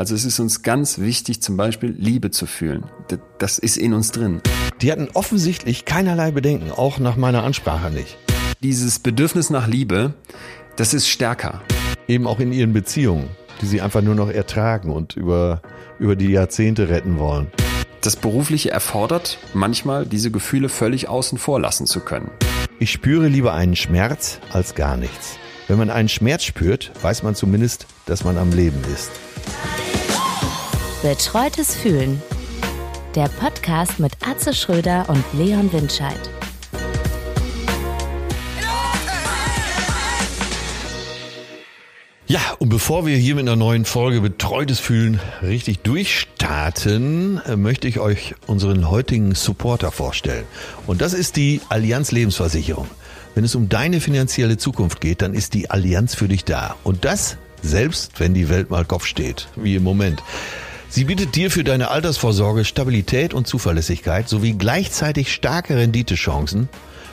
Also 0.00 0.14
es 0.14 0.24
ist 0.24 0.40
uns 0.40 0.62
ganz 0.62 0.98
wichtig, 0.98 1.42
zum 1.42 1.58
Beispiel 1.58 1.94
Liebe 1.98 2.30
zu 2.30 2.46
fühlen. 2.46 2.86
Das 3.36 3.58
ist 3.58 3.76
in 3.76 3.92
uns 3.92 4.12
drin. 4.12 4.40
Die 4.80 4.90
hatten 4.90 5.08
offensichtlich 5.12 5.84
keinerlei 5.84 6.30
Bedenken, 6.30 6.70
auch 6.70 6.98
nach 6.98 7.16
meiner 7.16 7.44
Ansprache 7.44 7.90
nicht. 7.90 8.16
Dieses 8.62 8.98
Bedürfnis 8.98 9.50
nach 9.50 9.66
Liebe, 9.66 10.14
das 10.76 10.94
ist 10.94 11.06
stärker. 11.06 11.60
Eben 12.08 12.26
auch 12.26 12.40
in 12.40 12.50
ihren 12.50 12.72
Beziehungen, 12.72 13.28
die 13.60 13.66
sie 13.66 13.82
einfach 13.82 14.00
nur 14.00 14.14
noch 14.14 14.30
ertragen 14.30 14.90
und 14.90 15.16
über, 15.16 15.60
über 15.98 16.16
die 16.16 16.30
Jahrzehnte 16.30 16.88
retten 16.88 17.18
wollen. 17.18 17.48
Das 18.00 18.16
Berufliche 18.16 18.70
erfordert 18.70 19.36
manchmal, 19.52 20.06
diese 20.06 20.30
Gefühle 20.30 20.70
völlig 20.70 21.10
außen 21.10 21.36
vor 21.36 21.60
lassen 21.60 21.84
zu 21.84 22.00
können. 22.00 22.30
Ich 22.78 22.90
spüre 22.90 23.28
lieber 23.28 23.52
einen 23.52 23.76
Schmerz 23.76 24.40
als 24.50 24.74
gar 24.74 24.96
nichts. 24.96 25.36
Wenn 25.68 25.76
man 25.76 25.90
einen 25.90 26.08
Schmerz 26.08 26.44
spürt, 26.44 26.90
weiß 27.02 27.22
man 27.22 27.34
zumindest, 27.34 27.86
dass 28.06 28.24
man 28.24 28.38
am 28.38 28.50
Leben 28.50 28.82
ist. 28.94 29.10
Betreutes 31.02 31.74
Fühlen. 31.76 32.20
Der 33.14 33.28
Podcast 33.28 33.98
mit 34.00 34.12
Atze 34.20 34.52
Schröder 34.52 35.08
und 35.08 35.24
Leon 35.32 35.72
Windscheid. 35.72 36.20
Ja, 42.26 42.40
und 42.58 42.68
bevor 42.68 43.06
wir 43.06 43.16
hier 43.16 43.34
mit 43.34 43.48
einer 43.48 43.56
neuen 43.56 43.86
Folge 43.86 44.20
Betreutes 44.20 44.78
Fühlen 44.78 45.18
richtig 45.40 45.78
durchstarten, 45.78 47.40
äh, 47.46 47.56
möchte 47.56 47.88
ich 47.88 47.98
euch 47.98 48.34
unseren 48.46 48.90
heutigen 48.90 49.34
Supporter 49.34 49.92
vorstellen. 49.92 50.44
Und 50.86 51.00
das 51.00 51.14
ist 51.14 51.36
die 51.36 51.62
Allianz 51.70 52.12
Lebensversicherung. 52.12 52.88
Wenn 53.34 53.44
es 53.44 53.54
um 53.54 53.70
deine 53.70 54.02
finanzielle 54.02 54.58
Zukunft 54.58 55.00
geht, 55.00 55.22
dann 55.22 55.32
ist 55.32 55.54
die 55.54 55.70
Allianz 55.70 56.14
für 56.14 56.28
dich 56.28 56.44
da. 56.44 56.76
Und 56.84 57.06
das 57.06 57.38
selbst, 57.62 58.20
wenn 58.20 58.34
die 58.34 58.50
Welt 58.50 58.68
mal 58.68 58.84
Kopf 58.84 59.06
steht, 59.06 59.48
wie 59.56 59.76
im 59.76 59.82
Moment. 59.82 60.22
Sie 60.92 61.04
bietet 61.04 61.36
dir 61.36 61.52
für 61.52 61.62
deine 61.62 61.88
Altersvorsorge 61.90 62.64
Stabilität 62.64 63.32
und 63.32 63.46
Zuverlässigkeit 63.46 64.28
sowie 64.28 64.54
gleichzeitig 64.54 65.32
starke 65.32 65.76
Renditechancen 65.76 66.68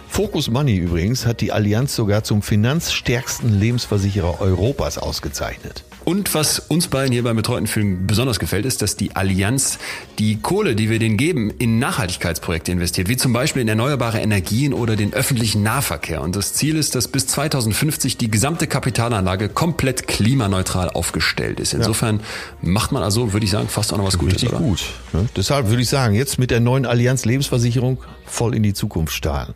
Focus 0.09 0.50
Money 0.50 0.75
übrigens 0.78 1.28
hat 1.28 1.42
die 1.42 1.52
Allianz 1.52 1.95
sogar 1.95 2.23
zum 2.23 2.42
finanzstärksten 2.42 3.59
Lebensversicherer 3.59 4.42
Europas 4.42 4.98
ausgezeichnet. 4.98 5.83
Und 6.08 6.33
was 6.33 6.59
uns 6.59 6.88
beiden 6.88 7.11
hier 7.11 7.23
beim 7.23 7.36
Betreuten 7.36 7.67
Film 7.67 8.08
besonders 8.08 8.39
gefällt, 8.39 8.66
ist, 8.66 8.81
dass 8.81 8.95
die 8.95 9.17
Allianz 9.17 9.77
die 10.19 10.38
Kohle, 10.38 10.73
die 10.73 10.89
wir 10.89 10.99
denen 10.99 11.17
geben, 11.17 11.52
in 11.59 11.80
Nachhaltigkeitsprojekte 11.80 12.72
investiert, 12.72 13.09
wie 13.09 13.17
zum 13.17 13.33
Beispiel 13.33 13.61
in 13.61 13.67
erneuerbare 13.67 14.22
Energien 14.22 14.73
oder 14.73 14.95
den 14.95 15.14
öffentlichen 15.14 15.64
Nahverkehr. 15.64 16.22
Und 16.22 16.38
das 16.38 16.53
Ziel 16.53 16.77
ist, 16.77 16.95
dass 16.95 17.09
bis 17.09 17.27
2050 17.27 18.16
die 18.16 18.31
gesamte 18.31 18.67
Kapitalanlage 18.67 19.49
komplett 19.49 20.08
klimaneutral 20.08 20.89
aufgestellt 20.91 21.59
ist. 21.59 21.73
Insofern 21.73 22.21
ja. 22.21 22.69
macht 22.69 22.94
man 22.94 23.03
also, 23.03 23.33
würde 23.33 23.44
ich 23.44 23.52
sagen, 23.52 23.67
fast 23.67 23.92
auch 23.92 23.97
noch 23.97 24.08
was 24.08 24.17
Gutes, 24.17 24.36
Richtig 24.36 24.53
oder? 24.53 24.59
gut. 24.59 24.86
Ne? 25.11 25.27
Deshalb 25.36 25.67
würde 25.67 25.81
ich 25.81 25.89
sagen, 25.89 26.16
jetzt 26.16 26.39
mit 26.39 26.52
der 26.52 26.61
neuen 26.61 26.86
Allianz 26.86 27.25
Lebensversicherung 27.25 27.97
voll 28.25 28.55
in 28.55 28.64
die 28.64 28.73
Zukunft 28.73 29.14
starten. 29.14 29.55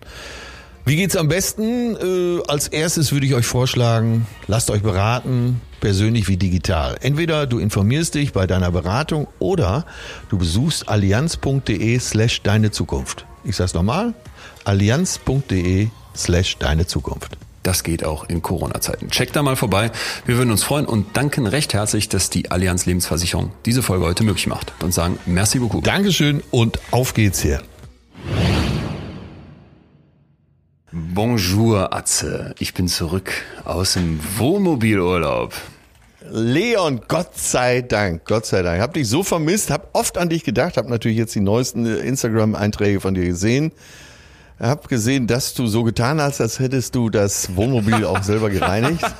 Wie 0.83 0.97
geht's 0.97 1.15
am 1.15 1.29
besten? 1.29 1.95
Äh, 1.95 2.41
als 2.49 2.67
erstes 2.67 3.13
würde 3.13 3.25
ich 3.25 3.35
euch 3.35 3.45
vorschlagen, 3.45 4.27
lasst 4.47 4.69
euch 4.69 4.81
beraten, 4.81 5.61
persönlich 5.81 6.29
wie 6.29 6.37
digital. 6.37 6.97
Entweder 7.01 7.45
du 7.45 7.59
informierst 7.59 8.15
dich 8.15 8.31
bei 8.31 8.47
deiner 8.47 8.71
Beratung 8.71 9.27
oder 9.39 9.85
du 10.29 10.37
besuchst 10.37 10.87
allianz.de 10.87 11.99
slash 11.99 12.41
deine 12.43 12.71
Zukunft. 12.71 13.25
Ich 13.43 13.57
sag's 13.57 13.73
nochmal, 13.73 14.13
allianz.de 14.63 15.89
slash 16.15 16.57
deine 16.57 16.87
Zukunft. 16.87 17.37
Das 17.63 17.83
geht 17.83 18.03
auch 18.03 18.27
in 18.27 18.41
Corona-Zeiten. 18.41 19.09
Checkt 19.09 19.35
da 19.35 19.43
mal 19.43 19.55
vorbei. 19.55 19.91
Wir 20.25 20.37
würden 20.37 20.49
uns 20.49 20.63
freuen 20.63 20.85
und 20.85 21.15
danken 21.15 21.45
recht 21.45 21.73
herzlich, 21.73 22.09
dass 22.09 22.29
die 22.29 22.49
Allianz 22.49 22.85
Lebensversicherung 22.85 23.51
diese 23.65 23.83
Folge 23.83 24.05
heute 24.05 24.23
möglich 24.23 24.47
macht. 24.47 24.73
Und 24.81 24.93
sagen 24.93 25.19
merci 25.25 25.59
beaucoup. 25.59 25.83
Dankeschön 25.83 26.41
und 26.49 26.79
auf 26.91 27.13
geht's 27.13 27.41
hier. 27.41 27.61
Bonjour, 30.93 31.93
Atze. 31.93 32.53
Ich 32.59 32.73
bin 32.73 32.89
zurück 32.89 33.31
aus 33.63 33.93
dem 33.93 34.19
Wohnmobilurlaub. 34.37 35.53
Leon, 36.29 36.99
Gott 37.07 37.37
sei 37.37 37.81
Dank, 37.81 38.25
Gott 38.25 38.45
sei 38.45 38.61
Dank. 38.61 38.81
Hab 38.81 38.93
dich 38.93 39.07
so 39.07 39.23
vermisst, 39.23 39.71
hab 39.71 39.95
oft 39.95 40.17
an 40.17 40.27
dich 40.27 40.43
gedacht, 40.43 40.75
hab 40.75 40.89
natürlich 40.89 41.17
jetzt 41.17 41.33
die 41.33 41.39
neuesten 41.39 41.85
Instagram-Einträge 41.85 42.99
von 42.99 43.13
dir 43.13 43.23
gesehen. 43.23 43.71
Hab 44.59 44.89
gesehen, 44.89 45.27
dass 45.27 45.53
du 45.53 45.65
so 45.65 45.83
getan 45.83 46.19
hast, 46.19 46.41
als 46.41 46.59
hättest 46.59 46.93
du 46.93 47.09
das 47.09 47.55
Wohnmobil 47.55 48.03
auch 48.03 48.21
selber 48.21 48.49
gereinigt. 48.49 49.01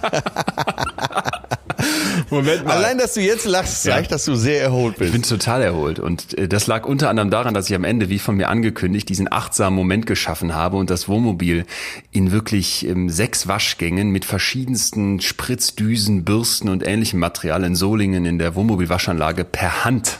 Moment 2.29 2.65
mal. 2.65 2.77
Allein, 2.77 2.97
dass 2.97 3.13
du 3.13 3.21
jetzt 3.21 3.45
lachst, 3.45 3.83
zeigt, 3.83 4.07
ja. 4.07 4.15
dass 4.15 4.25
du 4.25 4.35
sehr 4.35 4.61
erholt 4.61 4.97
bist. 4.97 5.07
Ich 5.07 5.13
bin 5.13 5.23
total 5.23 5.61
erholt. 5.61 5.99
Und 5.99 6.37
äh, 6.37 6.47
das 6.47 6.67
lag 6.67 6.85
unter 6.85 7.09
anderem 7.09 7.29
daran, 7.29 7.53
dass 7.53 7.69
ich 7.69 7.75
am 7.75 7.83
Ende, 7.83 8.09
wie 8.09 8.19
von 8.19 8.35
mir 8.35 8.49
angekündigt, 8.49 9.09
diesen 9.09 9.31
achtsamen 9.31 9.75
Moment 9.75 10.05
geschaffen 10.05 10.55
habe 10.55 10.77
und 10.77 10.89
das 10.89 11.07
Wohnmobil 11.07 11.65
in 12.11 12.31
wirklich 12.31 12.87
ähm, 12.87 13.09
sechs 13.09 13.47
Waschgängen 13.47 14.09
mit 14.09 14.25
verschiedensten 14.25 15.21
Spritzdüsen, 15.21 16.23
Bürsten 16.23 16.69
und 16.69 16.85
ähnlichem 16.85 17.19
Material 17.19 17.63
in 17.63 17.75
Solingen 17.75 18.25
in 18.25 18.39
der 18.39 18.55
Wohnmobilwaschanlage 18.55 19.43
per 19.43 19.85
Hand 19.85 20.19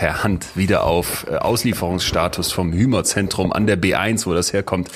per 0.00 0.24
Hand 0.24 0.56
wieder 0.56 0.84
auf 0.84 1.26
äh, 1.30 1.36
Auslieferungsstatus 1.36 2.52
vom 2.52 2.72
Hümerzentrum 2.72 3.52
an 3.52 3.66
der 3.66 3.78
B1, 3.78 4.24
wo 4.24 4.32
das 4.32 4.54
herkommt, 4.54 4.88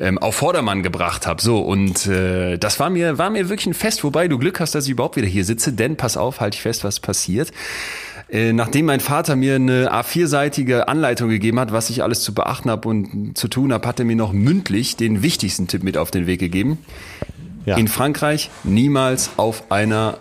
ähm, 0.00 0.16
auf 0.16 0.36
Vordermann 0.36 0.82
gebracht 0.82 1.26
habe. 1.26 1.42
So 1.42 1.60
und 1.60 2.06
äh, 2.06 2.56
das 2.56 2.80
war 2.80 2.88
mir 2.88 3.18
war 3.18 3.28
mir 3.28 3.50
wirklich 3.50 3.66
ein 3.66 3.74
Fest. 3.74 4.02
Wobei 4.02 4.28
du 4.28 4.38
Glück 4.38 4.58
hast, 4.58 4.74
dass 4.74 4.86
ich 4.86 4.92
überhaupt 4.92 5.16
wieder 5.16 5.26
hier 5.26 5.44
sitze, 5.44 5.74
denn 5.74 5.96
pass 5.96 6.16
auf, 6.16 6.40
halte 6.40 6.54
ich 6.54 6.62
fest, 6.62 6.84
was 6.84 7.00
passiert. 7.00 7.52
Äh, 8.30 8.54
nachdem 8.54 8.86
mein 8.86 9.00
Vater 9.00 9.36
mir 9.36 9.56
eine 9.56 9.92
A4-seitige 9.92 10.88
Anleitung 10.88 11.28
gegeben 11.28 11.60
hat, 11.60 11.72
was 11.72 11.90
ich 11.90 12.02
alles 12.02 12.22
zu 12.22 12.32
beachten 12.32 12.70
habe 12.70 12.88
und 12.88 13.36
zu 13.36 13.48
tun 13.48 13.74
habe, 13.74 13.86
hat 13.86 13.98
er 13.98 14.06
mir 14.06 14.16
noch 14.16 14.32
mündlich 14.32 14.96
den 14.96 15.22
wichtigsten 15.22 15.68
Tipp 15.68 15.82
mit 15.82 15.98
auf 15.98 16.10
den 16.10 16.26
Weg 16.26 16.40
gegeben. 16.40 16.78
Ja. 17.66 17.76
In 17.76 17.88
Frankreich 17.88 18.48
niemals 18.64 19.32
auf 19.36 19.70
einer 19.70 20.16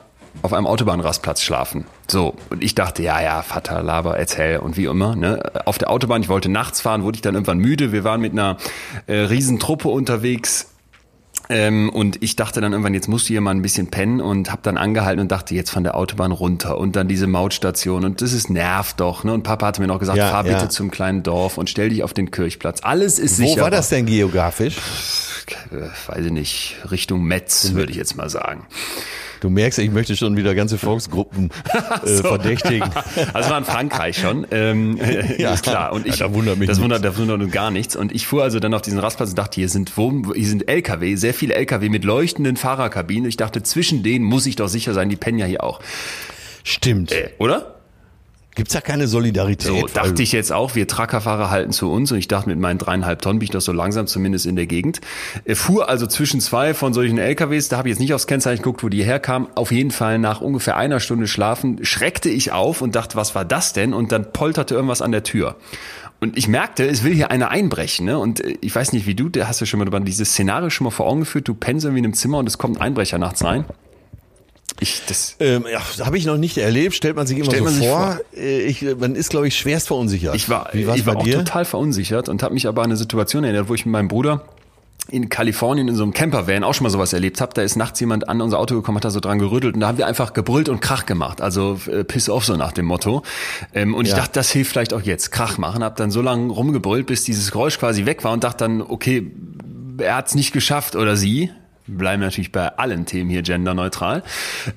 auf 0.46 0.54
einem 0.54 0.68
Autobahnrastplatz 0.68 1.42
schlafen. 1.42 1.86
So, 2.08 2.36
und 2.50 2.64
ich 2.64 2.76
dachte, 2.76 3.04
ja, 3.04 3.22
ja, 3.22 3.42
Vater, 3.42 3.84
Laber, 3.84 4.18
erzähl 4.18 4.60
und 4.60 4.78
wie 4.78 4.86
immer. 4.86 5.16
Ne? 5.16 5.42
Auf 5.66 5.78
der 5.78 5.90
Autobahn, 5.90 6.22
ich 6.22 6.30
wollte 6.30 6.50
nachts 6.50 6.82
fahren, 6.82 7.04
wurde 7.04 7.18
ich 7.18 7.22
dann 7.22 7.34
irgendwann 7.34 7.58
müde. 7.58 7.92
Wir 7.92 8.04
waren 8.04 8.22
mit 8.22 8.32
einer 8.32 8.58
äh, 9.08 9.16
Riesentruppe 9.16 9.90
unterwegs. 9.90 10.70
Ähm, 11.48 11.90
und 11.90 12.24
ich 12.24 12.36
dachte 12.36 12.62
dann 12.62 12.72
irgendwann, 12.72 12.94
jetzt 12.94 13.08
musst 13.08 13.26
du 13.26 13.34
hier 13.34 13.42
mal 13.42 13.52
ein 13.52 13.62
bisschen 13.62 13.88
pennen 13.88 14.20
und 14.20 14.52
hab 14.52 14.64
dann 14.64 14.78
angehalten 14.78 15.22
und 15.22 15.32
dachte, 15.32 15.54
jetzt 15.54 15.70
von 15.70 15.84
der 15.84 15.96
Autobahn 15.96 16.32
runter 16.32 16.78
und 16.78 16.96
dann 16.96 17.08
diese 17.08 17.28
Mautstation 17.28 18.04
und 18.04 18.22
das 18.22 18.34
ist 18.34 18.50
nervt 18.50 19.00
doch. 19.00 19.24
Ne? 19.24 19.34
Und 19.34 19.44
Papa 19.44 19.68
hatte 19.68 19.82
mir 19.82 19.88
noch 19.88 20.00
gesagt, 20.00 20.18
ja, 20.18 20.30
fahr 20.30 20.46
ja. 20.46 20.54
bitte 20.54 20.70
zum 20.70 20.90
kleinen 20.90 21.22
Dorf 21.22 21.58
und 21.58 21.70
stell 21.70 21.90
dich 21.90 22.04
auf 22.04 22.14
den 22.14 22.32
Kirchplatz. 22.32 22.80
Alles 22.82 23.20
ist 23.20 23.38
sicher. 23.38 23.58
Wo 23.58 23.62
war 23.62 23.72
das 23.72 23.90
denn 23.90 24.08
geografisch? 24.08 24.78
Weiß 26.08 26.26
ich 26.26 26.32
nicht, 26.32 26.78
Richtung 26.90 27.24
Metz, 27.24 27.74
würde 27.74 27.92
ich 27.92 27.98
jetzt 27.98 28.16
mal 28.16 28.30
sagen. 28.30 28.66
Du 29.46 29.52
merkst, 29.52 29.78
ich 29.78 29.92
möchte 29.92 30.16
schon 30.16 30.36
wieder 30.38 30.56
ganze 30.56 30.80
Volksgruppen 30.80 31.52
äh, 32.04 32.08
verdächtigen. 32.24 32.90
Also 33.34 33.50
war 33.52 33.60
in 33.60 33.66
Frankreich 33.66 34.18
schon, 34.18 34.48
ähm, 34.50 35.00
ja. 35.38 35.54
ist 35.54 35.62
klar. 35.64 35.94
Und 35.94 36.08
ich, 36.08 36.18
ja, 36.18 36.28
da 36.28 36.34
wundert 36.34 36.58
mich 36.58 36.68
das 36.68 36.82
wundert, 36.82 37.06
da 37.06 37.16
wundert 37.16 37.42
uns 37.42 37.52
gar 37.52 37.70
nichts. 37.70 37.96
Und 37.96 38.12
ich 38.12 38.26
fuhr 38.26 38.42
also 38.42 38.60
dann 38.60 38.74
auf 38.74 38.82
diesen 38.82 38.98
Rastplatz 38.98 39.30
und 39.30 39.38
dachte, 39.38 39.56
hier 39.56 39.70
sind, 39.70 39.96
wo, 39.98 40.34
hier 40.34 40.48
sind 40.48 40.68
LKW, 40.68 41.16
sehr 41.16 41.36
viele 41.36 41.54
LKW 41.54 41.90
mit 41.90 42.04
leuchtenden 42.04 42.58
Fahrerkabinen. 42.58 43.30
Ich 43.30 43.38
dachte, 43.38 43.62
zwischen 43.62 44.02
denen 44.02 44.26
muss 44.26 44.48
ich 44.48 44.56
doch 44.56 44.68
sicher 44.68 44.96
sein, 44.96 45.10
die 45.10 45.16
pennen 45.16 45.38
ja 45.38 45.46
hier 45.46 45.64
auch. 45.64 45.80
Stimmt. 46.64 47.12
Äh, 47.12 47.30
oder? 47.38 47.75
Gibt's 48.56 48.74
da 48.74 48.80
keine 48.80 49.08
Solidarität? 49.08 49.68
So, 49.68 49.88
dachte 49.94 50.24
ich 50.24 50.32
jetzt 50.32 50.54
auch, 50.54 50.76
wir 50.76 50.88
Truckerfahrer 50.88 51.50
halten 51.50 51.74
zu 51.74 51.92
uns 51.92 52.14
und 52.14 52.18
ich 52.18 52.30
dachte, 52.30 52.48
mit 52.48 52.58
meinen 52.58 52.78
dreieinhalb 52.78 53.22
Tonnen 53.22 53.40
bin 53.40 53.46
ich 53.46 53.52
doch 53.52 53.60
so 53.60 53.74
langsam 53.74 54.08
zumindest 54.08 54.46
in 54.46 54.56
der 54.56 54.66
Gegend. 54.66 55.02
Er 55.44 55.58
fuhr 55.58 55.90
also 55.90 56.08
zwischen 56.08 56.40
zwei 56.40 56.74
von 56.74 56.94
solchen 56.94 57.18
LKWs, 57.18 57.68
da 57.68 57.78
habe 57.78 57.90
ich 57.90 57.94
jetzt 57.94 58.00
nicht 58.00 58.14
aufs 58.14 58.28
Kennzeichen 58.28 58.64
geguckt, 58.64 58.82
wo 58.82 58.88
die 58.88 59.04
herkamen. 59.04 59.50
Auf 59.56 59.74
jeden 59.74 59.92
Fall 59.92 60.20
nach 60.20 60.40
ungefähr 60.40 60.78
einer 60.78 61.02
Stunde 61.02 61.28
Schlafen 61.28 61.84
schreckte 61.84 62.30
ich 62.30 62.54
auf 62.54 62.82
und 62.82 62.96
dachte, 62.96 63.18
was 63.18 63.36
war 63.36 63.44
das 63.44 63.74
denn? 63.74 63.94
Und 63.94 64.14
dann 64.14 64.32
polterte 64.32 64.74
irgendwas 64.74 65.02
an 65.02 65.12
der 65.12 65.24
Tür. 65.24 65.58
Und 66.22 66.38
ich 66.38 66.48
merkte, 66.48 66.88
es 66.88 67.04
will 67.04 67.14
hier 67.14 67.32
einer 67.32 67.50
einbrechen. 67.50 68.06
Ne? 68.06 68.18
Und 68.18 68.40
äh, 68.40 68.58
ich 68.62 68.74
weiß 68.74 68.94
nicht, 68.94 69.06
wie 69.06 69.16
du, 69.16 69.28
da 69.28 69.48
hast 69.48 69.60
du 69.60 69.66
schon 69.66 69.80
mal 69.80 70.00
dieses 70.02 70.32
Szenario 70.32 70.70
schon 70.70 70.86
mal 70.86 70.92
vor 70.92 71.08
Augen 71.08 71.20
geführt, 71.20 71.48
du 71.48 71.54
pennst 71.54 71.86
irgendwie 71.86 72.00
in 72.00 72.06
einem 72.06 72.14
Zimmer 72.14 72.38
und 72.38 72.48
es 72.48 72.58
kommt 72.58 72.78
ein 72.78 72.82
Einbrecher 72.82 73.18
nachts 73.18 73.44
rein. 73.44 73.66
Ich, 74.80 75.02
das 75.08 75.36
ähm, 75.40 75.66
ja, 75.72 75.82
habe 76.06 76.18
ich 76.18 76.26
noch 76.26 76.38
nicht 76.38 76.58
erlebt. 76.58 76.96
Stellt 76.96 77.16
man 77.16 77.28
sich 77.28 77.38
immer 77.38 77.52
so 77.52 77.84
vor. 77.84 77.88
vor. 77.88 78.20
Äh, 78.36 78.64
ich, 78.64 78.82
man 78.98 79.16
ist, 79.16 79.30
glaube 79.30 79.48
ich, 79.48 79.58
schwerst 79.58 79.88
verunsichert. 79.88 80.36
Ich 80.36 80.50
war, 80.50 80.74
ich 80.76 81.06
war 81.06 81.16
auch 81.16 81.24
dir? 81.24 81.38
total 81.38 81.66
verunsichert 81.66 82.28
und 82.28 82.44
habe 82.44 82.54
mich 82.54 82.68
aber 82.68 82.82
an 82.82 82.90
eine 82.90 82.98
Situation 82.98 83.44
erinnert, 83.44 83.70
wo 83.70 83.74
ich 83.74 83.86
mit 83.86 83.94
meinem 83.94 84.10
Bruder 84.10 84.46
in 85.10 85.30
Kalifornien 85.30 85.88
in 85.88 85.96
so 85.96 86.04
einem 86.04 86.14
Campervan 86.14 86.64
auch 86.64 86.74
schon 86.74 86.84
mal 86.84 86.90
sowas 86.90 87.14
erlebt 87.14 87.40
habe. 87.40 87.54
Da 87.54 87.62
ist 87.62 87.76
nachts 87.76 88.00
jemand 88.00 88.28
an 88.28 88.42
unser 88.42 88.60
Auto 88.60 88.76
gekommen, 88.76 88.98
hat 88.98 89.06
da 89.06 89.12
so 89.12 89.20
dran 89.20 89.40
gerüttelt 89.40 89.76
und 89.76 89.82
da 89.82 89.88
haben 89.88 89.98
wir 89.98 90.08
einfach 90.08 90.34
gebrüllt 90.34 90.68
und 90.68 90.82
Krach 90.82 91.06
gemacht. 91.06 91.42
Also 91.42 91.80
äh, 91.92 92.04
piss 92.04 92.30
off 92.30 92.46
so 92.46 92.56
nach 92.56 92.72
dem 92.72 92.86
Motto. 92.86 93.22
Ähm, 93.74 93.94
und 93.94 94.06
ja. 94.08 94.14
ich 94.14 94.18
dachte, 94.20 94.34
das 94.34 94.52
hilft 94.52 94.72
vielleicht 94.72 94.94
auch 94.94 95.02
jetzt. 95.02 95.32
Krach 95.32 95.58
machen. 95.58 95.84
Hab 95.84 95.96
dann 95.98 96.12
so 96.12 96.22
lange 96.22 96.52
rumgebrüllt, 96.52 97.06
bis 97.06 97.24
dieses 97.24 97.52
Geräusch 97.52 97.78
quasi 97.78 98.06
weg 98.06 98.24
war 98.24 98.34
und 98.34 98.44
dachte 98.44 98.66
dann, 98.66 98.82
okay, 98.82 99.32
er 100.00 100.18
hat's 100.18 100.36
nicht 100.36 100.54
geschafft 100.54 100.96
oder 100.96 101.16
sie 101.16 101.52
bleiben 101.88 102.22
natürlich 102.22 102.52
bei 102.52 102.78
allen 102.78 103.06
Themen 103.06 103.30
hier 103.30 103.42
genderneutral. 103.42 104.24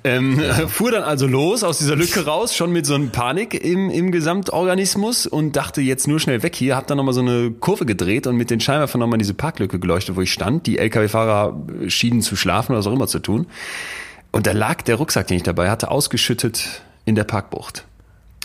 Ähm, 0.05 0.41
fuhr 0.69 0.91
dann 0.91 1.03
also 1.03 1.27
los 1.27 1.65
aus 1.65 1.79
dieser 1.79 1.97
Lücke 1.97 2.27
raus, 2.27 2.55
schon 2.55 2.71
mit 2.73 2.87
so 2.87 2.95
einem 2.95 3.11
Panik 3.11 3.55
im, 3.55 3.91
im 3.91 4.13
Gesamtorganismus 4.13 5.27
und 5.27 5.57
dachte 5.57 5.81
jetzt 5.81 6.07
nur 6.07 6.21
schnell 6.21 6.43
weg 6.43 6.55
hier, 6.55 6.77
hab 6.77 6.87
dann 6.87 6.99
nochmal 6.99 7.15
so 7.15 7.21
eine 7.21 7.51
Kurve 7.51 7.87
gedreht 7.87 8.27
und 8.27 8.37
mit 8.37 8.51
den 8.51 8.61
Scheinwerfern 8.61 9.01
nochmal 9.01 9.19
diese 9.19 9.35
Parklücke 9.35 9.79
geleuchtet, 9.79 10.17
wo 10.17 10.21
ich 10.21 10.33
stand. 10.33 10.67
Die 10.67 10.79
Lkw-Fahrer 10.79 11.67
schienen 11.89 12.21
zu 12.21 12.37
schlafen 12.37 12.73
oder 12.73 12.81
was 12.81 12.87
auch 12.87 12.93
immer 12.93 13.09
zu 13.09 13.21
tun. 13.21 13.47
Und 14.31 14.47
da 14.47 14.53
lag 14.53 14.83
der 14.83 14.97
Rucksack, 14.97 15.27
den 15.27 15.39
ich 15.39 15.43
dabei 15.43 15.71
hatte, 15.71 15.91
ausgeschüttet 15.91 16.83
in 17.07 17.15
der 17.15 17.25
Parkbucht. 17.25 17.88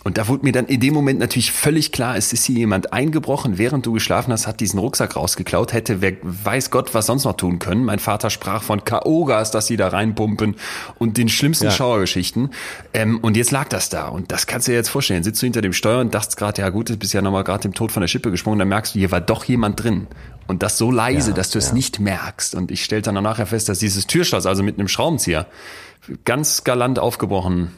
Und 0.03 0.17
da 0.17 0.27
wurde 0.27 0.43
mir 0.43 0.51
dann 0.51 0.65
in 0.65 0.81
dem 0.81 0.93
Moment 0.93 1.19
natürlich 1.19 1.51
völlig 1.51 1.93
klar, 1.93 2.17
es 2.17 2.33
ist 2.33 2.43
hier 2.43 2.57
jemand 2.57 2.91
eingebrochen, 2.91 3.57
während 3.57 3.85
du 3.85 3.93
geschlafen 3.93 4.33
hast, 4.33 4.47
hat 4.47 4.59
diesen 4.59 4.79
Rucksack 4.79 5.15
rausgeklaut, 5.15 5.71
hätte 5.71 6.01
wer 6.01 6.13
weiß 6.21 6.71
Gott 6.71 6.93
was 6.93 7.05
sonst 7.05 7.23
noch 7.23 7.37
tun 7.37 7.59
können. 7.59 7.85
Mein 7.85 7.99
Vater 7.99 8.29
sprach 8.29 8.63
von 8.63 8.83
K.O.-Gas, 8.83 9.51
dass 9.51 9.67
sie 9.67 9.77
da 9.77 9.87
reinpumpen 9.87 10.55
und 10.99 11.17
den 11.17 11.29
schlimmsten 11.29 11.65
ja. 11.65 11.71
Schauergeschichten. 11.71 12.49
Ähm, 12.93 13.19
und 13.21 13.37
jetzt 13.37 13.51
lag 13.51 13.69
das 13.69 13.87
da. 13.89 14.09
Und 14.09 14.31
das 14.33 14.45
kannst 14.45 14.67
du 14.67 14.73
dir 14.73 14.77
jetzt 14.77 14.89
vorstellen. 14.89 15.23
Sitzt 15.23 15.41
du 15.41 15.45
hinter 15.45 15.61
dem 15.61 15.73
Steuer 15.73 16.01
und 16.01 16.13
dachtest 16.13 16.35
gerade, 16.35 16.61
ja 16.61 16.69
gut, 16.69 16.89
du 16.89 16.97
bist 16.97 17.13
ja 17.13 17.21
nochmal 17.21 17.45
gerade 17.45 17.61
dem 17.61 17.73
Tod 17.73 17.93
von 17.93 18.01
der 18.01 18.09
Schippe 18.09 18.29
gesprungen, 18.29 18.59
dann 18.59 18.67
merkst 18.67 18.95
du, 18.95 18.99
hier 18.99 19.11
war 19.11 19.21
doch 19.21 19.45
jemand 19.45 19.81
drin. 19.81 20.07
Und 20.47 20.63
das 20.63 20.77
so 20.77 20.91
leise, 20.91 21.31
ja, 21.31 21.35
dass 21.37 21.49
du 21.49 21.59
es 21.59 21.71
nicht 21.71 22.01
merkst. 22.01 22.55
Und 22.55 22.71
ich 22.71 22.83
stellte 22.83 23.13
dann 23.13 23.23
nachher 23.23 23.45
fest, 23.45 23.69
dass 23.69 23.79
dieses 23.79 24.05
Türschloss, 24.07 24.45
also 24.45 24.63
mit 24.63 24.77
einem 24.77 24.89
Schraubenzieher, 24.89 25.47
ganz 26.25 26.65
galant 26.65 26.99
aufgebrochen 26.99 27.71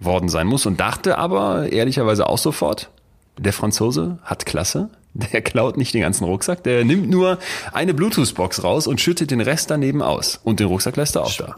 worden 0.00 0.28
sein 0.28 0.46
muss 0.46 0.66
und 0.66 0.78
dachte 0.80 1.18
aber 1.18 1.72
ehrlicherweise 1.72 2.28
auch 2.28 2.38
sofort, 2.38 2.90
der 3.36 3.52
Franzose 3.52 4.18
hat 4.22 4.46
Klasse, 4.46 4.90
der 5.14 5.42
klaut 5.42 5.76
nicht 5.76 5.94
den 5.94 6.02
ganzen 6.02 6.24
Rucksack, 6.24 6.62
der 6.64 6.84
nimmt 6.84 7.10
nur 7.10 7.38
eine 7.72 7.94
Bluetooth-Box 7.94 8.62
raus 8.62 8.86
und 8.86 9.00
schüttet 9.00 9.30
den 9.30 9.40
Rest 9.40 9.70
daneben 9.70 10.02
aus. 10.02 10.40
Und 10.44 10.60
den 10.60 10.66
Rucksack 10.66 10.96
lässt 10.96 11.16
er 11.16 11.24
auch 11.24 11.36
da. 11.36 11.56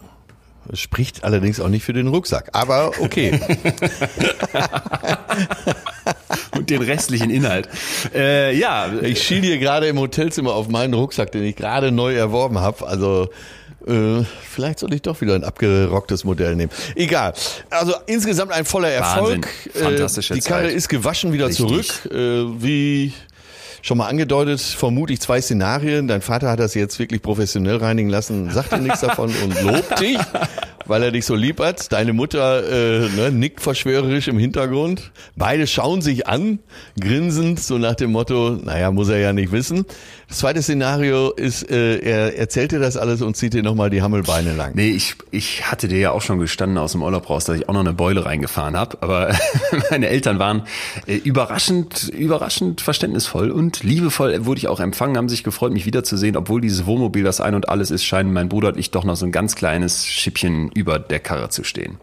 Spricht 0.75 1.25
allerdings 1.25 1.59
auch 1.59 1.69
nicht 1.69 1.85
für 1.85 1.93
den 1.93 2.07
Rucksack, 2.07 2.51
aber 2.53 2.93
okay. 3.01 3.41
und 6.57 6.71
den 6.71 6.83
restlichen 6.83 7.31
Inhalt. 7.31 7.69
Äh, 8.15 8.57
ja. 8.57 8.93
Ich 9.03 9.23
schiel 9.23 9.43
hier 9.43 9.59
gerade 9.59 9.89
im 9.89 9.99
Hotelzimmer 9.99 10.55
auf 10.55 10.69
meinen 10.69 10.95
Rucksack, 10.95 11.33
den 11.33 11.43
ich 11.43 11.57
gerade 11.57 11.91
neu 11.91 12.15
erworben 12.15 12.59
habe. 12.59 12.87
Also 12.87 13.31
äh, 13.87 14.25
vielleicht 14.49 14.79
soll 14.81 14.93
ich 14.95 15.03
doch 15.03 15.21
wieder 15.21 15.35
ein 15.35 15.45
abgerocktes 15.45 16.25
Modell 16.25 16.57
nehmen. 16.57 16.71
Egal. 16.95 17.33
Also 17.71 17.95
insgesamt 18.07 18.53
ein 18.53 18.65
voller 18.65 18.89
Erfolg. 18.91 19.47
Wahnsinn. 19.73 19.83
Fantastische 19.83 20.35
äh, 20.35 20.37
Die 20.39 20.43
Karre 20.43 20.65
Zeit. 20.69 20.75
ist 20.75 20.89
gewaschen 20.89 21.33
wieder 21.33 21.49
Richtig. 21.49 21.67
zurück. 21.67 22.13
Äh, 22.13 22.63
wie 22.63 23.13
schon 23.83 23.99
mal 23.99 24.09
angedeutet, 24.09 24.61
vermutlich 24.61 25.21
zwei 25.21 25.41
Szenarien. 25.41 26.07
Dein 26.07 26.21
Vater 26.23 26.51
hat 26.51 26.61
das 26.61 26.75
jetzt 26.75 26.99
wirklich 26.99 27.23
professionell 27.23 27.77
reinigen 27.77 28.11
lassen, 28.11 28.51
sagt 28.51 28.73
dir 28.73 28.79
nichts 28.79 29.01
davon 29.01 29.33
und 29.43 29.63
lobt 29.63 30.01
dich 30.01 30.19
weil 30.87 31.03
er 31.03 31.11
dich 31.11 31.27
so 31.27 31.35
lieb 31.35 31.61
hat. 31.61 31.93
Deine 31.93 32.13
Mutter 32.13 33.05
äh, 33.05 33.09
ne, 33.09 33.31
nickt 33.31 33.61
verschwörerisch 33.61 34.29
im 34.29 34.39
Hintergrund. 34.39 35.13
Beide 35.37 35.67
schauen 35.67 36.03
sich 36.03 36.27
an, 36.27 36.59
grinsend, 36.99 37.61
so 37.61 37.79
nach 37.79 37.95
dem 37.95 38.13
Motto, 38.13 38.59
naja, 38.63 38.91
muss 38.91 39.09
er 39.09 39.19
ja 39.19 39.33
nicht 39.33 39.53
wissen. 39.53 39.85
Das 40.29 40.39
zweite 40.39 40.63
Szenario 40.63 41.31
ist, 41.33 41.69
äh, 41.71 41.99
er 41.99 42.39
erzählt 42.39 42.73
dir 42.73 42.79
das 42.79 42.97
alles 42.97 43.21
und 43.21 43.37
zieht 43.37 43.55
dir 43.55 43.63
nochmal 43.63 43.91
die 43.91 44.03
Hammelbeine 44.03 44.55
lang. 44.55 44.73
Nee, 44.75 44.91
ich, 44.91 45.17
ich 45.31 45.71
hatte 45.71 45.89
dir 45.89 45.99
ja 45.99 46.11
auch 46.13 46.23
schon 46.23 46.39
gestanden 46.39 46.79
aus 46.79 46.93
dem 46.93 47.03
Urlaub 47.03 47.29
raus, 47.29 47.45
dass 47.45 47.57
ich 47.57 47.69
auch 47.69 47.75
noch 47.75 47.81
eine 47.81 47.93
Beule 47.93 48.25
reingefahren 48.25 48.77
habe. 48.77 48.99
Aber 49.01 49.35
meine 49.91 50.09
Eltern 50.09 50.39
waren 50.39 50.63
äh, 51.07 51.17
überraschend, 51.17 52.09
überraschend 52.09 52.81
verständnisvoll 52.81 53.51
und 53.51 53.83
liebevoll 53.83 54.45
wurde 54.47 54.59
ich 54.59 54.69
auch 54.69 54.81
empfangen, 54.81 55.17
haben 55.17 55.29
sich 55.29 55.45
gefreut, 55.45 55.73
mich 55.73 55.85
wiederzusehen, 55.85 56.37
obwohl 56.37 56.61
dieses 56.61 56.87
Wohnmobil 56.87 57.25
das 57.25 57.41
ein 57.41 57.55
und 57.55 57.69
alles 57.69 57.91
ist, 57.91 58.05
scheinen 58.05 58.33
mein 58.33 58.49
Bruder 58.49 58.69
und 58.69 58.79
ich 58.79 58.91
doch 58.91 59.05
noch 59.05 59.17
so 59.17 59.27
ein 59.27 59.33
ganz 59.33 59.57
kleines 59.57 60.07
Schippchen 60.07 60.70
über 60.75 60.99
der 60.99 61.21
Karre 61.21 61.49
zu 61.49 61.65
stehen. 61.65 61.99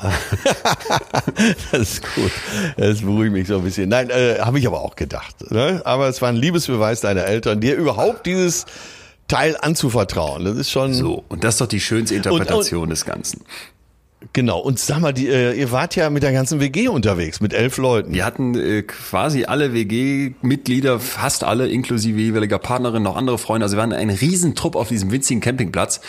das 1.72 1.80
ist 1.80 2.02
gut. 2.14 2.32
Das 2.76 3.02
beruhigt 3.02 3.32
mich 3.32 3.48
so 3.48 3.58
ein 3.58 3.64
bisschen. 3.64 3.88
Nein, 3.90 4.08
äh, 4.10 4.38
habe 4.40 4.58
ich 4.58 4.66
aber 4.66 4.80
auch 4.80 4.96
gedacht. 4.96 5.50
Ne? 5.50 5.82
Aber 5.84 6.08
es 6.08 6.22
war 6.22 6.30
ein 6.30 6.36
Liebesbeweis 6.36 7.02
deiner 7.02 7.24
Eltern, 7.24 7.60
dir 7.60 7.76
überhaupt 7.76 8.24
dieses 8.24 8.64
Teil 9.28 9.56
anzuvertrauen. 9.60 10.44
Das 10.44 10.56
ist 10.56 10.70
schon. 10.70 10.94
So, 10.94 11.24
und 11.28 11.44
das 11.44 11.54
ist 11.54 11.60
doch 11.60 11.66
die 11.66 11.80
schönste 11.80 12.14
Interpretation 12.14 12.78
und, 12.78 12.84
und, 12.84 12.90
des 12.90 13.04
Ganzen. 13.04 13.44
Genau, 14.34 14.58
und 14.58 14.78
sag 14.78 15.00
mal, 15.00 15.14
die, 15.14 15.28
äh, 15.28 15.58
ihr 15.58 15.72
wart 15.72 15.96
ja 15.96 16.10
mit 16.10 16.22
der 16.22 16.32
ganzen 16.32 16.60
WG 16.60 16.88
unterwegs, 16.88 17.40
mit 17.40 17.54
elf 17.54 17.78
Leuten. 17.78 18.12
Wir 18.12 18.26
hatten 18.26 18.54
äh, 18.54 18.82
quasi 18.82 19.44
alle 19.46 19.72
WG-Mitglieder, 19.72 21.00
fast 21.00 21.42
alle, 21.42 21.68
inklusive 21.68 22.18
jeweiliger 22.18 22.58
Partnerin, 22.58 23.02
noch 23.02 23.16
andere 23.16 23.38
Freunde. 23.38 23.64
Also 23.64 23.76
wir 23.76 23.80
waren 23.80 23.94
ein 23.94 24.10
Riesentrupp 24.10 24.76
auf 24.76 24.88
diesem 24.88 25.10
winzigen 25.10 25.40
Campingplatz. 25.40 26.02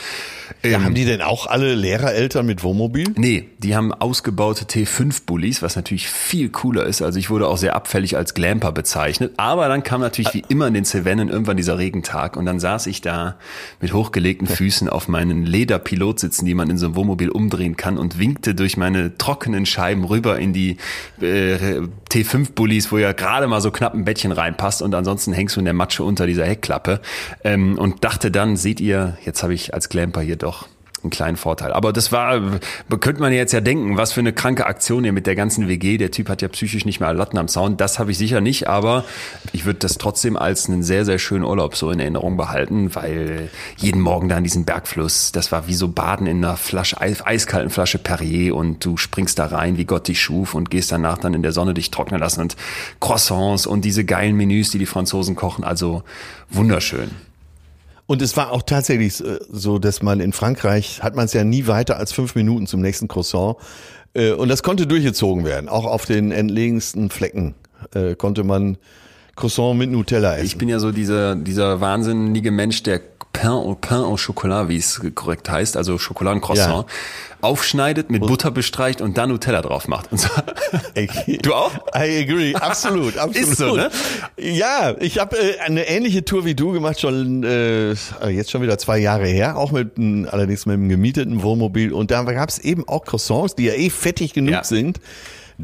Ja, 0.63 0.77
ähm, 0.77 0.85
haben 0.85 0.95
die 0.95 1.05
denn 1.05 1.21
auch 1.21 1.47
alle 1.47 1.75
Lehrereltern 1.75 2.45
mit 2.45 2.63
Wohnmobil? 2.63 3.13
Nee, 3.15 3.49
die 3.59 3.75
haben 3.75 3.93
ausgebaute 3.93 4.65
T5-Bullies, 4.65 5.61
was 5.61 5.75
natürlich 5.75 6.07
viel 6.07 6.49
cooler 6.49 6.85
ist. 6.85 7.01
Also 7.01 7.19
ich 7.19 7.29
wurde 7.29 7.47
auch 7.47 7.57
sehr 7.57 7.75
abfällig 7.75 8.17
als 8.17 8.33
Glamper 8.33 8.71
bezeichnet. 8.71 9.33
Aber 9.37 9.67
dann 9.67 9.83
kam 9.83 10.01
natürlich 10.01 10.33
wie 10.33 10.43
immer 10.49 10.67
in 10.67 10.73
den 10.73 10.85
Cevennen 10.85 11.29
irgendwann 11.29 11.57
dieser 11.57 11.77
Regentag 11.77 12.37
und 12.37 12.45
dann 12.45 12.59
saß 12.59 12.87
ich 12.87 13.01
da 13.01 13.37
mit 13.79 13.93
hochgelegten 13.93 14.47
Füßen 14.47 14.89
auf 14.89 15.07
meinen 15.07 15.45
Lederpilotsitzen, 15.45 16.45
die 16.45 16.53
man 16.53 16.69
in 16.69 16.77
so 16.77 16.87
einem 16.87 16.95
Wohnmobil 16.95 17.29
umdrehen 17.29 17.77
kann 17.77 17.97
und 17.97 18.19
winkte 18.19 18.55
durch 18.55 18.77
meine 18.77 19.17
trockenen 19.17 19.65
Scheiben 19.65 20.03
rüber 20.03 20.39
in 20.39 20.53
die 20.53 20.77
äh, 21.21 21.81
T5-Bullies, 22.11 22.91
wo 22.91 22.97
ja 22.97 23.13
gerade 23.13 23.47
mal 23.47 23.61
so 23.61 23.71
knapp 23.71 23.93
ein 23.93 24.05
Bettchen 24.05 24.31
reinpasst 24.31 24.81
und 24.81 24.93
ansonsten 24.93 25.33
hängst 25.33 25.55
du 25.55 25.59
in 25.59 25.65
der 25.65 25.73
Matsche 25.73 26.03
unter 26.03 26.25
dieser 26.25 26.45
Heckklappe 26.45 27.01
ähm, 27.43 27.77
und 27.77 28.03
dachte 28.03 28.31
dann, 28.31 28.57
seht 28.57 28.81
ihr, 28.81 29.17
jetzt 29.25 29.43
habe 29.43 29.53
ich 29.53 29.73
als 29.73 29.89
Glamper 29.89 30.21
hier 30.21 30.37
doch 30.43 30.67
einen 31.03 31.11
kleinen 31.11 31.37
Vorteil. 31.37 31.73
Aber 31.73 31.93
das 31.93 32.11
war, 32.11 32.59
könnte 32.99 33.21
man 33.21 33.33
jetzt 33.33 33.53
ja 33.53 33.61
denken, 33.61 33.97
was 33.97 34.13
für 34.13 34.19
eine 34.19 34.33
kranke 34.33 34.65
Aktion 34.65 35.03
hier 35.03 35.13
mit 35.13 35.25
der 35.25 35.35
ganzen 35.35 35.67
WG. 35.67 35.97
Der 35.97 36.11
Typ 36.11 36.29
hat 36.29 36.41
ja 36.41 36.47
psychisch 36.47 36.85
nicht 36.85 36.99
mehr 36.99 37.13
Latten 37.13 37.37
am 37.37 37.47
Zaun. 37.47 37.77
Das 37.77 37.99
habe 37.99 38.11
ich 38.11 38.17
sicher 38.17 38.41
nicht, 38.41 38.67
aber 38.67 39.03
ich 39.51 39.65
würde 39.65 39.79
das 39.79 39.97
trotzdem 39.97 40.37
als 40.37 40.67
einen 40.67 40.83
sehr, 40.83 41.05
sehr 41.05 41.19
schönen 41.19 41.43
Urlaub 41.43 41.75
so 41.75 41.89
in 41.91 41.99
Erinnerung 41.99 42.37
behalten, 42.37 42.93
weil 42.95 43.49
jeden 43.77 44.01
Morgen 44.01 44.29
da 44.29 44.37
in 44.37 44.43
diesem 44.43 44.65
Bergfluss, 44.65 45.31
das 45.31 45.51
war 45.51 45.67
wie 45.67 45.73
so 45.73 45.87
Baden 45.87 46.27
in 46.27 46.43
einer 46.43 46.57
Flasche, 46.57 47.01
eiskalten 47.01 47.69
Flasche 47.69 47.97
Perrier 47.97 48.55
und 48.55 48.85
du 48.85 48.97
springst 48.97 49.39
da 49.39 49.47
rein, 49.47 49.77
wie 49.77 49.85
Gott 49.85 50.07
dich 50.07 50.21
schuf 50.21 50.53
und 50.53 50.69
gehst 50.69 50.91
danach 50.91 51.17
dann 51.17 51.33
in 51.33 51.41
der 51.41 51.51
Sonne 51.51 51.73
dich 51.73 51.91
trocknen 51.91 52.19
lassen 52.19 52.41
und 52.41 52.55
Croissants 52.99 53.65
und 53.65 53.85
diese 53.85 54.05
geilen 54.05 54.35
Menüs, 54.35 54.71
die 54.71 54.79
die 54.79 54.85
Franzosen 54.85 55.35
kochen. 55.35 55.63
Also 55.63 56.03
wunderschön. 56.49 57.09
Und 58.11 58.21
es 58.21 58.35
war 58.35 58.51
auch 58.51 58.63
tatsächlich 58.63 59.21
äh, 59.21 59.39
so, 59.49 59.79
dass 59.79 60.01
man 60.01 60.19
in 60.19 60.33
Frankreich 60.33 61.01
hat 61.01 61.15
man 61.15 61.27
es 61.27 61.33
ja 61.33 61.45
nie 61.45 61.67
weiter 61.67 61.95
als 61.95 62.11
fünf 62.11 62.35
Minuten 62.35 62.67
zum 62.67 62.81
nächsten 62.81 63.07
Croissant. 63.07 63.55
Äh, 64.13 64.33
und 64.33 64.49
das 64.49 64.63
konnte 64.63 64.85
durchgezogen 64.85 65.45
werden. 65.45 65.69
Auch 65.69 65.85
auf 65.85 66.05
den 66.05 66.33
entlegensten 66.33 67.09
Flecken 67.09 67.55
äh, 67.95 68.15
konnte 68.15 68.43
man 68.43 68.77
Croissant 69.37 69.79
mit 69.79 69.91
Nutella 69.91 70.35
essen. 70.35 70.45
Ich 70.45 70.57
bin 70.57 70.67
ja 70.67 70.79
so 70.79 70.91
dieser, 70.91 71.37
dieser 71.37 71.79
wahnsinnige 71.79 72.51
Mensch, 72.51 72.83
der 72.83 72.99
Pain 73.31 73.51
au 73.51 73.75
Pain 73.75 74.01
au 74.01 74.17
Chocolat, 74.17 74.67
wie 74.67 74.75
es 74.75 75.01
korrekt 75.15 75.49
heißt, 75.49 75.77
also 75.77 75.97
Schokoladencroissant, 75.97 76.85
ja. 76.89 76.93
Aufschneidet, 77.41 78.09
mit 78.09 78.21
Butter 78.21 78.51
bestreicht 78.51 79.01
und 79.01 79.17
dann 79.17 79.29
Nutella 79.29 79.61
drauf 79.61 79.87
macht. 79.87 80.11
Und 80.11 80.19
so. 80.19 80.29
du 81.41 81.53
auch? 81.53 81.71
I 81.95 82.23
agree, 82.23 82.55
absolut, 82.55 83.17
absolut. 83.17 83.35
Ist 83.35 83.57
so, 83.57 83.75
ne? 83.75 83.89
Ja, 84.37 84.95
ich 84.99 85.19
habe 85.19 85.37
äh, 85.37 85.59
eine 85.59 85.87
ähnliche 85.87 86.25
Tour 86.25 86.45
wie 86.45 86.55
du 86.55 86.71
gemacht, 86.71 86.99
schon 86.99 87.43
äh, 87.43 87.91
jetzt 88.29 88.51
schon 88.51 88.61
wieder 88.61 88.77
zwei 88.77 88.97
Jahre 88.97 89.27
her, 89.27 89.57
auch 89.57 89.71
mit 89.71 89.97
allerdings 89.97 90.65
mit 90.65 90.75
einem 90.75 90.89
gemieteten 90.89 91.43
Wohnmobil. 91.43 91.93
Und 91.93 92.11
da 92.11 92.23
gab 92.23 92.49
es 92.49 92.59
eben 92.59 92.87
auch 92.87 93.05
Croissants, 93.05 93.55
die 93.55 93.65
ja 93.65 93.73
eh 93.73 93.89
fettig 93.89 94.33
genug 94.33 94.53
ja. 94.53 94.63
sind 94.63 94.99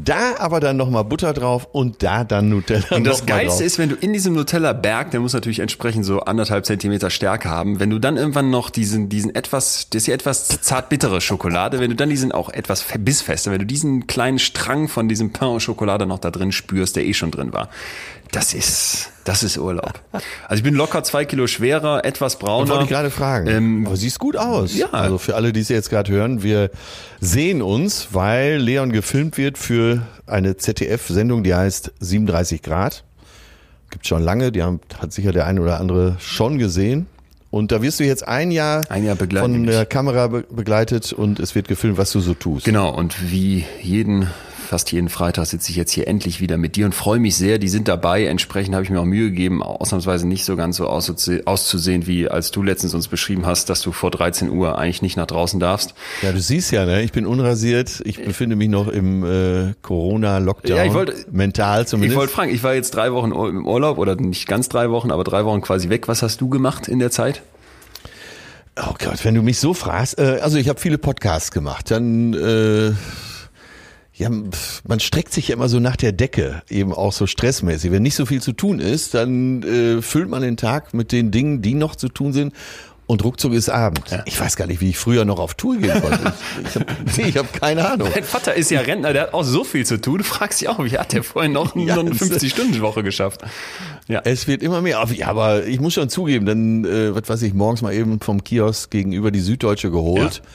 da 0.04 0.36
aber 0.38 0.60
dann 0.60 0.76
nochmal 0.76 1.04
Butter 1.04 1.32
drauf 1.32 1.68
und 1.72 2.02
da 2.02 2.24
dann 2.24 2.48
Nutella. 2.48 2.84
Und 2.90 3.04
das 3.04 3.26
Geilste 3.26 3.64
ist, 3.64 3.78
wenn 3.78 3.88
du 3.88 3.96
in 3.96 4.12
diesem 4.12 4.34
Nutella-Berg, 4.34 5.10
der 5.10 5.20
muss 5.20 5.32
natürlich 5.32 5.60
entsprechend 5.60 6.04
so 6.04 6.20
anderthalb 6.20 6.66
Zentimeter 6.66 7.10
Stärke 7.10 7.48
haben, 7.48 7.80
wenn 7.80 7.90
du 7.90 7.98
dann 7.98 8.16
irgendwann 8.16 8.50
noch 8.50 8.70
diesen, 8.70 9.08
diesen 9.08 9.34
etwas, 9.34 9.88
das 9.90 10.02
ist 10.02 10.06
ja 10.06 10.14
etwas 10.14 10.48
zart 10.62 10.88
bittere 10.88 11.20
Schokolade, 11.20 11.80
wenn 11.80 11.90
du 11.90 11.96
dann 11.96 12.10
diesen 12.10 12.32
auch 12.32 12.50
etwas 12.50 12.84
bissfester, 12.98 13.50
wenn 13.50 13.60
du 13.60 13.66
diesen 13.66 14.06
kleinen 14.06 14.38
Strang 14.38 14.88
von 14.88 15.08
diesem 15.08 15.32
Pain 15.32 15.48
au 15.48 15.58
Schokolade 15.58 16.06
noch 16.06 16.18
da 16.18 16.30
drin 16.30 16.52
spürst, 16.52 16.96
der 16.96 17.04
eh 17.04 17.14
schon 17.14 17.30
drin 17.30 17.52
war, 17.52 17.68
das 18.32 18.54
ist, 18.54 19.10
das 19.24 19.42
ist 19.42 19.58
Urlaub. 19.58 20.00
Also 20.12 20.58
ich 20.58 20.62
bin 20.62 20.74
locker 20.74 21.02
zwei 21.02 21.24
Kilo 21.24 21.46
schwerer, 21.46 22.04
etwas 22.04 22.38
brauner. 22.38 22.62
Und 22.62 22.68
wollte 22.68 22.84
ich 22.84 22.90
gerade 22.90 23.10
fragen. 23.10 23.46
Ähm, 23.46 23.86
Aber 23.86 23.96
siehst 23.96 24.18
gut 24.18 24.36
aus. 24.36 24.76
Ja. 24.76 24.90
Also 24.90 25.18
für 25.18 25.34
alle, 25.34 25.52
die 25.52 25.60
es 25.60 25.68
jetzt 25.68 25.90
gerade 25.90 26.12
hören, 26.12 26.42
wir 26.42 26.70
sehen 27.20 27.62
uns, 27.62 28.08
weil 28.12 28.58
Leon 28.58 28.92
gefilmt 28.92 29.38
wird 29.38 29.58
für 29.58 30.02
eine 30.26 30.56
ZDF-Sendung, 30.56 31.42
die 31.42 31.54
heißt 31.54 31.92
37 32.00 32.62
Grad. 32.62 33.04
Gibt 33.90 34.06
schon 34.06 34.22
lange, 34.22 34.52
die 34.52 34.62
haben, 34.62 34.80
hat 35.00 35.12
sicher 35.12 35.32
der 35.32 35.46
eine 35.46 35.62
oder 35.62 35.80
andere 35.80 36.16
schon 36.20 36.58
gesehen. 36.58 37.06
Und 37.50 37.72
da 37.72 37.80
wirst 37.80 37.98
du 37.98 38.04
jetzt 38.04 38.28
ein 38.28 38.50
Jahr, 38.50 38.82
ein 38.90 39.04
Jahr 39.04 39.16
von 39.16 39.64
der 39.64 39.86
Kamera 39.86 40.26
begleitet 40.28 41.14
und 41.14 41.40
es 41.40 41.54
wird 41.54 41.66
gefilmt, 41.66 41.96
was 41.96 42.12
du 42.12 42.20
so 42.20 42.34
tust. 42.34 42.66
Genau, 42.66 42.94
und 42.94 43.30
wie 43.30 43.64
jeden 43.80 44.28
fast 44.68 44.92
jeden 44.92 45.08
Freitag 45.08 45.46
sitze 45.46 45.70
ich 45.70 45.76
jetzt 45.76 45.92
hier 45.92 46.06
endlich 46.06 46.40
wieder 46.40 46.58
mit 46.58 46.76
dir 46.76 46.86
und 46.86 46.94
freue 46.94 47.18
mich 47.18 47.36
sehr. 47.36 47.58
Die 47.58 47.68
sind 47.68 47.88
dabei. 47.88 48.26
Entsprechend 48.26 48.74
habe 48.74 48.84
ich 48.84 48.90
mir 48.90 49.00
auch 49.00 49.04
Mühe 49.04 49.30
gegeben, 49.30 49.62
ausnahmsweise 49.62 50.28
nicht 50.28 50.44
so 50.44 50.56
ganz 50.56 50.76
so 50.76 50.86
auszusehen, 50.86 52.06
wie 52.06 52.28
als 52.28 52.50
du 52.50 52.62
letztens 52.62 52.94
uns 52.94 53.08
beschrieben 53.08 53.46
hast, 53.46 53.70
dass 53.70 53.80
du 53.80 53.92
vor 53.92 54.10
13 54.10 54.50
Uhr 54.50 54.78
eigentlich 54.78 55.02
nicht 55.02 55.16
nach 55.16 55.26
draußen 55.26 55.58
darfst. 55.58 55.94
Ja, 56.22 56.32
du 56.32 56.40
siehst 56.40 56.70
ja, 56.70 56.84
ne? 56.84 57.02
ich 57.02 57.12
bin 57.12 57.26
unrasiert. 57.26 58.02
Ich 58.04 58.22
befinde 58.22 58.56
mich 58.56 58.68
noch 58.68 58.88
im 58.88 59.24
äh, 59.24 59.74
Corona-Lockdown. 59.82 60.76
Ja, 60.76 60.84
ich 60.84 60.92
wollte 60.92 61.14
mental 61.30 61.86
zumindest. 61.86 62.12
Ich 62.12 62.18
wollte 62.18 62.32
fragen, 62.32 62.54
ich 62.54 62.62
war 62.62 62.74
jetzt 62.74 62.94
drei 62.94 63.12
Wochen 63.12 63.32
im 63.32 63.66
Urlaub 63.66 63.98
oder 63.98 64.16
nicht 64.16 64.46
ganz 64.46 64.68
drei 64.68 64.90
Wochen, 64.90 65.10
aber 65.10 65.24
drei 65.24 65.44
Wochen 65.44 65.62
quasi 65.62 65.88
weg. 65.88 66.08
Was 66.08 66.22
hast 66.22 66.40
du 66.40 66.48
gemacht 66.48 66.88
in 66.88 66.98
der 66.98 67.10
Zeit? 67.10 67.42
Oh 68.76 68.94
Gott, 68.98 69.24
wenn 69.24 69.34
du 69.34 69.42
mich 69.42 69.58
so 69.58 69.74
fragst, 69.74 70.18
äh, 70.18 70.38
also 70.42 70.56
ich 70.58 70.68
habe 70.68 70.78
viele 70.78 70.98
Podcasts 70.98 71.50
gemacht, 71.50 71.90
dann 71.90 72.34
äh, 72.34 72.92
ja, 74.18 74.30
man 74.30 75.00
streckt 75.00 75.32
sich 75.32 75.48
ja 75.48 75.54
immer 75.54 75.68
so 75.68 75.78
nach 75.78 75.96
der 75.96 76.10
Decke, 76.10 76.62
eben 76.68 76.92
auch 76.92 77.12
so 77.12 77.26
stressmäßig. 77.26 77.92
Wenn 77.92 78.02
nicht 78.02 78.16
so 78.16 78.26
viel 78.26 78.42
zu 78.42 78.52
tun 78.52 78.80
ist, 78.80 79.14
dann 79.14 79.62
äh, 79.62 80.02
füllt 80.02 80.28
man 80.28 80.42
den 80.42 80.56
Tag 80.56 80.92
mit 80.92 81.12
den 81.12 81.30
Dingen, 81.30 81.62
die 81.62 81.74
noch 81.74 81.94
zu 81.94 82.08
tun 82.08 82.32
sind. 82.32 82.52
Und 83.06 83.24
ruckzuck 83.24 83.54
ist 83.54 83.70
Abend. 83.70 84.02
Ja. 84.10 84.22
Ich 84.26 84.38
weiß 84.38 84.56
gar 84.56 84.66
nicht, 84.66 84.82
wie 84.82 84.90
ich 84.90 84.98
früher 84.98 85.24
noch 85.24 85.38
auf 85.38 85.54
Tour 85.54 85.78
gehen 85.78 85.98
konnte. 86.02 86.34
Ich, 87.06 87.18
ich 87.18 87.36
habe 87.38 87.48
hab 87.52 87.58
keine 87.58 87.88
Ahnung. 87.88 88.10
Dein 88.12 88.24
Vater 88.24 88.52
ist 88.52 88.70
ja 88.70 88.80
Rentner, 88.80 89.14
der 89.14 89.22
hat 89.22 89.34
auch 89.34 89.44
so 89.44 89.64
viel 89.64 89.86
zu 89.86 89.98
tun. 89.98 90.18
Du 90.18 90.24
fragst 90.24 90.60
dich 90.60 90.68
auch, 90.68 90.84
wie 90.84 90.98
hat 90.98 91.14
der 91.14 91.22
vorhin 91.22 91.52
noch 91.52 91.74
ja, 91.76 91.98
eine 91.98 92.10
50-Stunden-Woche 92.10 93.02
geschafft? 93.02 93.40
Ja. 94.08 94.20
Es 94.24 94.46
wird 94.46 94.62
immer 94.62 94.82
mehr. 94.82 95.02
Ja, 95.14 95.28
aber 95.28 95.64
ich 95.64 95.80
muss 95.80 95.94
schon 95.94 96.10
zugeben, 96.10 96.44
dann, 96.44 96.84
äh, 96.84 97.14
was 97.14 97.26
weiß 97.30 97.42
ich, 97.42 97.54
morgens 97.54 97.80
mal 97.80 97.94
eben 97.94 98.20
vom 98.20 98.44
Kiosk 98.44 98.90
gegenüber 98.90 99.30
die 99.30 99.40
Süddeutsche 99.40 99.90
geholt. 99.90 100.42
Ja. 100.44 100.50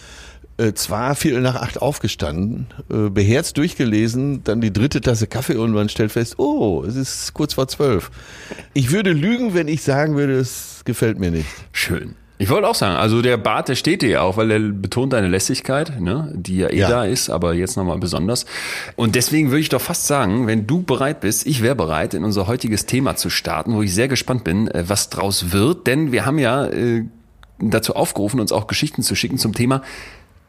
Äh, 0.58 0.74
zwar 0.74 1.16
Viertel 1.16 1.42
nach 1.42 1.56
acht 1.56 1.82
aufgestanden, 1.82 2.68
äh, 2.92 3.10
beherzt 3.10 3.58
durchgelesen, 3.58 4.44
dann 4.44 4.62
die 4.62 4.72
dritte 4.72 5.02
Tasse 5.02 5.26
Kaffee 5.26 5.56
und 5.56 5.72
man 5.72 5.90
stellt 5.90 6.12
fest, 6.12 6.38
oh, 6.38 6.84
es 6.88 6.96
ist 6.96 7.34
kurz 7.34 7.56
vor 7.56 7.68
zwölf. 7.68 8.12
Ich 8.74 8.92
würde 8.92 9.14
lügen, 9.14 9.56
wenn 9.56 9.68
ich 9.68 9.82
sagen 9.82 10.16
würde, 10.16 10.34
es 10.34 10.84
gefällt 10.86 11.18
mir 11.18 11.32
nicht. 11.32 11.48
Schön. 11.72 12.16
Ich 12.38 12.50
wollte 12.50 12.68
auch 12.68 12.76
sagen, 12.76 12.96
also 12.96 13.22
der 13.22 13.38
Bart, 13.38 13.70
der 13.70 13.76
steht 13.76 14.02
dir 14.02 14.10
ja 14.10 14.22
auch, 14.22 14.38
weil 14.38 14.52
er 14.52 14.60
betont 14.60 15.14
deine 15.14 15.28
Lässigkeit, 15.28 16.00
ne, 16.00 16.32
die 16.36 16.58
ja 16.58 16.68
eh 16.68 16.80
ja. 16.80 16.90
da 16.90 17.06
ist, 17.06 17.30
aber 17.30 17.54
jetzt 17.54 17.78
nochmal 17.78 17.98
besonders. 18.00 18.46
Und 18.96 19.16
deswegen 19.16 19.50
würde 19.50 19.62
ich 19.62 19.70
doch 19.70 19.82
fast 19.82 20.08
sagen, 20.08 20.46
wenn 20.46 20.68
du 20.68 20.84
bereit 20.84 21.22
bist, 21.22 21.48
ich 21.48 21.64
wäre 21.64 21.76
bereit, 21.76 22.14
in 22.14 22.24
unser 22.24 22.46
heutiges 22.46 22.86
Thema 22.86 23.16
zu 23.16 23.30
starten, 23.30 23.74
wo 23.74 23.82
ich 23.82 23.94
sehr 23.94 24.08
gespannt 24.08 24.44
bin, 24.44 24.68
äh, 24.68 24.84
was 24.88 25.10
draus 25.10 25.52
wird. 25.52 25.88
Denn 25.88 26.12
wir 26.12 26.26
haben 26.26 26.38
ja 26.38 26.66
äh, 26.66 27.06
dazu 27.60 27.96
aufgerufen, 27.96 28.40
uns 28.40 28.52
auch 28.52 28.68
Geschichten 28.68 29.04
zu 29.04 29.16
schicken 29.16 29.38
zum 29.38 29.54
Thema 29.54 29.82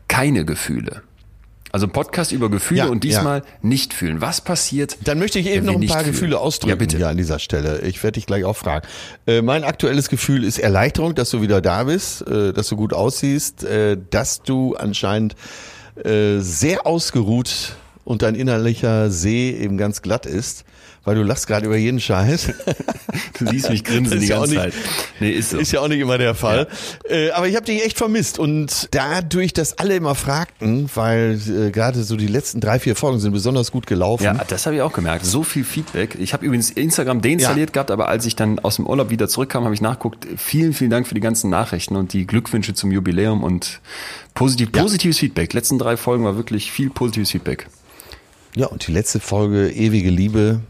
keine 0.08 0.44
Gefühle. 0.44 1.02
Also 1.74 1.88
ein 1.88 1.90
Podcast 1.92 2.30
über 2.30 2.50
Gefühle 2.50 2.82
ja, 2.82 2.86
und 2.86 3.02
diesmal 3.02 3.40
ja. 3.40 3.44
nicht 3.62 3.94
fühlen. 3.94 4.20
Was 4.20 4.40
passiert? 4.40 4.96
Dann 5.02 5.18
möchte 5.18 5.40
ich 5.40 5.48
eben 5.48 5.66
noch 5.66 5.74
ein 5.74 5.84
paar 5.88 6.00
fühlen? 6.00 6.12
Gefühle 6.12 6.38
ausdrücken 6.38 6.70
ja, 6.70 6.76
bitte. 6.76 6.98
ja 6.98 7.08
an 7.08 7.16
dieser 7.16 7.40
Stelle. 7.40 7.80
Ich 7.80 8.00
werde 8.04 8.12
dich 8.12 8.26
gleich 8.26 8.44
auch 8.44 8.56
fragen. 8.56 8.86
Äh, 9.26 9.42
mein 9.42 9.64
aktuelles 9.64 10.08
Gefühl 10.08 10.44
ist 10.44 10.58
Erleichterung, 10.58 11.16
dass 11.16 11.30
du 11.30 11.42
wieder 11.42 11.60
da 11.60 11.82
bist, 11.82 12.28
äh, 12.28 12.52
dass 12.52 12.68
du 12.68 12.76
gut 12.76 12.92
aussiehst, 12.92 13.64
äh, 13.64 13.98
dass 14.10 14.42
du 14.42 14.76
anscheinend 14.76 15.34
äh, 15.96 16.38
sehr 16.38 16.86
ausgeruht 16.86 17.74
und 18.04 18.22
dein 18.22 18.36
innerlicher 18.36 19.10
See 19.10 19.50
eben 19.50 19.76
ganz 19.76 20.00
glatt 20.00 20.26
ist 20.26 20.64
weil 21.04 21.16
du 21.16 21.22
lachst 21.22 21.46
gerade 21.46 21.66
über 21.66 21.76
jeden 21.76 22.00
Scheiß. 22.00 22.52
du 23.38 23.46
siehst 23.46 23.70
mich 23.70 23.84
grinsen 23.84 24.20
die 24.20 24.26
ganze 24.26 24.54
Zeit. 24.54 24.74
Nee, 25.20 25.30
ist, 25.30 25.50
so. 25.50 25.58
ist 25.58 25.72
ja 25.72 25.80
auch 25.80 25.88
nicht 25.88 26.00
immer 26.00 26.18
der 26.18 26.34
Fall. 26.34 26.68
Ja. 27.08 27.14
Äh, 27.14 27.30
aber 27.32 27.48
ich 27.48 27.56
habe 27.56 27.66
dich 27.66 27.84
echt 27.84 27.98
vermisst 27.98 28.38
und 28.38 28.88
dadurch, 28.92 29.52
dass 29.52 29.78
alle 29.78 29.96
immer 29.96 30.14
fragten, 30.14 30.88
weil 30.94 31.38
äh, 31.48 31.70
gerade 31.70 32.02
so 32.04 32.16
die 32.16 32.26
letzten 32.26 32.60
drei, 32.60 32.78
vier 32.78 32.96
Folgen 32.96 33.20
sind 33.20 33.32
besonders 33.32 33.70
gut 33.70 33.86
gelaufen. 33.86 34.24
Ja, 34.24 34.34
das 34.46 34.66
habe 34.66 34.76
ich 34.76 34.82
auch 34.82 34.92
gemerkt. 34.92 35.24
So 35.24 35.42
viel 35.42 35.64
Feedback. 35.64 36.16
Ich 36.18 36.32
habe 36.32 36.44
übrigens 36.44 36.70
Instagram 36.70 37.20
deinstalliert 37.20 37.70
ja. 37.70 37.72
gehabt, 37.72 37.90
aber 37.90 38.08
als 38.08 38.26
ich 38.26 38.36
dann 38.36 38.58
aus 38.58 38.76
dem 38.76 38.86
Urlaub 38.86 39.10
wieder 39.10 39.28
zurückkam, 39.28 39.64
habe 39.64 39.74
ich 39.74 39.80
nachguckt. 39.80 40.26
Vielen, 40.36 40.72
vielen 40.72 40.90
Dank 40.90 41.06
für 41.06 41.14
die 41.14 41.20
ganzen 41.20 41.50
Nachrichten 41.50 41.96
und 41.96 42.12
die 42.12 42.26
Glückwünsche 42.26 42.74
zum 42.74 42.90
Jubiläum 42.92 43.42
und 43.42 43.80
positiv, 44.34 44.72
positives. 44.72 45.18
Feedback. 45.18 45.52
Letzten 45.52 45.78
drei 45.78 45.96
Folgen 45.96 46.24
war 46.24 46.36
wirklich 46.36 46.72
viel 46.72 46.90
positives 46.90 47.30
Feedback. 47.30 47.68
Ja, 48.56 48.66
und 48.66 48.86
die 48.86 48.92
letzte 48.92 49.20
Folge, 49.20 49.70
Ewige 49.70 50.10
Liebe, 50.10 50.60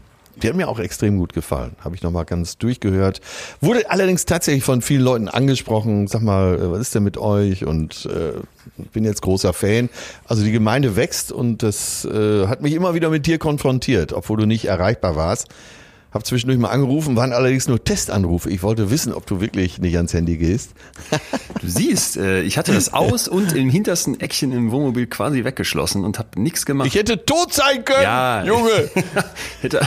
die 0.41 0.47
hat 0.49 0.55
mir 0.55 0.67
auch 0.67 0.79
extrem 0.79 1.17
gut 1.17 1.33
gefallen. 1.33 1.75
Habe 1.83 1.95
ich 1.95 2.03
nochmal 2.03 2.25
ganz 2.25 2.57
durchgehört. 2.57 3.21
Wurde 3.61 3.89
allerdings 3.89 4.25
tatsächlich 4.25 4.63
von 4.63 4.81
vielen 4.81 5.01
Leuten 5.01 5.27
angesprochen. 5.27 6.07
Sag 6.07 6.21
mal, 6.21 6.55
äh, 6.55 6.71
was 6.71 6.81
ist 6.81 6.95
denn 6.95 7.03
mit 7.03 7.17
euch? 7.17 7.65
Und 7.65 8.05
äh, 8.05 8.33
bin 8.91 9.03
jetzt 9.03 9.21
großer 9.21 9.53
Fan. 9.53 9.89
Also 10.25 10.43
die 10.43 10.51
Gemeinde 10.51 10.95
wächst 10.95 11.31
und 11.31 11.63
das 11.63 12.05
äh, 12.05 12.47
hat 12.47 12.61
mich 12.61 12.73
immer 12.73 12.93
wieder 12.93 13.09
mit 13.09 13.25
dir 13.25 13.37
konfrontiert, 13.37 14.13
obwohl 14.13 14.37
du 14.37 14.45
nicht 14.45 14.65
erreichbar 14.65 15.15
warst. 15.15 15.47
Hab 16.15 16.25
zwischendurch 16.25 16.57
mal 16.57 16.69
angerufen, 16.69 17.17
waren 17.17 17.33
allerdings 17.33 17.67
nur 17.67 17.83
Testanrufe. 17.83 18.49
Ich 18.49 18.63
wollte 18.63 18.89
wissen, 18.89 19.11
ob 19.11 19.25
du 19.25 19.41
wirklich 19.41 19.79
nicht 19.79 19.97
ans 19.97 20.13
Handy 20.13 20.37
gehst. 20.37 20.71
Du 21.61 21.69
siehst, 21.69 22.17
äh, 22.17 22.41
ich 22.41 22.57
hatte 22.57 22.73
das 22.73 22.93
aus 22.93 23.27
und 23.27 23.53
im 23.53 23.69
hintersten 23.69 24.19
Eckchen 24.19 24.51
im 24.51 24.71
Wohnmobil 24.71 25.07
quasi 25.07 25.43
weggeschlossen 25.43 26.03
und 26.03 26.19
habe 26.19 26.39
nichts 26.39 26.65
gemacht. 26.65 26.87
Ich 26.87 26.95
hätte 26.95 27.25
tot 27.25 27.53
sein 27.53 27.83
können, 27.83 28.03
ja, 28.03 28.43
Junge. 28.43 28.89
hätte, 29.61 29.81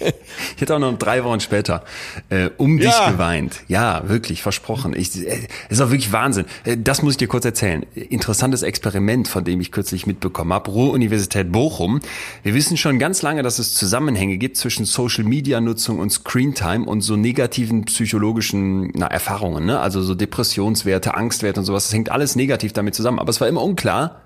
ich 0.00 0.60
hätte 0.60 0.74
auch 0.74 0.78
noch 0.78 0.98
drei 0.98 1.24
Wochen 1.24 1.40
später 1.40 1.84
äh, 2.30 2.50
um 2.56 2.78
dich 2.78 2.94
geweint. 3.06 3.60
Ja, 3.68 4.08
wirklich, 4.08 4.42
versprochen. 4.42 4.94
Ich, 4.96 5.16
äh, 5.16 5.46
ist 5.68 5.80
auch 5.80 5.90
wirklich 5.90 6.12
Wahnsinn. 6.12 6.46
Äh, 6.64 6.76
das 6.78 7.02
muss 7.02 7.14
ich 7.14 7.18
dir 7.18 7.28
kurz 7.28 7.44
erzählen. 7.44 7.84
Interessantes 7.94 8.62
Experiment, 8.62 9.28
von 9.28 9.44
dem 9.44 9.60
ich 9.60 9.72
kürzlich 9.72 10.06
mitbekommen 10.06 10.52
habe. 10.52 10.70
Ruhr-Universität 10.70 11.52
Bochum. 11.52 12.00
Wir 12.42 12.54
wissen 12.54 12.76
schon 12.76 12.98
ganz 12.98 13.22
lange, 13.22 13.42
dass 13.42 13.58
es 13.58 13.74
Zusammenhänge 13.74 14.36
gibt 14.38 14.56
zwischen 14.56 14.84
Social-Media-Nutzung 14.84 15.98
und 15.98 16.10
Screentime 16.10 16.84
und 16.84 17.02
so 17.02 17.16
negativen 17.16 17.84
psychologischen 17.84 18.90
na, 18.94 19.06
Erfahrungen. 19.06 19.66
Ne? 19.66 19.78
Also 19.78 20.02
so 20.02 20.14
Depressionswerte, 20.14 21.14
Angstwerte 21.14 21.60
und 21.60 21.66
sowas. 21.66 21.84
Das 21.84 21.92
hängt 21.92 22.10
alles 22.10 22.36
negativ 22.36 22.72
damit 22.72 22.94
zusammen. 22.94 23.18
Aber 23.18 23.30
es 23.30 23.40
war 23.40 23.48
immer 23.48 23.62
unklar, 23.62 24.23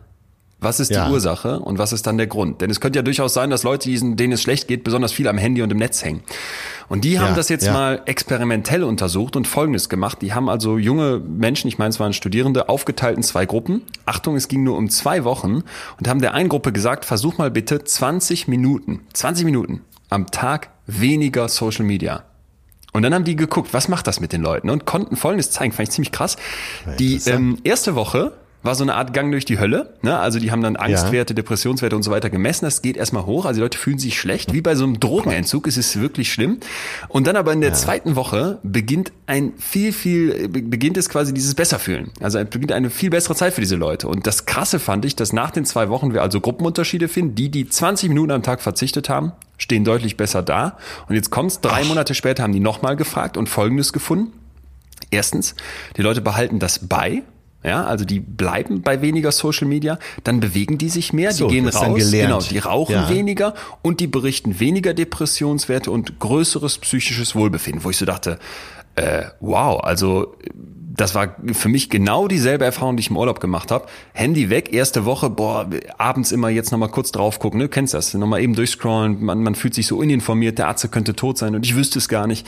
was 0.60 0.80
ist 0.80 0.90
die 0.90 0.94
ja. 0.94 1.08
Ursache 1.08 1.60
und 1.60 1.78
was 1.78 1.92
ist 1.92 2.06
dann 2.06 2.16
der 2.16 2.26
Grund? 2.26 2.60
Denn 2.60 2.70
es 2.70 2.80
könnte 2.80 2.98
ja 2.98 3.02
durchaus 3.02 3.32
sein, 3.32 3.48
dass 3.48 3.62
Leute, 3.62 3.88
denen 3.88 4.32
es 4.32 4.42
schlecht 4.42 4.66
geht, 4.66 4.82
besonders 4.82 5.12
viel 5.12 5.28
am 5.28 5.38
Handy 5.38 5.62
und 5.62 5.70
im 5.70 5.78
Netz 5.78 6.04
hängen. 6.04 6.22
Und 6.88 7.04
die 7.04 7.20
haben 7.20 7.30
ja, 7.30 7.34
das 7.34 7.48
jetzt 7.48 7.66
ja. 7.66 7.72
mal 7.72 8.02
experimentell 8.06 8.82
untersucht 8.82 9.36
und 9.36 9.46
Folgendes 9.46 9.88
gemacht. 9.88 10.20
Die 10.20 10.32
haben 10.32 10.48
also 10.48 10.76
junge 10.76 11.20
Menschen, 11.20 11.68
ich 11.68 11.78
meine, 11.78 11.90
es 11.90 12.00
waren 12.00 12.12
Studierende, 12.12 12.68
aufgeteilt 12.68 13.16
in 13.16 13.22
zwei 13.22 13.46
Gruppen. 13.46 13.82
Achtung, 14.04 14.34
es 14.34 14.48
ging 14.48 14.64
nur 14.64 14.76
um 14.76 14.90
zwei 14.90 15.22
Wochen 15.22 15.62
und 15.98 16.08
haben 16.08 16.20
der 16.20 16.34
einen 16.34 16.48
Gruppe 16.48 16.72
gesagt, 16.72 17.04
versuch 17.04 17.38
mal 17.38 17.52
bitte 17.52 17.84
20 17.84 18.48
Minuten, 18.48 19.02
20 19.12 19.44
Minuten 19.44 19.82
am 20.10 20.26
Tag 20.26 20.70
weniger 20.86 21.48
Social 21.48 21.84
Media. 21.84 22.24
Und 22.92 23.02
dann 23.02 23.14
haben 23.14 23.24
die 23.24 23.36
geguckt, 23.36 23.74
was 23.74 23.88
macht 23.88 24.06
das 24.06 24.18
mit 24.18 24.32
den 24.32 24.42
Leuten 24.42 24.70
und 24.70 24.86
konnten 24.86 25.14
Folgendes 25.14 25.50
zeigen, 25.50 25.72
fand 25.72 25.88
ich 25.88 25.94
ziemlich 25.94 26.10
krass. 26.10 26.36
Die 26.98 27.20
ähm, 27.26 27.58
erste 27.62 27.94
Woche 27.94 28.32
war 28.62 28.74
so 28.74 28.82
eine 28.82 28.94
Art 28.94 29.14
Gang 29.14 29.30
durch 29.30 29.44
die 29.44 29.58
Hölle. 29.58 29.94
Ne? 30.02 30.18
Also 30.18 30.40
die 30.40 30.50
haben 30.50 30.62
dann 30.62 30.76
Angstwerte, 30.76 31.32
ja. 31.32 31.36
Depressionswerte 31.36 31.94
und 31.94 32.02
so 32.02 32.10
weiter 32.10 32.28
gemessen. 32.28 32.64
Das 32.64 32.82
geht 32.82 32.96
erstmal 32.96 33.24
hoch. 33.24 33.44
Also 33.44 33.58
die 33.58 33.62
Leute 33.62 33.78
fühlen 33.78 33.98
sich 33.98 34.18
schlecht. 34.18 34.52
Wie 34.52 34.60
bei 34.60 34.74
so 34.74 34.84
einem 34.84 34.98
Drogenentzug. 34.98 35.66
Es 35.66 35.76
ist 35.76 36.00
wirklich 36.00 36.32
schlimm. 36.32 36.58
Und 37.08 37.26
dann 37.26 37.36
aber 37.36 37.52
in 37.52 37.60
der 37.60 37.70
ja. 37.70 37.76
zweiten 37.76 38.16
Woche 38.16 38.58
beginnt 38.62 39.12
ein 39.26 39.52
viel, 39.58 39.92
viel, 39.92 40.48
beginnt 40.48 40.96
es 40.96 41.08
quasi 41.08 41.32
dieses 41.32 41.54
Besserfühlen. 41.54 42.10
Also 42.20 42.38
beginnt 42.44 42.72
eine 42.72 42.90
viel 42.90 43.10
bessere 43.10 43.36
Zeit 43.36 43.54
für 43.54 43.60
diese 43.60 43.76
Leute. 43.76 44.08
Und 44.08 44.26
das 44.26 44.44
Krasse 44.46 44.80
fand 44.80 45.04
ich, 45.04 45.14
dass 45.14 45.32
nach 45.32 45.52
den 45.52 45.64
zwei 45.64 45.88
Wochen 45.88 46.12
wir 46.12 46.22
also 46.22 46.40
Gruppenunterschiede 46.40 47.08
finden. 47.08 47.36
Die, 47.36 47.50
die 47.50 47.68
20 47.68 48.08
Minuten 48.08 48.32
am 48.32 48.42
Tag 48.42 48.60
verzichtet 48.60 49.08
haben, 49.08 49.32
stehen 49.56 49.84
deutlich 49.84 50.16
besser 50.16 50.42
da. 50.42 50.78
Und 51.08 51.14
jetzt 51.14 51.30
kommt's, 51.30 51.60
drei 51.60 51.82
Ach. 51.82 51.88
Monate 51.88 52.14
später 52.14 52.42
haben 52.42 52.52
die 52.52 52.60
nochmal 52.60 52.96
gefragt 52.96 53.36
und 53.36 53.48
Folgendes 53.48 53.92
gefunden. 53.92 54.32
Erstens, 55.10 55.54
die 55.96 56.02
Leute 56.02 56.20
behalten 56.20 56.58
das 56.58 56.86
bei, 56.88 57.22
ja, 57.64 57.84
also 57.84 58.04
die 58.04 58.20
bleiben 58.20 58.82
bei 58.82 59.02
weniger 59.02 59.32
Social 59.32 59.66
Media, 59.66 59.98
dann 60.22 60.38
bewegen 60.38 60.78
die 60.78 60.88
sich 60.88 61.12
mehr, 61.12 61.32
so, 61.32 61.48
die 61.48 61.56
gehen 61.56 61.68
raus, 61.68 62.10
genau, 62.10 62.40
die 62.40 62.58
rauchen 62.58 62.94
ja. 62.94 63.08
weniger 63.08 63.54
und 63.82 63.98
die 64.00 64.06
berichten 64.06 64.60
weniger 64.60 64.94
Depressionswerte 64.94 65.90
und 65.90 66.20
größeres 66.20 66.78
psychisches 66.78 67.34
Wohlbefinden, 67.34 67.82
wo 67.82 67.90
ich 67.90 67.96
so 67.96 68.06
dachte, 68.06 68.38
äh, 68.94 69.24
wow, 69.40 69.82
also 69.82 70.36
das 70.98 71.14
war 71.14 71.36
für 71.52 71.68
mich 71.68 71.90
genau 71.90 72.28
dieselbe 72.28 72.64
Erfahrung, 72.64 72.96
die 72.96 73.02
ich 73.02 73.10
im 73.10 73.16
Urlaub 73.16 73.40
gemacht 73.40 73.70
habe. 73.70 73.86
Handy 74.12 74.50
weg, 74.50 74.72
erste 74.72 75.04
Woche, 75.04 75.30
boah, 75.30 75.68
abends 75.96 76.32
immer 76.32 76.48
jetzt 76.48 76.72
nochmal 76.72 76.90
kurz 76.90 77.12
drauf 77.12 77.38
gucken, 77.38 77.60
ne, 77.60 77.68
kennst 77.68 77.94
das, 77.94 78.14
nochmal 78.14 78.40
eben 78.40 78.54
durchscrollen, 78.54 79.22
man, 79.22 79.42
man 79.42 79.54
fühlt 79.54 79.74
sich 79.74 79.86
so 79.86 79.96
uninformiert, 79.96 80.58
der 80.58 80.68
Arzt 80.68 80.90
könnte 80.90 81.14
tot 81.14 81.38
sein 81.38 81.54
und 81.54 81.64
ich 81.64 81.76
wüsste 81.76 81.98
es 81.98 82.08
gar 82.08 82.26
nicht. 82.26 82.46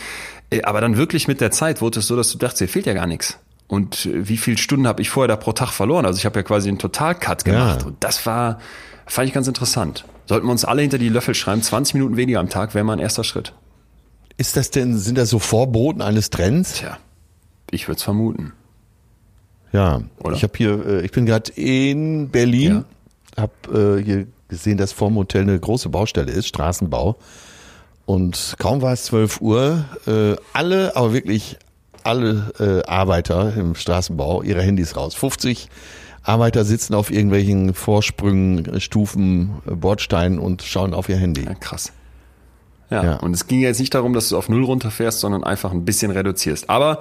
Äh, 0.50 0.62
aber 0.62 0.80
dann 0.80 0.96
wirklich 0.96 1.28
mit 1.28 1.40
der 1.40 1.50
Zeit 1.50 1.80
wurde 1.80 2.00
es 2.00 2.06
so, 2.06 2.16
dass 2.16 2.30
du 2.32 2.38
dachtest, 2.38 2.60
dir 2.60 2.68
fehlt 2.68 2.86
ja 2.86 2.94
gar 2.94 3.06
nichts. 3.06 3.38
Und 3.70 4.08
wie 4.12 4.36
viele 4.36 4.58
Stunden 4.58 4.88
habe 4.88 5.00
ich 5.00 5.10
vorher 5.10 5.28
da 5.28 5.36
pro 5.36 5.52
Tag 5.52 5.70
verloren? 5.70 6.04
Also 6.04 6.18
ich 6.18 6.26
habe 6.26 6.40
ja 6.40 6.42
quasi 6.42 6.68
einen 6.68 6.80
Total-Cut 6.80 7.44
gemacht. 7.44 7.82
Ja. 7.82 7.86
Und 7.86 8.02
das 8.02 8.26
war, 8.26 8.58
fand 9.06 9.28
ich 9.28 9.32
ganz 9.32 9.46
interessant. 9.46 10.04
Sollten 10.26 10.48
wir 10.48 10.50
uns 10.50 10.64
alle 10.64 10.82
hinter 10.82 10.98
die 10.98 11.08
Löffel 11.08 11.36
schreiben, 11.36 11.62
20 11.62 11.94
Minuten 11.94 12.16
weniger 12.16 12.40
am 12.40 12.48
Tag 12.48 12.74
wäre 12.74 12.84
mal 12.84 12.94
ein 12.94 12.98
erster 12.98 13.22
Schritt. 13.22 13.52
Ist 14.36 14.56
das 14.56 14.72
denn, 14.72 14.98
sind 14.98 15.16
das 15.16 15.30
so 15.30 15.38
Vorboten 15.38 16.02
eines 16.02 16.30
Trends? 16.30 16.80
Tja, 16.80 16.98
ich 17.70 17.86
würde 17.86 17.98
es 17.98 18.02
vermuten. 18.02 18.54
Ja, 19.70 20.02
Oder? 20.18 20.34
ich 20.34 20.42
habe 20.42 20.52
hier, 20.56 20.84
äh, 20.84 21.04
ich 21.04 21.12
bin 21.12 21.24
gerade 21.24 21.52
in 21.52 22.28
Berlin, 22.28 22.84
ja. 23.36 23.42
habe 23.42 23.98
äh, 24.00 24.02
hier 24.02 24.26
gesehen, 24.48 24.78
dass 24.78 24.90
vorm 24.90 25.14
Hotel 25.14 25.42
eine 25.42 25.60
große 25.60 25.90
Baustelle 25.90 26.32
ist, 26.32 26.48
Straßenbau. 26.48 27.18
Und 28.04 28.56
kaum 28.58 28.82
war 28.82 28.94
es 28.94 29.04
12 29.04 29.40
Uhr, 29.40 29.84
äh, 30.08 30.34
alle, 30.54 30.96
aber 30.96 31.12
wirklich 31.12 31.56
alle 32.04 32.52
äh, 32.58 32.88
Arbeiter 32.88 33.54
im 33.56 33.74
Straßenbau 33.74 34.42
ihre 34.42 34.62
Handys 34.62 34.96
raus. 34.96 35.14
50 35.14 35.68
Arbeiter 36.22 36.64
sitzen 36.64 36.94
auf 36.94 37.10
irgendwelchen 37.10 37.74
Vorsprüngen, 37.74 38.80
Stufen, 38.80 39.62
Bordsteinen 39.64 40.38
und 40.38 40.62
schauen 40.62 40.94
auf 40.94 41.08
ihr 41.08 41.16
Handy. 41.16 41.44
Ja, 41.44 41.54
krass. 41.54 41.92
Ja, 42.90 43.04
ja, 43.04 43.16
und 43.16 43.32
es 43.34 43.46
ging 43.46 43.60
jetzt 43.60 43.78
nicht 43.78 43.94
darum, 43.94 44.14
dass 44.14 44.30
du 44.30 44.36
auf 44.36 44.48
Null 44.48 44.64
runterfährst, 44.64 45.20
sondern 45.20 45.44
einfach 45.44 45.70
ein 45.70 45.84
bisschen 45.84 46.10
reduzierst. 46.10 46.68
Aber 46.68 46.98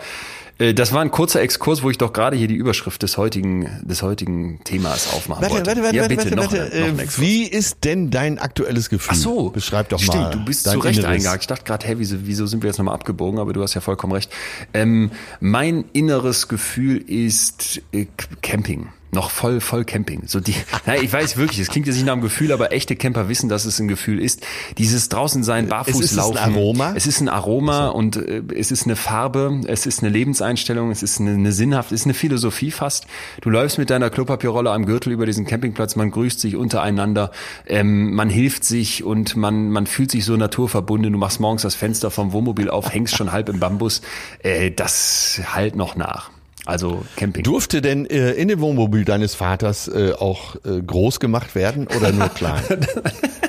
das 0.59 0.91
war 0.91 1.01
ein 1.01 1.09
kurzer 1.09 1.41
Exkurs, 1.41 1.83
wo 1.83 1.89
ich 1.89 1.97
doch 1.97 2.11
gerade 2.11 2.35
hier 2.35 2.49
die 2.49 2.55
Überschrift 2.55 3.01
des 3.01 3.17
heutigen, 3.17 3.69
des 3.81 4.01
heutigen 4.01 4.59
Themas 4.65 5.13
aufmachen 5.13 5.41
warte, 5.41 5.55
wollte. 5.55 5.67
Warte, 5.67 5.83
warte, 5.83 5.95
ja, 5.95 6.01
warte, 6.03 6.15
bitte, 6.15 6.37
warte, 6.37 6.55
noch, 6.57 6.61
warte. 6.61 6.91
noch 6.91 6.99
Äh. 6.99 7.21
Wie 7.21 7.43
ist 7.43 7.85
denn 7.85 8.09
dein 8.09 8.39
aktuelles 8.39 8.89
Gefühl? 8.89 9.13
Ach 9.13 9.21
so. 9.21 9.49
Beschreib 9.51 9.87
doch 9.87 9.99
Stimmt, 9.99 10.15
mal. 10.15 10.31
du 10.31 10.43
bist 10.43 10.65
zu 10.65 10.79
Recht 10.79 10.99
Inneres. 10.99 11.15
eingehakt. 11.15 11.43
Ich 11.43 11.47
dachte 11.47 11.63
gerade, 11.63 11.87
hä, 11.87 11.95
wieso, 11.97 12.17
wieso 12.23 12.45
sind 12.45 12.61
wir 12.61 12.67
jetzt 12.67 12.77
nochmal 12.77 12.95
abgebogen? 12.95 13.39
Aber 13.39 13.53
du 13.53 13.61
hast 13.61 13.73
ja 13.73 13.81
vollkommen 13.81 14.11
recht. 14.11 14.31
Ähm, 14.73 15.11
mein 15.39 15.85
inneres 15.93 16.49
Gefühl 16.49 16.97
ist 16.97 17.81
äh, 17.93 18.07
Camping. 18.41 18.89
Noch 19.11 19.31
voll, 19.31 19.59
voll 19.59 19.85
Camping. 19.85 20.23
So 20.27 20.39
die, 20.39 20.53
nein, 20.85 20.99
ich 21.03 21.11
weiß 21.11 21.37
wirklich, 21.37 21.59
es 21.59 21.69
klingt 21.69 21.87
jetzt 21.87 21.95
nicht 21.95 22.05
nach 22.05 22.13
einem 22.13 22.21
Gefühl, 22.21 22.51
aber 22.51 22.71
echte 22.71 22.95
Camper 22.95 23.27
wissen, 23.27 23.49
dass 23.49 23.65
es 23.65 23.79
ein 23.79 23.87
Gefühl 23.87 24.19
ist. 24.19 24.45
Dieses 24.77 25.09
draußen 25.09 25.43
sein, 25.43 25.67
barfuß 25.67 25.95
Es 25.95 26.11
ist 26.11 26.17
laufen. 26.17 26.37
ein 26.37 26.53
Aroma? 26.53 26.93
Es 26.95 27.07
ist 27.07 27.19
ein 27.19 27.29
Aroma 27.29 27.87
und 27.87 28.17
äh, 28.17 28.43
es 28.55 28.71
ist 28.71 28.85
eine 28.85 28.95
Farbe, 28.95 29.61
es 29.65 29.87
ist 29.87 30.03
eine 30.03 30.09
Lebenseinstellung, 30.11 30.91
es 30.91 31.01
ist 31.01 31.19
eine, 31.19 31.31
eine 31.31 31.51
sinnhaft, 31.51 31.91
es 31.91 32.01
ist 32.01 32.05
eine 32.05 32.13
Philosophie 32.13 32.69
fast. 32.69 33.07
Du 33.41 33.49
läufst 33.49 33.79
mit 33.79 33.89
deiner 33.89 34.11
Klopapierrolle 34.11 34.69
am 34.71 34.85
Gürtel 34.85 35.11
über 35.11 35.25
diesen 35.25 35.45
Campingplatz, 35.45 35.95
man 35.95 36.11
grüßt 36.11 36.39
sich 36.39 36.55
untereinander, 36.55 37.31
ähm, 37.65 38.13
man 38.13 38.29
hilft 38.29 38.63
sich 38.63 39.03
und 39.03 39.35
man, 39.35 39.71
man 39.71 39.87
fühlt 39.87 40.11
sich 40.11 40.23
so 40.23 40.37
naturverbunden. 40.37 41.11
Du 41.11 41.17
machst 41.17 41.39
morgens 41.39 41.63
das 41.63 41.73
Fenster 41.73 42.11
vom 42.11 42.31
Wohnmobil 42.31 42.69
auf, 42.69 42.93
hängst 42.93 43.15
schon 43.15 43.31
halb 43.31 43.49
im 43.49 43.59
Bambus. 43.59 44.01
Äh, 44.43 44.69
das 44.71 45.41
halt 45.53 45.75
noch 45.75 45.95
nach. 45.95 46.29
Also 46.69 47.03
Camping. 47.15 47.43
Durfte 47.43 47.81
denn 47.81 48.05
äh, 48.05 48.31
in 48.33 48.47
dem 48.47 48.59
Wohnmobil 48.59 49.03
deines 49.03 49.33
Vaters 49.33 49.87
äh, 49.87 50.13
auch 50.13 50.55
äh, 50.57 50.81
groß 50.85 51.19
gemacht 51.19 51.55
werden 51.55 51.87
oder 51.87 52.11
nur 52.11 52.29
klein? 52.29 52.61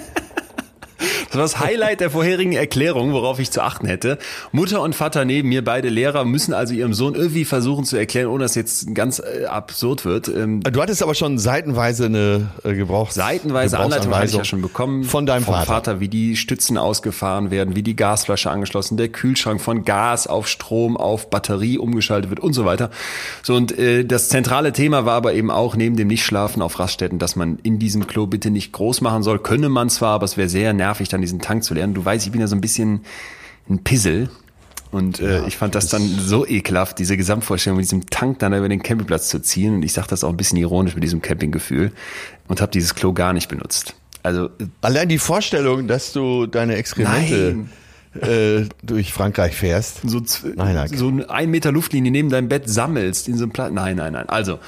Das 1.31 1.37
war 1.37 1.43
das 1.43 1.61
Highlight 1.61 2.01
der 2.01 2.11
vorherigen 2.11 2.55
Erklärung, 2.55 3.13
worauf 3.13 3.39
ich 3.39 3.53
zu 3.53 3.63
achten 3.63 3.87
hätte. 3.87 4.19
Mutter 4.51 4.83
und 4.83 4.97
Vater 4.97 5.25
neben 5.25 5.49
mir, 5.49 5.65
beide 5.65 5.89
Lehrer, 5.89 6.25
müssen 6.25 6.53
also 6.53 6.75
ihrem 6.75 6.93
Sohn 6.93 7.15
irgendwie 7.15 7.45
versuchen 7.45 7.85
zu 7.85 7.97
erklären, 7.97 8.27
ohne 8.27 8.43
dass 8.43 8.57
jetzt 8.57 8.93
ganz 8.97 9.21
äh, 9.21 9.45
absurd 9.45 10.05
wird. 10.05 10.27
Ähm, 10.27 10.61
du 10.61 10.83
hattest 10.83 11.05
aber 11.05 11.15
schon 11.15 11.39
seitenweise 11.39 12.07
eine 12.07 12.49
äh, 12.65 12.75
Gebrauchs 12.75 13.15
Seitenweise 13.15 13.79
Anleitung 13.79 14.13
hatte 14.13 14.27
ich 14.27 14.35
ja 14.35 14.45
schon 14.45 14.61
bekommen. 14.61 15.05
Von 15.05 15.25
deinem 15.25 15.45
vom 15.45 15.55
Vater. 15.55 15.67
Vater, 15.67 16.01
wie 16.01 16.09
die 16.09 16.35
Stützen 16.37 16.77
ausgefahren 16.77 17.53
werden, 17.53 17.77
wie 17.77 17.85
die 17.85 17.95
Gasflasche 17.95 18.51
angeschlossen, 18.51 18.97
der 18.97 19.09
Kühlschrank 19.09 19.61
von 19.61 19.85
Gas 19.85 20.27
auf 20.27 20.49
Strom, 20.49 20.97
auf 20.97 21.31
Batterie 21.31 21.79
umgeschaltet 21.79 22.31
wird 22.31 22.41
und 22.41 22.55
so 22.55 22.65
weiter. 22.65 22.91
So 23.45 23.55
und 23.55 23.79
äh, 23.79 24.05
das 24.05 24.31
zentrale 24.31 24.73
Thema 24.73 25.05
war 25.05 25.15
aber 25.15 25.35
eben 25.35 25.53
auch 25.53 25.77
neben 25.77 25.95
dem 25.95 26.09
Nichtschlafen 26.09 26.61
auf 26.61 26.81
Raststätten, 26.81 27.21
dass 27.21 27.37
man 27.37 27.61
in 27.63 27.79
diesem 27.79 28.09
Klo 28.09 28.27
bitte 28.27 28.51
nicht 28.51 28.73
groß 28.73 29.01
machen 29.01 29.23
soll. 29.23 29.39
Könne 29.39 29.69
man 29.69 29.91
zwar, 29.91 30.15
aber 30.15 30.25
es 30.25 30.37
wäre 30.37 30.49
sehr 30.49 30.73
nervig, 30.73 31.09
dann 31.09 31.20
diesen 31.23 31.41
Tank 31.41 31.65
zu 31.65 31.75
lernen. 31.75 31.95
Du 31.95 32.05
weißt, 32.05 32.25
ich 32.27 32.33
bin 32.33 32.41
ja 32.41 32.47
so 32.47 32.57
ein 32.57 32.61
bisschen 32.61 33.01
ein 33.69 33.83
Pissel. 33.85 34.31
Und 34.93 35.21
äh, 35.21 35.47
ich 35.47 35.57
fand 35.57 35.77
das 35.77 35.87
dann 35.89 36.03
so 36.03 36.45
ekelhaft, 36.45 36.99
diese 36.99 37.17
Gesamtvorstellung 37.17 37.77
mit 37.77 37.85
diesem 37.85 38.07
Tank 38.07 38.41
dann 38.41 38.53
über 38.53 38.69
den 38.69 38.83
Campingplatz 38.83 39.29
zu 39.29 39.41
ziehen. 39.41 39.75
Und 39.77 39.85
ich 39.85 39.93
sage 39.93 40.09
das 40.09 40.25
auch 40.25 40.31
ein 40.31 40.37
bisschen 40.37 40.59
ironisch 40.59 40.95
mit 40.95 41.05
diesem 41.05 41.23
Campinggefühl 41.23 41.93
und 42.49 42.61
habe 42.61 42.73
dieses 42.73 42.97
Klo 42.97 43.13
gar 43.13 43.33
nicht 43.33 43.49
benutzt. 43.49 43.95
Also 44.25 44.47
äh, 44.47 44.67
Allein 44.81 45.09
die 45.09 45.19
Vorstellung, 45.19 45.87
dass 45.87 46.13
du 46.13 46.47
deine 46.47 46.75
Exkremente 46.75 47.67
äh, 48.21 48.65
durch 48.83 49.13
Frankreich 49.13 49.55
fährst. 49.55 50.01
so, 50.05 50.21
Nein, 50.57 50.75
nein. 50.75 50.89
so 50.93 51.13
ein 51.29 51.51
Meter 51.51 51.71
Luftlinie 51.71 52.11
neben 52.11 52.29
deinem 52.29 52.49
Bett 52.49 52.69
sammelst 52.69 53.29
in 53.29 53.37
so 53.37 53.45
einem 53.45 53.53
Platz. 53.53 53.73
Nein, 53.73 53.97
nein, 53.97 54.13
nein. 54.13 54.29
Also 54.29 54.59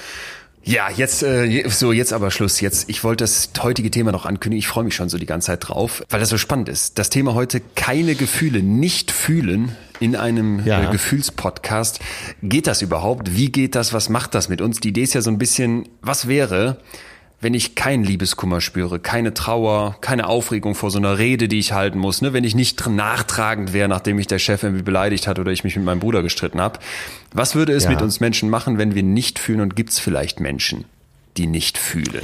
ja, 0.65 0.89
jetzt 0.91 1.23
äh, 1.23 1.69
so 1.69 1.93
jetzt 1.93 2.13
aber 2.13 2.31
Schluss. 2.31 2.61
Jetzt 2.61 2.89
ich 2.89 3.03
wollte 3.05 3.25
das 3.25 3.51
heutige 3.63 3.91
Thema 3.91 4.13
noch 4.13 4.27
ankündigen. 4.27 4.59
Ich 4.59 4.69
freue 4.69 4.85
mich 4.85 4.95
schon 4.95 5.09
so 5.09 5.19
die 5.19 5.27
ganze 5.27 5.47
Zeit 5.47 5.69
drauf, 5.69 6.03
weil 6.11 6.21
das 6.21 6.29
so 6.29 6.39
spannend 6.39 6.69
ist. 6.69 6.99
Das 6.99 7.11
Thema 7.11 7.35
heute 7.35 7.61
keine 7.75 8.15
Gefühle, 8.15 8.63
nicht 8.63 9.11
fühlen 9.11 9.77
in 10.01 10.17
einem 10.17 10.65
Ja. 10.65 10.89
äh, 10.89 10.93
Gefühlspodcast. 10.93 12.01
Geht 12.43 12.67
das 12.67 12.83
überhaupt? 12.83 13.37
Wie 13.37 13.51
geht 13.51 13.75
das? 13.75 13.93
Was 13.93 14.09
macht 14.09 14.35
das 14.35 14.49
mit 14.49 14.61
uns? 14.61 14.81
Die 14.81 14.89
Idee 14.89 15.03
ist 15.03 15.15
ja 15.15 15.23
so 15.23 15.31
ein 15.31 15.39
bisschen, 15.39 15.89
was 16.01 16.29
wäre, 16.29 16.79
wenn 17.43 17.53
ich 17.55 17.75
keinen 17.75 18.05
Liebeskummer 18.05 18.61
spüre, 18.61 19.01
keine 19.01 19.35
Trauer, 19.35 19.97
keine 20.01 20.29
Aufregung 20.29 20.75
vor 20.75 20.91
so 20.93 20.99
einer 20.99 21.19
Rede, 21.19 21.49
die 21.49 21.59
ich 21.59 21.73
halten 21.73 21.99
muss, 21.99 22.23
ne? 22.23 22.33
wenn 22.33 22.45
ich 22.45 22.55
nicht 22.55 22.81
tr- 22.81 22.89
nachtragend 22.89 23.73
wäre, 23.73 23.89
nachdem 23.89 24.17
mich 24.17 24.29
der 24.29 24.39
Chef 24.39 24.63
irgendwie 24.63 24.85
beleidigt 24.85 25.27
hat 25.27 25.39
oder 25.41 25.51
ich 25.53 25.65
mich 25.65 25.75
mit 25.77 25.85
meinem 25.85 25.99
Bruder 26.01 26.23
gestritten 26.23 26.61
habe. 26.61 26.79
Was 27.35 27.55
würde 27.55 27.73
es 27.73 27.85
Ja. 27.85 27.91
mit 27.91 28.01
uns 28.01 28.21
Menschen 28.21 28.49
machen, 28.49 28.79
wenn 28.79 28.95
wir 28.95 29.03
nicht 29.03 29.39
fühlen 29.41 29.61
und 29.61 29.75
gibt 29.77 29.91
es 29.91 29.99
vielleicht 29.99 30.39
Menschen, 30.41 30.85
die 31.37 31.47
nicht 31.49 31.79
fühlen? 31.79 32.23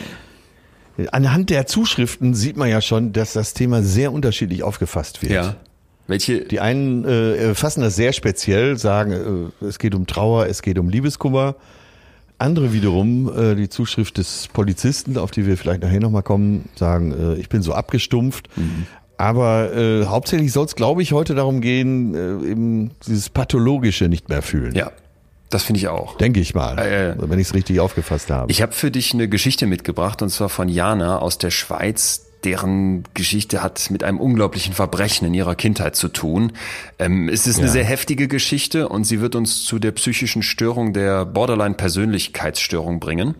Anhand 1.13 1.51
der 1.51 1.67
Zuschriften 1.67 2.35
sieht 2.35 2.57
man 2.57 2.69
ja 2.69 2.81
schon, 2.81 3.13
dass 3.13 3.33
das 3.33 3.55
Thema 3.55 3.83
sehr 3.83 4.13
unterschiedlich 4.13 4.63
aufgefasst 4.63 5.23
wird. 5.23 5.57
Welche? 6.07 6.41
Die 6.41 6.59
einen 6.61 7.05
äh, 7.05 7.55
fassen 7.55 7.83
das 7.83 7.95
sehr 7.95 8.13
speziell, 8.13 8.79
sagen, 8.79 9.51
äh, 9.61 9.65
es 9.67 9.79
geht 9.79 9.95
um 9.95 10.07
Trauer, 10.07 10.47
es 10.47 10.63
geht 10.63 10.79
um 10.79 10.89
Liebeskummer. 10.89 11.55
Andere 12.39 12.73
wiederum, 12.73 13.31
äh, 13.37 13.55
die 13.55 13.69
Zuschrift 13.69 14.19
des 14.19 14.49
Polizisten, 14.53 15.19
auf 15.19 15.31
die 15.31 15.47
wir 15.47 15.57
vielleicht 15.57 15.83
nachher 15.83 16.01
nochmal 16.01 16.23
kommen, 16.23 16.69
sagen, 16.77 17.13
äh, 17.13 17.35
ich 17.35 17.49
bin 17.49 17.63
so 17.63 17.73
abgestumpft. 17.73 18.49
Aber 19.17 19.75
äh, 19.75 20.07
hauptsächlich 20.07 20.53
soll 20.53 20.67
es, 20.67 20.77
glaube 20.77 21.03
ich, 21.03 21.13
heute 21.13 21.35
darum 21.35 21.61
gehen, 21.61 22.15
äh, 22.15 22.51
eben 22.51 22.93
dieses 23.07 23.29
Pathologische 23.31 24.09
nicht 24.09 24.29
mehr 24.29 24.43
fühlen. 24.43 24.75
ja, 24.77 24.93
das 25.51 25.65
finde 25.65 25.79
ich 25.81 25.89
auch. 25.89 26.17
Denke 26.19 26.41
ich 26.41 26.55
mal, 26.55 26.79
äh. 26.79 27.15
wenn 27.19 27.39
ich 27.39 27.49
es 27.49 27.55
richtig 27.55 27.81
aufgefasst 27.81 28.31
habe. 28.31 28.51
Ich 28.53 28.63
habe 28.63 28.73
für 28.73 28.91
dich 28.91 29.15
eine 29.15 29.29
Geschichte 29.29 29.67
mitgebracht 29.67 30.23
und 30.23 30.29
zwar 30.29 30.49
von 30.49 30.69
Jana 30.69 31.19
aus 31.19 31.39
der 31.39 31.51
Schweiz. 31.51 32.28
Deren 32.45 33.05
Geschichte 33.15 33.63
hat 33.63 33.91
mit 33.91 34.05
einem 34.05 34.21
unglaublichen 34.21 34.73
Verbrechen 34.73 35.27
in 35.27 35.35
ihrer 35.35 35.55
Kindheit 35.57 35.97
zu 35.97 36.09
tun. 36.09 36.53
Ähm, 36.99 37.29
es 37.29 37.47
ist 37.47 37.59
eine 37.59 37.67
Ja. 37.67 37.73
sehr 37.73 37.85
heftige 37.85 38.29
Geschichte 38.29 38.89
und 38.89 39.05
sie 39.05 39.21
wird 39.21 39.35
uns 39.35 39.65
zu 39.65 39.79
der 39.79 39.93
psychischen 39.93 40.43
Störung 40.43 40.93
der 40.93 41.25
Borderline-Persönlichkeitsstörung 41.27 43.01
bringen, 43.01 43.35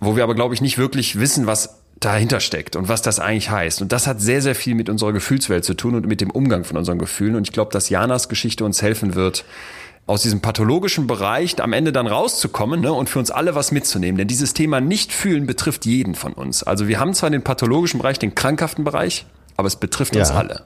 wo 0.00 0.16
wir 0.16 0.22
aber, 0.24 0.34
glaube 0.34 0.54
ich, 0.54 0.60
nicht 0.60 0.78
wirklich 0.78 1.18
wissen, 1.18 1.46
was 1.46 1.78
dahinter 2.00 2.40
steckt 2.40 2.74
und 2.74 2.88
was 2.88 3.00
das 3.02 3.20
eigentlich 3.20 3.50
heißt. 3.50 3.80
Und 3.80 3.92
das 3.92 4.06
hat 4.08 4.20
sehr, 4.20 4.42
sehr 4.42 4.56
viel 4.56 4.74
mit 4.74 4.88
unserer 4.88 5.12
Gefühlswelt 5.12 5.64
zu 5.64 5.74
tun 5.74 5.94
und 5.94 6.06
mit 6.06 6.20
dem 6.20 6.30
Umgang 6.30 6.64
von 6.64 6.76
unseren 6.76 6.98
Gefühlen. 6.98 7.36
Und 7.36 7.46
ich 7.48 7.52
glaube, 7.52 7.70
dass 7.70 7.90
Janas 7.90 8.28
Geschichte 8.28 8.64
uns 8.64 8.82
helfen 8.82 9.14
wird, 9.14 9.44
aus 10.06 10.22
diesem 10.22 10.40
pathologischen 10.40 11.06
Bereich 11.06 11.62
am 11.62 11.72
Ende 11.72 11.92
dann 11.92 12.06
rauszukommen 12.06 12.80
ne, 12.80 12.92
und 12.92 13.08
für 13.08 13.18
uns 13.18 13.30
alle 13.30 13.54
was 13.54 13.72
mitzunehmen. 13.72 14.18
Denn 14.18 14.28
dieses 14.28 14.52
Thema 14.52 14.80
nicht 14.80 15.12
fühlen 15.12 15.46
betrifft 15.46 15.86
jeden 15.86 16.14
von 16.14 16.32
uns. 16.32 16.62
Also 16.62 16.88
wir 16.88 16.98
haben 16.98 17.14
zwar 17.14 17.30
den 17.30 17.42
pathologischen 17.42 17.98
Bereich, 17.98 18.18
den 18.18 18.34
krankhaften 18.34 18.84
Bereich, 18.84 19.26
aber 19.56 19.68
es 19.68 19.76
betrifft 19.76 20.16
uns 20.16 20.30
Ja. 20.30 20.36
alle. 20.36 20.62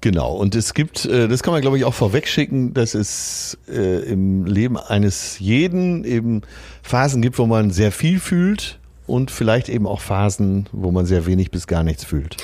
Genau, 0.00 0.34
und 0.34 0.54
es 0.54 0.74
gibt, 0.74 1.04
äh, 1.06 1.26
das 1.26 1.42
kann 1.42 1.52
man 1.52 1.62
glaube 1.62 1.78
ich 1.78 1.84
auch 1.84 1.94
vorwegschicken, 1.94 2.74
dass 2.74 2.94
es 2.94 3.58
äh, 3.68 4.02
im 4.04 4.44
Leben 4.44 4.76
eines 4.76 5.38
jeden 5.40 6.04
eben 6.04 6.42
Phasen 6.82 7.22
gibt, 7.22 7.38
wo 7.38 7.46
man 7.46 7.70
sehr 7.70 7.90
viel 7.90 8.20
fühlt 8.20 8.78
und 9.06 9.30
vielleicht 9.30 9.68
eben 9.68 9.86
auch 9.86 10.00
Phasen, 10.00 10.68
wo 10.70 10.92
man 10.92 11.06
sehr 11.06 11.26
wenig 11.26 11.50
bis 11.50 11.66
gar 11.66 11.82
nichts 11.82 12.04
fühlt. 12.04 12.36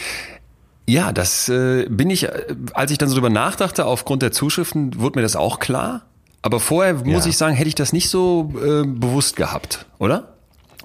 Ja, 0.88 1.12
das 1.12 1.48
äh, 1.48 1.86
bin 1.88 2.10
ich, 2.10 2.24
äh, 2.24 2.54
als 2.74 2.90
ich 2.90 2.98
dann 2.98 3.08
so 3.08 3.14
drüber 3.14 3.30
nachdachte, 3.30 3.84
aufgrund 3.86 4.22
der 4.22 4.32
Zuschriften, 4.32 4.98
wurde 5.00 5.18
mir 5.18 5.22
das 5.22 5.36
auch 5.36 5.58
klar. 5.58 6.02
Aber 6.42 6.58
vorher 6.58 6.94
muss 6.94 7.24
Ja. 7.24 7.30
ich 7.30 7.36
sagen, 7.36 7.54
hätte 7.54 7.68
ich 7.68 7.76
das 7.76 7.92
nicht 7.92 8.08
so 8.08 8.52
äh, 8.56 8.84
bewusst 8.84 9.36
gehabt, 9.36 9.86
oder? 9.98 10.32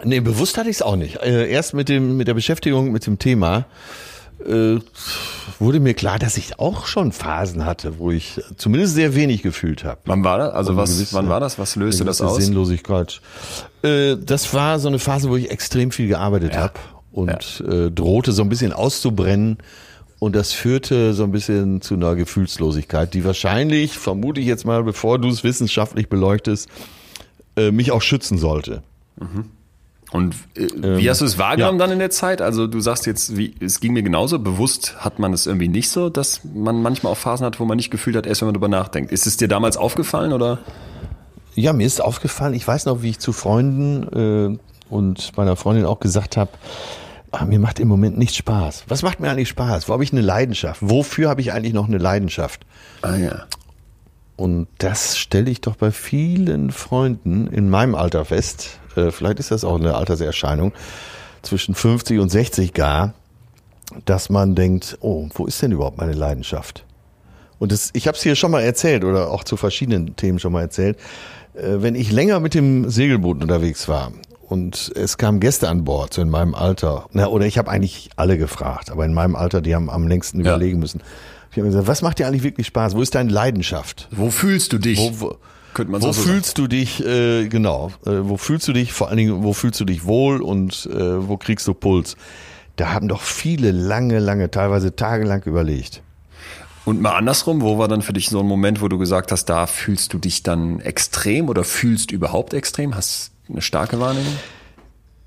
Nee, 0.03 0.19
bewusst 0.19 0.57
hatte 0.59 0.69
ich 0.69 0.75
es 0.77 0.81
auch 0.83 0.95
nicht. 0.95 1.15
Äh, 1.23 1.49
erst 1.49 1.73
mit 1.73 1.89
dem 1.89 2.15
mit 2.17 2.27
der 2.27 2.35
Beschäftigung 2.35 2.91
mit 2.91 3.07
dem 3.07 3.17
Thema 3.17 3.65
äh, 4.47 4.75
wurde 5.57 5.79
mir 5.79 5.95
klar, 5.95 6.19
dass 6.19 6.37
ich 6.37 6.59
auch 6.59 6.85
schon 6.85 7.11
Phasen 7.11 7.65
hatte, 7.65 7.97
wo 7.97 8.11
ich 8.11 8.39
zumindest 8.57 8.93
sehr 8.93 9.15
wenig 9.15 9.41
gefühlt 9.41 9.83
habe. 9.83 9.99
Wann 10.05 10.23
war 10.23 10.37
das? 10.37 10.53
Also 10.53 10.75
was, 10.77 10.91
gewisse- 10.91 11.13
wann 11.15 11.27
war 11.29 11.39
das? 11.39 11.57
Was 11.57 11.75
löste 11.75 12.05
das 12.05 12.21
aus? 12.21 12.37
Sinnlosigkeit. 12.37 13.19
Äh, 13.81 14.15
das 14.17 14.53
war 14.53 14.77
so 14.77 14.89
eine 14.89 14.99
Phase, 14.99 15.27
wo 15.31 15.35
ich 15.37 15.49
extrem 15.49 15.89
viel 15.89 16.07
gearbeitet 16.07 16.53
Ja. 16.53 16.61
hab 16.65 16.79
und 17.11 17.63
äh, 17.67 17.89
drohte 17.89 18.31
so 18.31 18.43
ein 18.43 18.49
bisschen 18.49 18.73
auszubrennen. 18.73 19.57
Und 20.19 20.35
das 20.35 20.51
führte 20.51 21.13
so 21.13 21.23
ein 21.23 21.31
bisschen 21.31 21.81
zu 21.81 21.93
einer 21.93 22.15
Gefühlslosigkeit, 22.15 23.13
die 23.13 23.23
wahrscheinlich, 23.23 23.97
vermute 23.97 24.41
ich 24.41 24.47
jetzt 24.47 24.65
mal, 24.65 24.83
bevor 24.83 25.19
du 25.19 25.27
es 25.27 25.43
wissenschaftlich 25.43 26.09
beleuchtest, 26.09 26.67
äh, 27.55 27.71
mich 27.71 27.91
auch 27.91 28.01
schützen 28.01 28.37
sollte. 28.37 28.81
Und 30.11 30.35
äh, 30.55 30.97
wie 30.97 31.09
hast 31.09 31.21
du 31.21 31.25
es 31.25 31.37
wahrgenommen 31.37 31.77
dann 31.77 31.91
in 31.91 31.99
der 31.99 32.09
Zeit? 32.09 32.41
Also 32.41 32.65
du 32.65 32.79
sagst 32.79 33.05
jetzt, 33.05 33.35
wie, 33.37 33.53
es 33.59 33.79
ging 33.79 33.93
mir 33.93 34.03
genauso. 34.03 34.39
Bewusst 34.39 34.95
hat 34.99 35.19
man 35.19 35.33
es 35.33 35.45
irgendwie 35.45 35.67
nicht 35.67 35.89
so, 35.89 36.09
dass 36.09 36.41
man 36.43 36.81
manchmal 36.81 37.11
auch 37.11 37.17
Phasen 37.17 37.45
hat, 37.45 37.59
wo 37.59 37.65
man 37.65 37.75
nicht 37.75 37.91
gefühlt 37.91 38.15
hat, 38.15 38.25
erst 38.25 38.41
wenn 38.41 38.47
man 38.47 38.53
drüber 38.53 38.69
nachdenkt. 38.69 39.11
Ist 39.11 39.27
es 39.27 39.37
dir 39.37 39.47
damals 39.47 39.75
aufgefallen 39.75 40.33
oder? 40.33 40.59
Ja, 41.55 41.73
mir 41.73 41.85
ist 41.85 42.01
aufgefallen, 42.01 42.53
ich 42.53 42.67
weiß 42.67 42.85
noch, 42.85 43.01
wie 43.01 43.09
ich 43.09 43.19
zu 43.19 43.33
Freunden 43.33 44.57
äh, 44.57 44.93
und 44.93 45.35
meiner 45.35 45.55
Freundin 45.55 45.85
auch 45.85 45.99
gesagt 45.99 46.37
habe, 46.37 46.51
Ah, 47.31 47.45
mir 47.45 47.59
macht 47.59 47.79
im 47.79 47.87
Moment 47.87 48.17
nicht 48.17 48.35
Spaß. 48.35 48.85
Was 48.87 49.03
macht 49.03 49.19
mir 49.19 49.29
eigentlich 49.29 49.49
Spaß? 49.49 49.89
Wo 49.89 49.93
habe 49.93 50.03
ich 50.03 50.11
eine 50.11 50.21
Leidenschaft? 50.21 50.79
Wofür 50.81 51.29
habe 51.29 51.41
ich 51.41 51.51
eigentlich 51.51 51.73
noch 51.73 51.87
eine 51.87 51.97
Leidenschaft? 51.97 52.65
Ah 53.01 53.15
ja. 53.15 53.45
Und 54.37 54.67
das 54.77 55.17
stelle 55.17 55.49
ich 55.49 55.61
doch 55.61 55.75
bei 55.75 55.91
vielen 55.91 56.71
Freunden 56.71 57.47
in 57.47 57.69
meinem 57.69 57.95
Alter 57.95 58.23
fest. 58.23 58.79
Äh, 58.95 59.11
vielleicht 59.11 59.39
ist 59.39 59.51
das 59.51 59.63
auch 59.63 59.79
eine 59.79 59.95
Alterserscheinung 59.95 60.73
zwischen 61.41 61.75
50 61.75 62.19
und 62.19 62.29
60 62.29 62.73
gar, 62.73 63.13
dass 64.05 64.29
man 64.29 64.55
denkt, 64.55 64.97
oh, 65.01 65.27
wo 65.33 65.47
ist 65.47 65.61
denn 65.61 65.71
überhaupt 65.71 65.97
meine 65.97 66.13
Leidenschaft? 66.13 66.85
Und 67.59 67.71
das, 67.71 67.89
ich 67.93 68.07
habe 68.07 68.15
es 68.15 68.23
hier 68.23 68.35
schon 68.35 68.51
mal 68.51 68.61
erzählt 68.61 69.03
oder 69.03 69.31
auch 69.31 69.43
zu 69.43 69.57
verschiedenen 69.57 70.15
Themen 70.15 70.39
schon 70.39 70.53
mal 70.53 70.61
erzählt. 70.61 70.97
Äh, 71.55 71.81
wenn 71.81 71.95
ich 71.95 72.11
länger 72.11 72.39
mit 72.39 72.53
dem 72.53 72.89
Segelboot 72.89 73.41
unterwegs 73.41 73.87
war 73.87 74.11
und 74.47 74.91
es 74.95 75.17
kamen 75.17 75.39
Gäste 75.39 75.67
an 75.69 75.83
Bord, 75.83 76.13
so 76.13 76.21
in 76.21 76.29
meinem 76.29 76.55
Alter, 76.55 77.05
na, 77.11 77.27
oder 77.27 77.45
ich 77.45 77.57
habe 77.57 77.69
eigentlich 77.69 78.09
alle 78.15 78.37
gefragt, 78.37 78.89
aber 78.91 79.05
in 79.05 79.13
meinem 79.13 79.35
Alter, 79.35 79.61
die 79.61 79.75
haben 79.75 79.89
am 79.89 80.07
längsten 80.07 80.39
Ja. 80.39 80.55
überlegen 80.55 80.79
müssen. 80.79 81.01
Ich 81.51 81.57
habe 81.57 81.67
gesagt, 81.67 81.87
was 81.87 82.01
macht 82.01 82.19
dir 82.19 82.27
eigentlich 82.27 82.43
wirklich 82.43 82.67
Spaß? 82.67 82.95
Wo 82.95 83.01
ist 83.01 83.15
deine 83.15 83.31
Leidenschaft? 83.31 84.07
Wo 84.11 84.29
fühlst 84.29 84.73
du 84.73 84.77
dich? 84.77 84.99
Wo, 84.99 85.11
wo, 85.19 85.35
Könnte 85.73 85.91
man 85.91 86.01
wo 86.01 86.11
so 86.11 86.21
fühlst 86.21 86.57
du 86.57 86.67
dich, 86.67 87.03
äh, 87.05 87.47
genau, 87.47 87.91
äh, 88.05 88.11
wo 88.21 88.37
fühlst 88.37 88.67
du 88.67 88.73
dich, 88.73 88.93
vor 88.93 89.09
allen 89.09 89.17
Dingen, 89.17 89.43
wo 89.43 89.53
fühlst 89.53 89.79
du 89.79 89.85
dich 89.85 90.05
wohl 90.05 90.41
und 90.41 90.87
äh, 90.91 91.27
wo 91.27 91.37
kriegst 91.37 91.67
du 91.67 91.73
Puls? 91.73 92.15
Da 92.77 92.93
haben 92.93 93.07
doch 93.07 93.21
viele 93.21 93.71
lange, 93.71 94.19
lange, 94.19 94.51
teilweise 94.51 94.95
tagelang 94.95 95.43
überlegt. 95.43 96.03
Und 96.85 97.01
mal 97.01 97.17
andersrum, 97.17 97.61
wo 97.61 97.77
war 97.77 97.87
dann 97.89 98.01
für 98.01 98.13
dich 98.13 98.29
so 98.29 98.39
ein 98.39 98.45
Moment, 98.45 98.81
wo 98.81 98.87
du 98.87 98.97
gesagt 98.97 99.31
hast, 99.31 99.45
da 99.45 99.67
fühlst 99.67 100.13
du 100.13 100.19
dich 100.19 100.41
dann 100.43 100.79
extrem 100.79 101.49
oder 101.49 101.63
fühlst 101.65 102.11
überhaupt 102.11 102.53
extrem? 102.53 102.95
Hast 102.95 103.31
eine 103.49 103.61
starke 103.61 103.99
Wahrnehmung? 103.99 104.33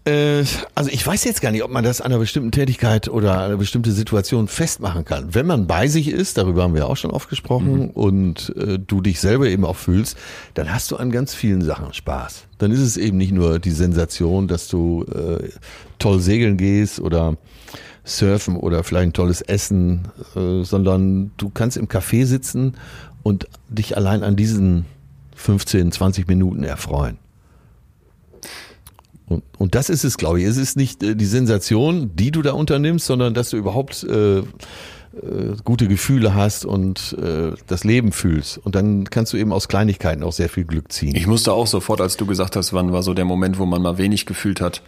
Äh, 0.04 0.44
also 0.74 0.90
ich 0.90 1.06
weiß 1.06 1.24
jetzt 1.24 1.42
gar 1.42 1.50
nicht, 1.50 1.62
ob 1.62 1.70
man 1.70 1.84
das 1.84 2.00
an 2.00 2.06
einer 2.06 2.18
bestimmten 2.18 2.52
Tätigkeit 2.52 3.08
oder 3.08 3.42
einer 3.42 3.56
bestimmten 3.56 3.92
Situation 3.92 4.48
festmachen 4.48 5.04
kann. 5.04 5.34
Wenn 5.34 5.46
man 5.46 5.66
bei 5.66 5.88
sich 5.88 6.08
ist, 6.08 6.38
darüber 6.38 6.62
haben 6.62 6.74
wir 6.74 6.88
auch 6.88 6.96
schon 6.96 7.10
oft 7.10 7.28
gesprochen, 7.28 7.90
und 7.90 8.54
äh, 8.56 8.78
du 8.78 9.00
dich 9.00 9.20
selber 9.20 9.46
eben 9.46 9.64
auch 9.64 9.76
fühlst, 9.76 10.16
dann 10.54 10.72
hast 10.72 10.90
du 10.90 10.96
an 10.96 11.10
ganz 11.10 11.34
vielen 11.34 11.62
Sachen 11.62 11.92
Spaß. 11.92 12.46
Dann 12.58 12.70
ist 12.70 12.80
es 12.80 12.96
eben 12.96 13.18
nicht 13.18 13.32
nur 13.32 13.58
die 13.58 13.70
Sensation, 13.70 14.48
dass 14.48 14.68
du 14.68 15.04
äh, 15.04 15.50
toll 15.98 16.20
segeln 16.20 16.56
gehst 16.56 17.00
oder 17.00 17.36
surfen 18.04 18.56
oder 18.56 18.82
vielleicht 18.84 19.08
ein 19.08 19.12
tolles 19.12 19.42
Essen, 19.42 20.08
äh, 20.34 20.64
sondern 20.64 21.32
du 21.36 21.50
kannst 21.50 21.76
im 21.76 21.88
Café 21.88 22.24
sitzen 22.24 22.74
und 23.22 23.48
dich 23.68 23.96
allein 23.98 24.22
an 24.22 24.36
diesen 24.36 24.86
15, 25.36 25.92
20 25.92 26.26
Minuten 26.26 26.64
erfreuen. 26.64 27.18
Und, 29.30 29.44
und 29.58 29.74
das 29.74 29.88
ist 29.88 30.04
es, 30.04 30.18
glaube 30.18 30.40
ich. 30.40 30.46
Es 30.46 30.56
ist 30.56 30.76
nicht 30.76 31.02
äh, 31.02 31.14
die 31.14 31.24
Sensation, 31.24 32.10
die 32.14 32.30
du 32.30 32.42
da 32.42 32.52
unternimmst, 32.52 33.06
sondern 33.06 33.32
dass 33.32 33.50
du 33.50 33.56
überhaupt 33.56 34.02
äh, 34.02 34.38
äh, 34.38 34.42
gute 35.64 35.88
Gefühle 35.88 36.34
hast 36.34 36.64
und 36.64 37.16
äh, 37.22 37.52
das 37.66 37.84
Leben 37.84 38.12
fühlst. 38.12 38.58
Und 38.58 38.74
dann 38.74 39.04
kannst 39.04 39.32
du 39.32 39.36
eben 39.36 39.52
aus 39.52 39.68
Kleinigkeiten 39.68 40.24
auch 40.24 40.32
sehr 40.32 40.48
viel 40.48 40.64
Glück 40.64 40.92
ziehen. 40.92 41.14
Ich 41.14 41.26
musste 41.26 41.52
auch 41.52 41.68
sofort, 41.68 42.00
als 42.00 42.16
du 42.16 42.26
gesagt 42.26 42.56
hast, 42.56 42.72
wann 42.72 42.92
war 42.92 43.02
so 43.02 43.14
der 43.14 43.24
Moment, 43.24 43.58
wo 43.58 43.66
man 43.66 43.80
mal 43.80 43.98
wenig 43.98 44.26
gefühlt 44.26 44.60
hat, 44.60 44.82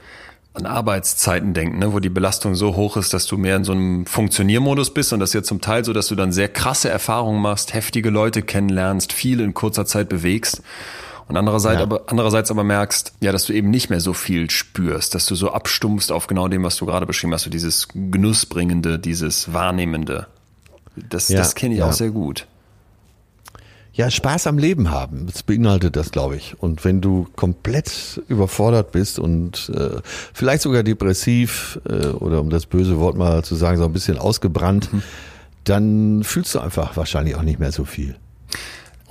an 0.55 0.67
Arbeitszeiten 0.67 1.55
denken, 1.55 1.79
ne, 1.79 1.93
wo 1.93 1.99
die 1.99 2.11
Belastung 2.11 2.55
so 2.55 2.77
hoch 2.77 2.97
ist, 2.97 3.15
dass 3.15 3.27
du 3.27 3.39
mehr 3.39 3.57
in 3.57 3.65
so 3.65 3.73
einem 3.73 4.05
Funktioniermodus 4.05 4.93
bist 4.93 5.13
und 5.13 5.21
das 5.21 5.31
ist 5.31 5.35
ja 5.35 5.43
zum 5.43 5.63
Teil 5.63 5.85
so, 5.85 5.93
dass 5.93 6.09
du 6.09 6.15
dann 6.15 6.31
sehr 6.31 6.49
krasse 6.49 6.91
Erfahrungen 6.91 7.41
machst, 7.41 7.73
heftige 7.73 8.11
Leute 8.11 8.43
kennenlernst, 8.43 9.15
viel 9.15 9.41
in 9.41 9.55
kurzer 9.55 9.87
Zeit 9.87 10.11
bewegst 10.11 10.63
und 11.29 11.37
andererseits, 11.37 11.79
Ja. 11.79 11.83
aber, 11.85 12.03
andererseits 12.07 12.51
aber 12.51 12.65
merkst, 12.65 13.15
ja, 13.21 13.33
dass 13.33 13.45
du 13.45 13.53
eben 13.53 13.71
nicht 13.71 13.91
mehr 13.91 14.01
so 14.01 14.13
viel 14.13 14.51
spürst, 14.51 15.15
dass 15.15 15.27
du 15.27 15.35
so 15.35 15.53
abstumpfst 15.53 16.11
auf 16.11 16.27
genau 16.27 16.49
dem, 16.49 16.63
was 16.63 16.77
du 16.77 16.87
gerade 16.87 17.07
beschrieben 17.07 17.33
hast, 17.33 17.43
so 17.43 17.51
dieses 17.51 17.89
Genussbringende, 17.95 18.99
dieses 18.99 19.53
Wahrnehmende. 19.53 20.27
Das, 20.97 21.29
Ja, 21.29 21.39
das 21.39 21.55
kenne 21.55 21.75
ich 21.75 21.81
ja. 21.81 21.89
auch 21.89 21.93
sehr 21.93 22.11
gut. 22.11 22.47
Ja, 23.95 24.11
Spaß 24.11 24.47
am 24.47 24.57
Leben 24.57 24.91
haben, 24.91 25.27
das 25.27 25.43
beinhaltet 25.43 25.97
das, 25.97 26.13
glaube 26.13 26.37
ich. 26.37 26.57
Und 26.59 26.83
wenn 26.83 27.03
du 27.03 27.29
komplett 27.37 28.23
überfordert 28.27 28.91
bist 28.91 29.19
und 29.19 29.71
äh, 29.75 30.01
vielleicht 30.33 30.63
sogar 30.63 30.83
depressiv 30.83 31.79
äh, 31.87 32.07
oder 32.07 32.41
um 32.41 32.49
das 32.49 32.65
böse 32.65 32.99
Wort 32.99 33.19
mal 33.19 33.45
zu 33.45 33.55
sagen, 33.55 33.77
so 33.77 33.85
ein 33.85 33.93
bisschen 33.93 34.17
ausgebrannt, 34.17 34.89
dann 35.65 36.25
fühlst 36.25 36.55
du 36.55 36.61
einfach 36.61 36.97
wahrscheinlich 36.97 37.37
auch 37.37 37.43
nicht 37.43 37.59
mehr 37.61 37.71
so 37.71 37.85
viel. 37.85 38.17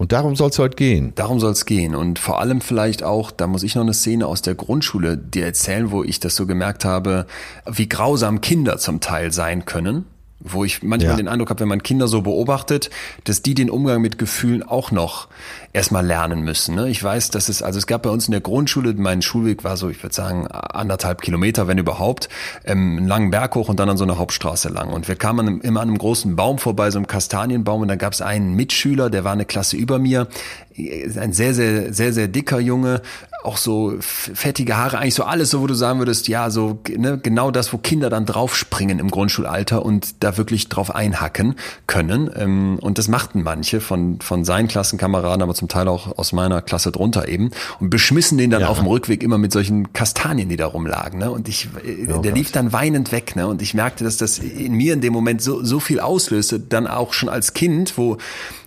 Und 0.01 0.13
darum 0.13 0.35
soll 0.35 0.49
es 0.49 0.57
heute 0.57 0.77
gehen. 0.77 1.13
Darum 1.13 1.39
soll 1.39 1.51
es 1.51 1.67
gehen. 1.67 1.93
Und 1.93 2.17
vor 2.17 2.39
allem 2.39 2.59
vielleicht 2.59 3.03
auch, 3.03 3.29
da 3.29 3.45
muss 3.45 3.61
ich 3.61 3.75
noch 3.75 3.83
eine 3.83 3.93
Szene 3.93 4.25
aus 4.25 4.41
der 4.41 4.55
Grundschule 4.55 5.15
dir 5.15 5.45
erzählen, 5.45 5.91
wo 5.91 6.03
ich 6.03 6.19
das 6.19 6.35
so 6.35 6.47
gemerkt 6.47 6.85
habe, 6.85 7.27
wie 7.67 7.87
grausam 7.87 8.41
Kinder 8.41 8.79
zum 8.79 8.99
Teil 8.99 9.31
sein 9.31 9.65
können. 9.65 10.05
Wo 10.43 10.63
ich 10.65 10.81
manchmal 10.83 11.11
Ja. 11.11 11.17
den 11.17 11.27
Eindruck 11.27 11.49
habe, 11.49 11.59
wenn 11.61 11.67
man 11.67 11.83
Kinder 11.83 12.07
so 12.07 12.21
beobachtet, 12.21 12.89
dass 13.25 13.41
die 13.41 13.53
den 13.53 13.69
Umgang 13.69 14.01
mit 14.01 14.17
Gefühlen 14.17 14.63
auch 14.63 14.91
noch 14.91 15.27
erstmal 15.73 16.05
lernen 16.05 16.41
müssen. 16.41 16.75
Ne? 16.75 16.89
Ich 16.89 17.03
weiß, 17.03 17.29
dass 17.29 17.47
es, 17.47 17.61
also 17.61 17.77
es 17.79 17.87
gab 17.87 18.03
bei 18.03 18.09
uns 18.09 18.27
in 18.27 18.31
der 18.31 18.41
Grundschule, 18.41 18.93
mein 18.95 19.21
Schulweg 19.21 19.63
war 19.63 19.77
so, 19.77 19.89
ich 19.89 20.01
würde 20.03 20.15
sagen, 20.15 20.47
anderthalb 20.47 21.21
Kilometer, 21.21 21.67
wenn 21.67 21.77
überhaupt, 21.77 22.27
ähm, 22.65 22.97
einen 22.97 23.07
langen 23.07 23.31
Berg 23.31 23.55
hoch 23.55 23.69
und 23.69 23.79
dann 23.79 23.89
an 23.89 23.97
so 23.97 24.03
einer 24.03 24.17
Hauptstraße 24.17 24.69
lang. 24.69 24.89
Und 24.91 25.07
wir 25.07 25.15
kamen 25.15 25.61
immer 25.61 25.81
an 25.81 25.87
einem 25.89 25.97
großen 25.97 26.35
Baum 26.35 26.57
vorbei, 26.57 26.91
so 26.91 26.97
einem 26.99 27.07
Kastanienbaum, 27.07 27.81
und 27.81 27.87
da 27.87 27.95
gab 27.95 28.13
es 28.13 28.21
einen 28.21 28.55
Mitschüler, 28.55 29.09
der 29.09 29.23
war 29.23 29.31
eine 29.33 29.45
Klasse 29.45 29.77
über 29.77 29.99
mir, 29.99 30.27
ein 30.77 31.33
sehr, 31.33 31.53
sehr, 31.53 31.93
sehr, 31.93 32.13
sehr 32.13 32.27
dicker 32.27 32.59
Junge, 32.59 33.01
auch 33.43 33.57
so 33.57 33.95
fettige 33.99 34.77
Haare, 34.77 34.99
eigentlich 34.99 35.15
so 35.15 35.23
alles 35.23 35.49
so, 35.49 35.61
wo 35.61 35.67
du 35.67 35.73
sagen 35.73 35.97
würdest, 35.99 36.27
ja, 36.27 36.51
so 36.51 36.79
ne, 36.95 37.17
genau 37.21 37.49
das, 37.49 37.73
wo 37.73 37.77
Kinder 37.79 38.09
dann 38.11 38.27
draufspringen 38.27 38.99
im 38.99 39.09
Grundschulalter 39.09 39.83
und 39.83 40.23
da 40.23 40.37
wirklich 40.37 40.69
drauf 40.69 40.93
einhacken 40.93 41.55
können. 41.87 42.29
Ähm, 42.35 42.77
Und 42.79 42.99
das 42.99 43.07
machten 43.07 43.41
manche 43.41 43.81
von, 43.81 44.21
von 44.21 44.45
seinen 44.45 44.67
Klassenkameraden, 44.67 45.41
aber 45.41 45.55
zum 45.55 45.67
Teil 45.69 45.87
auch 45.87 46.17
aus 46.19 46.33
meiner 46.33 46.61
Klasse 46.61 46.91
drunter 46.91 47.27
eben 47.27 47.49
und 47.79 47.89
beschmissen 47.89 48.37
den 48.37 48.51
dann 48.51 48.61
Ja. 48.61 48.67
auf 48.67 48.77
dem 48.77 48.87
Rückweg 48.87 49.23
immer 49.23 49.39
mit 49.39 49.51
solchen 49.51 49.91
Kastanien, 49.91 50.47
die 50.49 50.57
da 50.57 50.67
rumlagen. 50.67 51.17
Ne? 51.19 51.31
Und 51.31 51.47
ich, 51.47 51.67
Oh 51.73 52.19
der 52.21 52.31
Gott. 52.31 52.35
lief 52.35 52.51
dann 52.51 52.71
weinend 52.73 53.11
weg. 53.11 53.35
Ne? 53.35 53.47
Und 53.47 53.61
ich 53.63 53.73
merkte, 53.73 54.03
dass 54.03 54.17
das 54.17 54.37
in 54.37 54.73
mir 54.73 54.93
in 54.93 55.01
dem 55.01 55.13
Moment 55.13 55.41
so, 55.41 55.63
so 55.63 55.79
viel 55.79 55.99
auslöste, 55.99 56.59
dann 56.59 56.85
auch 56.85 57.13
schon 57.13 57.27
als 57.29 57.53
Kind, 57.53 57.97
wo 57.97 58.17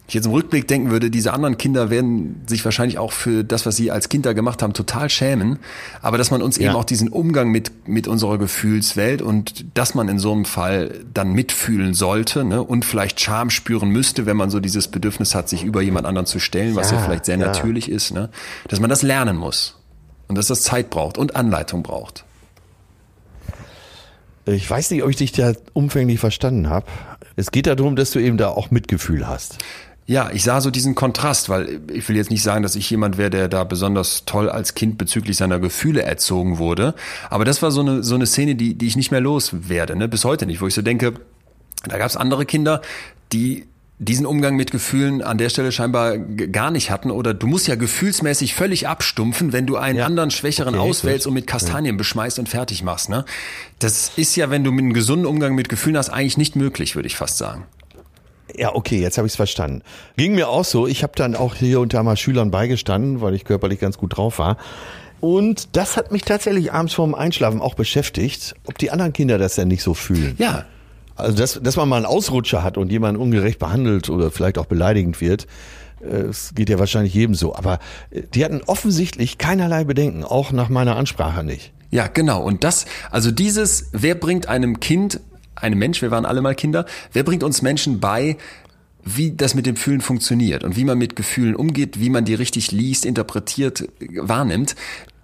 ich 0.07 0.13
jetzt 0.15 0.27
im 0.27 0.33
Rückblick 0.33 0.69
denken 0.69 0.91
würde, 0.91 1.11
diese 1.11 1.33
anderen 1.33 1.57
Kinder 1.57 1.89
werden 1.89 2.43
sich 2.47 2.63
wahrscheinlich 2.65 2.99
auch 2.99 3.11
für 3.13 3.43
das, 3.43 3.65
was 3.65 3.77
sie 3.77 3.91
als 3.91 4.11
Kind 4.11 4.27
da 4.27 4.35
gemacht 4.35 4.63
haben, 4.63 4.75
total 4.75 5.09
schämen. 5.09 5.59
Aber 6.03 6.19
dass 6.19 6.31
man 6.31 6.43
uns 6.43 6.59
Ja. 6.59 6.67
eben 6.67 6.77
auch 6.77 6.85
diesen 6.85 7.09
Umgang 7.09 7.51
mit, 7.51 7.89
mit 7.89 8.07
unserer 8.07 8.37
Gefühlswelt 8.37 9.23
und 9.23 9.65
dass 9.73 9.95
man 9.95 10.09
in 10.09 10.19
so 10.19 10.33
einem 10.33 10.45
Fall 10.45 11.01
dann 11.15 11.33
mitfühlen 11.33 11.95
sollte 11.95 12.45
ne? 12.45 12.63
und 12.63 12.85
vielleicht 12.85 13.19
Scham 13.21 13.49
spüren 13.49 13.89
müsste, 13.89 14.27
wenn 14.27 14.37
man 14.37 14.51
so 14.51 14.61
dieses 14.61 14.89
Bedürfnis 14.89 15.35
hat, 15.35 15.49
sich 15.49 15.65
über 15.65 15.81
jemand 15.81 16.07
anderen 16.07 16.27
zu 16.27 16.39
stellen, 16.39 16.77
was 16.77 16.91
ja, 16.91 16.99
Ja, 16.99 17.03
vielleicht 17.05 17.25
sehr 17.25 17.39
ja. 17.39 17.47
natürlich 17.47 17.91
ist, 17.91 18.13
ne? 18.13 18.29
dass 18.69 18.81
man 18.81 18.91
das 18.91 19.01
lernen 19.01 19.39
muss 19.39 19.79
und 20.29 20.37
dass 20.37 20.49
das 20.49 20.63
Zeit 20.63 20.91
braucht 20.91 21.17
und 21.17 21.35
Anleitung 21.35 21.83
braucht. 21.83 22.25
Ich 24.47 24.69
weiß 24.69 24.91
nicht, 24.91 25.03
ob 25.03 25.09
ich 25.11 25.17
dich 25.17 25.33
da 25.33 25.53
umfänglich 25.73 26.21
verstanden 26.21 26.69
habe. 26.69 26.87
Es 27.37 27.51
geht 27.51 27.67
darum, 27.67 27.97
dass 27.97 28.11
du 28.11 28.19
eben 28.19 28.37
da 28.37 28.49
auch 28.51 28.71
Mitgefühl 28.71 29.27
hast. 29.27 29.57
Ja, 30.07 30.31
ich 30.33 30.43
sah 30.45 30.61
so 30.61 30.71
diesen 30.71 30.95
Kontrast, 30.95 31.49
weil 31.49 31.81
ich 31.91 32.07
will 32.09 32.17
jetzt 32.17 32.31
nicht 32.31 32.43
sagen, 32.43 32.63
dass 32.63 32.77
ich 32.77 32.91
jemand 32.91 33.17
wäre, 33.17 33.31
der 33.31 33.49
da 33.49 33.65
besonders 33.65 34.25
toll 34.27 34.51
als 34.51 34.75
Kind 34.75 34.99
bezüglich 34.99 35.39
seiner 35.39 35.59
Gefühle 35.59 36.03
erzogen 36.03 36.59
wurde. 36.59 36.95
Aber 37.31 37.47
das 37.47 37.63
war 37.63 37.71
so 37.71 37.81
eine, 37.81 38.03
so 38.03 38.15
eine 38.15 38.27
Szene, 38.27 38.55
die, 38.55 38.75
die 38.75 38.87
ich 38.87 38.97
nicht 38.97 39.11
mehr 39.11 39.23
loswerde, 39.23 39.97
ne? 39.97 40.07
bis 40.07 40.25
heute 40.27 40.45
nicht, 40.45 40.61
wo 40.61 40.67
ich 40.67 40.75
so 40.75 40.83
denke, 40.83 41.15
da 41.87 41.97
gab 41.97 42.09
es 42.09 42.17
andere 42.17 42.45
Kinder, 42.45 42.83
die 43.33 43.67
diesen 43.99 44.27
Umgang 44.27 44.57
mit 44.57 44.73
Gefühlen 44.73 45.23
an 45.23 45.39
der 45.39 45.49
Stelle 45.49 45.71
scheinbar 45.73 46.19
gar 46.19 46.71
nicht 46.71 46.91
hatten 46.91 47.11
oder 47.11 47.33
du 47.33 47.47
musst 47.47 47.69
ja 47.69 47.77
gefühlsmäßig 47.77 48.55
völlig 48.55 48.89
abstumpfen, 48.89 49.53
wenn 49.53 49.67
du 49.67 49.77
einen 49.77 50.01
Ja. 50.01 50.07
anderen 50.07 50.31
Schwächeren 50.31 50.75
Okay, 50.75 50.89
auswählst 50.91 51.27
und 51.27 51.33
mit 51.35 51.47
Kastanien 51.47 51.97
beschmeißt 51.97 52.39
und 52.39 52.49
fertig 52.49 52.83
machst. 52.83 53.09
Ne? 53.09 53.25
Das 53.79 54.13
ist 54.17 54.35
ja, 54.37 54.51
wenn 54.51 54.65
du 54.65 54.73
mit 54.73 54.83
einem 54.85 54.93
gesunden 54.93 55.27
Umgang 55.27 55.55
mit 55.55 55.69
Gefühlen 55.69 55.97
hast, 55.97 56.11
eigentlich 56.11 56.37
nicht 56.37 56.57
möglich, 56.57 56.97
würde 56.97 57.07
ich 57.07 57.17
fast 57.17 57.39
sagen. 57.39 57.65
Ja, 58.57 58.75
okay, 58.75 59.01
jetzt 59.01 59.17
habe 59.19 59.27
ich 59.27 59.33
es 59.33 59.37
verstanden. 59.37 59.83
Ging 60.17 60.35
mir 60.35 60.49
auch 60.49 60.65
so. 60.65 60.87
Ich 60.87 61.03
habe 61.03 61.13
dann 61.17 61.35
auch 61.35 61.55
hier 61.55 61.81
und 61.81 61.95
da 61.95 62.03
mal 62.03 62.17
Schülern 62.17 62.51
beigestanden, 62.51 63.21
weil 63.21 63.35
ich 63.35 63.45
körperlich 63.45 63.81
ganz 63.81 63.97
gut 63.99 64.17
drauf 64.17 64.39
war. 64.39 64.57
Und 65.21 65.75
das 65.77 65.97
hat 65.97 66.13
mich 66.13 66.23
tatsächlich 66.23 66.73
abends 66.73 66.93
vorm 66.93 67.15
Einschlafen 67.15 67.61
auch 67.63 67.75
beschäftigt, 67.75 68.55
ob 68.67 68.77
die 68.77 68.91
anderen 68.91 69.15
Kinder 69.15 69.39
das 69.39 69.55
denn 69.55 69.69
nicht 69.69 69.83
so 69.83 69.95
fühlen. 69.95 70.35
Ja, 70.39 70.67
Also, 71.17 71.37
dass, 71.37 71.61
dass 71.63 71.77
man 71.77 71.89
mal 71.89 71.97
einen 71.97 72.07
Ausrutscher 72.07 72.63
hat 72.63 72.77
und 72.77 72.93
jemanden 72.93 73.21
ungerecht 73.21 73.59
behandelt 73.59 74.11
oder 74.11 74.31
vielleicht 74.31 74.59
auch 74.59 74.67
beleidigend 74.67 75.23
wird, 75.23 75.47
äh, 76.03 76.09
es 76.09 76.55
geht 76.55 76.69
ja 76.69 76.79
wahrscheinlich 76.79 77.15
jedem 77.15 77.35
so. 77.35 77.55
Aber 77.57 77.79
äh, 78.11 78.23
die 78.35 78.45
hatten 78.45 78.61
offensichtlich 78.67 79.39
keinerlei 79.39 79.85
Bedenken, 79.85 80.25
auch 80.25 80.53
nach 80.53 80.69
meiner 80.69 80.97
Ansprache 80.97 81.43
nicht. 81.43 81.73
Ja, 81.91 82.09
genau. 82.09 82.43
Und 82.43 82.65
das, 82.65 82.85
also 83.11 83.31
dieses, 83.31 83.89
wer 83.93 84.17
bringt 84.17 84.49
einem 84.49 84.81
Kind, 84.81 85.21
einem 85.57 85.79
Mensch, 85.79 86.03
wir 86.03 86.11
waren 86.11 86.27
alle 86.27 86.41
mal 86.41 86.55
Kinder, 86.55 86.87
wer 87.13 87.23
bringt 87.23 87.43
uns 87.43 87.63
Menschen 87.63 88.01
bei, 88.01 88.37
wie 89.05 89.33
das 89.33 89.55
mit 89.55 89.67
dem 89.67 89.77
Fühlen 89.77 90.01
funktioniert 90.01 90.65
und 90.65 90.77
wie 90.77 90.85
man 90.85 90.99
mit 90.99 91.17
Gefühlen 91.17 91.55
umgeht, 91.55 92.01
wie 92.01 92.11
man 92.11 92.25
die 92.25 92.35
richtig 92.35 92.73
liest, 92.73 93.05
interpretiert, 93.05 93.89
wahrnimmt. 94.17 94.75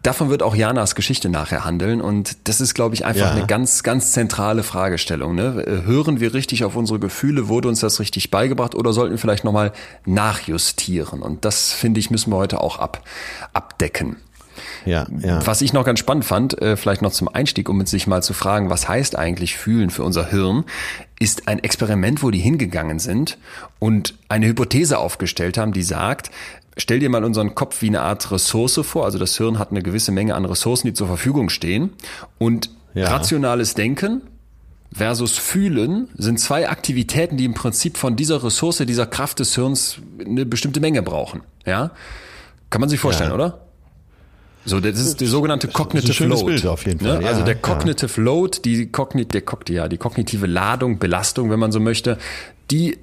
Davon 0.02 0.30
wird 0.30 0.42
auch 0.42 0.54
Janas 0.54 0.94
Geschichte 0.94 1.28
nachher 1.28 1.64
handeln 1.64 2.00
und 2.00 2.48
das 2.48 2.62
ist, 2.62 2.72
glaube 2.72 2.94
ich, 2.94 3.04
einfach 3.04 3.26
ja. 3.26 3.30
eine 3.32 3.46
ganz, 3.46 3.82
ganz 3.82 4.12
zentrale 4.12 4.62
Fragestellung. 4.62 5.34
Ne? 5.34 5.82
Hören 5.84 6.20
wir 6.20 6.32
richtig 6.32 6.64
auf 6.64 6.74
unsere 6.74 6.98
Gefühle? 6.98 7.48
Wurde 7.48 7.68
uns 7.68 7.80
das 7.80 8.00
richtig 8.00 8.30
beigebracht 8.30 8.74
oder 8.74 8.94
sollten 8.94 9.12
wir 9.12 9.18
vielleicht 9.18 9.44
nochmal 9.44 9.72
nachjustieren? 10.06 11.20
Und 11.20 11.44
das, 11.44 11.72
finde 11.72 12.00
ich, 12.00 12.10
müssen 12.10 12.32
wir 12.32 12.36
heute 12.36 12.62
auch 12.62 12.78
ab, 12.78 13.02
abdecken. 13.52 14.16
Ja, 14.86 15.06
ja. 15.20 15.46
Was 15.46 15.62
ich 15.62 15.72
noch 15.72 15.84
ganz 15.84 15.98
spannend 15.98 16.24
fand, 16.24 16.60
äh, 16.60 16.76
vielleicht 16.76 17.02
noch 17.02 17.12
zum 17.12 17.28
Einstieg, 17.28 17.68
um 17.68 17.84
sich 17.86 18.06
mal 18.06 18.22
zu 18.22 18.32
fragen, 18.32 18.70
was 18.70 18.88
heißt 18.88 19.16
eigentlich 19.16 19.56
fühlen 19.56 19.90
für 19.90 20.02
unser 20.02 20.26
Hirn, 20.30 20.64
ist 21.18 21.48
ein 21.48 21.58
Experiment, 21.58 22.22
wo 22.22 22.30
die 22.30 22.38
hingegangen 22.38 22.98
sind 22.98 23.38
und 23.78 24.14
eine 24.28 24.46
Hypothese 24.46 24.98
aufgestellt 24.98 25.58
haben, 25.58 25.72
die 25.72 25.82
sagt, 25.82 26.30
stell 26.76 26.98
dir 26.98 27.10
mal 27.10 27.24
unseren 27.24 27.54
Kopf 27.54 27.82
wie 27.82 27.88
eine 27.88 28.02
Art 28.02 28.30
Ressource 28.30 28.80
vor. 28.82 29.04
Also 29.04 29.18
das 29.18 29.36
Hirn 29.36 29.58
hat 29.58 29.70
eine 29.70 29.82
gewisse 29.82 30.12
Menge 30.12 30.34
an 30.34 30.44
Ressourcen, 30.44 30.86
die 30.88 30.94
zur 30.94 31.06
Verfügung 31.06 31.50
stehen. 31.50 31.90
Und 32.38 32.70
ja. 32.94 33.08
rationales 33.08 33.74
Denken 33.74 34.22
versus 34.92 35.38
Fühlen 35.38 36.08
sind 36.16 36.40
zwei 36.40 36.68
Aktivitäten, 36.68 37.36
die 37.36 37.44
im 37.44 37.54
Prinzip 37.54 37.96
von 37.96 38.16
dieser 38.16 38.42
Ressource, 38.42 38.78
dieser 38.78 39.06
Kraft 39.06 39.38
des 39.38 39.54
Hirns 39.54 39.98
eine 40.24 40.46
bestimmte 40.46 40.80
Menge 40.80 41.02
brauchen. 41.02 41.42
Ja? 41.64 41.92
Kann 42.70 42.80
man 42.80 42.88
sich 42.88 43.00
vorstellen, 43.00 43.30
ja. 43.30 43.34
oder? 43.34 43.60
So, 44.70 44.80
das 44.80 44.98
ist 45.00 45.20
der 45.20 45.28
sogenannte 45.28 45.68
Cognitive 45.68 46.26
Load. 46.26 46.44
Bild 46.44 46.66
auf 46.66 46.86
jeden 46.86 47.04
ne? 47.04 47.14
Fall. 47.14 47.22
Ja, 47.22 47.28
also 47.28 47.44
der 47.44 47.56
Cognitive 47.56 48.12
ja. 48.16 48.22
Load, 48.22 48.58
die, 48.64 48.86
Kognit, 48.86 49.34
der, 49.34 49.42
ja, 49.68 49.88
die 49.88 49.98
kognitive 49.98 50.46
Ladung, 50.46 50.98
Belastung, 50.98 51.50
wenn 51.50 51.58
man 51.58 51.72
so 51.72 51.80
möchte, 51.80 52.18
die 52.70 52.98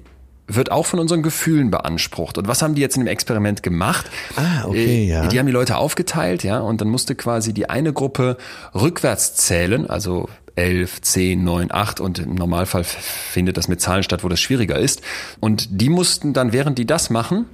wird 0.46 0.72
auch 0.72 0.86
von 0.86 0.98
unseren 0.98 1.22
Gefühlen 1.22 1.70
beansprucht. 1.70 2.38
Und 2.38 2.48
was 2.48 2.62
haben 2.62 2.74
die 2.74 2.80
jetzt 2.80 2.96
in 2.96 3.04
dem 3.04 3.08
Experiment 3.08 3.62
gemacht? 3.62 4.06
Ah, 4.36 4.64
okay, 4.64 5.04
äh, 5.04 5.08
ja. 5.08 5.26
Die 5.26 5.38
haben 5.38 5.44
die 5.44 5.52
Leute 5.52 5.76
aufgeteilt, 5.76 6.42
ja, 6.42 6.60
und 6.60 6.80
dann 6.80 6.88
musste 6.88 7.14
quasi 7.14 7.52
die 7.52 7.68
eine 7.68 7.92
Gruppe 7.92 8.38
rückwärts 8.74 9.34
zählen, 9.34 9.88
also 9.88 10.30
11, 10.56 11.02
10, 11.02 11.44
9, 11.44 11.70
8 11.70 12.00
und 12.00 12.18
im 12.18 12.34
Normalfall 12.34 12.82
findet 12.84 13.58
das 13.58 13.68
mit 13.68 13.82
Zahlen 13.82 14.02
statt, 14.02 14.24
wo 14.24 14.28
das 14.28 14.40
schwieriger 14.40 14.78
ist. 14.78 15.02
Und 15.38 15.68
die 15.70 15.90
mussten 15.90 16.32
dann, 16.32 16.52
während 16.52 16.78
die 16.78 16.86
das 16.86 17.10
machen, 17.10 17.44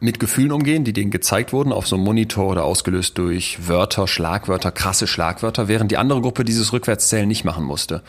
mit 0.00 0.18
Gefühlen 0.18 0.50
umgehen, 0.50 0.84
die 0.84 0.92
denen 0.92 1.12
gezeigt 1.12 1.52
wurden 1.52 1.72
auf 1.72 1.86
so 1.86 1.94
einem 1.94 2.04
Monitor 2.04 2.50
oder 2.50 2.64
ausgelöst 2.64 3.16
durch 3.18 3.68
Wörter, 3.68 4.08
Schlagwörter, 4.08 4.72
krasse 4.72 5.06
Schlagwörter, 5.06 5.68
während 5.68 5.92
die 5.92 5.96
andere 5.96 6.20
Gruppe 6.20 6.44
dieses 6.44 6.72
Rückwärtszählen 6.72 7.28
nicht 7.28 7.44
machen 7.44 7.64
musste. 7.64 8.02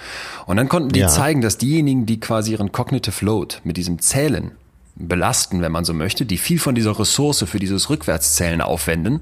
Und 0.47 0.57
dann 0.57 0.69
konnten 0.69 0.89
die 0.89 1.01
ja. 1.01 1.07
zeigen, 1.07 1.41
dass 1.41 1.59
diejenigen, 1.59 2.07
die 2.07 2.19
quasi 2.19 2.53
ihren 2.53 2.71
Cognitive 2.71 3.23
Load 3.23 3.57
mit 3.63 3.77
diesem 3.77 3.99
Zählen 3.99 4.51
belasten, 4.95 5.62
wenn 5.62 5.71
man 5.71 5.86
so 5.86 5.93
möchte, 5.93 6.25
die 6.25 6.38
viel 6.38 6.59
von 6.59 6.75
dieser 6.75 6.97
Ressource 6.97 7.45
für 7.47 7.59
dieses 7.59 7.89
Rückwärtszählen 7.89 8.62
aufwenden, 8.62 9.19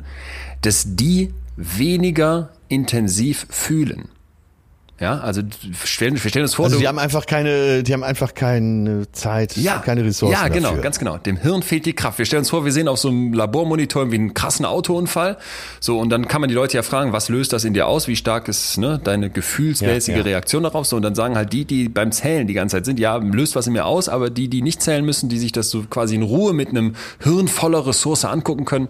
dass 0.61 0.95
die 0.95 1.33
weniger 1.57 2.49
intensiv 2.69 3.47
fühlen. 3.49 4.09
Ja, 5.01 5.17
also 5.17 5.41
stellen, 5.83 6.13
wir 6.13 6.29
stellen 6.29 6.43
uns 6.43 6.53
vor, 6.53 6.65
also 6.65 6.77
die 6.77 6.87
haben 6.87 6.99
einfach 6.99 7.25
keine, 7.25 7.81
die 7.81 7.91
haben 7.91 8.03
einfach 8.03 8.35
keine 8.35 9.11
Zeit, 9.11 9.57
ja, 9.57 9.79
keine 9.79 10.05
Ressourcen. 10.05 10.39
Ja, 10.39 10.47
genau, 10.47 10.69
dafür. 10.69 10.83
ganz 10.83 10.99
genau. 10.99 11.17
Dem 11.17 11.37
Hirn 11.37 11.63
fehlt 11.63 11.87
die 11.87 11.93
Kraft. 11.93 12.19
Wir 12.19 12.25
stellen 12.25 12.41
uns 12.41 12.51
vor, 12.51 12.65
wir 12.65 12.71
sehen 12.71 12.87
auf 12.87 12.99
so 12.99 13.09
einem 13.09 13.33
Labormonitor 13.33 14.11
wie 14.11 14.15
einen 14.15 14.35
krassen 14.35 14.63
Autounfall. 14.63 15.37
So, 15.79 15.97
und 15.97 16.11
dann 16.11 16.27
kann 16.27 16.39
man 16.39 16.49
die 16.49 16.53
Leute 16.53 16.77
ja 16.77 16.83
fragen, 16.83 17.13
was 17.13 17.29
löst 17.29 17.51
das 17.51 17.63
in 17.63 17.73
dir 17.73 17.87
aus? 17.87 18.07
Wie 18.07 18.15
stark 18.15 18.47
ist 18.47 18.77
ne, 18.77 19.01
deine 19.03 19.31
gefühlsmäßige 19.31 20.09
ja, 20.09 20.17
ja. 20.17 20.23
Reaktion 20.23 20.61
darauf? 20.61 20.85
So, 20.85 20.97
und 20.97 21.01
dann 21.01 21.15
sagen 21.15 21.35
halt 21.35 21.51
die, 21.51 21.65
die 21.65 21.89
beim 21.89 22.11
Zählen 22.11 22.45
die 22.45 22.53
ganze 22.53 22.77
Zeit 22.77 22.85
sind, 22.85 22.99
ja, 22.99 23.15
löst 23.17 23.55
was 23.55 23.65
in 23.65 23.73
mir 23.73 23.85
aus, 23.87 24.07
aber 24.07 24.29
die, 24.29 24.49
die 24.49 24.61
nicht 24.61 24.83
zählen 24.83 25.03
müssen, 25.03 25.29
die 25.29 25.39
sich 25.39 25.51
das 25.51 25.71
so 25.71 25.81
quasi 25.89 26.13
in 26.13 26.21
Ruhe 26.21 26.53
mit 26.53 26.69
einem 26.69 26.93
Hirn 27.19 27.47
voller 27.47 27.87
Ressource 27.87 28.23
angucken 28.23 28.65
können, 28.65 28.87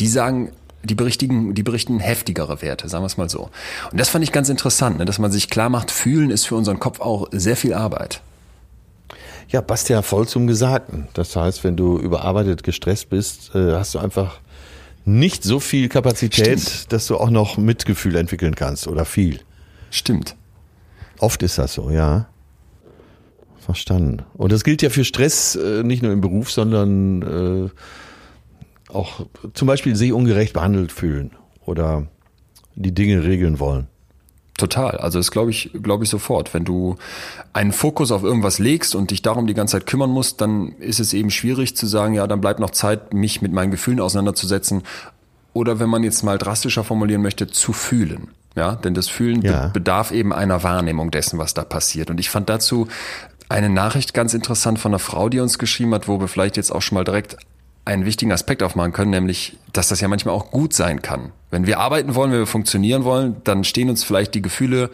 die 0.00 0.06
sagen, 0.06 0.52
die 0.82 0.94
berichtigen, 0.94 1.54
die 1.54 1.62
berichten 1.62 2.00
heftigere 2.00 2.62
Werte, 2.62 2.88
sagen 2.88 3.02
wir 3.02 3.06
es 3.06 3.16
mal 3.16 3.28
so. 3.28 3.50
Und 3.90 4.00
das 4.00 4.08
fand 4.08 4.24
ich 4.24 4.32
ganz 4.32 4.48
interessant, 4.48 4.98
ne, 4.98 5.04
dass 5.04 5.18
man 5.18 5.30
sich 5.30 5.50
klar 5.50 5.68
macht, 5.68 5.90
fühlen 5.90 6.30
ist 6.30 6.46
für 6.46 6.56
unseren 6.56 6.78
Kopf 6.78 7.00
auch 7.00 7.28
sehr 7.32 7.56
viel 7.56 7.74
Arbeit. 7.74 8.22
Ja, 9.48 9.60
passt 9.60 9.88
ja 9.88 10.02
voll 10.02 10.28
zum 10.28 10.46
Gesagten. 10.46 11.08
Das 11.12 11.34
heißt, 11.34 11.64
wenn 11.64 11.76
du 11.76 11.98
überarbeitet, 11.98 12.62
gestresst 12.62 13.10
bist, 13.10 13.54
äh, 13.54 13.72
hast 13.72 13.94
du 13.94 13.98
einfach 13.98 14.38
nicht 15.04 15.42
so 15.42 15.60
viel 15.60 15.88
Kapazität, 15.88 16.60
Stimmt. 16.60 16.92
dass 16.92 17.06
du 17.06 17.16
auch 17.16 17.30
noch 17.30 17.56
Mitgefühl 17.56 18.16
entwickeln 18.16 18.54
kannst 18.54 18.86
oder 18.86 19.04
viel. 19.04 19.40
Stimmt. 19.90 20.36
Oft 21.18 21.42
ist 21.42 21.58
das 21.58 21.74
so, 21.74 21.90
ja. 21.90 22.28
Verstanden. 23.58 24.22
Und 24.34 24.52
das 24.52 24.64
gilt 24.64 24.82
ja 24.82 24.90
für 24.90 25.04
Stress 25.04 25.56
äh, 25.56 25.82
nicht 25.82 26.02
nur 26.02 26.12
im 26.12 26.20
Beruf, 26.20 26.50
sondern 26.50 27.66
äh, 27.66 27.70
auch 28.94 29.26
zum 29.54 29.66
Beispiel 29.66 29.96
sich 29.96 30.12
ungerecht 30.12 30.52
behandelt 30.52 30.92
fühlen 30.92 31.32
oder 31.64 32.06
die 32.74 32.92
Dinge 32.92 33.24
regeln 33.24 33.58
wollen. 33.60 33.86
Total. 34.60 34.98
Also 34.98 35.18
das 35.18 35.30
glaube 35.30 35.50
ich, 35.50 35.70
glaube 35.82 36.04
ich 36.04 36.10
sofort. 36.10 36.52
Wenn 36.52 36.66
du 36.66 36.96
einen 37.54 37.72
Fokus 37.72 38.12
auf 38.12 38.22
irgendwas 38.22 38.58
legst 38.58 38.94
und 38.94 39.10
dich 39.10 39.22
darum 39.22 39.46
die 39.46 39.54
ganze 39.54 39.78
Zeit 39.78 39.86
kümmern 39.86 40.10
musst, 40.10 40.42
dann 40.42 40.72
ist 40.80 41.00
es 41.00 41.14
eben 41.14 41.30
schwierig 41.30 41.76
zu 41.76 41.86
sagen, 41.86 42.12
ja, 42.12 42.26
dann 42.26 42.42
bleibt 42.42 42.60
noch 42.60 42.70
Zeit, 42.70 43.14
mich 43.14 43.40
mit 43.40 43.52
meinen 43.52 43.70
Gefühlen 43.70 44.00
auseinanderzusetzen. 44.00 44.82
Oder 45.54 45.80
wenn 45.80 45.88
man 45.88 46.04
jetzt 46.04 46.22
mal 46.22 46.36
drastischer 46.36 46.84
formulieren 46.84 47.22
möchte, 47.22 47.46
zu 47.46 47.72
fühlen. 47.72 48.28
Ja, 48.54 48.74
denn 48.74 48.94
das 48.94 49.08
Fühlen 49.08 49.42
ja. 49.42 49.68
bedarf 49.68 50.10
eben 50.10 50.32
einer 50.32 50.62
Wahrnehmung 50.62 51.10
dessen, 51.10 51.38
was 51.38 51.54
da 51.54 51.64
passiert. 51.64 52.10
Und 52.10 52.20
ich 52.20 52.28
fand 52.28 52.50
dazu 52.50 52.88
eine 53.48 53.70
Nachricht 53.70 54.12
ganz 54.12 54.34
interessant 54.34 54.78
von 54.78 54.92
einer 54.92 54.98
Frau, 54.98 55.28
die 55.28 55.40
uns 55.40 55.58
geschrieben 55.58 55.94
hat, 55.94 56.06
wo 56.06 56.20
wir 56.20 56.28
vielleicht 56.28 56.56
jetzt 56.56 56.70
auch 56.70 56.82
schon 56.82 56.96
mal 56.96 57.04
direkt 57.04 57.36
einen 57.84 58.04
wichtigen 58.04 58.32
Aspekt 58.32 58.62
aufmachen 58.62 58.92
können, 58.92 59.10
nämlich, 59.10 59.56
dass 59.72 59.88
das 59.88 60.00
ja 60.00 60.08
manchmal 60.08 60.34
auch 60.34 60.50
gut 60.50 60.72
sein 60.74 61.02
kann. 61.02 61.32
Wenn 61.50 61.66
wir 61.66 61.80
arbeiten 61.80 62.14
wollen, 62.14 62.30
wenn 62.32 62.40
wir 62.40 62.46
funktionieren 62.46 63.04
wollen, 63.04 63.36
dann 63.44 63.64
stehen 63.64 63.90
uns 63.90 64.04
vielleicht 64.04 64.34
die 64.34 64.42
Gefühle 64.42 64.90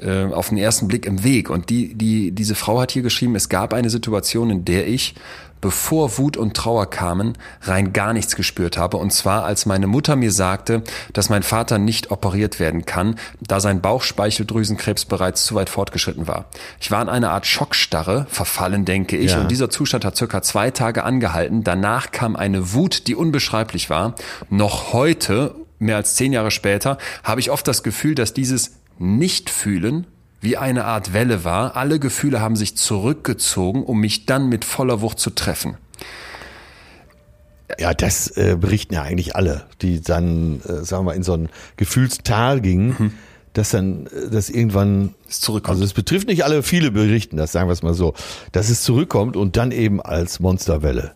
äh, 0.00 0.24
auf 0.24 0.48
den 0.48 0.58
ersten 0.58 0.88
Blick 0.88 1.06
im 1.06 1.24
Weg. 1.24 1.50
Und 1.50 1.70
die, 1.70 1.94
die, 1.94 2.32
diese 2.32 2.54
Frau 2.54 2.80
hat 2.80 2.90
hier 2.90 3.02
geschrieben, 3.02 3.34
es 3.36 3.48
gab 3.48 3.72
eine 3.72 3.90
Situation, 3.90 4.50
in 4.50 4.64
der 4.64 4.88
ich 4.88 5.14
bevor 5.60 6.18
Wut 6.18 6.36
und 6.36 6.54
Trauer 6.54 6.88
kamen, 6.88 7.36
rein 7.62 7.92
gar 7.92 8.12
nichts 8.12 8.36
gespürt 8.36 8.78
habe. 8.78 8.96
Und 8.96 9.12
zwar, 9.12 9.44
als 9.44 9.66
meine 9.66 9.86
Mutter 9.86 10.16
mir 10.16 10.32
sagte, 10.32 10.82
dass 11.12 11.30
mein 11.30 11.42
Vater 11.42 11.78
nicht 11.78 12.10
operiert 12.10 12.60
werden 12.60 12.86
kann, 12.86 13.16
da 13.40 13.60
sein 13.60 13.80
Bauchspeicheldrüsenkrebs 13.80 15.04
bereits 15.06 15.44
zu 15.44 15.54
weit 15.54 15.68
fortgeschritten 15.68 16.26
war. 16.26 16.46
Ich 16.80 16.90
war 16.90 17.02
in 17.02 17.08
einer 17.08 17.30
Art 17.30 17.46
Schockstarre 17.46 18.26
verfallen, 18.28 18.84
denke 18.84 19.16
ich. 19.16 19.32
Ja. 19.32 19.40
Und 19.40 19.50
dieser 19.50 19.70
Zustand 19.70 20.04
hat 20.04 20.16
circa 20.16 20.42
zwei 20.42 20.70
Tage 20.70 21.04
angehalten. 21.04 21.64
Danach 21.64 22.10
kam 22.12 22.36
eine 22.36 22.72
Wut, 22.72 23.06
die 23.06 23.14
unbeschreiblich 23.14 23.90
war. 23.90 24.14
Noch 24.50 24.92
heute, 24.92 25.54
mehr 25.78 25.96
als 25.96 26.14
zehn 26.14 26.32
Jahre 26.32 26.50
später, 26.50 26.98
habe 27.24 27.40
ich 27.40 27.50
oft 27.50 27.66
das 27.66 27.82
Gefühl, 27.82 28.14
dass 28.14 28.32
dieses 28.32 28.77
Nicht-Fühlen 28.98 30.06
wie 30.40 30.56
eine 30.56 30.84
Art 30.84 31.12
Welle 31.12 31.44
war. 31.44 31.76
Alle 31.76 31.98
Gefühle 31.98 32.40
haben 32.40 32.56
sich 32.56 32.76
zurückgezogen, 32.76 33.82
um 33.82 34.00
mich 34.00 34.26
dann 34.26 34.48
mit 34.48 34.64
voller 34.64 35.00
Wucht 35.00 35.18
zu 35.18 35.30
treffen. 35.30 35.76
Ja, 37.78 37.92
das 37.92 38.28
äh, 38.36 38.56
berichten 38.58 38.94
ja 38.94 39.02
eigentlich 39.02 39.36
alle, 39.36 39.66
die 39.82 40.00
dann, 40.00 40.60
äh, 40.62 40.84
sagen 40.84 41.02
wir 41.04 41.10
mal, 41.10 41.16
in 41.16 41.22
so 41.22 41.34
ein 41.34 41.48
Gefühlstal 41.76 42.60
gingen, 42.60 42.96
mhm. 42.98 43.12
dass 43.52 43.70
dann 43.70 44.06
äh, 44.06 44.30
das 44.30 44.48
irgendwann 44.48 45.14
es 45.28 45.40
zurückkommt. 45.40 45.74
Also 45.74 45.84
es 45.84 45.92
betrifft 45.92 46.28
nicht 46.28 46.44
alle, 46.44 46.62
viele 46.62 46.90
berichten 46.90 47.36
das, 47.36 47.52
sagen 47.52 47.68
wir 47.68 47.72
es 47.72 47.82
mal 47.82 47.94
so, 47.94 48.14
dass 48.52 48.70
es 48.70 48.82
zurückkommt 48.82 49.36
und 49.36 49.56
dann 49.56 49.70
eben 49.70 50.00
als 50.00 50.40
Monsterwelle. 50.40 51.14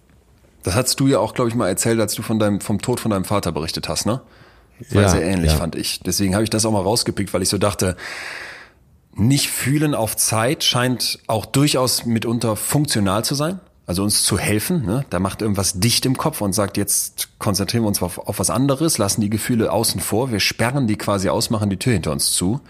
Das 0.63 0.75
hast 0.75 1.01
du 1.01 1.07
ja 1.07 1.19
auch, 1.19 1.35
glaube 1.35 1.49
ich, 1.49 1.57
mal 1.57 1.69
erzählt, 1.69 1.99
als 2.01 2.15
du 2.15 2.23
von 2.23 2.39
deinem, 2.39 2.61
vom 2.61 2.81
Tod 2.81 3.01
von 3.01 3.11
deinem 3.11 3.25
Vater 3.25 3.51
berichtet 3.51 3.89
hast, 3.89 4.05
ne? 4.07 4.21
War 4.91 5.03
ja, 5.03 5.09
sehr 5.09 5.23
ähnlich, 5.23 5.53
ja. 5.53 5.59
fand 5.59 5.77
ich. 5.77 6.01
Deswegen 6.01 6.35
habe 6.35 6.45
ich 6.45 6.51
das 6.51 6.65
auch 6.65 6.73
mal 6.73 6.83
rausgepickt, 6.83 7.33
weil 7.33 7.43
ich 7.43 7.49
so 7.49 7.59
dachte, 7.59 7.97
nicht 9.15 9.49
fühlen 9.49 9.95
auf 9.95 10.17
Zeit 10.17 10.65
scheint 10.65 11.19
auch 11.27 11.47
durchaus 11.47 12.07
mitunter 12.07 12.57
funktional 12.57 13.25
zu 13.25 13.35
sein. 13.35 13.61
Also 13.85 14.05
uns 14.05 14.23
zu 14.23 14.39
helfen. 14.39 14.87
Ne? 14.87 15.05
Da 15.11 15.19
macht 15.19 15.43
irgendwas 15.43 15.81
dicht 15.81 16.07
im 16.07 16.17
Kopf 16.17 16.41
und 16.41 16.53
sagt, 16.53 16.77
jetzt 16.77 17.29
konzentrieren 17.39 17.83
wir 17.83 17.89
uns 17.89 18.01
auf, 18.01 18.19
auf 18.19 18.39
was 18.39 18.49
anderes, 18.49 18.97
lassen 18.97 19.21
die 19.21 19.29
Gefühle 19.29 19.73
außen 19.73 20.01
vor, 20.01 20.31
wir 20.31 20.41
sperren 20.41 20.87
die 20.87 20.97
quasi 20.97 21.29
aus, 21.29 21.51
machen 21.51 21.69
die 21.69 21.77
Tür 21.77 21.93
hinter 21.93 22.13
uns 22.13 22.33
zu 22.33 22.61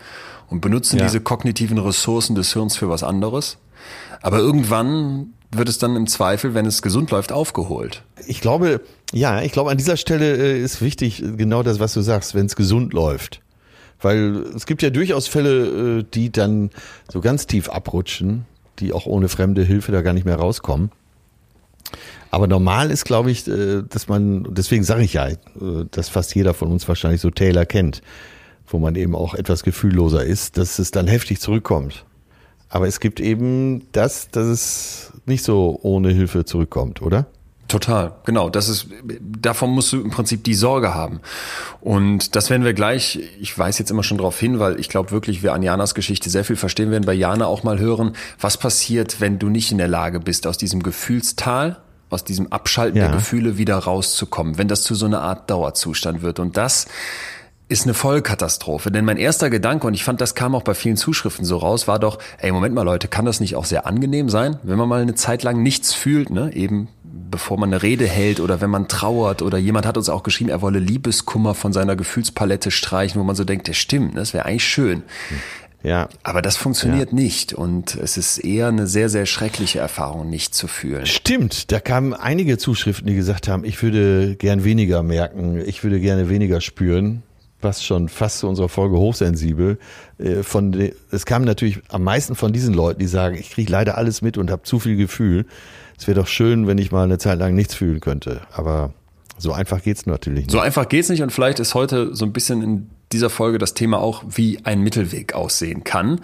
und 0.49 0.63
benutzen 0.63 0.99
ja. 0.99 1.05
diese 1.05 1.21
kognitiven 1.21 1.79
Ressourcen 1.79 2.35
des 2.35 2.53
Hirns 2.55 2.77
für 2.77 2.89
was 2.89 3.03
anderes. 3.03 3.59
Aber 4.23 4.39
irgendwann 4.39 5.35
wird 5.53 5.69
es 5.69 5.79
dann 5.79 5.97
im 5.97 6.07
Zweifel, 6.07 6.55
wenn 6.55 6.67
es 6.67 6.83
gesund 6.83 7.11
läuft, 7.11 7.31
aufgeholt. 7.31 8.03
Ich 8.27 8.41
glaube, 8.41 8.81
ja, 9.13 9.43
ich 9.43 9.53
glaube, 9.53 9.71
an 9.71 9.77
dieser 9.77 9.97
Stelle 9.97 10.37
äh, 10.37 10.61
ist 10.61 10.81
wichtig, 10.81 11.23
genau 11.37 11.63
das, 11.63 11.79
was 11.79 11.93
du 11.93 12.01
sagst, 12.01 12.35
wenn 12.35 12.47
es 12.47 12.57
gesund 12.57 12.93
läuft. 12.93 13.41
Weil 14.01 14.45
es 14.57 14.67
gibt 14.67 14.83
ja 14.83 14.91
durchaus 14.91 15.29
Fälle, 15.29 15.99
äh, 16.01 16.05
die 16.15 16.33
dann 16.33 16.71
so 17.11 17.21
ganz 17.21 17.47
tief 17.47 17.69
abrutschen, 17.69 18.47
die 18.79 18.93
auch 18.93 19.07
ohne 19.07 19.29
fremde 19.29 19.63
Hilfe 19.63 19.93
da 19.93 20.01
gar 20.01 20.15
nicht 20.15 20.25
mehr 20.25 20.37
rauskommen. 20.37 20.91
Aber 22.31 22.47
normal 22.47 22.91
ist, 22.91 23.05
glaube 23.05 23.31
ich, 23.31 23.47
äh, 23.47 23.83
dass 23.83 24.09
man, 24.09 24.49
deswegen 24.55 24.85
sage 24.85 25.03
ich 25.03 25.13
ja, 25.13 25.29
äh, 25.29 25.37
dass 25.91 26.09
fast 26.09 26.35
jeder 26.35 26.55
von 26.55 26.73
uns 26.73 26.89
wahrscheinlich 26.89 27.21
so 27.21 27.31
Taylor 27.31 27.67
kennt, 27.67 28.01
wo 28.67 28.79
man 28.79 28.95
eben 28.95 29.15
auch 29.15 29.35
etwas 29.35 29.63
gefühlloser 29.63 30.25
ist, 30.25 30.57
dass 30.57 30.79
es 30.79 30.91
dann 30.91 31.07
heftig 31.09 31.41
zurückkommt. 31.41 32.07
Aber 32.71 32.89
es 32.89 33.01
gibt 33.01 33.21
eben 33.21 33.87
das, 33.93 34.31
dass 34.31 34.47
es 34.47 35.12
nicht 35.27 35.45
so 35.45 35.79
ohne 35.83 36.11
Hilfe 36.11 36.45
zurückkommt, 36.45 37.03
oder? 37.03 37.27
Total, 37.73 38.13
genau. 38.27 38.51
Das 38.51 38.69
ist, 38.69 38.89
davon 39.19 39.71
musst 39.71 39.95
du 39.95 40.03
im 40.03 40.11
Prinzip 40.11 40.45
die 40.45 40.53
Sorge 40.53 40.95
haben. 40.95 41.21
Und 41.81 42.37
das 42.37 42.51
werden 42.51 42.65
wir 42.65 42.75
gleich, 42.75 43.19
ich 43.41 43.57
weiß 43.57 43.79
jetzt 43.79 43.91
immer 43.91 44.03
schon 44.03 44.19
darauf 44.19 44.39
hin, 44.39 44.59
weil 44.59 44.79
ich 44.79 44.91
glaube 44.91 45.11
wirklich, 45.11 45.43
wir 45.43 45.55
an 45.55 45.63
Janas 45.63 45.95
Geschichte 45.95 46.29
sehr 46.29 46.45
viel 46.45 46.57
verstehen 46.57 46.91
werden, 46.91 47.07
bei 47.07 47.15
Jana 47.15 47.47
auch 47.47 47.63
mal 47.63 47.79
hören, 47.79 48.15
was 48.39 48.59
passiert, 48.59 49.23
wenn 49.23 49.39
du 49.39 49.49
nicht 49.49 49.73
in 49.73 49.79
der 49.79 49.89
Lage 49.89 50.21
bist, 50.21 50.47
aus 50.47 50.59
diesem 50.59 50.83
Gefühlstal, 50.83 51.79
aus 52.11 52.25
diesem 52.25 52.53
Abschalten 52.53 52.99
ja. 52.99 53.07
der 53.07 53.17
Gefühle 53.17 53.57
wieder 53.57 53.79
rauszukommen, 53.79 54.59
wenn 54.59 54.69
das 54.69 54.83
zu 54.83 54.95
so 54.95 55.07
einer 55.07 55.23
Art 55.23 55.49
Dauerzustand 55.49 56.21
wird. 56.21 56.41
Und 56.41 56.59
das 56.59 56.89
ist 57.73 57.85
eine 57.85 57.95
Vollkatastrophe. 57.95 58.91
Denn 58.91 59.05
mein 59.05 59.17
erster 59.17 59.51
Gedanke, 59.51 59.87
und 59.87 59.95
ich 59.95 60.05
fand, 60.05 60.21
das 60.21 60.35
kam 60.35 60.55
auch 60.55 60.63
bei 60.63 60.75
vielen 60.75 60.97
Zuschriften 60.97 61.45
so 61.45 61.57
raus, 61.57 61.89
war 61.89 61.99
doch, 61.99 62.19
ey, 62.39 62.53
Moment 62.53 62.75
mal, 62.75 62.83
Leute, 62.83 63.09
kann 63.09 63.25
das 63.25 63.41
nicht 63.41 63.57
auch 63.57 63.65
sehr 63.65 63.87
angenehm 63.87 64.29
sein, 64.29 64.59
wenn 64.63 64.79
man 64.79 64.89
mal 64.89 65.03
eine 65.03 65.15
Zeit 65.15 65.43
lang 65.43 65.63
nichts 65.63 65.95
fühlt, 65.95 66.31
ne? 66.31 66.53
Eben 66.55 66.89
bevor 67.31 67.59
man 67.59 67.73
eine 67.73 67.83
Rede 67.83 68.07
hält 68.07 68.41
oder 68.41 68.61
wenn 68.61 68.71
man 68.71 68.89
trauert 68.89 69.43
oder 69.43 69.57
jemand 69.57 69.87
hat 69.87 69.97
uns 69.97 70.09
auch 70.11 70.23
geschrieben, 70.23 70.51
er 70.51 70.61
wolle 70.61 70.79
Liebeskummer 70.79 71.55
von 71.55 71.73
seiner 71.73 71.97
Gefühlspalette 71.97 72.71
streichen, 72.71 73.21
wo 73.21 73.25
man 73.25 73.37
so 73.37 73.45
denkt, 73.45 73.69
das 73.69 73.77
stimmt, 73.79 74.17
das 74.17 74.35
wäre 74.35 74.45
eigentlich 74.45 74.65
schön. 74.65 75.03
Ja. 75.83 76.09
Aber 76.23 76.43
das 76.43 76.57
funktioniert 76.57 77.11
ja. 77.11 77.17
nicht 77.17 77.55
und 77.55 77.97
es 77.97 78.17
ist 78.17 78.39
eher 78.39 78.69
eine 78.69 78.87
sehr, 78.87 79.09
sehr 79.09 79.27
schreckliche 79.27 79.79
Erfahrung, 79.79 80.29
nicht 80.29 80.55
zu 80.55 80.69
fühlen. 80.69 81.07
Stimmt, 81.07 81.73
da 81.73 81.81
kamen 81.81 82.13
einige 82.13 82.59
Zuschriften, 82.59 83.07
die 83.07 83.15
gesagt 83.15 83.49
haben, 83.49 83.65
ich 83.65 83.83
würde 83.83 84.37
gern 84.37 84.63
weniger 84.63 85.03
merken, 85.03 85.61
ich 85.65 85.83
würde 85.83 86.01
gerne 86.01 86.29
weniger 86.29 86.61
spüren 86.61 87.23
passt 87.63 87.87
schon 87.87 88.11
fast 88.11 88.41
zu 88.41 88.49
unserer 88.49 88.69
Folge 88.69 88.99
hochsensibel. 88.99 89.79
Äh, 90.19 90.43
von 90.43 90.91
es 91.11 91.25
kam 91.25 91.45
natürlich 91.45 91.81
am 91.89 92.05
meisten 92.05 92.35
von 92.35 92.53
diesen 92.53 92.75
Leuten, 92.75 93.01
die 93.01 93.07
sagen, 93.07 93.37
ich 93.37 93.51
kriege 93.51 93.73
leider 93.73 93.97
alles 93.97 94.21
mit 94.21 94.37
und 94.37 94.51
habe 94.51 94.65
zu 94.65 94.79
viel 94.79 94.97
Gefühl. 94.97 95.47
Es 95.99 96.07
wäre 96.07 96.21
doch 96.21 96.27
schön, 96.27 96.67
wenn 96.67 96.77
ich 96.77 96.93
mal 96.93 97.05
eine 97.05 97.17
Zeit 97.17 97.39
lang 97.39 97.55
nichts 97.55 97.75
fühlen 97.75 98.01
könnte. 98.01 98.43
Aber 98.53 98.93
so 99.39 99.53
einfach 99.53 99.83
geht's 99.83 100.05
natürlich 100.05 100.41
nicht. 100.41 100.51
So 100.51 100.61
einfach 100.61 100.89
geht's 100.89 101.09
nicht 101.09 101.23
und 101.23 101.31
vielleicht 101.31 101.59
ist 101.59 101.75
heute 101.75 102.15
so 102.15 102.27
ein 102.27 102.33
bisschen 102.33 102.63
in 102.63 102.91
dieser 103.13 103.31
Folge 103.31 103.59
das 103.59 103.75
Thema 103.75 104.01
auch, 104.01 104.25
wie 104.29 104.59
ein 104.65 104.81
Mittelweg 104.81 105.35
aussehen 105.35 105.85
kann. 105.85 106.21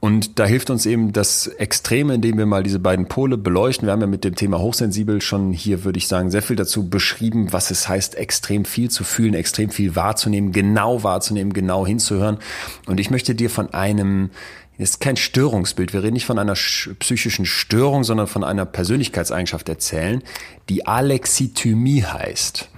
Und 0.00 0.38
da 0.38 0.44
hilft 0.44 0.70
uns 0.70 0.86
eben 0.86 1.12
das 1.12 1.46
Extreme, 1.46 2.14
indem 2.14 2.38
wir 2.38 2.46
mal 2.46 2.62
diese 2.62 2.78
beiden 2.78 3.06
Pole 3.06 3.36
beleuchten. 3.36 3.86
Wir 3.86 3.92
haben 3.92 4.00
ja 4.00 4.06
mit 4.06 4.24
dem 4.24 4.36
Thema 4.36 4.58
hochsensibel 4.58 5.20
schon 5.20 5.52
hier, 5.52 5.84
würde 5.84 5.98
ich 5.98 6.08
sagen, 6.08 6.30
sehr 6.30 6.42
viel 6.42 6.56
dazu 6.56 6.88
beschrieben, 6.88 7.52
was 7.52 7.70
es 7.70 7.88
heißt, 7.88 8.14
extrem 8.14 8.64
viel 8.64 8.90
zu 8.90 9.04
fühlen, 9.04 9.34
extrem 9.34 9.70
viel 9.70 9.96
wahrzunehmen, 9.96 10.52
genau 10.52 11.02
wahrzunehmen, 11.02 11.52
genau 11.52 11.86
hinzuhören. 11.86 12.38
Und 12.86 13.00
ich 13.00 13.10
möchte 13.10 13.34
dir 13.34 13.50
von 13.50 13.72
einem 13.72 14.30
ist 14.78 15.00
kein 15.00 15.16
Störungsbild. 15.16 15.92
Wir 15.92 16.02
reden 16.02 16.14
nicht 16.14 16.26
von 16.26 16.38
einer 16.38 16.52
psychischen 16.52 17.46
Störung, 17.46 18.04
sondern 18.04 18.26
von 18.26 18.44
einer 18.44 18.66
Persönlichkeitseigenschaft 18.66 19.68
erzählen, 19.68 20.22
die 20.68 20.86
Alexithymie 20.86 22.04
heißt. 22.04 22.68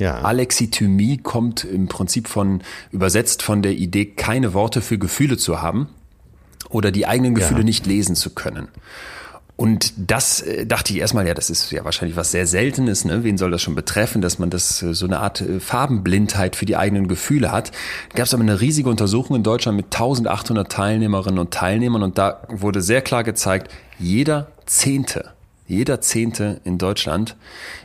Ja. 0.00 0.22
Alexithymie 0.22 1.18
kommt 1.18 1.62
im 1.64 1.86
Prinzip 1.86 2.26
von, 2.26 2.62
übersetzt 2.90 3.42
von 3.42 3.60
der 3.60 3.72
Idee, 3.72 4.06
keine 4.06 4.54
Worte 4.54 4.80
für 4.80 4.96
Gefühle 4.96 5.36
zu 5.36 5.60
haben 5.60 5.88
oder 6.70 6.90
die 6.90 7.06
eigenen 7.06 7.34
Gefühle 7.34 7.60
ja. 7.60 7.64
nicht 7.64 7.86
lesen 7.86 8.16
zu 8.16 8.30
können. 8.30 8.68
Und 9.56 9.92
das 9.98 10.40
äh, 10.40 10.64
dachte 10.64 10.94
ich 10.94 11.00
erstmal, 11.00 11.26
ja, 11.26 11.34
das 11.34 11.50
ist 11.50 11.70
ja 11.70 11.84
wahrscheinlich 11.84 12.16
was 12.16 12.30
sehr 12.30 12.46
Seltenes, 12.46 13.04
ne? 13.04 13.24
Wen 13.24 13.36
soll 13.36 13.50
das 13.50 13.60
schon 13.60 13.74
betreffen, 13.74 14.22
dass 14.22 14.38
man 14.38 14.48
das 14.48 14.82
äh, 14.82 14.94
so 14.94 15.04
eine 15.04 15.20
Art 15.20 15.42
äh, 15.42 15.60
Farbenblindheit 15.60 16.56
für 16.56 16.64
die 16.64 16.78
eigenen 16.78 17.08
Gefühle 17.08 17.52
hat. 17.52 17.70
Gab 18.14 18.24
es 18.24 18.32
aber 18.32 18.42
eine 18.42 18.62
riesige 18.62 18.88
Untersuchung 18.88 19.36
in 19.36 19.42
Deutschland 19.42 19.76
mit 19.76 19.86
1800 19.94 20.72
Teilnehmerinnen 20.72 21.38
und 21.38 21.50
Teilnehmern 21.50 22.02
und 22.02 22.16
da 22.16 22.40
wurde 22.48 22.80
sehr 22.80 23.02
klar 23.02 23.22
gezeigt, 23.22 23.70
jeder 23.98 24.50
Zehnte, 24.64 25.32
jeder 25.70 26.00
Zehnte 26.00 26.60
in 26.64 26.78
Deutschland 26.78 27.36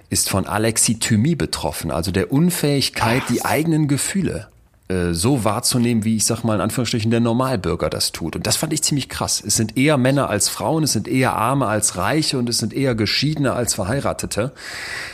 ist 0.09 0.29
von 0.29 0.47
Alexithymie 0.47 1.35
betroffen, 1.35 1.91
also 1.91 2.11
der 2.11 2.31
Unfähigkeit, 2.31 3.23
Ach. 3.25 3.31
die 3.31 3.45
eigenen 3.45 3.87
Gefühle 3.87 4.47
äh, 4.87 5.13
so 5.13 5.43
wahrzunehmen, 5.43 6.03
wie 6.03 6.15
ich 6.15 6.25
sag 6.25 6.43
mal 6.43 6.53
in 6.53 6.61
Anführungsstrichen 6.61 7.09
der 7.09 7.19
Normalbürger 7.19 7.89
das 7.89 8.11
tut. 8.11 8.35
Und 8.35 8.45
das 8.45 8.55
fand 8.55 8.71
ich 8.71 8.83
ziemlich 8.83 9.09
krass. 9.09 9.41
Es 9.43 9.55
sind 9.55 9.77
eher 9.77 9.97
Männer 9.97 10.29
als 10.29 10.47
Frauen, 10.47 10.83
es 10.83 10.93
sind 10.93 11.07
eher 11.07 11.33
Arme 11.33 11.65
als 11.65 11.97
Reiche 11.97 12.37
und 12.37 12.47
es 12.49 12.59
sind 12.59 12.71
eher 12.71 12.93
Geschiedene 12.93 13.53
als 13.53 13.73
Verheiratete. 13.73 14.51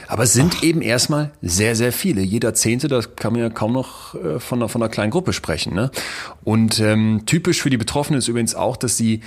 Aber 0.10 0.24
es 0.24 0.34
sind 0.34 0.56
Ach. 0.58 0.64
eben 0.64 0.82
erstmal 0.82 1.32
sehr, 1.42 1.78
sehr 1.78 1.94
viele. 1.94 2.20
Jeder 2.20 2.54
Zehnte, 2.54 2.90
da 2.90 3.00
kann 3.16 3.32
man 3.32 3.42
ja 3.44 3.50
kaum 3.50 3.72
noch 3.72 4.14
äh, 4.16 4.42
von, 4.42 4.60
einer, 4.60 4.68
von 4.68 4.82
einer 4.82 4.92
kleinen 4.92 5.12
Gruppe 5.12 5.32
sprechen. 5.32 5.74
Ne? 5.74 5.90
Und 6.44 6.82
ähm, 6.82 7.22
typisch 7.26 7.62
für 7.62 7.70
die 7.70 7.78
Betroffenen 7.78 8.20
ist 8.20 8.28
übrigens 8.28 8.56
auch, 8.56 8.76
dass 8.76 8.98
sie 8.98 9.22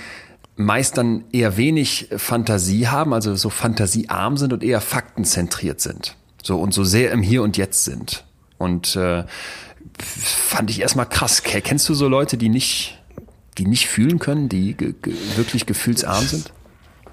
meist 0.55 0.97
dann 0.97 1.25
eher 1.31 1.57
wenig 1.57 2.09
Fantasie 2.15 2.87
haben, 2.87 3.13
also 3.13 3.35
so 3.35 3.49
fantasiearm 3.49 4.37
sind 4.37 4.53
und 4.53 4.63
eher 4.63 4.81
faktenzentriert 4.81 5.81
sind. 5.81 6.15
So 6.41 6.59
und 6.59 6.73
so 6.73 6.83
sehr 6.83 7.11
im 7.11 7.21
Hier 7.21 7.43
und 7.43 7.57
Jetzt 7.57 7.83
sind. 7.83 8.23
Und 8.57 8.95
äh, 8.95 9.23
fand 9.99 10.69
ich 10.69 10.81
erstmal 10.81 11.07
krass. 11.07 11.43
Kennst 11.43 11.89
du 11.89 11.93
so 11.93 12.07
Leute, 12.07 12.37
die 12.37 12.49
nicht, 12.49 13.01
die 13.57 13.65
nicht 13.65 13.87
fühlen 13.87 14.19
können, 14.19 14.49
die 14.49 14.75
ge 14.75 14.93
ge 15.01 15.13
wirklich 15.35 15.65
gefühlsarm 15.65 16.25
sind? 16.25 16.51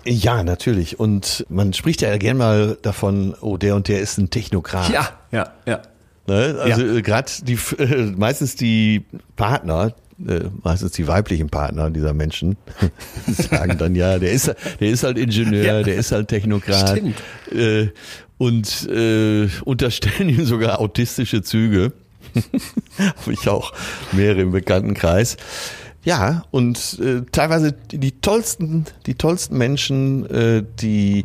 Ja, 0.04 0.42
natürlich. 0.42 0.98
Und 0.98 1.46
man 1.48 1.72
spricht 1.72 2.02
ja 2.02 2.16
gern 2.16 2.36
mal 2.36 2.76
davon, 2.82 3.34
oh, 3.40 3.56
der 3.56 3.76
und 3.76 3.88
der 3.88 4.00
ist 4.00 4.18
ein 4.18 4.30
Technokrat. 4.30 4.90
Ja, 4.90 5.10
ja, 5.30 5.52
ja. 5.66 5.82
Ne? 6.26 6.58
Also 6.60 6.82
ja. 6.82 6.96
Äh, 6.96 7.02
gerade 7.02 7.30
die 7.42 7.58
äh, 7.78 8.12
meistens 8.16 8.56
die 8.56 9.04
Partner, 9.36 9.94
äh, 10.26 10.40
meistens 10.62 10.92
die 10.92 11.06
weiblichen 11.06 11.48
Partner 11.48 11.90
dieser 11.90 12.14
Menschen 12.14 12.56
sagen 13.26 13.78
dann 13.78 13.94
ja, 13.94 14.18
der 14.18 14.32
ist 14.32 14.54
der 14.80 14.88
ist 14.88 15.04
halt 15.04 15.18
Ingenieur, 15.18 15.64
ja. 15.64 15.82
der 15.82 15.96
ist 15.96 16.12
halt 16.12 16.28
Technokrat. 16.28 17.00
Äh, 17.50 17.88
und 18.38 18.88
äh, 18.88 19.48
unterstellen 19.64 20.28
ihm 20.28 20.44
sogar 20.44 20.80
autistische 20.80 21.42
Züge. 21.42 21.92
Habe 22.98 23.32
ich 23.32 23.48
auch 23.48 23.72
mehrere 24.10 24.40
im 24.40 24.52
Bekanntenkreis. 24.52 25.36
Ja, 26.04 26.42
und 26.50 26.98
äh, 27.00 27.22
teilweise 27.30 27.72
die 27.72 28.12
tollsten, 28.20 28.86
die 29.06 29.14
tollsten 29.14 29.56
Menschen, 29.56 30.26
äh, 30.26 30.64
die 30.80 31.24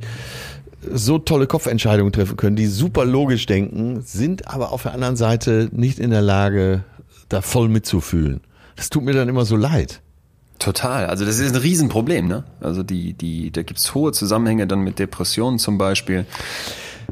so 0.92 1.18
tolle 1.18 1.48
Kopfentscheidungen 1.48 2.14
treffen 2.14 2.38
können, 2.38 2.56
die 2.56 2.68
super 2.68 3.04
logisch 3.06 3.48
denken, 3.48 4.02
sind 4.02 4.48
aber 4.48 4.72
auf 4.72 4.84
der 4.84 4.94
anderen 4.94 5.16
Seite 5.16 5.70
nicht 5.72 6.00
in 6.00 6.12
der 6.12 6.22
Lage, 6.22 6.84
da 7.30 7.42
voll 7.42 7.68
mitzufühlen. 7.68 8.42
Das 8.78 8.90
tut 8.90 9.04
mir 9.04 9.14
dann 9.14 9.28
immer 9.28 9.44
so 9.44 9.58
leid. 9.58 10.02
Total. 10.60 11.06
Also 11.08 11.26
das 11.26 11.40
ist 11.40 11.54
ein 11.54 11.62
Riesenproblem, 11.62 12.28
ne? 12.28 12.44
Also 12.62 12.82
die, 12.84 13.14
die, 13.14 13.52
da 13.52 13.64
gibt's 13.64 13.94
hohe 13.94 14.12
Zusammenhänge 14.12 14.66
dann 14.66 14.80
mit 14.80 14.98
Depressionen 15.00 15.60
zum 15.60 15.78
Beispiel. 15.78 16.26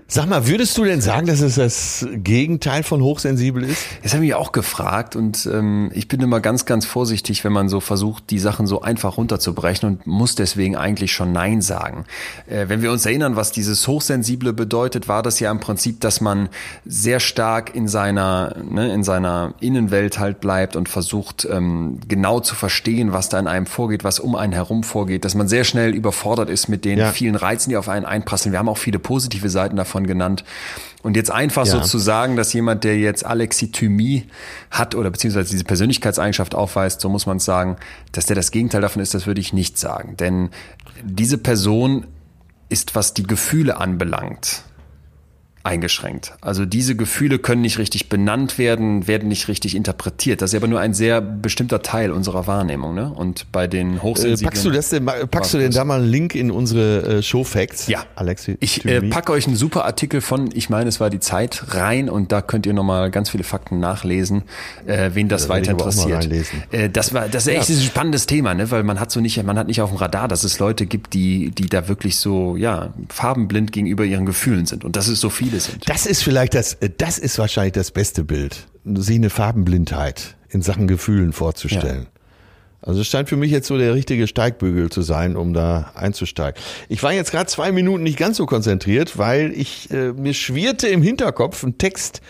Sag 0.07 0.27
mal, 0.29 0.45
würdest 0.47 0.77
du 0.77 0.83
denn 0.83 1.01
sagen, 1.01 1.25
dass 1.25 1.41
es 1.41 1.55
das 1.55 2.07
Gegenteil 2.13 2.83
von 2.83 3.01
hochsensibel 3.01 3.63
ist? 3.63 3.85
Das 4.03 4.13
habe 4.13 4.23
ich 4.23 4.35
auch 4.35 4.51
gefragt 4.51 5.15
und 5.15 5.49
ähm, 5.51 5.89
ich 5.95 6.07
bin 6.07 6.21
immer 6.21 6.41
ganz, 6.41 6.65
ganz 6.65 6.85
vorsichtig, 6.85 7.43
wenn 7.43 7.53
man 7.53 7.69
so 7.69 7.79
versucht, 7.79 8.29
die 8.29 8.37
Sachen 8.37 8.67
so 8.67 8.81
einfach 8.81 9.17
runterzubrechen 9.17 9.89
und 9.89 10.05
muss 10.07 10.35
deswegen 10.35 10.75
eigentlich 10.75 11.11
schon 11.11 11.31
Nein 11.31 11.61
sagen. 11.61 12.05
Äh, 12.47 12.65
wenn 12.67 12.83
wir 12.83 12.91
uns 12.91 13.05
erinnern, 13.07 13.35
was 13.35 13.51
dieses 13.51 13.87
Hochsensible 13.87 14.53
bedeutet, 14.53 15.07
war 15.07 15.23
das 15.23 15.39
ja 15.39 15.49
im 15.49 15.59
Prinzip, 15.59 16.01
dass 16.01 16.21
man 16.21 16.49
sehr 16.85 17.19
stark 17.19 17.73
in 17.73 17.87
seiner, 17.87 18.57
ne, 18.63 18.93
in 18.93 19.03
seiner 19.03 19.55
Innenwelt 19.59 20.19
halt 20.19 20.39
bleibt 20.39 20.75
und 20.75 20.87
versucht, 20.87 21.47
ähm, 21.49 21.99
genau 22.07 22.41
zu 22.41 22.53
verstehen, 22.53 23.11
was 23.11 23.29
da 23.29 23.39
in 23.39 23.47
einem 23.47 23.65
vorgeht, 23.65 24.03
was 24.03 24.19
um 24.19 24.35
einen 24.35 24.53
herum 24.53 24.83
vorgeht, 24.83 25.25
dass 25.25 25.33
man 25.33 25.47
sehr 25.47 25.63
schnell 25.63 25.95
überfordert 25.95 26.51
ist 26.51 26.67
mit 26.67 26.85
den 26.85 26.99
ja. 26.99 27.11
vielen 27.11 27.35
Reizen, 27.35 27.71
die 27.71 27.77
auf 27.77 27.89
einen 27.89 28.05
einprasseln. 28.05 28.51
Wir 28.51 28.59
haben 28.59 28.69
auch 28.69 28.77
viele 28.77 28.99
positive 28.99 29.49
Seiten 29.49 29.75
davon 29.77 29.84
davon 29.85 30.07
genannt. 30.07 30.43
Und 31.03 31.15
jetzt 31.15 31.31
einfach 31.31 31.65
ja. 31.65 31.71
so 31.73 31.79
zu 31.81 31.99
sagen, 31.99 32.35
dass 32.35 32.51
jemand, 32.53 32.83
der 32.83 32.97
jetzt 32.97 33.25
Alexithymie 33.25 34.25
hat 34.71 34.95
oder 34.95 35.11
beziehungsweise 35.11 35.51
diese 35.51 35.63
Persönlichkeitseigenschaft 35.63 36.55
aufweist, 36.55 36.99
so 36.99 37.09
muss 37.09 37.27
man 37.27 37.37
es 37.37 37.45
sagen, 37.45 37.77
dass 38.11 38.25
der 38.25 38.35
das 38.35 38.49
Gegenteil 38.51 38.81
davon 38.81 39.01
ist, 39.01 39.13
das 39.13 39.27
würde 39.27 39.39
ich 39.39 39.53
nicht 39.53 39.77
sagen. 39.77 40.17
Denn 40.17 40.49
diese 41.03 41.37
Person 41.37 42.07
ist, 42.69 42.95
was 42.95 43.13
die 43.13 43.23
Gefühle 43.23 43.77
anbelangt, 43.77 44.63
eingeschränkt. 45.65 46.33
Also 46.41 46.65
diese 46.65 46.95
Gefühle 46.95 47.39
können 47.39 47.61
nicht 47.61 47.79
richtig 47.79 48.07
benannt 48.07 48.57
werden, 48.57 49.07
werden 49.07 49.27
nicht 49.27 49.47
richtig 49.47 49.75
interpretiert. 49.75 50.41
Das 50.41 50.53
ist 50.53 50.57
aber 50.57 50.67
nur 50.67 50.79
ein 50.79 50.93
sehr 50.93 51.21
bestimmter 51.21 51.81
Teil 51.81 52.11
unserer 52.11 52.47
Wahrnehmung. 52.47 52.93
Ne? 52.93 53.11
Und 53.11 53.51
bei 53.51 53.67
den 53.67 54.01
Hochsensiblen... 54.01 54.41
Äh, 54.41 54.43
packst 54.43 54.65
du, 54.65 54.71
das 54.71 54.89
denn, 54.89 55.05
packst 55.05 55.53
du 55.53 55.57
denn 55.57 55.71
da 55.71 55.83
mal 55.83 56.01
einen 56.01 56.09
Link 56.09 56.35
in 56.35 56.51
unsere 56.51 57.17
äh, 57.17 57.23
Showfacts? 57.23 57.87
Ja, 57.87 58.05
Alexi. 58.15 58.57
Ich 58.59 58.85
äh, 58.85 59.01
packe 59.01 59.31
euch 59.31 59.47
einen 59.47 59.55
super 59.55 59.85
Artikel 59.85 60.21
von, 60.21 60.49
ich 60.53 60.69
meine, 60.69 60.87
es 60.87 60.99
war 60.99 61.09
die 61.09 61.19
Zeit, 61.19 61.63
rein 61.69 62.09
und 62.09 62.31
da 62.31 62.41
könnt 62.41 62.65
ihr 62.65 62.73
nochmal 62.73 63.09
ganz 63.09 63.29
viele 63.29 63.43
Fakten 63.43 63.79
nachlesen, 63.79 64.43
äh, 64.85 65.11
wen 65.13 65.27
das 65.27 65.43
ja, 65.43 65.49
weiter 65.49 65.71
interessiert. 65.71 66.29
Äh, 66.71 66.89
das 66.89 67.13
war 67.13 67.27
das 67.27 67.47
ist 67.47 67.53
echt 67.53 67.69
ja. 67.69 67.75
ein 67.75 67.81
spannendes 67.81 68.27
Thema, 68.27 68.53
ne? 68.53 68.69
weil 68.71 68.83
man 68.83 68.99
hat 68.99 69.11
so 69.11 69.19
nicht, 69.19 69.41
man 69.43 69.57
hat 69.57 69.67
nicht 69.67 69.81
auf 69.81 69.89
dem 69.89 69.97
Radar, 69.97 70.27
dass 70.27 70.43
es 70.43 70.59
Leute 70.59 70.85
gibt, 70.85 71.13
die, 71.13 71.51
die 71.51 71.67
da 71.67 71.87
wirklich 71.87 72.17
so 72.17 72.55
ja 72.55 72.93
farbenblind 73.09 73.71
gegenüber 73.71 74.05
ihren 74.05 74.25
Gefühlen 74.25 74.65
sind. 74.65 74.85
Und 74.85 74.95
das 74.95 75.07
ist 75.07 75.21
so 75.21 75.29
viele 75.29 75.54
viele 75.55 75.61
sind. 75.61 75.89
Das 75.89 76.05
ist 76.05 76.23
vielleicht 76.23 76.53
das, 76.53 76.77
das 76.97 77.17
ist 77.17 77.37
wahrscheinlich 77.39 77.73
das 77.73 77.91
beste 77.91 78.23
Bild, 78.23 78.67
sich 78.83 79.15
eine 79.15 79.29
Farbenblindheit 79.29 80.35
in 80.49 80.61
Sachen 80.61 80.87
Gefühlen 80.87 81.33
vorzustellen. 81.33 82.03
Ja. 82.03 82.09
Also 82.81 83.01
es 83.01 83.07
scheint 83.07 83.29
für 83.29 83.35
mich 83.35 83.49
jetzt 83.49 83.67
so 83.67 83.77
der 83.77 83.95
richtige 83.95 84.27
Steigbügel 84.27 84.91
zu 84.91 85.01
sein, 85.01 85.35
um 85.35 85.53
da 85.53 85.91
einzusteigen. 85.95 86.61
Ich 86.87 87.01
war 87.01 87.13
jetzt 87.13 87.31
gerade 87.31 87.47
zwei 87.47 87.71
Minuten 87.71 88.03
nicht 88.03 88.17
ganz 88.17 88.37
so 88.37 88.45
konzentriert, 88.45 89.17
weil 89.17 89.51
ich 89.53 89.89
äh, 89.89 90.13
mir 90.13 90.35
schwirrte 90.35 90.87
im 90.87 91.01
Hinterkopf 91.01 91.63
ein 91.63 91.79
Text 91.79 92.21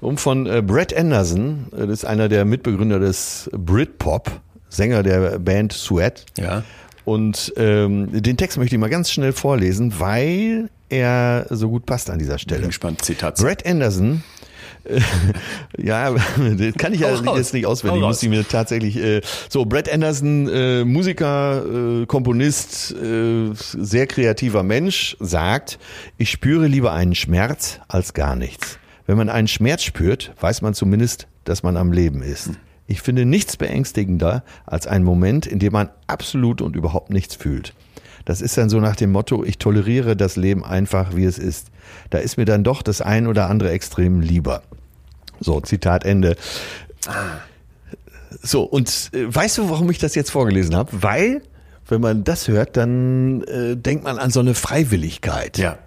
um 0.00 0.18
von 0.18 0.46
äh, 0.46 0.62
Brett 0.62 0.96
Anderson. 0.96 1.66
Äh, 1.72 1.86
das 1.86 2.00
ist 2.00 2.04
einer 2.04 2.28
der 2.28 2.44
Mitbegründer 2.44 2.98
des 2.98 3.50
Britpop, 3.52 4.32
Sänger 4.68 5.04
der 5.04 5.38
Band 5.38 5.72
Sweat. 5.72 6.26
Ja. 6.36 6.64
Und 7.10 7.52
ähm, 7.56 8.22
den 8.22 8.36
Text 8.36 8.56
möchte 8.56 8.76
ich 8.76 8.80
mal 8.80 8.88
ganz 8.88 9.10
schnell 9.10 9.32
vorlesen, 9.32 9.98
weil 9.98 10.70
er 10.88 11.44
so 11.50 11.68
gut 11.68 11.84
passt 11.84 12.08
an 12.08 12.20
dieser 12.20 12.38
Stelle. 12.38 12.60
Bin 12.60 12.68
gespannt, 12.68 13.04
Zitat. 13.04 13.36
Brett 13.38 13.66
Anderson 13.66 14.22
ja, 15.76 16.10
das 16.14 16.74
kann 16.78 16.94
ich 16.94 17.00
ja 17.00 17.14
raus. 17.14 17.36
jetzt 17.36 17.52
nicht 17.52 17.66
auswendig. 17.66 18.00
Muss 18.00 18.22
ich 18.22 18.28
mir 18.28 18.46
tatsächlich 18.48 18.96
äh, 18.96 19.20
so 19.48 19.64
Brett 19.66 19.92
Anderson, 19.92 20.48
äh, 20.48 20.84
Musiker, 20.84 21.64
äh, 22.02 22.06
Komponist, 22.06 22.92
äh, 22.92 23.50
sehr 23.54 24.06
kreativer 24.06 24.62
Mensch, 24.62 25.16
sagt: 25.20 25.78
Ich 26.16 26.30
spüre 26.30 26.66
lieber 26.66 26.92
einen 26.92 27.14
Schmerz 27.14 27.80
als 27.88 28.14
gar 28.14 28.36
nichts. 28.36 28.78
Wenn 29.06 29.18
man 29.18 29.28
einen 29.28 29.48
Schmerz 29.48 29.82
spürt, 29.82 30.32
weiß 30.40 30.62
man 30.62 30.72
zumindest, 30.72 31.26
dass 31.44 31.62
man 31.62 31.76
am 31.76 31.92
Leben 31.92 32.22
ist. 32.22 32.50
Ich 32.90 33.02
finde 33.02 33.24
nichts 33.24 33.56
beängstigender 33.56 34.42
als 34.66 34.88
ein 34.88 35.04
Moment, 35.04 35.46
in 35.46 35.60
dem 35.60 35.72
man 35.72 35.90
absolut 36.08 36.60
und 36.60 36.74
überhaupt 36.74 37.10
nichts 37.10 37.36
fühlt. 37.36 37.72
Das 38.24 38.40
ist 38.40 38.58
dann 38.58 38.68
so 38.68 38.80
nach 38.80 38.96
dem 38.96 39.12
Motto, 39.12 39.44
ich 39.44 39.58
toleriere 39.58 40.16
das 40.16 40.34
Leben 40.34 40.64
einfach, 40.64 41.14
wie 41.14 41.24
es 41.24 41.38
ist. 41.38 41.68
Da 42.10 42.18
ist 42.18 42.36
mir 42.36 42.46
dann 42.46 42.64
doch 42.64 42.82
das 42.82 43.00
ein 43.00 43.28
oder 43.28 43.48
andere 43.48 43.70
Extrem 43.70 44.20
lieber. 44.20 44.64
So, 45.38 45.60
Zitat 45.60 46.04
Ende. 46.04 46.34
So, 48.42 48.64
und 48.64 49.10
äh, 49.12 49.32
weißt 49.32 49.58
du, 49.58 49.70
warum 49.70 49.88
ich 49.88 49.98
das 49.98 50.16
jetzt 50.16 50.32
vorgelesen 50.32 50.74
habe? 50.74 50.90
Weil, 51.00 51.42
wenn 51.86 52.00
man 52.00 52.24
das 52.24 52.48
hört, 52.48 52.76
dann 52.76 53.42
äh, 53.44 53.76
denkt 53.76 54.02
man 54.02 54.18
an 54.18 54.32
so 54.32 54.40
eine 54.40 54.56
Freiwilligkeit. 54.56 55.58
Ja. 55.58 55.78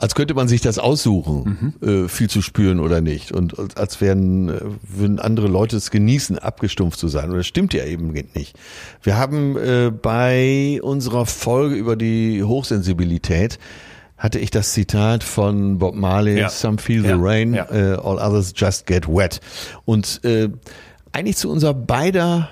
Als 0.00 0.14
könnte 0.14 0.34
man 0.34 0.46
sich 0.46 0.60
das 0.60 0.78
aussuchen, 0.78 1.74
äh, 1.82 2.08
viel 2.08 2.30
zu 2.30 2.40
spüren 2.40 2.78
oder 2.78 3.00
nicht. 3.00 3.32
Und 3.32 3.58
als- 3.76 4.00
wären, 4.00 4.48
äh, 4.48 4.60
würden 4.82 5.18
andere 5.18 5.48
Leute 5.48 5.76
es 5.76 5.90
genießen, 5.90 6.38
abgestumpft 6.38 6.98
zu 7.00 7.08
sein. 7.08 7.30
Und 7.30 7.36
das 7.36 7.46
stimmt 7.48 7.74
ja 7.74 7.84
eben 7.84 8.12
nicht. 8.12 8.56
Wir 9.02 9.16
haben 9.18 9.56
äh, 9.56 9.90
bei 9.90 10.78
unserer 10.82 11.26
Folge 11.26 11.74
über 11.74 11.96
die 11.96 12.44
Hochsensibilität 12.44 13.58
hatte 14.16 14.38
ich 14.38 14.50
das 14.50 14.72
Zitat 14.72 15.22
von 15.24 15.78
Bob 15.78 15.94
Marley, 15.94 16.38
Ja. 16.38 16.48
Some 16.48 16.78
Feel 16.78 17.02
the 17.02 17.08
Ja. 17.10 17.16
Rain, 17.18 17.54
Ja. 17.54 17.64
äh, 17.70 17.94
All 17.94 18.18
Others 18.18 18.52
Just 18.56 18.86
Get 18.86 19.08
Wet. 19.08 19.40
Und 19.84 20.20
äh, 20.24 20.48
eigentlich 21.12 21.36
zu 21.36 21.50
unserer 21.50 21.74
beider 21.74 22.48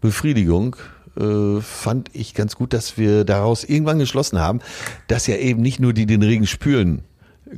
Befriedigung 0.00 0.76
äh, 1.20 1.60
fand 1.60 2.10
ich 2.12 2.34
ganz 2.34 2.56
gut, 2.56 2.72
dass 2.72 2.98
wir 2.98 3.24
daraus 3.24 3.64
irgendwann 3.64 3.98
geschlossen 3.98 4.38
haben, 4.38 4.60
dass 5.08 5.26
ja 5.26 5.36
eben 5.36 5.62
nicht 5.62 5.80
nur 5.80 5.92
die 5.92 6.06
den 6.06 6.22
Regen 6.22 6.46
spüren 6.46 7.02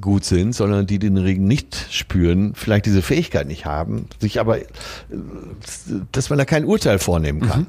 gut 0.00 0.24
sind, 0.24 0.54
sondern 0.54 0.86
die 0.86 0.98
den 0.98 1.16
Regen 1.16 1.44
nicht 1.44 1.86
spüren, 1.90 2.54
vielleicht 2.54 2.86
diese 2.86 3.02
Fähigkeit 3.02 3.46
nicht 3.46 3.66
haben, 3.66 4.06
sich 4.20 4.40
aber, 4.40 4.58
äh, 4.58 4.66
dass 6.12 6.30
man 6.30 6.38
da 6.38 6.44
kein 6.44 6.64
Urteil 6.64 6.98
vornehmen 6.98 7.40
kann. 7.40 7.66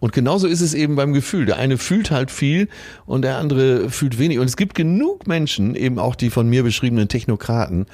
Und 0.00 0.12
genauso 0.12 0.46
ist 0.46 0.60
es 0.60 0.74
eben 0.74 0.96
beim 0.96 1.14
Gefühl. 1.14 1.46
Der 1.46 1.56
eine 1.56 1.78
fühlt 1.78 2.10
halt 2.10 2.30
viel 2.30 2.68
und 3.06 3.22
der 3.22 3.38
andere 3.38 3.88
fühlt 3.88 4.18
wenig. 4.18 4.38
Und 4.38 4.44
es 4.44 4.58
gibt 4.58 4.74
genug 4.74 5.26
Menschen, 5.26 5.74
eben 5.74 5.98
auch 5.98 6.14
die 6.14 6.28
von 6.28 6.46
mir 6.46 6.62
beschriebenen 6.62 7.08
Technokraten, 7.08 7.86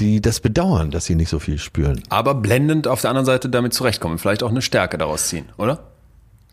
die 0.00 0.20
das 0.20 0.40
bedauern, 0.40 0.90
dass 0.90 1.04
sie 1.04 1.14
nicht 1.14 1.28
so 1.28 1.38
viel 1.38 1.58
spüren. 1.58 2.02
Aber 2.08 2.34
blendend 2.34 2.88
auf 2.88 3.00
der 3.00 3.10
anderen 3.10 3.26
Seite 3.26 3.48
damit 3.48 3.74
zurechtkommen. 3.74 4.18
Vielleicht 4.18 4.42
auch 4.42 4.50
eine 4.50 4.60
Stärke 4.60 4.98
daraus 4.98 5.28
ziehen, 5.28 5.46
oder? 5.56 5.84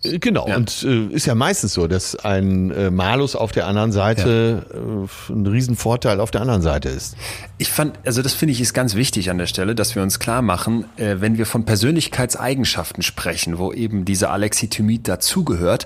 Äh, 0.03 0.19
Genau, 0.19 0.47
Ja. 0.47 0.55
und 0.57 0.83
äh, 0.83 1.05
ist 1.13 1.25
ja 1.25 1.35
meistens 1.35 1.73
so, 1.73 1.87
dass 1.87 2.15
ein 2.15 2.71
äh, 2.71 2.91
Malus 2.91 3.35
auf 3.35 3.51
der 3.51 3.67
anderen 3.67 3.91
Seite 3.91 4.65
äh, 4.73 5.31
ein 5.33 5.45
Riesenvorteil 5.47 6.19
auf 6.19 6.31
der 6.31 6.41
anderen 6.41 6.61
Seite 6.61 6.89
ist. 6.89 7.15
Ich 7.57 7.69
fand, 7.69 7.97
also 8.05 8.21
das 8.21 8.33
finde 8.33 8.51
ich 8.53 8.61
ist 8.61 8.73
ganz 8.73 8.95
wichtig 8.95 9.29
an 9.29 9.37
der 9.37 9.47
Stelle, 9.47 9.75
dass 9.75 9.95
wir 9.95 10.03
uns 10.03 10.19
klar 10.19 10.41
machen, 10.41 10.85
äh, 10.97 11.15
wenn 11.19 11.37
wir 11.37 11.45
von 11.45 11.65
Persönlichkeitseigenschaften 11.65 13.03
sprechen, 13.03 13.57
wo 13.57 13.71
eben 13.73 14.05
diese 14.05 14.29
Alexithymie 14.29 15.01
dazugehört, 15.01 15.85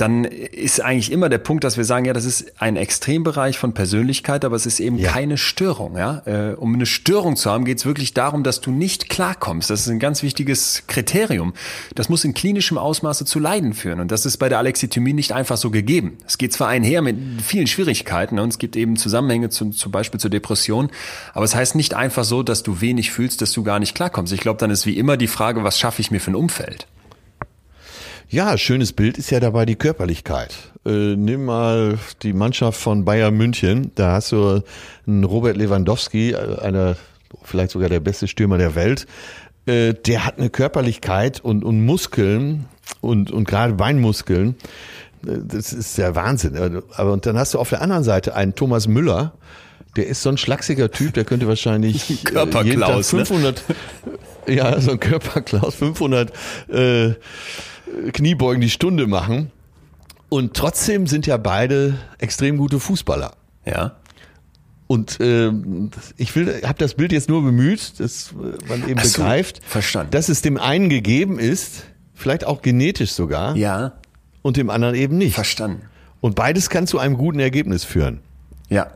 dann 0.00 0.24
ist 0.24 0.80
eigentlich 0.80 1.12
immer 1.12 1.28
der 1.28 1.38
Punkt, 1.38 1.64
dass 1.64 1.76
wir 1.76 1.84
sagen, 1.84 2.04
ja, 2.04 2.12
das 2.12 2.24
ist 2.24 2.54
ein 2.60 2.76
Extrembereich 2.76 3.58
von 3.58 3.74
Persönlichkeit, 3.74 4.44
aber 4.44 4.56
es 4.56 4.64
ist 4.64 4.80
eben 4.80 4.96
Ja. 4.98 5.10
keine 5.12 5.36
Störung. 5.36 5.96
Ja? 5.96 6.22
Äh, 6.26 6.54
um 6.54 6.74
eine 6.74 6.86
Störung 6.86 7.36
zu 7.36 7.50
haben, 7.50 7.64
geht 7.64 7.78
es 7.78 7.86
wirklich 7.86 8.14
darum, 8.14 8.42
dass 8.42 8.60
du 8.60 8.70
nicht 8.70 9.08
klarkommst. 9.08 9.68
Das 9.68 9.80
ist 9.80 9.88
ein 9.88 9.98
ganz 9.98 10.22
wichtiges 10.22 10.84
Kriterium. 10.86 11.52
Das 11.94 12.08
muss 12.08 12.24
in 12.24 12.32
klinischem 12.34 12.78
Ausmaße 12.78 13.24
zu 13.24 13.38
Leiden 13.38 13.74
führen. 13.74 14.00
Und 14.00 14.10
das 14.10 14.24
ist 14.24 14.38
bei 14.38 14.48
der 14.48 14.58
Alexithymie 14.58 15.12
nicht 15.12 15.32
einfach 15.32 15.56
so 15.56 15.70
gegeben. 15.70 16.16
Es 16.26 16.38
geht 16.38 16.52
zwar 16.52 16.68
einher 16.68 17.02
mit 17.02 17.16
vielen 17.42 17.66
Schwierigkeiten 17.66 18.36
ne, 18.36 18.42
und 18.42 18.48
es 18.50 18.58
gibt 18.58 18.76
eben 18.76 18.96
Zusammenhänge 18.96 19.50
zu, 19.50 19.70
zum 19.70 19.92
Beispiel 19.92 20.18
zur 20.20 20.30
Depression, 20.30 20.90
aber 21.34 21.44
es 21.44 21.54
heißt 21.54 21.74
nicht 21.74 21.94
einfach 21.94 22.24
so, 22.24 22.42
dass 22.42 22.62
du 22.62 22.80
wenig 22.80 23.10
fühlst, 23.10 23.42
dass 23.42 23.52
du 23.52 23.62
gar 23.62 23.78
nicht 23.78 23.94
klarkommst. 23.94 24.32
Ich 24.32 24.40
glaube, 24.40 24.58
dann 24.58 24.70
ist 24.70 24.86
wie 24.86 24.96
immer 24.96 25.16
die 25.16 25.26
Frage, 25.28 25.62
was 25.64 25.78
schaffe 25.78 26.00
ich 26.00 26.10
mir 26.10 26.20
für 26.20 26.30
ein 26.30 26.36
Umfeld? 26.36 26.86
Ja, 28.32 28.56
schönes 28.56 28.92
Bild 28.92 29.18
ist 29.18 29.30
ja 29.30 29.40
dabei 29.40 29.66
die 29.66 29.74
Körperlichkeit. 29.74 30.54
Äh, 30.86 31.16
nimm 31.16 31.46
mal 31.46 31.98
die 32.22 32.32
Mannschaft 32.32 32.80
von 32.80 33.04
Bayern 33.04 33.36
München. 33.36 33.90
Da 33.96 34.12
hast 34.12 34.30
du 34.30 34.62
einen 35.04 35.24
Robert 35.24 35.56
Lewandowski, 35.56 36.30
äh, 36.30 36.60
einer 36.60 36.96
vielleicht 37.42 37.72
sogar 37.72 37.88
der 37.88 37.98
beste 37.98 38.28
Stürmer 38.28 38.56
der 38.56 38.76
Welt. 38.76 39.08
Äh, 39.66 39.94
der 39.94 40.26
hat 40.26 40.38
eine 40.38 40.48
Körperlichkeit 40.48 41.40
und, 41.40 41.64
und 41.64 41.84
Muskeln 41.84 42.66
und, 43.00 43.32
und 43.32 43.48
gerade 43.48 43.72
Beinmuskeln. 43.72 44.54
Äh, 45.26 45.38
Das 45.44 45.72
ist 45.72 45.98
der 45.98 46.14
Wahnsinn. 46.14 46.82
Aber 46.94 47.12
und 47.12 47.26
dann 47.26 47.36
hast 47.36 47.54
du 47.54 47.58
auf 47.58 47.70
der 47.70 47.82
anderen 47.82 48.04
Seite 48.04 48.36
einen 48.36 48.54
Thomas 48.54 48.86
Müller. 48.86 49.32
Der 49.96 50.06
ist 50.06 50.22
so 50.22 50.28
ein 50.28 50.38
schlachsiger 50.38 50.92
Typ, 50.92 51.14
der 51.14 51.24
könnte 51.24 51.48
wahrscheinlich 51.48 52.08
äh, 52.24 52.30
Körperklaus, 52.30 53.10
jeden 53.10 53.24
Tag 53.24 53.32
ne? 53.32 53.40
500, 53.40 53.64
ja, 54.46 54.80
so 54.80 54.92
ein 54.92 55.00
Körperklaus, 55.00 55.74
500 55.74 56.32
äh, 56.68 57.14
Kniebeugen 58.12 58.60
die 58.60 58.70
Stunde 58.70 59.06
machen. 59.06 59.50
Und 60.28 60.54
trotzdem 60.54 61.06
sind 61.06 61.26
ja 61.26 61.36
beide 61.36 61.94
extrem 62.18 62.56
gute 62.56 62.78
Fußballer. 62.78 63.32
Ja. 63.66 63.96
Und 64.86 65.18
ähm, 65.20 65.90
ich 66.16 66.34
will, 66.34 66.62
habe 66.64 66.78
das 66.78 66.94
Bild 66.94 67.12
jetzt 67.12 67.28
nur 67.28 67.42
bemüht, 67.42 67.98
dass 67.98 68.32
äh, 68.32 68.68
man 68.68 68.88
eben 68.88 69.00
so, 69.02 69.18
begreift, 69.22 69.60
verstanden. 69.64 70.10
dass 70.10 70.28
es 70.28 70.42
dem 70.42 70.56
einen 70.56 70.88
gegeben 70.88 71.38
ist, 71.38 71.84
vielleicht 72.14 72.44
auch 72.44 72.60
genetisch 72.62 73.12
sogar, 73.12 73.56
Ja, 73.56 73.92
und 74.42 74.56
dem 74.56 74.70
anderen 74.70 74.94
eben 74.94 75.18
nicht. 75.18 75.34
verstanden. 75.34 75.82
Und 76.20 76.34
beides 76.34 76.70
kann 76.70 76.86
zu 76.86 76.98
einem 76.98 77.16
guten 77.16 77.38
Ergebnis 77.40 77.84
führen. 77.84 78.20
Ja. 78.68 78.90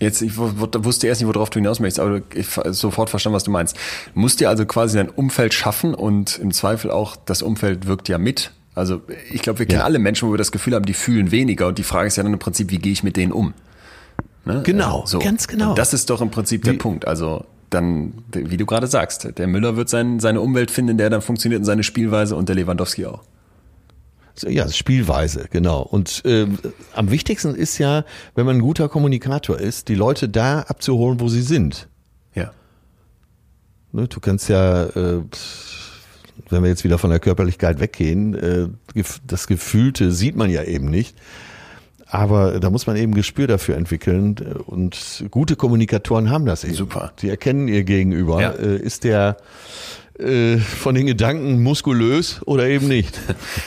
Jetzt, 0.00 0.22
ich 0.22 0.36
wu- 0.36 0.52
wu- 0.56 0.84
wusste 0.84 1.08
erst 1.08 1.20
nicht, 1.20 1.32
worauf 1.34 1.50
du 1.50 1.58
hinaus 1.58 1.80
möchtest, 1.80 2.00
aber 2.00 2.20
ich 2.34 2.46
sofort 2.70 3.10
verstanden, 3.10 3.34
was 3.34 3.44
du 3.44 3.50
meinst. 3.50 3.76
Du 4.14 4.20
musst 4.20 4.38
dir 4.40 4.48
also 4.48 4.64
quasi 4.64 4.96
dein 4.96 5.08
Umfeld 5.08 5.54
schaffen 5.54 5.94
und 5.94 6.38
im 6.38 6.52
Zweifel 6.52 6.90
auch, 6.90 7.16
das 7.16 7.42
Umfeld 7.42 7.86
wirkt 7.86 8.08
ja 8.08 8.18
mit. 8.18 8.52
Also 8.76 9.00
ich 9.32 9.42
glaube, 9.42 9.58
wir 9.58 9.66
kennen 9.66 9.80
Ja. 9.80 9.84
alle 9.84 9.98
Menschen, 9.98 10.28
wo 10.28 10.32
wir 10.32 10.38
das 10.38 10.52
Gefühl 10.52 10.74
haben, 10.76 10.84
die 10.84 10.94
fühlen 10.94 11.32
weniger 11.32 11.66
und 11.66 11.78
die 11.78 11.82
Frage 11.82 12.06
ist 12.06 12.16
ja 12.16 12.22
dann 12.22 12.32
im 12.32 12.38
Prinzip, 12.38 12.70
wie 12.70 12.78
gehe 12.78 12.92
ich 12.92 13.02
mit 13.02 13.16
denen 13.16 13.32
um? 13.32 13.54
Ne? 14.44 14.62
Genau, 14.64 15.02
so. 15.04 15.18
ganz 15.18 15.48
genau. 15.48 15.70
Und 15.70 15.78
das 15.78 15.92
ist 15.92 16.10
doch 16.10 16.20
im 16.20 16.30
Prinzip 16.30 16.62
der 16.62 16.74
Wie- 16.74 16.78
Punkt. 16.78 17.06
Also 17.08 17.44
dann, 17.70 18.14
wie 18.32 18.56
du 18.56 18.66
gerade 18.66 18.86
sagst, 18.86 19.28
der 19.36 19.46
Müller 19.48 19.76
wird 19.76 19.88
sein, 19.88 20.20
seine 20.20 20.40
Umwelt 20.40 20.70
finden, 20.70 20.92
in 20.92 20.98
der 20.98 21.08
er 21.08 21.10
dann 21.10 21.22
funktioniert 21.22 21.58
und 21.58 21.64
seine 21.64 21.82
Spielweise 21.82 22.36
und 22.36 22.48
der 22.48 22.56
Lewandowski 22.56 23.04
auch. 23.06 23.22
Ja, 24.42 24.68
Spielweise, 24.68 25.46
genau. 25.50 25.82
Und 25.82 26.22
ähm, 26.24 26.58
am 26.94 27.10
wichtigsten 27.10 27.54
ist 27.54 27.78
ja, 27.78 28.04
wenn 28.34 28.46
man 28.46 28.56
ein 28.56 28.62
guter 28.62 28.88
Kommunikator 28.88 29.58
ist, 29.58 29.88
die 29.88 29.94
Leute 29.94 30.28
da 30.28 30.60
abzuholen, 30.60 31.20
wo 31.20 31.28
sie 31.28 31.42
sind. 31.42 31.88
Ja. 32.34 32.52
Ne, 33.92 34.08
du 34.08 34.20
kannst 34.20 34.48
ja, 34.48 34.84
äh, 34.84 35.22
wenn 36.50 36.62
wir 36.62 36.68
jetzt 36.68 36.84
wieder 36.84 36.98
von 36.98 37.10
der 37.10 37.20
Körperlichkeit 37.20 37.80
weggehen, 37.80 38.34
äh, 38.34 38.68
das 39.26 39.46
Gefühlte 39.46 40.12
sieht 40.12 40.36
man 40.36 40.50
ja 40.50 40.62
eben 40.64 40.90
nicht. 40.90 41.16
Aber 42.10 42.58
da 42.58 42.70
muss 42.70 42.86
man 42.86 42.96
eben 42.96 43.14
Gespür 43.14 43.46
dafür 43.46 43.76
entwickeln 43.76 44.36
äh, 44.38 44.58
und 44.58 45.24
gute 45.30 45.56
Kommunikatoren 45.56 46.30
haben 46.30 46.46
das 46.46 46.64
eben. 46.64 46.74
Super. 46.74 47.12
Die 47.20 47.28
erkennen 47.28 47.68
ihr 47.68 47.84
Gegenüber. 47.84 48.40
Ja. 48.40 48.50
Äh, 48.52 48.76
ist 48.78 49.04
der 49.04 49.36
äh, 50.18 50.58
von 50.58 50.94
den 50.94 51.06
Gedanken 51.06 51.62
muskulös 51.62 52.40
oder 52.44 52.66
eben 52.68 52.88
nicht? 52.88 53.18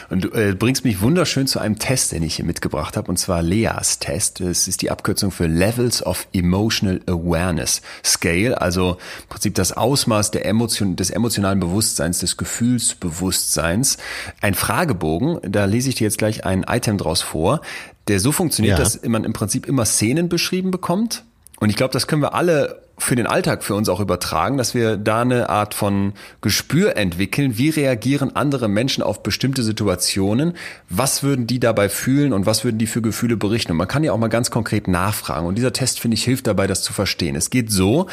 Und 0.09 0.25
du 0.25 0.29
äh, 0.31 0.53
bringst 0.53 0.83
mich 0.85 1.01
wunderschön 1.01 1.47
zu 1.47 1.59
einem 1.59 1.79
Test, 1.79 2.11
den 2.11 2.23
ich 2.23 2.35
hier 2.35 2.45
mitgebracht 2.45 2.97
habe, 2.97 3.09
und 3.09 3.17
zwar 3.17 3.41
Leas 3.41 3.99
Test. 3.99 4.39
Das 4.41 4.67
ist 4.67 4.81
die 4.81 4.91
Abkürzung 4.91 5.31
für 5.31 5.47
Levels 5.47 6.05
of 6.05 6.27
Emotional 6.33 6.99
Awareness 7.07 7.81
Scale, 8.03 8.59
also 8.59 8.91
im 9.23 9.27
Prinzip 9.29 9.55
das 9.55 9.71
Ausmaß 9.71 10.31
der 10.31 10.45
Emotion, 10.45 10.95
des 10.95 11.09
emotionalen 11.09 11.59
Bewusstseins, 11.59 12.19
des 12.19 12.37
Gefühlsbewusstseins. 12.37 13.97
Ein 14.41 14.53
Fragebogen, 14.53 15.39
da 15.49 15.65
lese 15.65 15.89
ich 15.89 15.95
dir 15.95 16.05
jetzt 16.05 16.17
gleich 16.17 16.45
ein 16.45 16.65
Item 16.67 16.97
draus 16.97 17.21
vor, 17.21 17.61
der 18.07 18.19
so 18.19 18.31
funktioniert, 18.31 18.77
Ja. 18.77 18.83
dass 18.83 19.01
man 19.05 19.23
im 19.23 19.33
Prinzip 19.33 19.67
immer 19.67 19.85
Szenen 19.85 20.29
beschrieben 20.29 20.71
bekommt. 20.71 21.23
Und 21.59 21.69
ich 21.69 21.75
glaube, 21.75 21.93
das 21.93 22.07
können 22.07 22.21
wir 22.23 22.33
alle 22.33 22.81
für 23.01 23.15
den 23.15 23.25
Alltag 23.25 23.63
für 23.63 23.73
uns 23.73 23.89
auch 23.89 23.99
übertragen, 23.99 24.57
dass 24.57 24.75
wir 24.75 24.95
da 24.95 25.21
eine 25.21 25.49
Art 25.49 25.73
von 25.73 26.13
Gespür 26.41 26.95
entwickeln. 26.95 27.57
Wie 27.57 27.69
reagieren 27.69 28.35
andere 28.35 28.67
Menschen 28.67 29.03
auf 29.03 29.23
bestimmte 29.23 29.63
Situationen? 29.63 30.53
Was 30.87 31.23
würden 31.23 31.47
die 31.47 31.59
dabei 31.59 31.89
fühlen 31.89 32.31
und 32.31 32.45
was 32.45 32.63
würden 32.63 32.77
die 32.77 32.85
für 32.85 33.01
Gefühle 33.01 33.37
berichten? 33.37 33.71
Und 33.71 33.77
man 33.77 33.87
kann 33.87 34.03
ja 34.03 34.13
auch 34.13 34.19
mal 34.19 34.27
ganz 34.27 34.51
konkret 34.51 34.87
nachfragen. 34.87 35.47
Und 35.47 35.55
dieser 35.55 35.73
Test, 35.73 35.99
finde 35.99 36.13
ich, 36.15 36.23
hilft 36.23 36.45
dabei, 36.45 36.67
das 36.67 36.83
zu 36.83 36.93
verstehen. 36.93 37.35
Es 37.35 37.49
geht 37.49 37.71
so, 37.71 38.05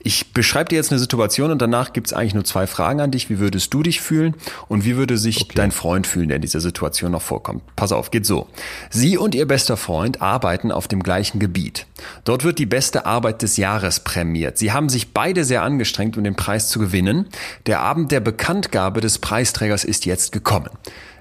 ich 0.00 0.32
beschreibe 0.34 0.68
dir 0.68 0.76
jetzt 0.76 0.92
eine 0.92 0.98
Situation 0.98 1.50
und 1.50 1.62
danach 1.62 1.94
gibt 1.94 2.08
es 2.08 2.12
eigentlich 2.12 2.34
nur 2.34 2.44
zwei 2.44 2.66
Fragen 2.66 3.00
an 3.00 3.10
dich. 3.10 3.30
Wie 3.30 3.38
würdest 3.38 3.72
du 3.72 3.82
dich 3.82 4.02
fühlen 4.02 4.34
und 4.68 4.84
wie 4.84 4.96
würde 4.96 5.16
sich 5.16 5.40
okay. 5.40 5.52
dein 5.54 5.72
Freund 5.72 6.06
fühlen, 6.06 6.28
der 6.28 6.36
in 6.36 6.42
dieser 6.42 6.60
Situation 6.60 7.12
noch 7.12 7.22
vorkommt? 7.22 7.62
Pass 7.76 7.92
auf, 7.92 8.10
geht 8.10 8.26
so. 8.26 8.46
Sie 8.90 9.16
und 9.16 9.34
ihr 9.34 9.48
bester 9.48 9.78
Freund 9.78 10.20
arbeiten 10.20 10.70
auf 10.70 10.86
dem 10.86 11.02
gleichen 11.02 11.38
Gebiet. 11.38 11.86
Dort 12.24 12.44
wird 12.44 12.58
die 12.58 12.66
beste 12.66 13.06
Arbeit 13.06 13.40
des 13.40 13.56
Jahres 13.56 14.00
prämiert. 14.00 14.33
Sie 14.58 14.72
haben 14.72 14.88
sich 14.88 15.12
beide 15.12 15.44
sehr 15.44 15.62
angestrengt, 15.62 16.16
um 16.16 16.24
den 16.24 16.36
Preis 16.36 16.68
zu 16.68 16.78
gewinnen. 16.78 17.28
Der 17.66 17.80
Abend 17.80 18.12
der 18.12 18.20
Bekanntgabe 18.20 19.00
des 19.00 19.18
Preisträgers 19.18 19.84
ist 19.84 20.04
jetzt 20.06 20.32
gekommen. 20.32 20.70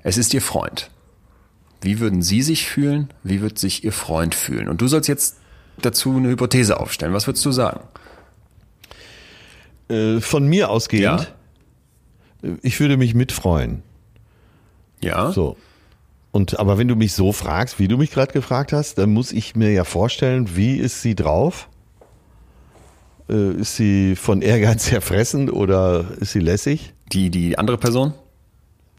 Es 0.03 0.17
ist 0.17 0.33
Ihr 0.33 0.41
Freund. 0.41 0.89
Wie 1.81 1.99
würden 1.99 2.21
Sie 2.21 2.41
sich 2.41 2.67
fühlen? 2.67 3.09
Wie 3.23 3.41
wird 3.41 3.59
sich 3.59 3.83
Ihr 3.83 3.91
Freund 3.91 4.35
fühlen? 4.35 4.69
Und 4.69 4.81
du 4.81 4.87
sollst 4.87 5.07
jetzt 5.07 5.37
dazu 5.81 6.15
eine 6.15 6.29
Hypothese 6.29 6.79
aufstellen. 6.79 7.13
Was 7.13 7.27
würdest 7.27 7.45
du 7.45 7.51
sagen? 7.51 7.81
Äh, 9.89 10.21
von 10.21 10.47
mir 10.47 10.69
ausgehend, 10.69 11.33
ja. 12.41 12.49
ich 12.61 12.79
würde 12.79 12.97
mich 12.97 13.13
mitfreuen. 13.13 13.83
Ja. 15.01 15.31
So. 15.31 15.57
Und 16.31 16.59
aber 16.59 16.77
wenn 16.77 16.87
du 16.87 16.95
mich 16.95 17.13
so 17.13 17.31
fragst, 17.31 17.79
wie 17.79 17.87
du 17.87 17.97
mich 17.97 18.11
gerade 18.11 18.33
gefragt 18.33 18.73
hast, 18.73 18.97
dann 18.97 19.11
muss 19.13 19.31
ich 19.31 19.55
mir 19.55 19.71
ja 19.71 19.83
vorstellen, 19.83 20.55
wie 20.55 20.77
ist 20.77 21.01
sie 21.01 21.15
drauf? 21.15 21.69
Äh, 23.29 23.53
ist 23.53 23.75
sie 23.75 24.15
von 24.15 24.41
Ehrgeiz 24.41 24.83
zerfressen 24.85 25.49
oder 25.49 26.05
ist 26.19 26.31
sie 26.31 26.39
lässig? 26.39 26.93
Die, 27.11 27.29
die 27.29 27.57
andere 27.57 27.77
Person? 27.77 28.13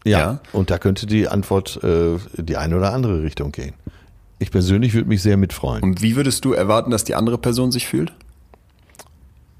Ja, 0.04 0.18
ja. 0.18 0.40
Und 0.52 0.70
da 0.70 0.78
könnte 0.78 1.06
die 1.06 1.28
Antwort 1.28 1.82
äh, 1.82 2.18
die 2.36 2.56
eine 2.56 2.76
oder 2.76 2.92
andere 2.92 3.22
Richtung 3.22 3.52
gehen. 3.52 3.72
Ich 4.38 4.50
persönlich 4.50 4.92
würde 4.94 5.08
mich 5.08 5.22
sehr 5.22 5.36
mitfreuen. 5.36 5.82
Und 5.82 6.02
wie 6.02 6.16
würdest 6.16 6.44
du 6.44 6.52
erwarten, 6.52 6.90
dass 6.90 7.04
die 7.04 7.14
andere 7.14 7.38
Person 7.38 7.72
sich 7.72 7.86
fühlt? 7.86 8.12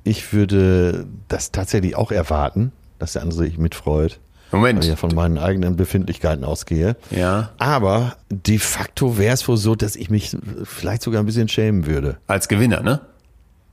Ich 0.03 0.33
würde 0.35 1.07
das 1.29 1.51
tatsächlich 1.53 1.97
auch 1.97 2.12
erwarten, 2.12 2.73
dass 2.99 3.15
der 3.15 3.23
andere 3.23 3.39
sich 3.39 3.57
mitfreut. 3.57 4.21
Moment. 4.53 4.79
Weil 4.79 4.85
ich 4.85 4.91
ja 4.91 4.97
von 4.97 5.15
meinen 5.15 5.39
eigenen 5.39 5.77
Befindlichkeiten 5.77 6.45
ausgehe. 6.45 6.97
Ja. 7.11 7.51
Aber 7.59 8.17
de 8.31 8.59
facto 8.59 9.17
wäre 9.19 9.35
es 9.35 9.49
wohl 9.49 9.57
so, 9.57 9.75
dass 9.75 9.97
ich 9.97 10.11
mich 10.11 10.37
vielleicht 10.65 11.03
sogar 11.03 11.23
ein 11.23 11.27
bisschen 11.27 11.49
schämen 11.49 11.87
würde. 11.87 12.19
Als 12.27 12.49
Gewinner, 12.49 12.83
ne? 12.83 13.01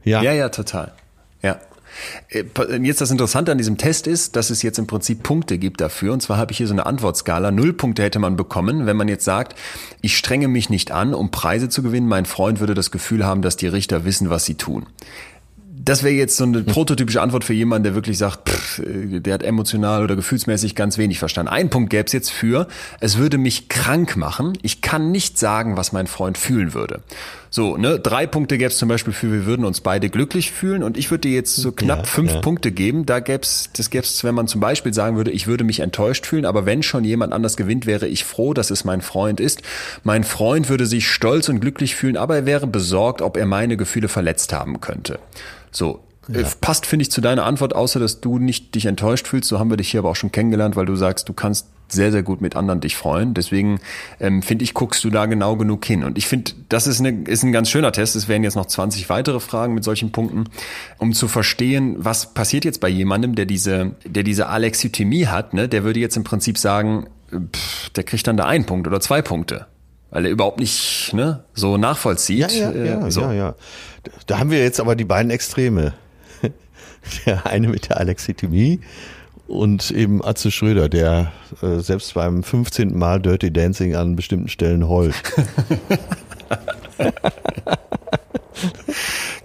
Ja. 0.03 0.21
Ja, 0.21 0.33
ja, 0.33 0.49
total. 0.49 0.93
Ja. 1.41 1.59
Äh, 2.29 2.43
jetzt 2.81 3.01
das 3.01 3.11
Interessante 3.11 3.51
an 3.51 3.57
diesem 3.57 3.77
Test 3.77 4.07
ist, 4.07 4.35
dass 4.35 4.49
es 4.49 4.61
jetzt 4.61 4.79
im 4.79 4.87
Prinzip 4.87 5.23
Punkte 5.23 5.57
gibt 5.57 5.81
dafür. 5.81 6.13
Und 6.13 6.21
zwar 6.21 6.37
habe 6.37 6.51
ich 6.51 6.57
hier 6.57 6.67
so 6.67 6.73
eine 6.73 6.85
Antwortskala. 6.85 7.51
Null 7.51 7.73
Punkte 7.73 8.03
hätte 8.03 8.19
man 8.19 8.35
bekommen, 8.35 8.85
wenn 8.85 8.97
man 8.97 9.07
jetzt 9.07 9.25
sagt, 9.25 9.55
ich 10.01 10.17
strenge 10.17 10.47
mich 10.47 10.69
nicht 10.69 10.91
an, 10.91 11.13
um 11.13 11.31
Preise 11.31 11.69
zu 11.69 11.83
gewinnen. 11.83 12.07
Mein 12.07 12.25
Freund 12.25 12.59
würde 12.59 12.73
das 12.73 12.91
Gefühl 12.91 13.25
haben, 13.25 13.41
dass 13.41 13.57
die 13.57 13.67
Richter 13.67 14.05
wissen, 14.05 14.29
was 14.29 14.45
sie 14.45 14.55
tun 14.55 14.85
das 15.83 16.03
wäre 16.03 16.13
jetzt 16.13 16.37
so 16.37 16.43
eine 16.43 16.61
prototypische 16.61 17.21
Antwort 17.21 17.43
für 17.43 17.53
jemanden, 17.53 17.85
der 17.85 17.95
wirklich 17.95 18.17
sagt, 18.17 18.49
pff, 18.49 18.79
äh, 18.79 19.19
der 19.19 19.33
hat 19.33 19.43
emotional 19.43 20.03
oder 20.03 20.15
gefühlsmäßig 20.15 20.75
ganz 20.75 20.97
wenig 20.97 21.17
verstanden. 21.19 21.51
Ein 21.51 21.69
Punkt 21.69 21.89
gäbe 21.89 22.05
es 22.05 22.11
jetzt 22.11 22.31
für, 22.31 22.67
es 22.99 23.17
würde 23.17 23.37
mich 23.37 23.67
krank 23.67 24.15
machen. 24.15 24.57
Ich 24.61 24.81
kann 24.81 25.11
nicht 25.11 25.39
sagen, 25.39 25.77
was 25.77 25.91
mein 25.91 26.07
Freund 26.07 26.37
fühlen 26.37 26.73
würde. 26.73 27.01
So, 27.49 27.75
ne, 27.75 27.99
drei 27.99 28.27
Punkte 28.27 28.57
gäbe 28.57 28.69
es 28.69 28.77
zum 28.77 28.87
Beispiel 28.87 29.11
für, 29.11 29.31
wir 29.31 29.45
würden 29.45 29.65
uns 29.65 29.81
beide 29.81 30.09
glücklich 30.09 30.51
fühlen 30.51 30.83
und 30.83 30.97
ich 30.97 31.11
würde 31.11 31.27
dir 31.27 31.33
jetzt 31.33 31.55
so 31.55 31.71
knapp 31.71 31.99
ja, 31.99 32.03
fünf 32.05 32.31
ja. 32.31 32.39
Punkte 32.39 32.71
geben. 32.71 33.05
Da 33.05 33.19
gäbe 33.19 33.41
es, 33.41 33.69
das 33.75 33.89
gäbe 33.89 34.05
es, 34.05 34.23
wenn 34.23 34.35
man 34.35 34.47
zum 34.47 34.61
Beispiel 34.61 34.93
sagen 34.93 35.17
würde, 35.17 35.31
ich 35.31 35.47
würde 35.47 35.63
mich 35.63 35.81
enttäuscht 35.81 36.25
fühlen, 36.25 36.45
aber 36.45 36.65
wenn 36.65 36.81
schon 36.81 37.03
jemand 37.03 37.33
anders 37.33 37.57
gewinnt, 37.57 37.85
wäre 37.85 38.07
ich 38.07 38.23
froh, 38.23 38.53
dass 38.53 38.69
es 38.69 38.85
mein 38.85 39.01
Freund 39.01 39.39
ist. 39.41 39.63
Mein 40.03 40.23
Freund 40.23 40.69
würde 40.69 40.85
sich 40.85 41.09
stolz 41.09 41.49
und 41.49 41.59
glücklich 41.59 41.95
fühlen, 41.95 42.15
aber 42.15 42.35
er 42.35 42.45
wäre 42.45 42.67
besorgt, 42.67 43.21
ob 43.21 43.35
er 43.35 43.45
meine 43.45 43.75
Gefühle 43.75 44.07
verletzt 44.07 44.53
haben 44.53 44.79
könnte. 44.79 45.19
So, 45.71 46.03
ja. 46.27 46.41
Äh, 46.41 46.45
passt, 46.59 46.85
finde 46.85 47.03
ich, 47.03 47.11
zu 47.11 47.21
deiner 47.21 47.45
Antwort, 47.45 47.75
außer 47.75 47.99
dass 47.99 48.21
du 48.21 48.37
nicht 48.37 48.75
dich 48.75 48.85
enttäuscht 48.85 49.27
fühlst. 49.27 49.49
So 49.49 49.59
haben 49.59 49.69
wir 49.69 49.77
dich 49.77 49.89
hier 49.91 50.01
aber 50.01 50.09
auch 50.09 50.15
schon 50.15 50.31
kennengelernt, 50.31 50.75
weil 50.75 50.85
du 50.85 50.95
sagst, 50.95 51.27
du 51.29 51.33
kannst 51.33 51.67
sehr, 51.89 52.11
sehr 52.11 52.23
gut 52.23 52.39
mit 52.41 52.55
anderen 52.55 52.79
dich 52.79 52.95
freuen. 52.95 53.33
Deswegen 53.33 53.79
ähm, 54.19 54.41
finde 54.41 54.63
ich, 54.63 54.73
guckst 54.73 55.03
du 55.03 55.09
da 55.09 55.25
genau 55.25 55.57
genug 55.57 55.83
hin. 55.83 56.03
Und 56.03 56.17
ich 56.17 56.27
finde, 56.27 56.51
das 56.69 56.87
ist, 56.87 56.99
eine, 56.99 57.23
ist 57.23 57.43
ein 57.43 57.51
ganz 57.51 57.69
schöner 57.69 57.91
Test. 57.91 58.15
Es 58.15 58.27
wären 58.27 58.43
jetzt 58.43 58.55
noch 58.55 58.65
20 58.65 59.09
weitere 59.09 59.39
Fragen 59.39 59.73
mit 59.73 59.83
solchen 59.83 60.11
Punkten, 60.11 60.45
um 60.99 61.13
zu 61.13 61.27
verstehen, 61.27 61.95
was 61.97 62.33
passiert 62.33 62.63
jetzt 62.65 62.79
bei 62.79 62.87
jemandem, 62.87 63.35
der 63.35 63.45
diese, 63.45 63.95
der 64.05 64.23
diese 64.23 64.47
Alexithymie 64.47 65.27
hat. 65.27 65.53
Ne? 65.53 65.67
Der 65.67 65.83
würde 65.83 65.99
jetzt 65.99 66.15
im 66.15 66.23
Prinzip 66.23 66.57
sagen, 66.57 67.07
pff, 67.31 67.89
der 67.89 68.03
kriegt 68.03 68.25
dann 68.27 68.37
da 68.37 68.45
einen 68.45 68.65
Punkt 68.65 68.87
oder 68.87 69.01
zwei 69.01 69.21
Punkte 69.21 69.65
weil 70.11 70.25
er 70.25 70.31
überhaupt 70.31 70.59
nicht 70.59 71.13
ne, 71.13 71.43
so 71.53 71.77
nachvollzieht. 71.77 72.51
Ja, 72.51 72.71
ja, 72.71 72.71
äh, 72.71 72.87
ja, 72.87 73.11
so. 73.11 73.21
ja, 73.21 73.33
ja. 73.33 73.55
Da 74.27 74.39
haben 74.39 74.51
wir 74.51 74.59
jetzt 74.59 74.79
aber 74.79 74.95
die 74.95 75.05
beiden 75.05 75.31
Extreme. 75.31 75.93
Der 77.25 77.47
eine 77.47 77.67
mit 77.67 77.89
der 77.89 77.97
Alexithymie 77.97 78.79
und 79.47 79.89
eben 79.89 80.23
Atze 80.23 80.51
Schröder, 80.51 80.87
der 80.87 81.31
äh, 81.61 81.79
selbst 81.79 82.13
beim 82.13 82.43
15. 82.43 82.97
Mal 82.97 83.19
Dirty 83.19 83.51
Dancing 83.51 83.95
an 83.95 84.15
bestimmten 84.15 84.47
Stellen 84.49 84.87
heult. 84.87 85.15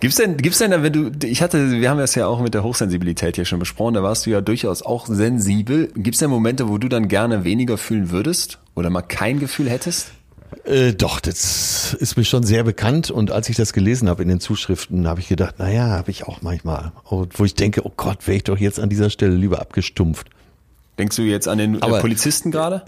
Gibt's 0.00 0.16
denn, 0.16 0.36
gibt's 0.36 0.58
denn, 0.58 0.70
wenn 0.82 0.92
du, 0.92 1.10
ich 1.26 1.40
hatte, 1.40 1.80
wir 1.80 1.88
haben 1.88 1.98
das 1.98 2.14
ja 2.14 2.26
auch 2.26 2.40
mit 2.40 2.52
der 2.52 2.62
Hochsensibilität 2.62 3.36
hier 3.36 3.46
schon 3.46 3.58
besprochen, 3.58 3.94
da 3.94 4.02
warst 4.02 4.26
du 4.26 4.30
ja 4.30 4.42
durchaus 4.42 4.82
auch 4.82 5.06
sensibel. 5.06 5.90
Gibt's 5.96 6.20
denn 6.20 6.28
Momente, 6.28 6.68
wo 6.68 6.76
du 6.76 6.88
dann 6.88 7.08
gerne 7.08 7.44
weniger 7.44 7.78
fühlen 7.78 8.10
würdest 8.10 8.58
oder 8.74 8.90
mal 8.90 9.00
kein 9.00 9.40
Gefühl 9.40 9.70
hättest? 9.70 10.12
Äh, 10.64 10.92
doch, 10.92 11.20
das 11.20 11.94
ist 11.98 12.16
mir 12.16 12.24
schon 12.24 12.42
sehr 12.42 12.64
bekannt 12.64 13.10
und 13.10 13.30
als 13.30 13.48
ich 13.48 13.56
das 13.56 13.72
gelesen 13.72 14.08
habe 14.08 14.22
in 14.22 14.28
den 14.28 14.40
Zuschriften, 14.40 15.06
habe 15.06 15.20
ich 15.20 15.28
gedacht, 15.28 15.58
naja, 15.58 15.88
habe 15.90 16.10
ich 16.10 16.24
auch 16.24 16.42
manchmal, 16.42 16.92
wo 17.04 17.44
ich 17.44 17.54
denke, 17.54 17.86
oh 17.86 17.92
Gott, 17.96 18.26
wäre 18.26 18.36
ich 18.36 18.44
doch 18.44 18.58
jetzt 18.58 18.80
an 18.80 18.88
dieser 18.88 19.10
Stelle 19.10 19.34
lieber 19.34 19.60
abgestumpft. 19.60 20.28
Denkst 20.98 21.16
du 21.16 21.22
jetzt 21.22 21.48
an 21.48 21.58
den 21.58 21.76
äh, 21.76 21.78
aber, 21.82 22.00
Polizisten 22.00 22.50
gerade? 22.50 22.82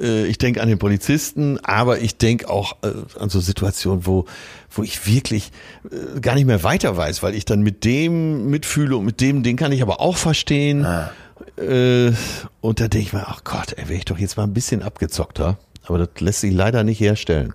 Äh, 0.00 0.26
ich 0.26 0.38
denke 0.38 0.62
an 0.62 0.68
den 0.68 0.78
Polizisten, 0.78 1.58
aber 1.58 1.98
ich 2.00 2.16
denke 2.16 2.48
auch 2.48 2.76
äh, 2.82 2.92
an 3.18 3.28
so 3.28 3.40
Situationen, 3.40 4.06
wo, 4.06 4.26
wo 4.70 4.82
ich 4.82 5.06
wirklich 5.06 5.50
äh, 5.90 6.20
gar 6.20 6.34
nicht 6.34 6.46
mehr 6.46 6.62
weiter 6.62 6.96
weiß, 6.96 7.22
weil 7.22 7.34
ich 7.34 7.44
dann 7.44 7.62
mit 7.62 7.84
dem 7.84 8.48
mitfühle 8.48 8.96
und 8.96 9.04
mit 9.04 9.20
dem, 9.20 9.42
den 9.42 9.56
kann 9.56 9.72
ich 9.72 9.82
aber 9.82 10.00
auch 10.00 10.16
verstehen. 10.16 10.84
Ah. 10.84 11.10
Äh, 11.56 12.12
und 12.60 12.80
da 12.80 12.88
denke 12.88 13.06
ich 13.06 13.12
mir, 13.12 13.26
ach 13.26 13.44
Gott, 13.44 13.74
ey, 13.76 13.88
wäre 13.88 13.98
ich 13.98 14.04
doch 14.04 14.18
jetzt 14.18 14.36
mal 14.36 14.44
ein 14.44 14.54
bisschen 14.54 14.82
abgezockter. 14.82 15.58
Aber 15.90 15.98
das 15.98 16.20
lässt 16.20 16.40
sich 16.42 16.54
leider 16.54 16.84
nicht 16.84 17.00
herstellen. 17.00 17.52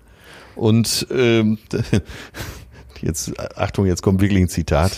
Und 0.56 1.06
ähm, 1.10 1.56
jetzt, 3.00 3.32
Achtung, 3.56 3.86
jetzt 3.86 4.02
kommt 4.02 4.20
wirklich 4.20 4.40
ein 4.40 4.48
Zitat. 4.50 4.92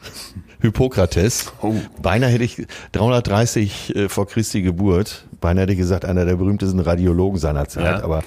Hippokrates. 0.60 1.52
Oh. 1.62 1.74
Beinahe 2.00 2.30
hätte 2.30 2.44
ich 2.44 2.64
330 2.92 3.96
äh, 3.96 4.08
vor 4.08 4.28
Christi 4.28 4.62
Geburt, 4.62 5.26
beinahe 5.40 5.62
hätte 5.62 5.72
ich 5.72 5.78
gesagt, 5.78 6.04
einer 6.04 6.24
der 6.24 6.36
berühmtesten 6.36 6.78
Radiologen 6.78 7.40
seiner 7.40 7.66
Zeit, 7.66 7.98
ja. 7.98 8.04
aber 8.04 8.22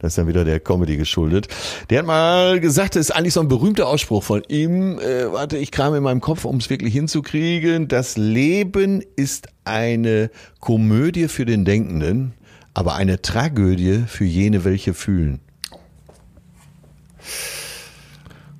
das 0.00 0.12
ist 0.12 0.18
dann 0.18 0.26
wieder 0.26 0.44
der 0.44 0.58
Comedy 0.58 0.96
geschuldet. 0.96 1.46
Der 1.88 2.00
hat 2.00 2.06
mal 2.06 2.58
gesagt, 2.58 2.96
das 2.96 3.10
ist 3.10 3.10
eigentlich 3.10 3.34
so 3.34 3.40
ein 3.40 3.48
berühmter 3.48 3.86
Ausspruch 3.86 4.24
von 4.24 4.42
ihm. 4.48 4.98
Äh, 4.98 5.32
warte, 5.32 5.56
ich 5.56 5.70
kram 5.70 5.94
in 5.94 6.02
meinem 6.02 6.20
Kopf, 6.20 6.44
um 6.44 6.56
es 6.56 6.68
wirklich 6.68 6.94
hinzukriegen. 6.94 7.86
Das 7.86 8.16
Leben 8.16 9.04
ist 9.14 9.48
eine 9.64 10.30
Komödie 10.58 11.28
für 11.28 11.44
den 11.44 11.64
Denkenden, 11.64 12.34
aber 12.78 12.94
eine 12.94 13.20
Tragödie 13.20 14.04
für 14.06 14.24
jene, 14.24 14.64
welche 14.64 14.94
fühlen. 14.94 15.40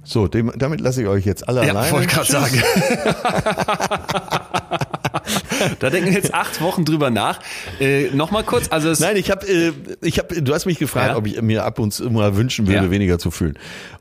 So, 0.02 0.26
dem, 0.26 0.50
damit 0.56 0.80
lasse 0.80 1.02
ich 1.02 1.06
euch 1.06 1.24
jetzt 1.24 1.48
alle 1.48 1.64
ja, 1.64 1.70
alleine. 1.70 1.92
wollte 1.92 2.08
gerade 2.08 2.26
sagen. 2.26 2.60
da 5.78 5.90
denken 5.90 6.12
jetzt 6.12 6.34
acht 6.34 6.60
Wochen 6.60 6.84
drüber 6.84 7.10
nach. 7.10 7.38
Äh, 7.78 8.10
Nochmal 8.10 8.42
kurz, 8.42 8.72
also 8.72 8.92
Nein, 9.00 9.16
ich 9.16 9.30
habe, 9.30 9.46
äh, 9.46 9.72
ich 10.00 10.18
habe, 10.18 10.42
du 10.42 10.52
hast 10.52 10.66
mich 10.66 10.80
gefragt, 10.80 11.10
ja? 11.10 11.16
ob 11.16 11.28
ich 11.28 11.40
mir 11.40 11.64
ab 11.64 11.78
und 11.78 11.92
zu 11.92 12.10
mal 12.10 12.34
wünschen 12.34 12.66
würde, 12.66 12.86
ja. 12.86 12.90
weniger 12.90 13.20
zu 13.20 13.30
fühlen. 13.30 13.56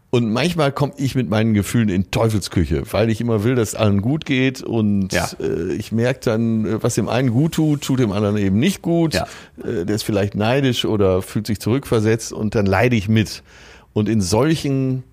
Und 0.10 0.32
manchmal 0.32 0.72
komme 0.72 0.94
ich 0.98 1.16
mit 1.16 1.30
meinen 1.30 1.54
Gefühlen 1.54 1.90
in 1.90 2.12
Teufelsküche, 2.12 2.84
weil 2.92 3.10
ich 3.10 3.20
immer 3.20 3.44
will, 3.44 3.56
dass 3.56 3.76
allen 3.76 4.02
gut 4.02 4.26
geht 4.26 4.64
und 4.64 5.12
ja. 5.12 5.30
äh, 5.40 5.74
ich 5.74 5.92
merke 5.92 6.22
dann, 6.24 6.82
was 6.82 6.96
dem 6.96 7.10
einen 7.10 7.32
gut 7.32 7.56
tut, 7.56 7.82
tut 7.82 8.00
dem 8.00 8.14
anderen 8.14 8.38
eben 8.38 8.58
nicht 8.58 8.82
gut. 8.82 9.16
Ja. 9.16 9.28
Äh, 9.64 9.86
der 9.86 9.96
ist 9.96 10.04
vielleicht 10.04 10.34
neidisch 10.34 10.86
oder 10.86 11.22
fühlt 11.22 11.46
sich 11.46 11.60
zurückversetzt 11.60 12.32
und 12.32 12.56
dann 12.56 12.66
leide 12.66 12.96
ich 12.96 13.10
mit. 13.10 13.44
Und 13.92 14.08
in 14.08 14.22
solchen 14.22 15.04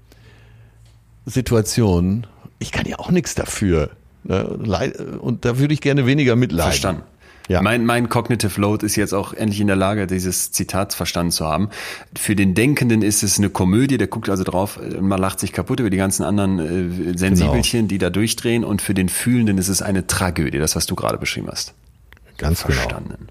Situationen, 1.26 2.26
ich 2.60 2.70
kann 2.70 2.86
ja 2.86 2.98
auch 3.00 3.10
nichts 3.10 3.34
dafür. 3.34 3.90
Ne? 4.22 4.44
Und 5.20 5.44
da 5.44 5.58
würde 5.58 5.74
ich 5.74 5.80
gerne 5.80 6.06
weniger 6.06 6.36
mitleiden. 6.36 6.70
Verstanden. 6.70 7.02
Ja. 7.48 7.60
Mein, 7.60 7.84
mein 7.84 8.08
Cognitive 8.08 8.58
Load 8.58 8.84
ist 8.86 8.96
jetzt 8.96 9.12
auch 9.12 9.34
endlich 9.34 9.60
in 9.60 9.66
der 9.66 9.76
Lage, 9.76 10.06
dieses 10.06 10.50
Zitat 10.50 10.94
verstanden 10.94 11.30
zu 11.30 11.44
haben. 11.44 11.68
Für 12.16 12.34
den 12.34 12.54
Denkenden 12.54 13.02
ist 13.02 13.22
es 13.22 13.38
eine 13.38 13.50
Komödie, 13.50 13.98
der 13.98 14.06
guckt 14.06 14.30
also 14.30 14.44
drauf, 14.44 14.80
man 14.98 15.20
lacht 15.20 15.40
sich 15.40 15.52
kaputt 15.52 15.80
über 15.80 15.90
die 15.90 15.98
ganzen 15.98 16.22
anderen 16.22 16.58
äh, 16.58 17.18
Sensibelchen, 17.18 17.80
genau. 17.80 17.88
die 17.88 17.98
da 17.98 18.10
durchdrehen. 18.10 18.64
Und 18.64 18.80
für 18.80 18.94
den 18.94 19.10
Fühlenden 19.10 19.58
ist 19.58 19.68
es 19.68 19.82
eine 19.82 20.06
Tragödie, 20.06 20.58
das, 20.58 20.74
was 20.74 20.86
du 20.86 20.94
gerade 20.94 21.18
beschrieben 21.18 21.48
hast. 21.50 21.74
Ganz 22.38 22.62
genau. 22.62 22.74
verstanden. 22.74 23.28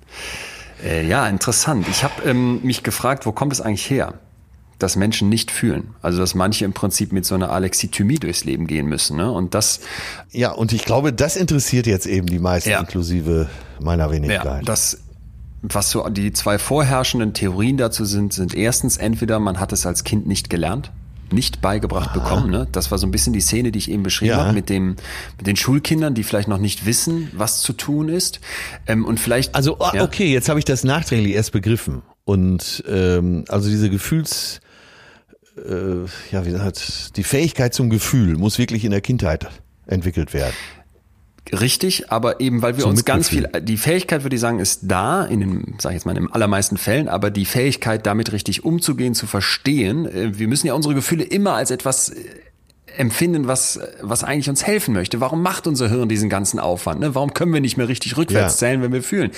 Genau. 0.82 0.94
Äh, 0.94 1.08
ja, 1.08 1.28
interessant. 1.28 1.88
Ich 1.90 2.04
habe 2.04 2.22
ähm, 2.24 2.60
mich 2.64 2.84
gefragt, 2.84 3.26
wo 3.26 3.32
kommt 3.32 3.54
es 3.54 3.62
eigentlich 3.62 3.90
her? 3.90 4.14
Dass 4.80 4.96
Menschen 4.96 5.30
nicht 5.30 5.52
fühlen. 5.52 5.96
Also 6.02 6.20
dass 6.20 6.36
manche 6.36 6.66
im 6.66 6.74
Prinzip 6.74 7.12
mit 7.12 7.26
so 7.26 7.36
einer 7.36 7.52
Alexithymie 7.52 8.20
durchs 8.20 8.44
Leben 8.44 8.68
gehen 8.68 8.88
müssen. 8.88 9.18
Ne? 9.18 9.32
Und 9.32 9.54
das. 9.54 9.80
Ja, 10.32 10.52
und 10.52 10.74
ich 10.74 10.86
glaube, 10.86 11.14
das 11.14 11.36
interessiert 11.36 11.88
jetzt 11.88 12.06
eben 12.06 12.28
die 12.28 12.40
meisten, 12.40 12.70
ja. 12.70 12.80
inklusive 12.80 13.50
meiner 13.80 14.12
Wenigkeit. 14.12 14.46
Ja, 14.46 14.62
das 14.62 15.00
was 15.64 15.92
so 15.92 16.08
die 16.10 16.34
zwei 16.34 16.60
vorherrschenden 16.60 17.34
Theorien 17.34 17.78
dazu 17.78 18.04
sind, 18.04 18.34
sind 18.34 18.54
erstens 18.54 18.98
entweder 18.98 19.40
man 19.40 19.62
hat 19.62 19.72
es 19.72 19.86
als 19.86 20.04
Kind 20.04 20.28
nicht 20.28 20.50
gelernt, 20.50 20.92
nicht 21.34 21.62
beigebracht 21.62 22.10
Aha. 22.10 22.20
bekommen. 22.20 22.52
Ne? 22.52 22.68
Das 22.72 22.92
war 22.92 22.98
so 22.98 23.08
ein 23.08 23.12
bisschen 23.12 23.34
die 23.34 23.42
Szene, 23.42 23.72
die 23.72 23.80
ich 23.80 23.92
eben 23.92 24.04
beschrieben 24.04 24.32
ja. 24.32 24.38
habe 24.38 24.54
mit 24.54 24.70
dem 24.70 24.96
mit 25.38 25.48
den 25.48 25.56
Schulkindern, 25.56 26.14
die 26.14 26.24
vielleicht 26.24 26.48
noch 26.48 26.60
nicht 26.60 26.86
wissen, 26.86 27.30
was 27.34 27.62
zu 27.62 27.74
tun 27.74 28.10
ist. 28.10 28.40
Ähm, 28.88 29.06
und 29.06 29.20
vielleicht. 29.20 29.56
Also 29.56 29.78
ja. 29.94 30.04
okay, 30.04 30.32
jetzt 30.32 30.50
habe 30.50 30.60
ich 30.60 30.66
das 30.66 30.84
nachträglich 30.84 31.34
erst 31.34 31.52
begriffen. 31.52 32.02
Und 32.26 32.84
ähm, 32.88 33.46
also 33.50 33.70
diese 33.70 33.90
Gefühls 33.90 34.62
äh, 35.58 36.06
ja, 36.32 36.46
wie 36.46 36.52
gesagt, 36.52 37.18
die 37.18 37.24
Fähigkeit 37.24 37.74
zum 37.74 37.90
Gefühl 37.90 38.38
muss 38.38 38.58
wirklich 38.58 38.86
in 38.86 38.92
der 38.92 39.02
Kindheit 39.02 39.48
entwickelt 39.86 40.34
werden. 40.34 40.54
Richtig, 41.52 42.10
aber 42.10 42.40
eben 42.40 42.62
weil 42.62 42.78
wir 42.78 42.84
Zum 42.84 42.92
uns 42.92 43.06
ganz 43.06 43.28
viel, 43.28 43.50
die 43.62 43.78
Fähigkeit 43.78 44.24
würde 44.24 44.36
ich 44.36 44.42
sagen, 44.42 44.60
ist 44.60 44.82
da, 44.84 45.26
in 45.26 45.42
den, 45.42 45.76
sag 45.80 45.92
ich 45.92 45.96
jetzt 45.96 46.06
mal, 46.06 46.16
in 46.16 46.24
den 46.24 46.32
allermeisten 46.32 46.78
Fällen, 46.78 47.10
aber 47.10 47.32
die 47.32 47.46
Fähigkeit, 47.46 48.06
damit 48.06 48.32
richtig 48.32 48.64
umzugehen, 48.64 49.14
zu 49.14 49.28
verstehen, 49.28 50.06
äh, 50.06 50.38
wir 50.40 50.48
müssen 50.48 50.68
ja 50.68 50.74
unsere 50.74 50.96
Gefühle 50.96 51.24
immer 51.24 51.54
als 51.54 51.70
etwas 51.70 52.10
äh, 52.10 52.16
empfinden, 52.98 53.48
was, 53.48 53.80
was 54.02 54.24
eigentlich 54.24 54.50
uns 54.50 54.66
helfen 54.66 54.94
möchte. 54.94 55.20
Warum 55.20 55.42
macht 55.42 55.68
unser 55.68 55.90
Hirn 55.90 56.10
diesen 56.10 56.30
ganzen 56.30 56.60
Aufwand? 56.60 57.00
Ne? 57.00 57.16
Warum 57.16 57.34
können 57.34 57.54
wir 57.54 57.62
nicht 57.62 57.78
mehr 57.78 57.88
richtig 57.88 58.18
rückwärts 58.18 58.56
ja. 58.56 58.68
zählen, 58.68 58.82
wenn 58.82 58.94
wir 58.94 59.04
fühlen? 59.04 59.32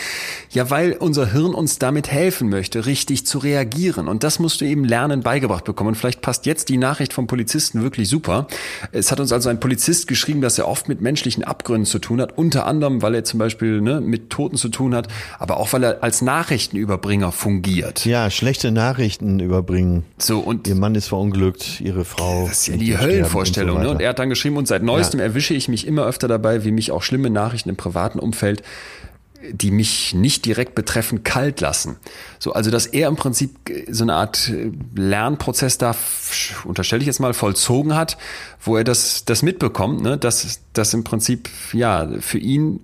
Ja, 0.49 0.69
weil 0.69 0.93
unser 0.93 1.31
Hirn 1.31 1.53
uns 1.53 1.79
damit 1.79 2.11
helfen 2.11 2.49
möchte, 2.49 2.85
richtig 2.85 3.25
zu 3.25 3.39
reagieren. 3.39 4.07
Und 4.07 4.23
das 4.23 4.39
musst 4.39 4.61
du 4.61 4.65
eben 4.65 4.83
lernen, 4.83 5.21
beigebracht 5.21 5.63
bekommen. 5.63 5.89
Und 5.89 5.95
vielleicht 5.95 6.21
passt 6.21 6.45
jetzt 6.45 6.69
die 6.69 6.77
Nachricht 6.77 7.13
vom 7.13 7.27
Polizisten 7.27 7.81
wirklich 7.81 8.09
super. 8.09 8.47
Es 8.91 9.11
hat 9.11 9.19
uns 9.19 9.31
also 9.31 9.49
ein 9.49 9.59
Polizist 9.59 10.07
geschrieben, 10.07 10.41
dass 10.41 10.57
er 10.57 10.67
oft 10.67 10.89
mit 10.89 11.01
menschlichen 11.01 11.43
Abgründen 11.43 11.85
zu 11.85 11.99
tun 11.99 12.21
hat. 12.21 12.37
Unter 12.37 12.65
anderem, 12.65 13.01
weil 13.01 13.15
er 13.15 13.23
zum 13.23 13.39
Beispiel 13.39 13.81
ne, 13.81 14.01
mit 14.01 14.29
Toten 14.29 14.57
zu 14.57 14.69
tun 14.69 14.93
hat, 14.93 15.07
aber 15.39 15.57
auch 15.57 15.71
weil 15.73 15.83
er 15.83 16.03
als 16.03 16.21
Nachrichtenüberbringer 16.21 17.31
fungiert. 17.31 18.05
Ja, 18.05 18.29
schlechte 18.29 18.71
Nachrichten 18.71 19.39
überbringen. 19.39 20.03
So 20.17 20.39
und 20.39 20.67
ihr 20.67 20.75
Mann 20.75 20.95
ist 20.95 21.07
verunglückt, 21.07 21.81
ihre 21.81 22.05
Frau. 22.05 22.47
Das 22.47 22.59
ist 22.59 22.67
ja 22.67 22.77
die 22.77 22.97
Höllenvorstellung. 22.97 23.44
Vorstellung. 23.45 23.77
Und, 23.77 23.83
so 23.83 23.87
ne? 23.89 23.95
und 23.95 24.01
er 24.01 24.09
hat 24.09 24.19
dann 24.19 24.29
geschrieben, 24.29 24.57
und 24.57 24.67
seit 24.67 24.83
neuestem 24.83 25.19
ja. 25.19 25.25
erwische 25.25 25.53
ich 25.53 25.67
mich 25.67 25.87
immer 25.87 26.05
öfter 26.05 26.27
dabei, 26.27 26.63
wie 26.63 26.71
mich 26.71 26.91
auch 26.91 27.03
schlimme 27.03 27.29
Nachrichten 27.29 27.69
im 27.69 27.75
privaten 27.75 28.19
Umfeld 28.19 28.63
die 29.51 29.71
mich 29.71 30.13
nicht 30.13 30.45
direkt 30.45 30.75
betreffen, 30.75 31.23
kalt 31.23 31.61
lassen. 31.61 31.97
So, 32.39 32.53
also 32.53 32.71
dass 32.71 32.85
er 32.85 33.07
im 33.07 33.15
Prinzip 33.15 33.55
so 33.89 34.03
eine 34.03 34.15
Art 34.15 34.51
Lernprozess 34.95 35.77
da, 35.77 35.95
unterstelle 36.63 37.01
ich 37.01 37.07
jetzt 37.07 37.19
mal, 37.19 37.33
vollzogen 37.33 37.95
hat, 37.95 38.17
wo 38.61 38.77
er 38.77 38.83
das, 38.83 39.25
das 39.25 39.43
mitbekommt, 39.43 40.01
ne, 40.01 40.17
dass 40.17 40.61
das 40.73 40.93
im 40.93 41.03
Prinzip 41.03 41.49
ja 41.73 42.07
für 42.19 42.39
ihn 42.39 42.79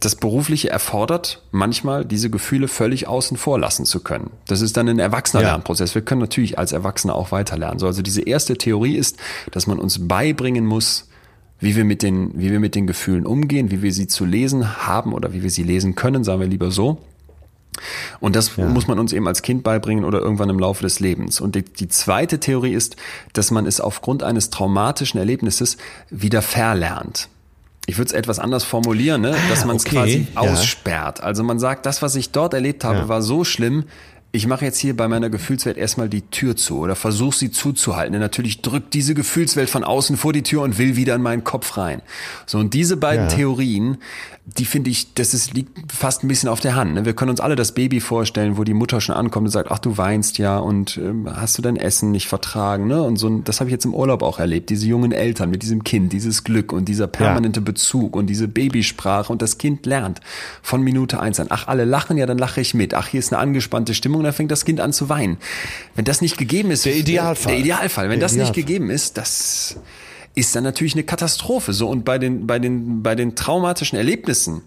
das 0.00 0.16
Berufliche 0.16 0.70
erfordert 0.70 1.42
manchmal, 1.50 2.06
diese 2.06 2.30
Gefühle 2.30 2.68
völlig 2.68 3.06
außen 3.06 3.36
vor 3.36 3.58
lassen 3.58 3.84
zu 3.84 4.00
können. 4.00 4.30
Das 4.46 4.62
ist 4.62 4.76
dann 4.76 4.88
ein 4.88 4.98
erwachsener 4.98 5.42
ja. 5.42 5.62
Wir 5.94 6.02
können 6.02 6.22
natürlich 6.22 6.58
als 6.58 6.72
Erwachsene 6.72 7.14
auch 7.14 7.32
weiter 7.32 7.58
lernen. 7.58 7.78
So, 7.78 7.86
also 7.86 8.00
diese 8.00 8.22
erste 8.22 8.56
Theorie 8.56 8.96
ist, 8.96 9.18
dass 9.50 9.66
man 9.66 9.78
uns 9.78 10.08
beibringen 10.08 10.64
muss, 10.64 11.08
wie 11.58 11.76
wir 11.76 11.84
mit 11.84 12.02
den, 12.02 12.32
wie 12.38 12.50
wir 12.50 12.60
mit 12.60 12.74
den 12.74 12.86
Gefühlen 12.86 13.26
umgehen, 13.26 13.70
wie 13.70 13.82
wir 13.82 13.92
sie 13.92 14.06
zu 14.06 14.24
lesen 14.24 14.86
haben 14.86 15.12
oder 15.12 15.34
wie 15.34 15.42
wir 15.42 15.50
sie 15.50 15.62
lesen 15.62 15.94
können, 15.94 16.24
sagen 16.24 16.40
wir 16.40 16.48
lieber 16.48 16.70
so. 16.70 16.98
Und 18.20 18.36
das 18.36 18.56
ja. 18.56 18.66
muss 18.66 18.88
man 18.88 18.98
uns 18.98 19.12
eben 19.12 19.28
als 19.28 19.42
Kind 19.42 19.62
beibringen 19.62 20.04
oder 20.04 20.20
irgendwann 20.20 20.48
im 20.48 20.58
Laufe 20.58 20.82
des 20.82 21.00
Lebens. 21.00 21.40
Und 21.40 21.54
die, 21.54 21.62
die, 21.62 21.88
zweite 21.88 22.40
Theorie 22.40 22.72
ist, 22.72 22.96
dass 23.34 23.50
man 23.50 23.66
es 23.66 23.80
aufgrund 23.80 24.22
eines 24.22 24.50
traumatischen 24.50 25.18
Erlebnisses 25.18 25.76
wieder 26.10 26.42
verlernt 26.42 27.28
ich 27.90 27.98
würde 27.98 28.10
es 28.10 28.12
etwas 28.12 28.38
anders 28.38 28.62
formulieren, 28.62 29.20
ne? 29.20 29.34
dass 29.48 29.64
man 29.64 29.76
es 29.76 29.84
okay, 29.84 29.96
quasi 29.96 30.26
ja. 30.32 30.40
aussperrt. 30.40 31.22
Also 31.22 31.42
man 31.42 31.58
sagt, 31.58 31.86
das, 31.86 32.02
was 32.02 32.14
ich 32.14 32.30
dort 32.30 32.54
erlebt 32.54 32.84
habe, 32.84 32.98
ja. 32.98 33.08
war 33.08 33.20
so 33.20 33.42
schlimm, 33.42 33.84
ich 34.32 34.46
mache 34.46 34.64
jetzt 34.64 34.78
hier 34.78 34.96
bei 34.96 35.08
meiner 35.08 35.28
Gefühlswelt 35.28 35.76
erstmal 35.76 36.08
die 36.08 36.22
Tür 36.22 36.54
zu 36.56 36.78
oder 36.78 36.94
versuche 36.94 37.36
sie 37.36 37.50
zuzuhalten. 37.50 38.12
Denn 38.12 38.20
natürlich 38.20 38.62
drückt 38.62 38.94
diese 38.94 39.14
Gefühlswelt 39.14 39.68
von 39.68 39.82
außen 39.82 40.16
vor 40.16 40.32
die 40.32 40.42
Tür 40.42 40.62
und 40.62 40.78
will 40.78 40.94
wieder 40.94 41.16
in 41.16 41.22
meinen 41.22 41.42
Kopf 41.42 41.76
rein. 41.76 42.00
So, 42.46 42.58
und 42.58 42.72
diese 42.72 42.96
beiden 42.96 43.28
ja. 43.28 43.34
Theorien, 43.34 43.98
die 44.58 44.64
finde 44.64 44.90
ich, 44.90 45.14
das 45.14 45.34
ist, 45.34 45.54
liegt 45.54 45.92
fast 45.92 46.24
ein 46.24 46.28
bisschen 46.28 46.48
auf 46.48 46.60
der 46.60 46.74
Hand. 46.74 46.94
Ne? 46.94 47.04
Wir 47.04 47.14
können 47.14 47.30
uns 47.30 47.40
alle 47.40 47.56
das 47.56 47.72
Baby 47.72 48.00
vorstellen, 48.00 48.56
wo 48.56 48.64
die 48.64 48.74
Mutter 48.74 49.00
schon 49.00 49.14
ankommt 49.14 49.46
und 49.46 49.50
sagt, 49.50 49.70
ach, 49.70 49.78
du 49.78 49.96
weinst 49.98 50.38
ja 50.38 50.58
und 50.58 50.96
ähm, 50.96 51.28
hast 51.30 51.58
du 51.58 51.62
dein 51.62 51.76
Essen 51.76 52.10
nicht 52.10 52.26
vertragen. 52.26 52.86
Ne? 52.86 53.02
Und 53.02 53.16
so, 53.16 53.28
das 53.38 53.60
habe 53.60 53.68
ich 53.68 53.72
jetzt 53.72 53.84
im 53.84 53.94
Urlaub 53.94 54.22
auch 54.22 54.38
erlebt. 54.38 54.70
Diese 54.70 54.86
jungen 54.86 55.12
Eltern 55.12 55.50
mit 55.50 55.62
diesem 55.62 55.84
Kind, 55.84 56.12
dieses 56.12 56.42
Glück 56.44 56.72
und 56.72 56.88
dieser 56.88 57.06
permanente 57.06 57.60
ja. 57.60 57.64
Bezug 57.64 58.16
und 58.16 58.26
diese 58.26 58.48
Babysprache 58.48 59.32
und 59.32 59.42
das 59.42 59.58
Kind 59.58 59.86
lernt 59.86 60.20
von 60.62 60.82
Minute 60.82 61.20
eins 61.20 61.38
an. 61.38 61.46
Ach, 61.50 61.68
alle 61.68 61.84
lachen, 61.84 62.16
ja, 62.16 62.26
dann 62.26 62.38
lache 62.38 62.60
ich 62.60 62.74
mit. 62.74 62.94
Ach, 62.94 63.08
hier 63.08 63.20
ist 63.20 63.32
eine 63.32 63.40
angespannte 63.40 63.94
Stimmung, 63.94 64.19
da 64.24 64.32
fängt 64.32 64.50
das 64.50 64.64
Kind 64.64 64.80
an 64.80 64.92
zu 64.92 65.08
weinen. 65.08 65.38
Wenn 65.94 66.04
das 66.04 66.20
nicht 66.20 66.38
gegeben 66.38 66.70
ist, 66.70 66.84
der 66.84 66.96
Idealfall. 66.96 67.52
Der 67.52 67.60
Idealfall. 67.60 68.08
Wenn 68.08 68.20
der 68.20 68.26
das 68.26 68.32
Idealfall. 68.32 68.56
nicht 68.56 68.66
gegeben 68.66 68.90
ist, 68.90 69.16
das 69.16 69.76
ist 70.34 70.54
dann 70.54 70.64
natürlich 70.64 70.94
eine 70.94 71.04
Katastrophe. 71.04 71.72
So 71.72 71.88
und 71.88 72.04
bei 72.04 72.18
den 72.18 72.46
bei 72.46 72.58
den 72.58 73.02
bei 73.02 73.14
den 73.14 73.36
traumatischen 73.36 73.98
Erlebnissen 73.98 74.62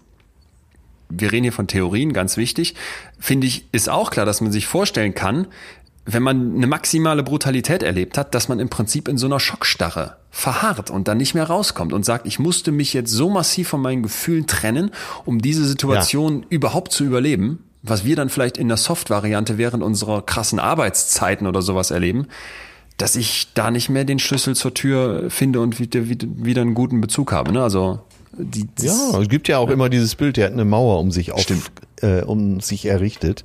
wir 1.10 1.32
reden 1.32 1.44
hier 1.44 1.52
von 1.52 1.66
Theorien, 1.66 2.12
ganz 2.12 2.36
wichtig, 2.36 2.74
finde 3.18 3.46
ich, 3.46 3.68
ist 3.72 3.88
auch 3.88 4.10
klar, 4.10 4.26
dass 4.26 4.40
man 4.40 4.52
sich 4.52 4.66
vorstellen 4.66 5.14
kann, 5.14 5.46
wenn 6.06 6.22
man 6.22 6.56
eine 6.56 6.66
maximale 6.66 7.22
Brutalität 7.22 7.82
erlebt 7.82 8.18
hat, 8.18 8.34
dass 8.34 8.48
man 8.48 8.60
im 8.60 8.68
Prinzip 8.68 9.08
in 9.08 9.16
so 9.16 9.26
einer 9.26 9.40
Schockstarre 9.40 10.18
verharrt 10.30 10.90
und 10.90 11.08
dann 11.08 11.16
nicht 11.16 11.34
mehr 11.34 11.44
rauskommt 11.44 11.94
und 11.94 12.04
sagt, 12.04 12.26
ich 12.26 12.38
musste 12.38 12.72
mich 12.72 12.92
jetzt 12.92 13.10
so 13.10 13.30
massiv 13.30 13.68
von 13.68 13.80
meinen 13.80 14.02
Gefühlen 14.02 14.46
trennen, 14.46 14.90
um 15.24 15.40
diese 15.40 15.64
Situation 15.64 16.42
ja. 16.42 16.46
überhaupt 16.50 16.92
zu 16.92 17.04
überleben, 17.04 17.64
was 17.84 18.04
wir 18.04 18.16
dann 18.16 18.30
vielleicht 18.30 18.56
in 18.56 18.68
der 18.68 18.78
Soft-Variante 18.78 19.58
während 19.58 19.82
unserer 19.82 20.22
krassen 20.22 20.58
Arbeitszeiten 20.58 21.46
oder 21.46 21.62
sowas 21.62 21.90
erleben, 21.90 22.26
dass 22.96 23.14
ich 23.14 23.52
da 23.54 23.70
nicht 23.70 23.90
mehr 23.90 24.04
den 24.04 24.18
Schlüssel 24.18 24.56
zur 24.56 24.72
Tür 24.72 25.28
finde 25.28 25.60
und 25.60 25.78
wieder, 25.78 26.00
wieder 26.08 26.62
einen 26.62 26.74
guten 26.74 27.00
Bezug 27.00 27.32
habe. 27.32 27.52
Ne? 27.52 27.62
Also 27.62 28.00
die, 28.32 28.66
ja, 28.80 29.20
es 29.20 29.28
gibt 29.28 29.48
ja 29.48 29.58
auch 29.58 29.68
ja. 29.68 29.74
immer 29.74 29.88
dieses 29.88 30.14
Bild, 30.14 30.36
der 30.36 30.46
hat 30.46 30.52
eine 30.52 30.64
Mauer 30.64 30.98
um 30.98 31.10
sich 31.10 31.32
auf, 31.32 31.44
äh, 32.00 32.22
um 32.22 32.60
sich 32.60 32.86
errichtet. 32.86 33.44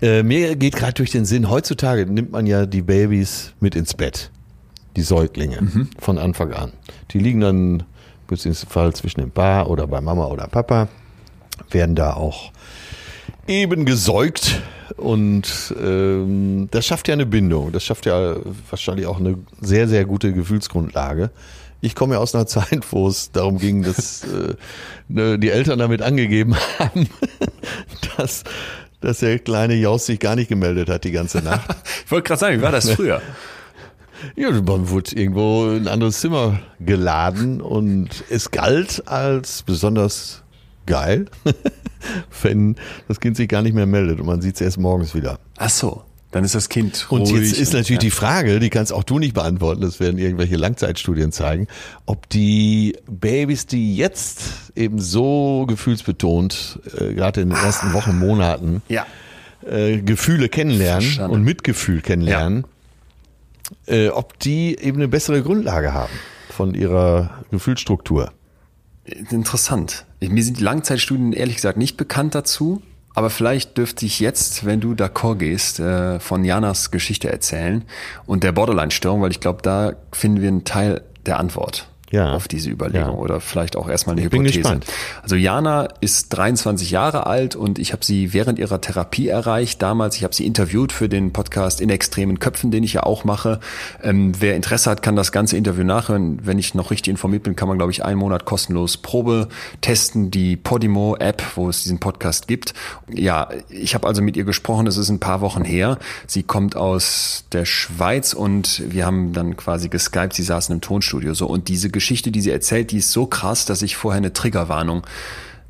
Äh, 0.00 0.22
mir 0.22 0.56
geht 0.56 0.76
gerade 0.76 0.92
durch 0.94 1.10
den 1.10 1.24
Sinn, 1.24 1.50
heutzutage 1.50 2.06
nimmt 2.06 2.30
man 2.32 2.46
ja 2.46 2.66
die 2.66 2.82
Babys 2.82 3.52
mit 3.60 3.74
ins 3.74 3.94
Bett. 3.94 4.30
Die 4.96 5.02
Säuglinge 5.02 5.62
mhm. 5.62 5.88
von 5.98 6.18
Anfang 6.18 6.52
an. 6.52 6.72
Die 7.12 7.18
liegen 7.18 7.40
dann 7.40 7.84
beziehungsweise 8.26 8.92
zwischen 8.92 9.20
dem 9.20 9.30
Paar 9.30 9.68
oder 9.68 9.86
bei 9.86 10.00
Mama 10.00 10.26
oder 10.26 10.46
Papa, 10.46 10.88
werden 11.70 11.94
da 11.94 12.14
auch 12.14 12.52
eben 13.46 13.84
gesäugt 13.84 14.60
und 14.96 15.74
ähm, 15.80 16.68
das 16.70 16.86
schafft 16.86 17.08
ja 17.08 17.14
eine 17.14 17.26
Bindung. 17.26 17.72
Das 17.72 17.84
schafft 17.84 18.06
ja 18.06 18.36
wahrscheinlich 18.68 19.06
auch 19.06 19.18
eine 19.18 19.38
sehr, 19.60 19.88
sehr 19.88 20.04
gute 20.04 20.32
Gefühlsgrundlage. 20.32 21.30
Ich 21.80 21.94
komme 21.94 22.14
ja 22.14 22.20
aus 22.20 22.34
einer 22.34 22.46
Zeit, 22.48 22.84
wo 22.90 23.08
es 23.08 23.32
darum 23.32 23.58
ging, 23.58 23.82
dass 23.82 24.24
äh, 24.24 24.54
ne, 25.08 25.38
die 25.38 25.50
Eltern 25.50 25.78
damit 25.78 26.02
angegeben 26.02 26.54
haben, 26.78 27.08
dass, 28.16 28.44
dass 29.00 29.20
der 29.20 29.38
kleine 29.38 29.74
Jaus 29.74 30.06
sich 30.06 30.18
gar 30.18 30.36
nicht 30.36 30.48
gemeldet 30.48 30.88
hat 30.88 31.04
die 31.04 31.12
ganze 31.12 31.38
Nacht. 31.38 31.76
ich 32.04 32.10
wollte 32.10 32.28
gerade 32.28 32.40
sagen, 32.40 32.58
wie 32.58 32.62
war 32.62 32.72
das 32.72 32.90
früher? 32.90 33.22
Ja, 34.36 34.50
man 34.50 34.90
wurde 34.90 35.16
irgendwo 35.16 35.70
in 35.70 35.84
ein 35.84 35.88
anderes 35.88 36.20
Zimmer 36.20 36.60
geladen 36.78 37.62
und 37.62 38.22
es 38.28 38.50
galt 38.50 39.08
als 39.08 39.62
besonders 39.62 40.42
geil, 40.84 41.26
wenn 42.42 42.76
das 43.08 43.20
Kind 43.20 43.36
sich 43.36 43.48
gar 43.48 43.62
nicht 43.62 43.74
mehr 43.74 43.86
meldet 43.86 44.20
und 44.20 44.26
man 44.26 44.40
sieht 44.40 44.56
es 44.56 44.60
erst 44.60 44.78
morgens 44.78 45.14
wieder. 45.14 45.38
Ach 45.56 45.70
so. 45.70 46.02
Dann 46.30 46.44
ist 46.44 46.54
das 46.54 46.68
Kind 46.68 47.10
ruhig. 47.10 47.32
Und 47.32 47.42
jetzt 47.42 47.58
ist 47.58 47.72
natürlich 47.72 48.02
ja. 48.02 48.08
die 48.08 48.10
Frage, 48.10 48.60
die 48.60 48.70
kannst 48.70 48.92
auch 48.92 49.02
du 49.02 49.18
nicht 49.18 49.34
beantworten, 49.34 49.80
das 49.80 49.98
werden 49.98 50.18
irgendwelche 50.18 50.54
Langzeitstudien 50.56 51.32
zeigen, 51.32 51.66
ob 52.06 52.28
die 52.28 52.96
Babys, 53.08 53.66
die 53.66 53.96
jetzt 53.96 54.42
eben 54.76 55.00
so 55.00 55.64
gefühlsbetont, 55.66 56.78
äh, 56.96 57.14
gerade 57.14 57.40
in 57.40 57.50
den 57.50 57.58
ersten 57.58 57.88
ah. 57.88 57.94
Wochen, 57.94 58.16
Monaten, 58.18 58.82
ja. 58.88 59.06
äh, 59.66 59.98
Gefühle 59.98 60.48
kennenlernen 60.48 61.02
Verstanden. 61.02 61.34
und 61.34 61.42
Mitgefühl 61.42 62.00
kennenlernen, 62.00 62.64
ja. 63.88 63.94
äh, 63.94 64.08
ob 64.10 64.38
die 64.38 64.78
eben 64.78 64.98
eine 64.98 65.08
bessere 65.08 65.42
Grundlage 65.42 65.92
haben 65.92 66.12
von 66.48 66.74
ihrer 66.74 67.42
Gefühlsstruktur. 67.50 68.30
Interessant. 69.30 70.04
Mir 70.20 70.42
sind 70.42 70.58
die 70.58 70.62
Langzeitstudien 70.62 71.32
ehrlich 71.32 71.56
gesagt 71.56 71.78
nicht 71.78 71.96
bekannt 71.96 72.34
dazu. 72.34 72.82
Aber 73.14 73.28
vielleicht 73.28 73.76
dürfte 73.76 74.06
ich 74.06 74.20
jetzt, 74.20 74.64
wenn 74.64 74.80
du 74.80 74.92
d'accord 74.92 75.36
gehst, 75.36 75.80
äh, 75.80 76.20
von 76.20 76.44
Janas 76.44 76.92
Geschichte 76.92 77.30
erzählen 77.30 77.84
und 78.24 78.44
der 78.44 78.52
Borderline-Störung, 78.52 79.20
weil 79.20 79.32
ich 79.32 79.40
glaube, 79.40 79.62
da 79.62 79.94
finden 80.12 80.40
wir 80.40 80.48
einen 80.48 80.64
Teil 80.64 81.02
der 81.26 81.40
Antwort 81.40 81.88
ja. 82.10 82.32
auf 82.34 82.48
diese 82.48 82.70
Überlegung 82.70 83.14
ja. 83.14 83.18
oder 83.18 83.40
vielleicht 83.40 83.76
auch 83.76 83.88
erstmal 83.88 84.14
eine 84.14 84.26
ich 84.26 84.32
Hypothese. 84.32 84.80
Also 85.22 85.36
Jana 85.36 85.88
ist 86.00 86.30
23 86.30 86.90
Jahre 86.90 87.26
alt 87.26 87.56
und 87.56 87.78
ich 87.78 87.92
habe 87.92 88.04
sie 88.04 88.32
während 88.32 88.58
ihrer 88.58 88.80
Therapie 88.80 89.28
erreicht. 89.28 89.80
Damals, 89.80 90.16
ich 90.16 90.24
habe 90.24 90.34
sie 90.34 90.44
interviewt 90.44 90.92
für 90.92 91.08
den 91.08 91.32
Podcast 91.32 91.80
In 91.80 91.90
extremen 91.90 92.38
Köpfen, 92.38 92.70
den 92.70 92.82
ich 92.82 92.94
ja 92.94 93.04
auch 93.04 93.24
mache. 93.24 93.60
Ähm, 94.02 94.32
wer 94.40 94.56
Interesse 94.56 94.90
hat, 94.90 95.02
kann 95.02 95.16
das 95.16 95.32
ganze 95.32 95.56
Interview 95.56 95.84
nachhören. 95.84 96.40
Wenn 96.42 96.58
ich 96.58 96.74
noch 96.74 96.90
richtig 96.90 97.10
informiert 97.10 97.44
bin, 97.44 97.54
kann 97.54 97.68
man, 97.68 97.78
glaube 97.78 97.92
ich, 97.92 98.04
einen 98.04 98.18
Monat 98.18 98.44
kostenlos 98.44 98.96
Probe 98.96 99.48
testen, 99.80 100.30
die 100.30 100.56
Podimo-App, 100.56 101.42
wo 101.54 101.68
es 101.68 101.82
diesen 101.82 102.00
Podcast 102.00 102.48
gibt. 102.48 102.74
Ja, 103.12 103.48
ich 103.68 103.94
habe 103.94 104.06
also 104.06 104.22
mit 104.22 104.36
ihr 104.36 104.44
gesprochen, 104.44 104.86
es 104.86 104.96
ist 104.96 105.10
ein 105.10 105.20
paar 105.20 105.40
Wochen 105.40 105.64
her. 105.64 105.98
Sie 106.26 106.42
kommt 106.42 106.76
aus 106.76 107.44
der 107.52 107.64
Schweiz 107.64 108.32
und 108.32 108.82
wir 108.88 109.06
haben 109.06 109.32
dann 109.32 109.56
quasi 109.56 109.88
geskypt, 109.88 110.32
sie 110.32 110.42
saßen 110.42 110.74
im 110.74 110.80
Tonstudio 110.80 111.34
so 111.34 111.46
und 111.46 111.68
diese 111.68 111.90
Geschichte, 112.00 112.32
die 112.32 112.40
sie 112.40 112.50
erzählt, 112.50 112.92
die 112.92 112.96
ist 112.96 113.12
so 113.12 113.26
krass, 113.26 113.66
dass 113.66 113.82
ich 113.82 113.94
vorher 113.94 114.16
eine 114.16 114.32
Triggerwarnung 114.32 115.06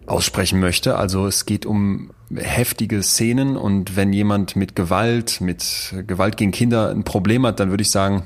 aussprechen 0.07 0.61
möchte. 0.61 0.97
Also 0.97 1.27
es 1.27 1.45
geht 1.45 1.67
um 1.67 2.11
heftige 2.33 3.03
Szenen 3.03 3.57
und 3.57 3.97
wenn 3.97 4.13
jemand 4.13 4.55
mit 4.55 4.77
Gewalt, 4.77 5.41
mit 5.41 5.93
Gewalt 6.07 6.37
gegen 6.37 6.53
Kinder 6.53 6.91
ein 6.91 7.03
Problem 7.03 7.45
hat, 7.45 7.59
dann 7.59 7.71
würde 7.71 7.83
ich 7.83 7.91
sagen, 7.91 8.23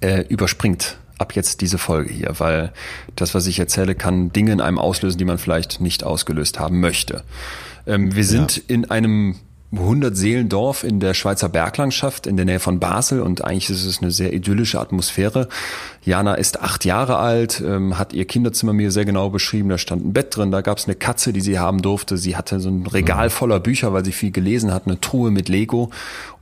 äh, 0.00 0.24
überspringt 0.28 0.96
ab 1.18 1.34
jetzt 1.34 1.60
diese 1.60 1.76
Folge 1.76 2.10
hier, 2.10 2.34
weil 2.38 2.72
das, 3.14 3.34
was 3.34 3.46
ich 3.46 3.58
erzähle, 3.58 3.94
kann 3.94 4.32
Dinge 4.32 4.52
in 4.52 4.60
einem 4.62 4.78
auslösen, 4.78 5.18
die 5.18 5.24
man 5.26 5.36
vielleicht 5.36 5.80
nicht 5.80 6.04
ausgelöst 6.04 6.58
haben 6.58 6.80
möchte. 6.80 7.24
Ähm, 7.86 8.14
wir 8.14 8.24
sind 8.24 8.56
ja. 8.56 8.62
in 8.68 8.90
einem 8.90 9.36
100 9.70 10.16
Seelendorf 10.16 10.82
in 10.82 10.98
der 10.98 11.12
Schweizer 11.12 11.50
Berglandschaft 11.50 12.26
in 12.26 12.36
der 12.36 12.46
Nähe 12.46 12.58
von 12.58 12.80
Basel 12.80 13.20
und 13.20 13.44
eigentlich 13.44 13.68
ist 13.68 13.84
es 13.84 14.00
eine 14.00 14.10
sehr 14.10 14.32
idyllische 14.32 14.80
Atmosphäre. 14.80 15.48
Jana 16.02 16.34
ist 16.34 16.62
acht 16.62 16.86
Jahre 16.86 17.18
alt, 17.18 17.60
ähm, 17.60 17.98
hat 17.98 18.14
ihr 18.14 18.24
Kinderzimmer 18.24 18.72
mir 18.72 18.90
sehr 18.90 19.04
genau 19.04 19.28
beschrieben. 19.28 19.68
Da 19.68 19.76
stand 19.76 20.06
ein 20.06 20.12
Bett 20.14 20.34
drin, 20.34 20.50
da 20.50 20.62
gab 20.62 20.78
es 20.78 20.86
eine 20.86 20.94
Katze, 20.94 21.34
die 21.34 21.42
sie 21.42 21.58
haben 21.58 21.82
durfte. 21.82 22.16
Sie 22.16 22.34
hatte 22.34 22.60
so 22.60 22.70
ein 22.70 22.86
Regal 22.86 23.26
mhm. 23.26 23.30
voller 23.30 23.60
Bücher, 23.60 23.92
weil 23.92 24.06
sie 24.06 24.12
viel 24.12 24.30
gelesen 24.30 24.72
hat, 24.72 24.86
eine 24.86 25.00
Truhe 25.02 25.30
mit 25.30 25.50
Lego. 25.50 25.90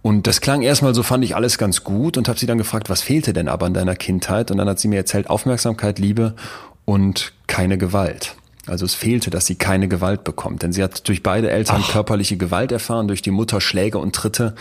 Und 0.02 0.28
das 0.28 0.40
klang 0.40 0.62
erstmal 0.62 0.94
so, 0.94 1.02
fand 1.02 1.24
ich 1.24 1.34
alles 1.34 1.58
ganz 1.58 1.82
gut 1.82 2.16
und 2.16 2.28
habe 2.28 2.38
sie 2.38 2.46
dann 2.46 2.58
gefragt, 2.58 2.88
was 2.88 3.02
fehlte 3.02 3.32
denn 3.32 3.48
aber 3.48 3.66
in 3.66 3.74
deiner 3.74 3.96
Kindheit? 3.96 4.52
Und 4.52 4.58
dann 4.58 4.68
hat 4.68 4.78
sie 4.78 4.86
mir 4.86 4.98
erzählt, 4.98 5.28
Aufmerksamkeit, 5.28 5.98
Liebe 5.98 6.36
und 6.84 7.32
keine 7.48 7.76
Gewalt. 7.76 8.36
Also 8.66 8.84
es 8.84 8.94
fehlte, 8.94 9.30
dass 9.30 9.46
sie 9.46 9.54
keine 9.54 9.88
Gewalt 9.88 10.24
bekommt, 10.24 10.62
denn 10.62 10.72
sie 10.72 10.82
hat 10.82 11.06
durch 11.08 11.22
beide 11.22 11.50
Eltern 11.50 11.82
Ach. 11.84 11.92
körperliche 11.92 12.36
Gewalt 12.36 12.72
erfahren, 12.72 13.06
durch 13.08 13.22
die 13.22 13.30
Mutter 13.30 13.60
Schläge 13.60 13.98
und 13.98 14.14
Tritte, 14.14 14.54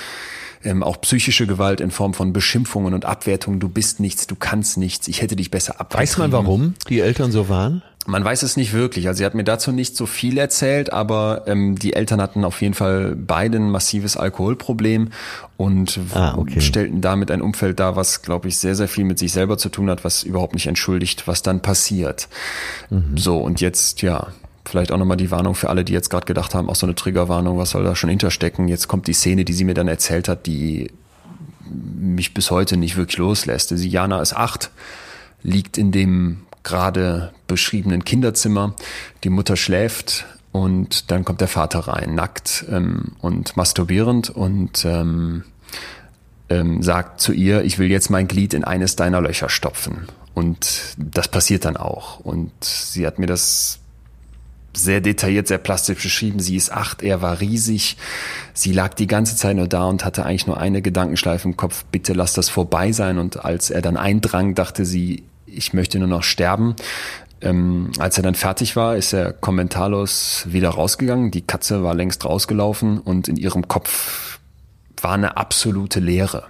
ähm, 0.66 0.84
auch 0.84 1.00
psychische 1.02 1.48
Gewalt 1.48 1.82
in 1.82 1.92
Form 1.92 2.14
von 2.14 2.34
Beschimpfungen 2.34 2.94
und 2.94 3.06
Abwertungen. 3.06 3.60
Du 3.60 3.70
bist 3.70 4.00
nichts, 4.00 4.28
du 4.28 4.36
kannst 4.36 4.78
nichts, 4.78 5.08
ich 5.08 5.22
hätte 5.22 5.36
dich 5.36 5.52
besser 5.52 5.80
abgetrieben. 5.80 6.02
Weiß 6.02 6.18
man, 6.18 6.32
warum 6.32 6.74
die 6.90 7.00
Eltern 7.00 7.32
so 7.32 7.50
waren? 7.50 7.82
Man 8.08 8.24
weiß 8.24 8.44
es 8.44 8.56
nicht 8.56 8.74
wirklich. 8.74 9.08
Also 9.08 9.20
sie 9.20 9.26
hat 9.26 9.34
mir 9.34 9.44
dazu 9.44 9.72
nicht 9.72 9.98
so 9.98 10.06
viel 10.06 10.38
erzählt, 10.38 10.94
aber 10.94 11.44
ähm, 11.48 11.76
die 11.78 11.94
Eltern 11.94 12.22
hatten 12.22 12.46
auf 12.46 12.62
jeden 12.62 12.76
Fall 12.76 13.16
beide 13.16 13.58
ein 13.58 13.72
massives 13.72 14.16
Alkoholproblem 14.16 15.10
und 15.58 16.00
ah, 16.14 16.36
okay. 16.38 16.62
stellten 16.62 17.02
damit 17.02 17.32
ein 17.32 17.42
Umfeld 17.42 17.80
dar, 17.80 17.96
was, 17.96 18.22
glaube 18.22 18.48
ich, 18.48 18.60
sehr, 18.60 18.76
sehr 18.76 18.88
viel 18.88 19.06
mit 19.06 19.18
sich 19.18 19.32
selber 19.32 19.58
zu 19.58 19.70
tun 19.70 19.90
hat, 19.90 20.04
was 20.04 20.22
überhaupt 20.22 20.54
nicht 20.54 20.68
entschuldigt, 20.68 21.28
was 21.28 21.42
dann 21.42 21.62
passiert. 21.62 22.28
Mhm. 22.92 23.18
So, 23.18 23.40
und 23.40 23.60
jetzt, 23.60 24.04
ja, 24.04 24.28
vielleicht 24.66 24.92
auch 24.92 24.98
nochmal 24.98 25.18
die 25.18 25.32
Warnung 25.32 25.56
für 25.56 25.70
alle, 25.70 25.84
die 25.86 25.94
jetzt 25.94 26.10
gerade 26.10 26.26
gedacht 26.26 26.56
haben, 26.56 26.70
auch 26.70 26.76
so 26.76 26.86
eine 26.86 26.96
Triggerwarnung, 26.96 27.58
was 27.58 27.72
soll 27.72 27.84
da 27.84 27.96
schon 27.96 28.10
hinterstecken? 28.10 28.68
Jetzt 28.68 28.88
kommt 28.88 29.08
die 29.08 29.14
Szene, 29.14 29.46
die 29.46 29.54
sie 29.54 29.64
mir 29.64 29.74
dann 29.74 29.88
erzählt 29.88 30.28
hat, 30.28 30.46
die 30.46 30.92
mich 31.70 32.34
bis 32.34 32.52
heute 32.52 32.78
nicht 32.78 32.96
wirklich 32.96 33.18
loslässt. 33.18 33.70
Sie, 33.70 33.90
Jana 33.90 34.22
ist 34.22 34.36
acht, 34.36 34.72
liegt 35.42 35.78
in 35.78 35.92
dem 35.92 36.42
gerade 36.64 37.32
beschriebenen 37.48 38.04
Kinderzimmer. 38.04 38.76
Die 39.24 39.30
Mutter 39.30 39.56
schläft 39.56 40.26
und 40.52 41.12
dann 41.12 41.26
kommt 41.26 41.42
der 41.42 41.48
Vater 41.48 41.80
rein, 41.80 42.16
nackt 42.16 42.66
ähm, 42.70 43.14
und 43.20 43.58
masturbierend 43.58 44.30
und 44.30 44.86
ähm, 44.86 45.44
ähm, 46.50 46.84
sagt 46.84 47.22
zu 47.22 47.34
ihr, 47.34 47.64
ich 47.64 47.80
will 47.80 47.90
jetzt 47.90 48.10
mein 48.10 48.28
Glied 48.28 48.54
in 48.54 48.64
eines 48.64 48.96
deiner 48.96 49.22
Löcher 49.22 49.50
stopfen. 49.50 50.08
Und 50.34 50.96
das 50.98 51.28
passiert 51.28 51.66
dann 51.66 51.78
auch. 51.78 52.20
Und 52.20 52.52
sie 52.62 53.08
hat 53.08 53.20
mir 53.20 53.26
das 53.26 53.80
sehr 54.76 55.02
detailliert, 55.02 55.48
sehr 55.48 55.58
plastisch 55.58 56.04
beschrieben. 56.04 56.40
Sie 56.40 56.56
ist 56.56 56.72
acht, 56.72 57.02
er 57.02 57.22
war 57.22 57.40
riesig. 57.40 57.98
Sie 58.54 58.72
lag 58.72 58.94
die 58.94 59.08
ganze 59.08 59.36
Zeit 59.36 59.56
nur 59.56 59.68
da 59.68 59.86
und 59.86 60.06
hatte 60.06 60.26
eigentlich 60.26 60.48
nur 60.48 60.58
eine 60.58 60.82
Gedankenschleife 60.82 61.48
im 61.48 61.58
Kopf, 61.58 61.86
bitte 61.92 62.14
lass 62.14 62.34
das 62.34 62.50
vorbei 62.50 62.92
sein. 62.92 63.18
Und 63.18 63.44
als 63.44 63.70
er 63.70 63.82
dann 63.82 63.98
eindrang, 63.98 64.56
dachte 64.56 64.86
sie, 64.86 65.24
ich 65.46 65.74
möchte 65.74 66.00
nur 66.00 66.08
noch 66.08 66.24
sterben. 66.24 66.76
Ähm, 67.42 67.92
als 68.00 68.18
er 68.18 68.24
dann 68.24 68.36
fertig 68.36 68.76
war, 68.76 68.96
ist 68.96 69.14
er 69.14 69.34
kommentarlos 69.34 70.46
wieder 70.48 70.70
rausgegangen. 70.70 71.32
Die 71.32 71.46
Katze 71.46 71.84
war 71.84 71.94
längst 71.94 72.26
rausgelaufen 72.26 73.00
und 73.00 73.28
in 73.28 73.38
ihrem 73.38 73.68
Kopf 73.68 74.40
war 75.02 75.14
eine 75.14 75.38
absolute 75.38 76.00
Leere. 76.00 76.46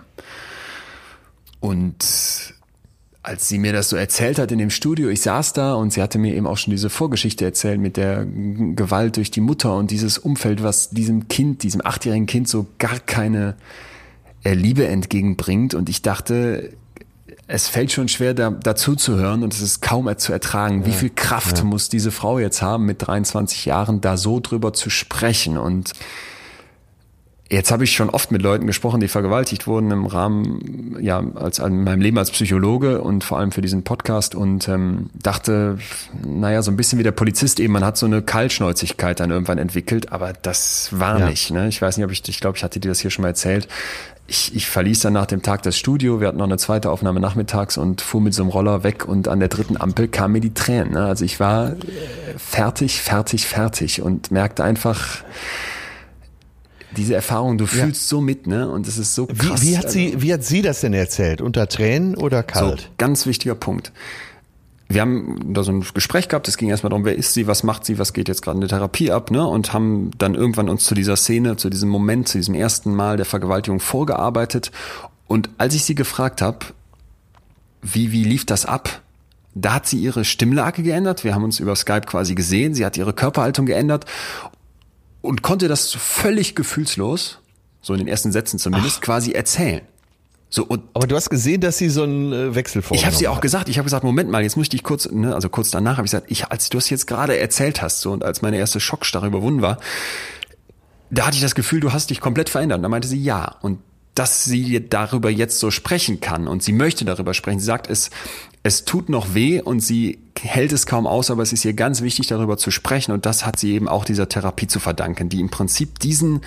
Und 1.60 2.55
als 3.26 3.50
sie 3.50 3.58
mir 3.58 3.74
das 3.74 3.90
so 3.90 3.96
erzählt 3.96 4.38
hat 4.38 4.52
in 4.52 4.60
dem 4.60 4.70
Studio, 4.70 5.10
ich 5.10 5.22
saß 5.22 5.54
da 5.54 5.74
und 5.74 5.92
sie 5.92 6.02
hatte 6.02 6.20
mir 6.20 6.36
eben 6.36 6.46
auch 6.46 6.58
schon 6.58 6.72
diese 6.72 6.92
Vorgeschichte 6.92 7.44
erzählt 7.44 7.80
mit 7.80 7.98
der 7.98 8.26
Gewalt 8.26 9.18
durch 9.18 9.32
die 9.32 9.42
Mutter 9.42 9.76
und 9.76 9.90
dieses 9.90 10.20
Umfeld, 10.20 10.62
was 10.62 10.92
diesem 10.92 11.28
Kind, 11.28 11.64
diesem 11.64 11.82
achtjährigen 11.84 12.28
Kind 12.28 12.48
so 12.48 12.68
gar 12.78 13.00
keine 13.00 13.56
äh, 14.44 14.54
Liebe 14.54 14.88
entgegenbringt. 14.88 15.74
Und 15.74 15.90
ich 15.90 16.04
dachte, 16.04 16.74
es 17.48 17.68
fällt 17.68 17.92
schon 17.92 18.08
schwer, 18.10 18.36
da, 18.36 18.52
dazu 18.52 18.96
zu 18.96 19.16
hören 19.16 19.44
und 19.44 19.54
es 19.54 19.62
ist 19.62 19.82
kaum 19.82 20.10
zu 20.18 20.32
ertragen. 20.32 20.82
Ja, 20.82 20.88
Wie 20.88 20.94
viel 20.94 21.12
Kraft 21.14 21.58
ja. 21.58 21.64
muss 21.64 21.90
diese 21.90 22.12
Frau 22.12 22.38
jetzt 22.38 22.62
haben, 22.62 22.86
mit 22.86 23.06
23 23.08 23.66
Jahren 23.66 24.02
da 24.02 24.18
so 24.18 24.40
drüber 24.40 24.74
zu 24.74 24.92
sprechen? 24.92 25.58
Und 25.58 25.94
jetzt 27.50 27.72
habe 27.72 27.84
ich 27.84 27.94
schon 27.94 28.10
oft 28.10 28.32
mit 28.32 28.42
Leuten 28.42 28.68
gesprochen, 28.68 29.00
die 29.00 29.08
vergewaltigt 29.08 29.68
wurden 29.68 29.92
im 29.92 30.06
Rahmen, 30.06 30.98
ja, 31.00 31.24
als 31.36 31.60
in 31.60 31.84
meinem 31.84 32.02
Leben 32.02 32.18
als 32.18 32.32
Psychologe 32.32 33.02
und 33.02 33.24
vor 33.24 33.40
allem 33.40 33.52
für 33.52 33.62
diesen 33.62 33.84
Podcast 33.84 34.36
und 34.36 34.68
ähm, 34.68 35.10
dachte, 35.14 35.78
naja, 36.26 36.62
so 36.62 36.72
ein 36.72 36.78
bisschen 36.78 37.00
wie 37.00 37.04
der 37.04 37.12
Polizist 37.12 37.60
eben, 37.60 37.74
man 37.74 37.86
hat 37.86 37.98
so 37.98 38.06
eine 38.06 38.22
Kaltschnäuzigkeit 38.22 39.20
dann 39.20 39.32
irgendwann 39.32 39.58
entwickelt, 39.58 40.12
aber 40.12 40.34
das 40.34 40.90
war 40.92 41.20
ja. 41.20 41.30
nicht. 41.30 41.52
Ne? 41.52 41.68
Ich 41.68 41.82
weiß 41.82 41.98
nicht, 41.98 42.06
ob 42.06 42.12
ich, 42.12 42.28
ich 42.28 42.40
glaube, 42.40 42.58
ich 42.58 42.64
hatte 42.64 42.80
dir 42.80 42.90
das 42.90 43.00
hier 43.00 43.12
schon 43.12 43.24
mal 43.24 43.30
erzählt 43.30 43.68
ich, 44.28 44.56
ich 44.56 44.68
verließ 44.68 45.02
dann 45.02 45.14
nach 45.14 45.28
dem 45.28 45.42
Tag 45.42 45.62
das 45.64 45.78
Studio, 45.78 46.20
wir 46.20 46.28
hatten 46.28 46.38
noch 46.38 46.46
eine 46.46 46.58
zweite 46.58 46.90
Aufnahme 46.90 47.20
nachmittags 47.20 47.78
und 47.78 48.02
fuhr 48.02 48.22
mit 48.22 48.34
so 48.34 48.42
einem 48.42 48.50
Roller 48.50 48.84
weg 48.84 49.08
und 49.08 49.28
an 49.28 49.40
der 49.40 49.50
dritten 49.50 49.78
Ampel 49.80 50.08
kamen 50.08 50.34
mir 50.34 50.42
die 50.42 50.54
Tränen. 50.54 50.94
Ne? 50.94 51.06
Also 51.06 51.26
ich 51.26 51.40
war 51.40 51.74
fertig, 52.38 53.02
fertig, 53.02 53.46
fertig 53.46 54.02
und 54.02 54.32
merkte 54.32 54.64
einfach, 54.64 55.24
diese 56.98 57.16
Erfahrung, 57.16 57.58
du 57.58 57.66
fühlst 57.66 58.04
ja. 58.04 58.08
so 58.08 58.22
mit, 58.22 58.48
ne? 58.48 58.70
Und 58.70 58.88
es 58.88 58.98
ist 58.98 59.16
so 59.16 59.28
krass. 59.28 59.62
Wie, 59.62 59.70
wie, 59.70 59.78
hat 59.78 59.92
sie, 59.92 60.22
wie 60.22 60.34
hat 60.34 60.44
sie 60.44 60.62
das 60.62 60.82
denn 60.82 60.94
erzählt? 60.94 61.42
Unter 61.42 61.68
Tränen 61.68 62.16
oder 62.16 62.44
kalt? 62.44 62.82
So, 62.82 62.88
ganz 62.98 63.26
wichtiger 63.26 63.56
Punkt 63.56 63.92
wir 64.88 65.02
haben 65.02 65.54
da 65.54 65.64
so 65.64 65.72
ein 65.72 65.84
Gespräch 65.94 66.28
gehabt, 66.28 66.48
es 66.48 66.58
ging 66.58 66.70
erstmal 66.70 66.92
darum, 66.92 67.06
wer 67.06 67.16
ist 67.16 67.34
sie, 67.34 67.48
was 67.48 67.64
macht 67.64 67.86
sie, 67.86 67.98
was 67.98 68.14
geht 68.14 68.28
jetzt 68.28 68.42
gerade 68.42 68.58
in 68.58 68.62
der 68.62 68.70
Therapie 68.70 69.12
ab, 69.12 69.32
ne? 69.32 69.46
Und 69.46 69.74
haben 69.74 70.12
dann 70.18 70.36
irgendwann 70.36 70.70
uns 70.70 70.86
zu 70.86 70.94
dieser 70.94 71.16
Szene, 71.16 71.58
zu 71.58 71.70
diesem 71.70 71.90
Moment, 71.90 72.28
zu 72.28 72.38
diesem 72.38 72.54
ersten 72.54 72.94
Mal 72.94 73.18
der 73.18 73.26
Vergewaltigung 73.26 73.80
vorgearbeitet. 73.80 74.72
Und 75.28 75.50
als 75.58 75.74
ich 75.74 75.86
sie 75.86 75.96
gefragt 75.96 76.42
habe, 76.42 76.60
wie, 77.82 78.12
wie 78.12 78.24
lief 78.24 78.46
das 78.46 78.66
ab? 78.66 79.02
Da 79.56 79.76
hat 79.76 79.88
sie 79.88 79.98
ihre 79.98 80.24
Stimmlage 80.24 80.84
geändert. 80.84 81.24
Wir 81.24 81.34
haben 81.34 81.44
uns 81.44 81.60
über 81.60 81.76
Skype 81.76 82.02
quasi 82.02 82.36
gesehen. 82.36 82.76
Sie 82.76 82.86
hat 82.86 82.98
ihre 82.98 83.14
Körperhaltung 83.14 83.66
geändert 83.66 84.06
und 85.26 85.42
konnte 85.42 85.68
das 85.68 85.94
völlig 85.94 86.56
gefühlslos, 86.56 87.40
so 87.82 87.94
in 87.94 88.00
den 88.00 88.08
ersten 88.08 88.32
Sätzen 88.32 88.60
zumindest, 88.60 88.98
Ach. 89.00 89.06
quasi 89.06 89.32
erzählen. 89.32 89.82
So, 90.50 90.64
und 90.64 90.84
Aber 90.94 91.08
du 91.08 91.16
hast 91.16 91.30
gesehen, 91.30 91.60
dass 91.60 91.78
sie 91.78 91.90
so 91.90 92.04
einen 92.04 92.32
äh, 92.32 92.56
Wechsel 92.56 92.82
vor. 92.82 92.96
Ich 92.96 93.06
habe 93.06 93.16
sie 93.16 93.28
auch 93.28 93.42
gesagt. 93.42 93.68
Ich 93.68 93.78
habe 93.78 93.86
gesagt, 93.86 94.04
Moment 94.04 94.30
mal, 94.30 94.44
jetzt 94.44 94.56
muss 94.56 94.66
ich 94.66 94.70
dich 94.70 94.84
kurz, 94.84 95.10
ne, 95.10 95.34
also 95.34 95.50
kurz 95.50 95.72
danach 95.72 95.98
habe 95.98 96.06
ich 96.06 96.12
gesagt, 96.12 96.32
ich, 96.32 96.50
als 96.50 96.70
du 96.70 96.78
es 96.78 96.90
jetzt 96.90 97.08
gerade 97.08 97.38
erzählt 97.38 97.82
hast, 97.82 98.02
so 98.02 98.12
und 98.12 98.24
als 98.24 98.42
meine 98.42 98.58
erste 98.58 98.80
Schockstarre 98.80 99.28
überwunden 99.28 99.62
war, 99.62 99.80
da 101.10 101.26
hatte 101.26 101.36
ich 101.36 101.42
das 101.42 101.56
Gefühl, 101.56 101.80
du 101.80 101.94
hast 101.94 102.10
dich 102.10 102.22
komplett 102.22 102.50
verändert. 102.50 102.78
Und 102.78 102.84
da 102.84 102.90
meinte 102.90 103.08
sie 103.08 103.22
ja. 103.22 103.56
Und 103.62 103.80
dass 104.14 104.46
sie 104.46 104.88
darüber 104.90 105.30
jetzt 105.30 105.60
so 105.60 105.72
sprechen 105.72 106.22
kann 106.22 106.48
und 106.48 106.64
sie 106.64 106.72
möchte 106.72 107.04
darüber 107.04 107.34
sprechen. 107.34 107.60
Sie 107.60 107.66
sagt, 107.66 107.90
es, 107.90 108.12
es 108.66 108.84
tut 108.84 109.10
noch 109.10 109.36
weh 109.36 109.62
und 109.62 109.80
sie 109.80 110.18
hält 110.42 110.74
es 110.74 110.88
kaum 110.88 111.06
aus, 111.06 111.30
aber 111.30 111.44
es 111.44 111.54
ist 111.54 111.64
ihr 111.66 111.76
ganz 111.76 112.02
wichtig, 112.02 112.26
darüber 112.26 112.58
zu 112.58 112.72
sprechen. 112.72 113.12
Und 113.12 113.28
das 113.28 113.46
hat 113.46 113.60
sie 113.60 113.74
eben 113.74 113.88
auch 113.88 114.06
dieser 114.06 114.28
Therapie 114.28 114.66
zu 114.66 114.80
verdanken, 114.80 115.30
die 115.30 115.40
im 115.40 115.52
Prinzip 115.52 116.00
diesen 116.00 116.42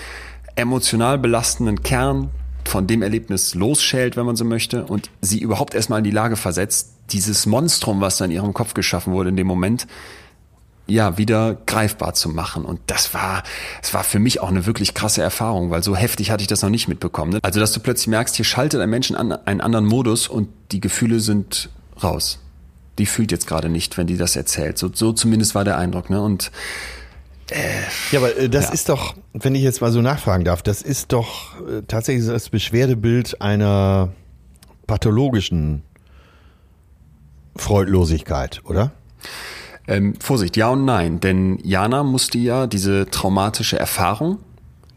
emotional 0.56 1.16
belastenden 1.16 1.84
Kern 1.84 2.30
von 2.64 2.88
dem 2.88 3.02
Erlebnis 3.02 3.54
losschält, 3.54 4.16
wenn 4.16 4.26
man 4.26 4.34
so 4.34 4.44
möchte, 4.44 4.84
und 4.84 5.10
sie 5.20 5.38
überhaupt 5.38 5.76
erstmal 5.76 5.98
in 5.98 6.04
die 6.04 6.10
Lage 6.10 6.34
versetzt, 6.34 6.90
dieses 7.10 7.46
Monstrum, 7.46 8.00
was 8.00 8.16
da 8.16 8.24
in 8.24 8.32
ihrem 8.32 8.52
Kopf 8.52 8.74
geschaffen 8.74 9.12
wurde 9.12 9.28
in 9.28 9.36
dem 9.36 9.46
Moment, 9.46 9.86
ja 10.88 11.18
wieder 11.18 11.54
greifbar 11.66 12.14
zu 12.14 12.30
machen. 12.30 12.64
Und 12.64 12.80
das 12.88 13.14
war, 13.14 13.44
es 13.80 13.94
war 13.94 14.02
für 14.02 14.18
mich 14.18 14.40
auch 14.40 14.48
eine 14.48 14.66
wirklich 14.66 14.92
krasse 14.92 15.22
Erfahrung, 15.22 15.70
weil 15.70 15.84
so 15.84 15.94
heftig 15.94 16.32
hatte 16.32 16.42
ich 16.42 16.48
das 16.48 16.62
noch 16.62 16.70
nicht 16.70 16.88
mitbekommen. 16.88 17.34
Ne? 17.34 17.38
Also 17.42 17.60
dass 17.60 17.72
du 17.72 17.78
plötzlich 17.78 18.08
merkst, 18.08 18.34
hier 18.34 18.44
schaltet 18.44 18.80
ein 18.80 18.90
Mensch 18.90 19.12
an 19.12 19.30
einen 19.30 19.60
anderen 19.60 19.86
Modus 19.86 20.26
und 20.26 20.48
die 20.72 20.80
Gefühle 20.80 21.20
sind 21.20 21.70
raus. 22.02 22.38
Die 22.98 23.06
fühlt 23.06 23.30
jetzt 23.32 23.46
gerade 23.46 23.68
nicht, 23.68 23.96
wenn 23.96 24.06
die 24.06 24.16
das 24.16 24.36
erzählt. 24.36 24.78
So, 24.78 24.90
so 24.92 25.12
zumindest 25.12 25.54
war 25.54 25.64
der 25.64 25.78
Eindruck. 25.78 26.10
Ne? 26.10 26.20
Und 26.20 26.50
äh, 27.50 27.58
ja, 28.12 28.18
aber 28.18 28.36
äh, 28.36 28.48
das 28.48 28.66
ja. 28.66 28.72
ist 28.72 28.88
doch, 28.88 29.14
wenn 29.32 29.54
ich 29.54 29.62
jetzt 29.62 29.80
mal 29.80 29.92
so 29.92 30.02
nachfragen 30.02 30.44
darf, 30.44 30.62
das 30.62 30.82
ist 30.82 31.12
doch 31.12 31.58
äh, 31.60 31.82
tatsächlich 31.86 32.26
das 32.26 32.48
Beschwerdebild 32.48 33.40
einer 33.40 34.12
pathologischen 34.86 35.82
Freudlosigkeit, 37.56 38.62
oder? 38.64 38.92
Ähm, 39.86 40.14
Vorsicht, 40.20 40.56
ja 40.56 40.68
und 40.68 40.84
nein, 40.84 41.20
denn 41.20 41.58
Jana 41.62 42.02
musste 42.02 42.38
ja 42.38 42.66
diese 42.66 43.06
traumatische 43.06 43.78
Erfahrung 43.78 44.38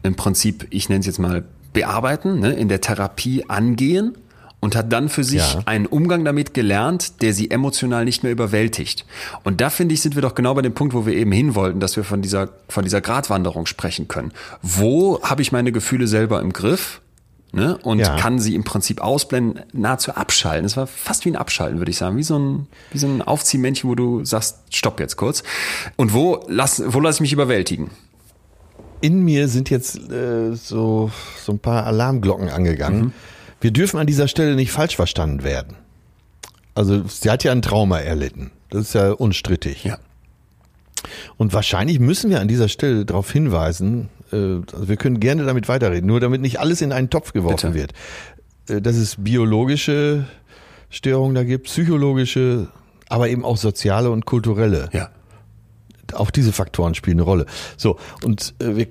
im 0.02 0.16
Prinzip, 0.16 0.66
ich 0.70 0.88
nenne 0.88 1.00
es 1.00 1.06
jetzt 1.06 1.18
mal, 1.18 1.44
bearbeiten, 1.72 2.40
ne, 2.40 2.52
in 2.52 2.68
der 2.68 2.82
Therapie 2.82 3.48
angehen 3.48 4.18
und 4.62 4.76
hat 4.76 4.92
dann 4.92 5.08
für 5.08 5.24
sich 5.24 5.54
ja. 5.54 5.60
einen 5.66 5.86
Umgang 5.86 6.24
damit 6.24 6.54
gelernt, 6.54 7.20
der 7.20 7.34
sie 7.34 7.50
emotional 7.50 8.04
nicht 8.04 8.22
mehr 8.22 8.30
überwältigt. 8.30 9.04
Und 9.42 9.60
da 9.60 9.68
finde 9.68 9.92
ich, 9.92 10.00
sind 10.00 10.14
wir 10.14 10.22
doch 10.22 10.36
genau 10.36 10.54
bei 10.54 10.62
dem 10.62 10.72
Punkt, 10.72 10.94
wo 10.94 11.04
wir 11.04 11.14
eben 11.14 11.32
hin 11.32 11.54
wollten, 11.54 11.80
dass 11.80 11.96
wir 11.96 12.04
von 12.04 12.22
dieser, 12.22 12.48
von 12.68 12.84
dieser 12.84 13.00
Gratwanderung 13.00 13.66
sprechen 13.66 14.06
können. 14.06 14.32
Wo 14.62 15.20
habe 15.22 15.42
ich 15.42 15.50
meine 15.50 15.72
Gefühle 15.72 16.06
selber 16.06 16.40
im 16.40 16.52
Griff? 16.52 17.02
ne? 17.52 17.76
und 17.82 17.98
ja. 17.98 18.16
kann 18.16 18.38
sie 18.38 18.54
im 18.54 18.64
Prinzip 18.64 19.00
ausblenden, 19.00 19.64
nahezu 19.72 20.12
abschalten. 20.12 20.64
Es 20.64 20.76
war 20.76 20.86
fast 20.86 21.24
wie 21.24 21.30
ein 21.30 21.36
Abschalten, 21.36 21.78
würde 21.78 21.90
ich 21.90 21.96
sagen, 21.96 22.16
wie 22.16 22.22
so 22.22 22.38
ein, 22.38 22.66
wie 22.92 22.98
so 22.98 23.08
ein 23.08 23.20
Aufziehmännchen, 23.20 23.90
wo 23.90 23.94
du 23.94 24.24
sagst, 24.24 24.58
stopp 24.70 25.00
jetzt 25.00 25.16
kurz. 25.16 25.42
Und 25.96 26.14
wo 26.14 26.44
lass, 26.48 26.82
wo 26.86 27.00
lass 27.00 27.16
ich 27.16 27.20
mich 27.20 27.32
überwältigen? 27.32 27.90
In 29.00 29.24
mir 29.24 29.48
sind 29.48 29.68
jetzt 29.70 29.96
äh, 30.10 30.54
so, 30.54 31.10
so 31.44 31.52
ein 31.52 31.58
paar 31.58 31.86
Alarmglocken 31.86 32.48
angegangen. 32.48 33.00
Mhm. 33.00 33.12
Wir 33.62 33.70
dürfen 33.70 33.98
an 33.98 34.06
dieser 34.08 34.26
Stelle 34.26 34.56
nicht 34.56 34.72
falsch 34.72 34.96
verstanden 34.96 35.44
werden. 35.44 35.76
Also 36.74 37.06
sie 37.06 37.30
hat 37.30 37.44
ja 37.44 37.52
ein 37.52 37.62
Trauma 37.62 38.00
erlitten. 38.00 38.50
Das 38.70 38.82
ist 38.82 38.94
ja 38.94 39.12
unstrittig. 39.12 39.84
Ja. 39.84 39.98
Und 41.36 41.52
wahrscheinlich 41.52 42.00
müssen 42.00 42.30
wir 42.30 42.40
an 42.40 42.48
dieser 42.48 42.68
Stelle 42.68 43.04
darauf 43.04 43.30
hinweisen, 43.30 44.08
äh, 44.32 44.36
also 44.72 44.88
wir 44.88 44.96
können 44.96 45.20
gerne 45.20 45.44
damit 45.44 45.68
weiterreden, 45.68 46.06
nur 46.06 46.18
damit 46.18 46.40
nicht 46.40 46.58
alles 46.58 46.82
in 46.82 46.92
einen 46.92 47.08
Topf 47.08 47.32
geworfen 47.32 47.72
Bitte. 47.72 47.92
wird. 48.68 48.78
Äh, 48.78 48.82
dass 48.82 48.96
es 48.96 49.16
biologische 49.18 50.26
Störungen 50.90 51.34
da 51.34 51.44
gibt, 51.44 51.66
psychologische, 51.66 52.68
aber 53.08 53.28
eben 53.28 53.44
auch 53.44 53.56
soziale 53.56 54.10
und 54.10 54.26
kulturelle. 54.26 54.88
Ja. 54.92 55.10
Auch 56.14 56.30
diese 56.30 56.52
Faktoren 56.52 56.94
spielen 56.94 57.18
eine 57.18 57.22
Rolle. 57.22 57.46
So, 57.76 57.96
und 58.24 58.54
äh, 58.58 58.76
wir, 58.76 58.86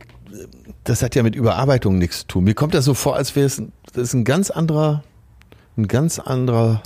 das 0.83 1.01
hat 1.03 1.15
ja 1.15 1.23
mit 1.23 1.35
Überarbeitung 1.35 1.97
nichts 1.97 2.19
zu 2.19 2.27
tun. 2.27 2.43
Mir 2.43 2.53
kommt 2.53 2.73
das 2.73 2.85
so 2.85 2.93
vor, 2.93 3.15
als 3.15 3.35
wäre 3.35 3.45
es 3.45 3.61
das 3.93 4.03
ist 4.03 4.13
ein 4.13 4.23
ganz 4.23 4.51
anderer, 4.51 5.03
ein 5.77 5.87
ganz 5.87 6.19
anderer 6.19 6.81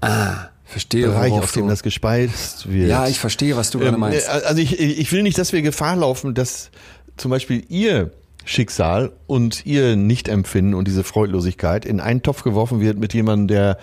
ah. 0.00 0.48
Verstehe, 0.64 1.06
Bereich, 1.06 1.32
auf 1.32 1.52
dem 1.52 1.68
das 1.68 1.84
gespeist 1.84 2.70
wird. 2.70 2.88
Ja, 2.88 3.06
ich 3.06 3.20
verstehe, 3.20 3.56
was 3.56 3.70
du 3.70 3.78
gerade 3.78 3.94
ähm, 3.94 4.00
meinst. 4.00 4.28
Also 4.28 4.60
ich, 4.60 4.80
ich 4.80 5.12
will 5.12 5.22
nicht, 5.22 5.38
dass 5.38 5.52
wir 5.52 5.62
Gefahr 5.62 5.94
laufen, 5.94 6.34
dass 6.34 6.70
zum 7.16 7.30
Beispiel 7.30 7.64
ihr 7.68 8.10
Schicksal 8.44 9.12
und 9.26 9.64
ihr 9.64 9.96
Nichtempfinden 9.96 10.74
und 10.74 10.88
diese 10.88 11.04
Freudlosigkeit 11.04 11.84
in 11.84 12.00
einen 12.00 12.22
Topf 12.22 12.42
geworfen 12.42 12.80
wird 12.80 12.98
mit 12.98 13.14
jemandem, 13.14 13.48
der 13.48 13.78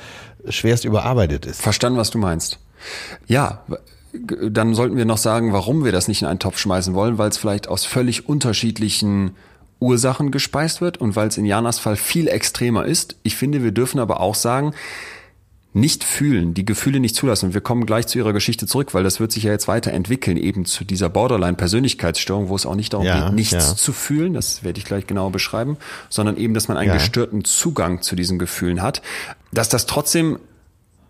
schwerst 0.49 0.83
überarbeitet 0.83 1.45
ist. 1.45 1.61
Verstanden, 1.61 1.97
was 1.97 2.09
du 2.09 2.17
meinst. 2.17 2.59
Ja, 3.27 3.63
dann 4.13 4.75
sollten 4.75 4.97
wir 4.97 5.05
noch 5.05 5.17
sagen, 5.17 5.53
warum 5.53 5.83
wir 5.83 5.91
das 5.91 6.07
nicht 6.07 6.21
in 6.21 6.27
einen 6.27 6.39
Topf 6.39 6.59
schmeißen 6.59 6.93
wollen, 6.93 7.17
weil 7.17 7.29
es 7.29 7.37
vielleicht 7.37 7.67
aus 7.67 7.85
völlig 7.85 8.29
unterschiedlichen 8.29 9.31
Ursachen 9.79 10.31
gespeist 10.31 10.81
wird 10.81 10.97
und 10.97 11.15
weil 11.15 11.27
es 11.27 11.37
in 11.37 11.45
Janas 11.45 11.79
Fall 11.79 11.95
viel 11.95 12.27
extremer 12.27 12.85
ist. 12.85 13.17
Ich 13.23 13.35
finde, 13.35 13.63
wir 13.63 13.71
dürfen 13.71 13.99
aber 13.99 14.21
auch 14.21 14.35
sagen, 14.35 14.73
nicht 15.75 16.03
fühlen, 16.03 16.53
die 16.53 16.65
Gefühle 16.65 16.99
nicht 16.99 17.15
zulassen. 17.15 17.47
Und 17.47 17.53
wir 17.55 17.61
kommen 17.61 17.87
gleich 17.87 18.05
zu 18.05 18.19
ihrer 18.19 18.31
Geschichte 18.31 18.67
zurück, 18.67 18.93
weil 18.93 19.03
das 19.03 19.19
wird 19.19 19.31
sich 19.31 19.43
ja 19.43 19.51
jetzt 19.51 19.67
weiterentwickeln, 19.67 20.37
eben 20.37 20.65
zu 20.65 20.85
dieser 20.85 21.09
Borderline-Persönlichkeitsstörung, 21.09 22.47
wo 22.47 22.55
es 22.55 22.67
auch 22.67 22.75
nicht 22.75 22.93
darum 22.93 23.07
ja, 23.07 23.25
geht, 23.25 23.33
nichts 23.33 23.51
ja. 23.53 23.75
zu 23.75 23.91
fühlen, 23.91 24.35
das 24.35 24.63
werde 24.63 24.77
ich 24.77 24.85
gleich 24.85 25.07
genauer 25.07 25.31
beschreiben, 25.31 25.77
sondern 26.09 26.37
eben, 26.37 26.53
dass 26.53 26.67
man 26.67 26.77
einen 26.77 26.89
ja. 26.89 26.93
gestörten 26.93 27.43
Zugang 27.43 28.03
zu 28.03 28.15
diesen 28.15 28.37
Gefühlen 28.37 28.83
hat. 28.83 29.01
Dass 29.51 29.67
das 29.67 29.87
trotzdem 29.87 30.37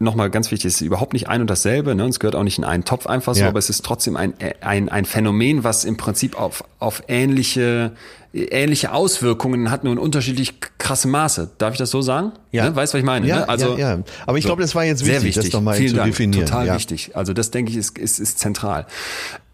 nochmal 0.04 0.30
ganz 0.30 0.51
wichtig, 0.51 0.70
es 0.70 0.76
ist 0.76 0.82
überhaupt 0.82 1.14
nicht 1.14 1.28
ein 1.28 1.41
und 1.41 1.49
dasselbe, 1.49 1.95
ne? 1.95 2.04
Und 2.04 2.10
es 2.10 2.20
gehört 2.20 2.36
auch 2.36 2.43
nicht 2.43 2.58
in 2.58 2.64
einen 2.64 2.86
Topf 2.86 3.08
einfach 3.08 3.36
so, 3.36 3.43
aber 3.43 3.60
es 3.60 3.70
ist 3.70 3.84
trotzdem 3.84 4.16
ein, 4.16 4.34
ein, 4.62 4.89
ein 4.89 5.06
Phänomen, 5.06 5.64
was 5.64 5.86
im 5.86 5.97
Prinzip 5.97 6.39
auf, 6.39 6.64
auf 6.80 7.04
ähnliche 7.08 7.93
ähnliche 8.34 8.91
Auswirkungen 8.91 9.70
hat, 9.70 9.84
nur 9.84 9.93
in 9.93 9.99
unterschiedlich 9.99 10.56
krasse 10.80 11.08
Maße. 11.08 11.51
Darf 11.60 11.74
ich 11.74 11.78
das 11.78 11.91
so 11.91 12.01
sagen? 12.01 12.32
Ja. 12.51 12.70
Ne? 12.70 12.76
Weißt 12.76 12.93
du, 12.93 12.97
was 12.97 12.99
ich 12.99 13.06
meine? 13.06 13.28
Ja, 13.28 13.41
ne? 13.41 13.49
also, 13.49 13.78
ja, 13.78 13.95
ja. 13.95 14.04
Aber 14.26 14.38
ich 14.38 14.43
so, 14.43 14.49
glaube, 14.49 14.64
das 14.64 14.74
war 14.74 14.84
jetzt 14.84 15.01
wichtig, 15.01 15.14
sehr 15.14 15.24
wichtig. 15.24 15.43
das 15.45 15.54
nochmal 15.54 15.78
zu 15.78 15.93
Dank. 15.93 16.12
definieren. 16.12 16.45
Total 16.45 16.68
ja. 16.68 16.76
wichtig. 16.76 17.12
Also 17.16 17.34
das, 17.34 17.51
denke 17.51 17.72
ich, 17.72 17.78
ist, 17.78 17.97
ist, 17.97 18.20
ist 18.20 18.39
zentral. 18.39 18.88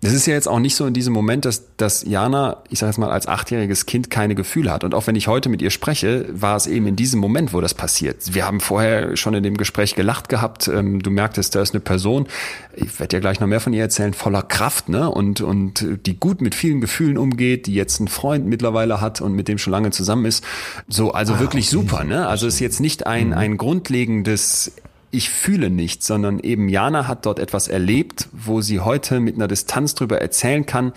Es 0.02 0.14
ist 0.14 0.28
ja 0.28 0.34
jetzt 0.34 0.48
auch 0.48 0.60
nicht 0.60 0.76
so 0.76 0.86
in 0.86 0.94
diesem 0.94 1.14
Moment, 1.14 1.44
dass, 1.44 1.76
dass 1.76 2.06
Jana, 2.06 2.64
ich 2.70 2.80
sage 2.80 2.92
jetzt 2.92 3.00
mal, 3.00 3.12
als 3.12 3.28
achtjähriges 3.28 3.86
Kind 3.86 4.10
keine 4.10 4.34
Gefühle 4.34 4.72
hat. 4.72 4.86
Und 4.86 4.96
auch 4.96 5.08
wenn 5.08 5.16
ich 5.18 5.28
heute 5.28 5.50
mit 5.50 5.62
ihr 5.62 5.72
spreche, 5.72 6.26
war 6.32 6.56
es 6.56 6.68
eben 6.68 6.88
in 6.88 6.96
diesem 6.96 7.20
Moment, 7.20 7.54
wo 7.54 7.60
das 7.60 7.74
passiert. 7.74 8.34
Wir 8.34 8.46
haben 8.46 8.62
vorher 8.62 9.18
schon 9.18 9.34
in 9.34 9.44
dem 9.44 9.58
Gespräch 9.58 9.96
gelacht 9.96 10.30
gehabt. 10.30 10.70
Ähm, 10.70 11.04
du 11.04 11.12
merktest, 11.12 11.54
da 11.54 11.62
ist 11.62 11.74
eine 11.74 11.82
Person, 11.82 12.28
ich 12.76 12.98
werde 12.98 13.18
dir 13.18 13.20
gleich 13.20 13.42
noch 13.42 13.48
mehr 13.48 13.60
von 13.60 13.74
ihr 13.74 13.82
erzählen, 13.82 14.14
voller 14.14 14.42
Kraft, 14.42 14.88
ne? 14.88 15.10
Und, 15.10 15.42
und 15.42 15.86
die 16.06 16.18
gut 16.18 16.40
mit 16.40 16.56
vielen 16.56 16.80
Gefühlen 16.80 17.18
umgeht, 17.18 17.68
die 17.68 17.74
jetzt 17.74 18.00
einen 18.00 18.08
Freund 18.08 18.46
mittlerweile 18.46 19.02
hat 19.02 19.20
und 19.20 19.34
mit 19.34 19.50
dem 19.50 19.58
schon 19.58 19.72
lange 19.72 19.92
zusammen 19.92 20.24
ist. 20.24 20.46
So, 20.88 21.12
also 21.12 21.34
ah, 21.34 21.40
wirklich 21.42 21.66
okay. 21.68 21.76
super, 21.76 22.04
ne? 22.06 22.26
Also 22.26 22.48
ist 22.48 22.60
jetzt 22.60 22.80
nicht 22.80 23.06
ein, 23.06 23.28
mhm. 23.28 23.34
ein 23.34 23.58
grundlegendes 23.58 24.72
ich 25.12 25.30
fühle 25.30 25.70
nichts, 25.70 26.08
sondern 26.08 26.40
eben 26.40 26.70
Jana 26.70 27.08
hat 27.08 27.26
dort 27.26 27.40
etwas 27.40 27.68
erlebt, 27.68 28.28
wo 28.32 28.62
sie 28.62 28.80
heute 28.80 29.20
mit 29.20 29.36
einer 29.36 29.48
Distanz 29.48 29.96
drüber 29.96 30.22
erzählen 30.22 30.66
kann, 30.66 30.94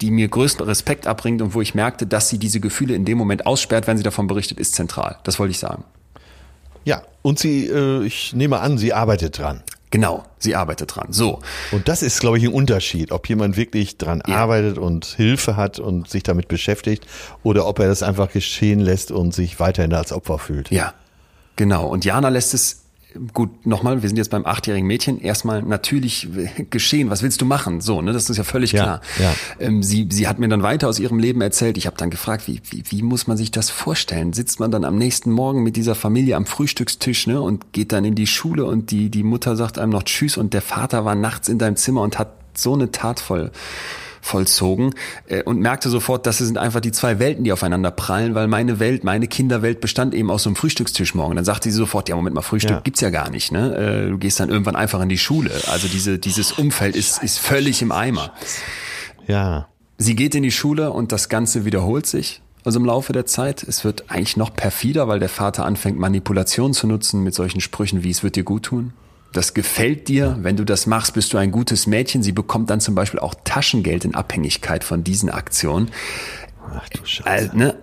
die 0.00 0.10
mir 0.10 0.28
größten 0.28 0.66
Respekt 0.66 1.06
abbringt 1.06 1.40
und 1.42 1.54
wo 1.54 1.60
ich 1.60 1.74
merkte, 1.74 2.06
dass 2.06 2.28
sie 2.28 2.38
diese 2.38 2.60
Gefühle 2.60 2.94
in 2.94 3.04
dem 3.04 3.18
Moment 3.18 3.46
aussperrt, 3.46 3.86
wenn 3.86 3.96
sie 3.96 4.02
davon 4.02 4.26
berichtet, 4.26 4.58
ist 4.58 4.74
zentral. 4.74 5.16
Das 5.22 5.38
wollte 5.38 5.52
ich 5.52 5.58
sagen. 5.58 5.84
Ja, 6.84 7.02
und 7.22 7.38
sie, 7.38 7.66
äh, 7.68 8.04
ich 8.04 8.34
nehme 8.34 8.58
an, 8.58 8.78
sie 8.78 8.92
arbeitet 8.92 9.38
dran. 9.38 9.62
Genau, 9.92 10.24
sie 10.38 10.56
arbeitet 10.56 10.96
dran. 10.96 11.08
So. 11.10 11.40
Und 11.70 11.86
das 11.86 12.02
ist, 12.02 12.18
glaube 12.20 12.38
ich, 12.38 12.44
ein 12.44 12.52
Unterschied, 12.52 13.12
ob 13.12 13.28
jemand 13.28 13.56
wirklich 13.56 13.98
dran 13.98 14.22
ja. 14.26 14.36
arbeitet 14.36 14.78
und 14.78 15.04
Hilfe 15.04 15.56
hat 15.56 15.78
und 15.78 16.08
sich 16.08 16.22
damit 16.22 16.48
beschäftigt 16.48 17.06
oder 17.42 17.66
ob 17.66 17.78
er 17.78 17.88
das 17.88 18.02
einfach 18.02 18.32
geschehen 18.32 18.80
lässt 18.80 19.12
und 19.12 19.34
sich 19.34 19.60
weiterhin 19.60 19.92
als 19.92 20.10
Opfer 20.10 20.38
fühlt. 20.38 20.70
Ja, 20.70 20.94
genau. 21.56 21.86
Und 21.86 22.06
Jana 22.06 22.30
lässt 22.30 22.54
es 22.54 22.82
gut, 23.32 23.66
nochmal, 23.66 24.02
wir 24.02 24.08
sind 24.08 24.16
jetzt 24.16 24.30
beim 24.30 24.46
achtjährigen 24.46 24.86
Mädchen, 24.86 25.20
erstmal 25.20 25.62
natürlich 25.62 26.28
geschehen, 26.70 27.10
was 27.10 27.22
willst 27.22 27.40
du 27.40 27.44
machen? 27.44 27.80
So, 27.80 28.02
ne, 28.02 28.12
das 28.12 28.30
ist 28.30 28.36
ja 28.36 28.44
völlig 28.44 28.70
klar. 28.70 29.00
Ja, 29.18 29.24
ja. 29.24 29.34
Ähm, 29.60 29.82
sie, 29.82 30.08
sie 30.10 30.28
hat 30.28 30.38
mir 30.38 30.48
dann 30.48 30.62
weiter 30.62 30.88
aus 30.88 30.98
ihrem 30.98 31.18
Leben 31.18 31.40
erzählt. 31.40 31.76
Ich 31.76 31.86
habe 31.86 31.96
dann 31.96 32.10
gefragt, 32.10 32.48
wie, 32.48 32.60
wie, 32.70 32.84
wie 32.88 33.02
muss 33.02 33.26
man 33.26 33.36
sich 33.36 33.50
das 33.50 33.70
vorstellen? 33.70 34.32
Sitzt 34.32 34.60
man 34.60 34.70
dann 34.70 34.84
am 34.84 34.96
nächsten 34.96 35.30
Morgen 35.30 35.62
mit 35.62 35.76
dieser 35.76 35.94
Familie 35.94 36.36
am 36.36 36.46
Frühstückstisch 36.46 37.26
ne, 37.26 37.40
und 37.40 37.72
geht 37.72 37.92
dann 37.92 38.04
in 38.04 38.14
die 38.14 38.26
Schule 38.26 38.64
und 38.64 38.90
die, 38.90 39.10
die 39.10 39.22
Mutter 39.22 39.56
sagt 39.56 39.78
einem 39.78 39.92
noch 39.92 40.02
Tschüss 40.02 40.36
und 40.36 40.54
der 40.54 40.62
Vater 40.62 41.04
war 41.04 41.14
nachts 41.14 41.48
in 41.48 41.58
deinem 41.58 41.76
Zimmer 41.76 42.02
und 42.02 42.18
hat 42.18 42.32
so 42.54 42.74
eine 42.74 42.90
Tat 42.90 43.20
voll 43.20 43.50
vollzogen 44.22 44.94
äh, 45.26 45.42
und 45.42 45.60
merkte 45.60 45.90
sofort, 45.90 46.26
das 46.26 46.38
sind 46.38 46.56
einfach 46.56 46.80
die 46.80 46.92
zwei 46.92 47.18
Welten, 47.18 47.44
die 47.44 47.52
aufeinander 47.52 47.90
prallen, 47.90 48.34
weil 48.34 48.46
meine 48.46 48.78
Welt, 48.78 49.04
meine 49.04 49.26
Kinderwelt 49.26 49.80
bestand 49.80 50.14
eben 50.14 50.30
aus 50.30 50.44
so 50.44 50.48
einem 50.48 50.56
Frühstückstisch 50.56 51.14
morgen. 51.14 51.36
Dann 51.36 51.44
sagte 51.44 51.70
sie 51.70 51.76
sofort, 51.76 52.08
ja 52.08 52.16
Moment 52.16 52.34
mal, 52.34 52.42
Frühstück 52.42 52.70
ja. 52.70 52.80
gibt's 52.80 53.00
ja 53.00 53.10
gar 53.10 53.28
nicht. 53.28 53.52
Ne? 53.52 53.76
Äh, 53.76 54.08
du 54.08 54.18
gehst 54.18 54.40
dann 54.40 54.48
irgendwann 54.48 54.76
einfach 54.76 55.02
in 55.02 55.08
die 55.08 55.18
Schule. 55.18 55.50
Also 55.66 55.88
diese, 55.88 56.18
dieses 56.18 56.52
Umfeld 56.52 56.96
ist, 56.96 57.22
ist 57.22 57.38
völlig 57.38 57.82
im 57.82 57.92
Eimer. 57.92 58.32
Ja. 59.26 59.68
Sie 59.98 60.14
geht 60.14 60.34
in 60.34 60.44
die 60.44 60.52
Schule 60.52 60.92
und 60.92 61.12
das 61.12 61.28
Ganze 61.28 61.64
wiederholt 61.64 62.06
sich. 62.06 62.40
Also 62.64 62.78
im 62.78 62.86
Laufe 62.86 63.12
der 63.12 63.26
Zeit. 63.26 63.64
Es 63.64 63.84
wird 63.84 64.04
eigentlich 64.08 64.36
noch 64.36 64.54
perfider, 64.54 65.08
weil 65.08 65.18
der 65.18 65.28
Vater 65.28 65.64
anfängt, 65.64 65.98
Manipulation 65.98 66.74
zu 66.74 66.86
nutzen 66.86 67.24
mit 67.24 67.34
solchen 67.34 67.60
Sprüchen 67.60 68.04
wie 68.04 68.10
es 68.10 68.22
wird 68.22 68.36
dir 68.36 68.44
gut 68.44 68.62
tun 68.62 68.92
das 69.32 69.54
gefällt 69.54 70.08
dir, 70.08 70.38
wenn 70.42 70.56
du 70.56 70.64
das 70.64 70.86
machst, 70.86 71.14
bist 71.14 71.32
du 71.32 71.38
ein 71.38 71.50
gutes 71.50 71.86
Mädchen. 71.86 72.22
Sie 72.22 72.32
bekommt 72.32 72.70
dann 72.70 72.80
zum 72.80 72.94
Beispiel 72.94 73.20
auch 73.20 73.34
Taschengeld 73.44 74.04
in 74.04 74.14
Abhängigkeit 74.14 74.84
von 74.84 75.04
diesen 75.04 75.30
Aktionen. 75.30 75.90
Ach 76.74 76.88
du 76.90 77.04
Scheiße. 77.04 77.28
Also, 77.28 77.56
ne? 77.56 77.78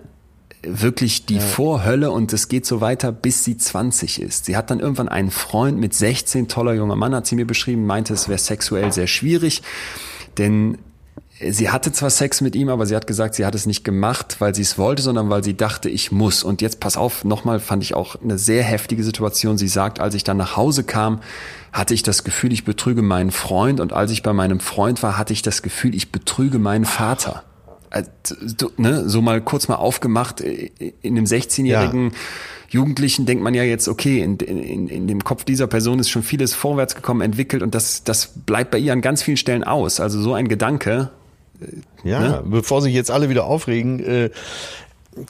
Wirklich 0.62 1.24
die 1.24 1.36
ja. 1.36 1.40
Vorhölle 1.40 2.10
und 2.10 2.32
es 2.34 2.48
geht 2.48 2.66
so 2.66 2.82
weiter, 2.82 3.12
bis 3.12 3.44
sie 3.44 3.56
20 3.56 4.20
ist. 4.20 4.44
Sie 4.44 4.56
hat 4.56 4.70
dann 4.70 4.78
irgendwann 4.78 5.08
einen 5.08 5.30
Freund 5.30 5.78
mit 5.78 5.94
16, 5.94 6.48
toller 6.48 6.74
junger 6.74 6.96
Mann, 6.96 7.14
hat 7.14 7.26
sie 7.26 7.34
mir 7.34 7.46
beschrieben, 7.46 7.86
meinte, 7.86 8.12
es 8.12 8.28
wäre 8.28 8.38
sexuell 8.38 8.92
sehr 8.92 9.06
schwierig, 9.06 9.62
denn 10.36 10.76
sie 11.48 11.70
hatte 11.70 11.90
zwar 11.92 12.10
Sex 12.10 12.40
mit 12.40 12.54
ihm, 12.54 12.68
aber 12.68 12.84
sie 12.86 12.94
hat 12.94 13.06
gesagt, 13.06 13.34
sie 13.34 13.46
hat 13.46 13.54
es 13.54 13.64
nicht 13.64 13.82
gemacht, 13.82 14.36
weil 14.40 14.54
sie 14.54 14.62
es 14.62 14.76
wollte, 14.76 15.02
sondern 15.02 15.30
weil 15.30 15.42
sie 15.42 15.56
dachte, 15.56 15.88
ich 15.88 16.12
muss. 16.12 16.42
Und 16.42 16.60
jetzt 16.60 16.80
pass 16.80 16.96
auf, 16.96 17.24
nochmal 17.24 17.60
fand 17.60 17.82
ich 17.82 17.94
auch 17.94 18.16
eine 18.16 18.36
sehr 18.36 18.62
heftige 18.62 19.02
Situation. 19.02 19.56
Sie 19.56 19.68
sagt, 19.68 20.00
als 20.00 20.14
ich 20.14 20.24
dann 20.24 20.36
nach 20.36 20.56
Hause 20.56 20.84
kam, 20.84 21.20
hatte 21.72 21.94
ich 21.94 22.02
das 22.02 22.24
Gefühl, 22.24 22.52
ich 22.52 22.64
betrüge 22.64 23.02
meinen 23.02 23.30
Freund. 23.30 23.80
Und 23.80 23.92
als 23.92 24.10
ich 24.10 24.22
bei 24.22 24.32
meinem 24.32 24.60
Freund 24.60 25.02
war, 25.02 25.16
hatte 25.16 25.32
ich 25.32 25.40
das 25.40 25.62
Gefühl, 25.62 25.94
ich 25.94 26.12
betrüge 26.12 26.58
meinen 26.58 26.84
Vater. 26.84 27.42
Also, 27.88 28.70
ne, 28.76 29.08
so 29.08 29.22
mal 29.22 29.40
kurz 29.40 29.66
mal 29.66 29.76
aufgemacht, 29.76 30.42
äh, 30.42 30.70
in 31.00 31.16
einem 31.16 31.24
16-jährigen 31.24 32.10
ja. 32.10 32.16
Jugendlichen 32.68 33.26
denkt 33.26 33.42
man 33.42 33.54
ja 33.54 33.64
jetzt, 33.64 33.88
okay, 33.88 34.20
in, 34.20 34.36
in, 34.36 34.88
in 34.88 35.08
dem 35.08 35.24
Kopf 35.24 35.44
dieser 35.44 35.66
Person 35.66 35.98
ist 35.98 36.08
schon 36.08 36.22
vieles 36.22 36.54
vorwärts 36.54 36.94
gekommen, 36.94 37.20
entwickelt 37.20 37.64
und 37.64 37.74
das, 37.74 38.04
das 38.04 38.28
bleibt 38.46 38.70
bei 38.70 38.78
ihr 38.78 38.92
an 38.92 39.00
ganz 39.00 39.24
vielen 39.24 39.36
Stellen 39.36 39.64
aus. 39.64 39.98
Also 39.98 40.22
so 40.22 40.34
ein 40.34 40.46
Gedanke, 40.46 41.10
ja, 42.04 42.20
ne? 42.20 42.42
bevor 42.44 42.82
sich 42.82 42.94
jetzt 42.94 43.10
alle 43.10 43.28
wieder 43.28 43.44
aufregen, 43.44 44.00
äh, 44.00 44.30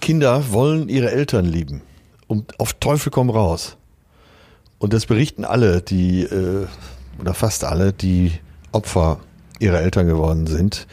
Kinder 0.00 0.52
wollen 0.52 0.88
ihre 0.88 1.10
Eltern 1.10 1.44
lieben. 1.44 1.82
Und 2.26 2.60
auf 2.60 2.74
Teufel 2.74 3.10
komm 3.10 3.30
raus. 3.30 3.76
Und 4.78 4.92
das 4.92 5.06
berichten 5.06 5.44
alle, 5.44 5.82
die, 5.82 6.22
äh, 6.22 6.66
oder 7.18 7.34
fast 7.34 7.64
alle, 7.64 7.92
die 7.92 8.32
Opfer 8.72 9.20
ihrer 9.58 9.80
Eltern 9.80 10.06
geworden 10.06 10.46
sind, 10.46 10.86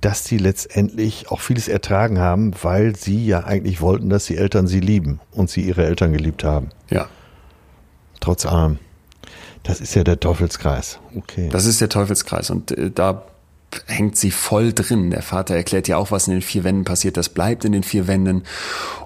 dass 0.00 0.24
sie 0.24 0.36
letztendlich 0.36 1.30
auch 1.30 1.40
vieles 1.40 1.68
ertragen 1.68 2.18
haben, 2.18 2.52
weil 2.62 2.96
sie 2.96 3.24
ja 3.24 3.44
eigentlich 3.44 3.80
wollten, 3.80 4.10
dass 4.10 4.26
die 4.26 4.36
Eltern 4.36 4.66
sie 4.66 4.80
lieben 4.80 5.20
und 5.30 5.48
sie 5.48 5.62
ihre 5.62 5.84
Eltern 5.84 6.12
geliebt 6.12 6.44
haben. 6.44 6.70
Ja. 6.90 7.08
Trotz 8.20 8.44
allem. 8.44 8.78
Das 9.62 9.80
ist 9.80 9.94
ja 9.94 10.02
der 10.02 10.18
Teufelskreis. 10.18 10.98
Okay. 11.16 11.48
Das 11.50 11.66
ist 11.66 11.80
der 11.80 11.88
Teufelskreis. 11.88 12.50
Und 12.50 12.72
äh, 12.72 12.90
da 12.90 13.24
hängt 13.86 14.16
sie 14.16 14.30
voll 14.30 14.72
drin. 14.72 15.10
Der 15.10 15.22
Vater 15.22 15.54
erklärt 15.54 15.88
ja 15.88 15.96
auch, 15.96 16.10
was 16.10 16.26
in 16.26 16.34
den 16.34 16.42
vier 16.42 16.64
Wänden 16.64 16.84
passiert. 16.84 17.16
Das 17.16 17.28
bleibt 17.28 17.64
in 17.64 17.72
den 17.72 17.82
vier 17.82 18.06
Wänden. 18.06 18.44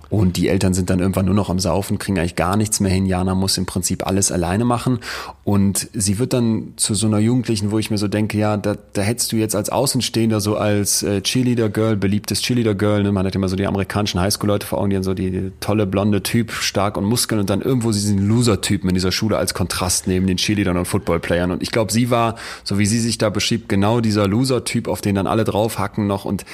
Und 0.09 0.37
die 0.37 0.49
Eltern 0.49 0.75
sind 0.75 0.91
dann 0.91 1.01
irgendwann 1.01 1.27
nur 1.27 1.35
noch 1.35 1.51
am 1.51 1.59
Saufen, 1.59 1.99
kriegen 1.99 2.19
eigentlich 2.19 2.37
gar 2.37 2.57
nichts 2.57 2.81
mehr 2.81 2.91
hin. 2.91 3.07
Jana 3.07 3.35
muss 3.35 3.59
im 3.59 3.67
Prinzip 3.67 4.07
alles 4.07 4.31
alleine 4.31 4.65
machen. 4.65 5.01
Und 5.45 5.89
sie 5.93 6.19
wird 6.19 6.33
dann 6.33 6.75
zu 6.77 6.95
so 6.95 7.07
einer 7.07 7.19
Jugendlichen, 7.19 7.71
wo 7.71 7.79
ich 7.79 7.91
mir 7.91 7.99
so 7.99 8.09
denke, 8.09 8.39
ja, 8.39 8.57
da, 8.57 8.77
da 8.93 9.03
hättest 9.03 9.33
du 9.33 9.37
jetzt 9.37 9.57
als 9.57 9.71
Außenstehender, 9.71 10.41
so 10.41 10.57
als 10.57 11.03
äh, 11.03 11.23
Cheerleader-Girl, 11.23 11.97
beliebtes 11.97 12.43
Cheerleader-Girl, 12.43 13.03
ne? 13.03 13.13
man 13.13 13.27
hat 13.27 13.35
immer 13.35 13.49
so 13.49 13.57
die 13.57 13.67
amerikanischen 13.67 14.21
Highschool-Leute 14.21 14.67
vor 14.67 14.79
Augen, 14.79 14.91
die 14.91 14.97
haben 14.97 15.03
so 15.03 15.15
die, 15.15 15.31
die, 15.31 15.53
tolle 15.61 15.87
blonde 15.87 16.23
Typ, 16.23 16.53
stark 16.53 16.97
und 16.97 17.05
Muskeln 17.05 17.41
und 17.41 17.51
dann 17.51 17.61
irgendwo 17.63 17.91
diesen 17.91 18.27
Loser-Typen 18.29 18.89
in 18.89 18.95
dieser 18.95 19.13
Schule 19.13 19.39
als 19.39 19.55
Kontrast 19.55 20.07
neben 20.07 20.27
den 20.27 20.37
Cheerleadern 20.37 20.77
und 20.77 20.87
Football-Playern. 20.87 21.51
Und 21.51 21.63
ich 21.63 21.71
glaube, 21.71 21.93
sie 21.93 22.11
war, 22.11 22.37
so 22.65 22.79
wie 22.79 22.87
sie 22.87 23.01
sich 23.01 23.19
da 23.19 23.31
beschrieb, 23.31 23.69
genau 23.69 24.01
dieser 24.01 24.29
Loser-Typ, 24.29 24.89
auf 24.89 25.01
den 25.01 25.15
dann 25.15 25.27
alle 25.27 25.45
draufhacken 25.45 26.07
noch 26.07 26.25
und 26.25 26.45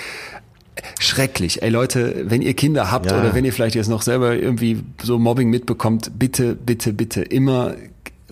schrecklich. 0.99 1.63
Ey 1.63 1.71
Leute, 1.71 2.25
wenn 2.29 2.43
ihr 2.43 2.55
Kinder 2.55 2.91
habt 2.91 3.11
ja. 3.11 3.19
oder 3.19 3.35
wenn 3.35 3.45
ihr 3.45 3.53
vielleicht 3.53 3.75
jetzt 3.75 3.89
noch 3.89 4.03
selber 4.03 4.35
irgendwie 4.35 4.83
so 5.03 5.19
Mobbing 5.19 5.51
mitbekommt, 5.51 6.13
bitte, 6.19 6.55
bitte, 6.55 6.93
bitte 6.93 7.23
immer 7.23 7.75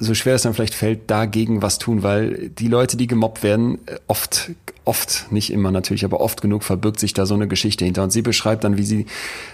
so 0.00 0.14
schwer 0.14 0.34
es 0.34 0.42
dann 0.42 0.54
vielleicht 0.54 0.74
fällt, 0.74 1.10
dagegen 1.10 1.60
was 1.60 1.78
tun, 1.78 2.02
weil 2.02 2.48
die 2.48 2.68
Leute, 2.68 2.96
die 2.96 3.06
gemobbt 3.06 3.42
werden, 3.42 3.78
oft, 4.06 4.50
oft, 4.84 5.30
nicht 5.30 5.52
immer 5.52 5.70
natürlich, 5.70 6.06
aber 6.06 6.20
oft 6.20 6.40
genug 6.40 6.64
verbirgt 6.64 6.98
sich 6.98 7.12
da 7.12 7.26
so 7.26 7.34
eine 7.34 7.46
Geschichte 7.46 7.84
hinter. 7.84 8.02
Und 8.02 8.10
sie 8.10 8.22
beschreibt 8.22 8.64
dann, 8.64 8.78
wie 8.78 8.84
sie, 8.84 9.06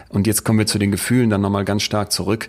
und 0.09 0.29
jetzt 0.29 0.45
kommen 0.45 0.61
wir 0.61 0.67
zu 0.67 0.79
den 0.79 0.93
Gefühlen 0.93 1.31
dann 1.31 1.41
nochmal 1.41 1.65
ganz 1.65 1.83
stark 1.83 2.13
zurück, 2.13 2.49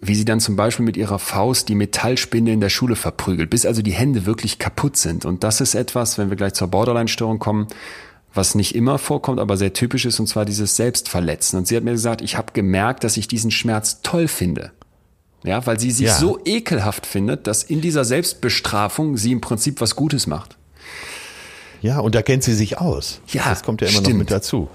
wie 0.00 0.14
sie 0.14 0.24
dann 0.24 0.38
zum 0.38 0.54
Beispiel 0.54 0.84
mit 0.84 0.96
ihrer 0.96 1.18
Faust 1.18 1.68
die 1.68 1.74
Metallspinde 1.74 2.52
in 2.52 2.60
der 2.60 2.70
Schule 2.70 2.94
verprügelt, 2.94 3.50
bis 3.50 3.66
also 3.66 3.82
die 3.82 3.92
Hände 3.92 4.24
wirklich 4.24 4.60
kaputt 4.60 4.96
sind. 4.96 5.24
Und 5.24 5.42
das 5.42 5.60
ist 5.60 5.74
etwas, 5.74 6.16
wenn 6.16 6.30
wir 6.30 6.36
gleich 6.36 6.54
zur 6.54 6.68
Borderline-Störung 6.68 7.40
kommen, 7.40 7.66
was 8.32 8.54
nicht 8.54 8.74
immer 8.74 8.98
vorkommt, 8.98 9.40
aber 9.40 9.56
sehr 9.56 9.72
typisch 9.72 10.04
ist, 10.04 10.20
und 10.20 10.26
zwar 10.26 10.44
dieses 10.44 10.76
Selbstverletzen. 10.76 11.58
Und 11.58 11.66
sie 11.66 11.76
hat 11.76 11.82
mir 11.82 11.92
gesagt, 11.92 12.20
ich 12.22 12.36
habe 12.36 12.52
gemerkt, 12.52 13.04
dass 13.04 13.16
ich 13.16 13.28
diesen 13.28 13.50
Schmerz 13.50 14.02
toll 14.02 14.28
finde. 14.28 14.72
Ja, 15.42 15.66
weil 15.66 15.80
sie 15.80 15.90
sich 15.90 16.06
ja. 16.06 16.14
so 16.14 16.38
ekelhaft 16.44 17.06
findet, 17.06 17.46
dass 17.46 17.62
in 17.62 17.80
dieser 17.80 18.04
Selbstbestrafung 18.04 19.16
sie 19.16 19.32
im 19.32 19.40
Prinzip 19.40 19.80
was 19.80 19.96
Gutes 19.96 20.26
macht. 20.26 20.56
Ja, 21.80 21.98
und 22.00 22.14
da 22.14 22.22
kennt 22.22 22.44
sie 22.44 22.54
sich 22.54 22.78
aus. 22.78 23.20
Ja, 23.28 23.48
das 23.48 23.62
kommt 23.62 23.80
ja 23.80 23.88
immer 23.88 24.00
stimmt. 24.00 24.08
noch 24.10 24.18
mit 24.18 24.30
dazu. 24.30 24.68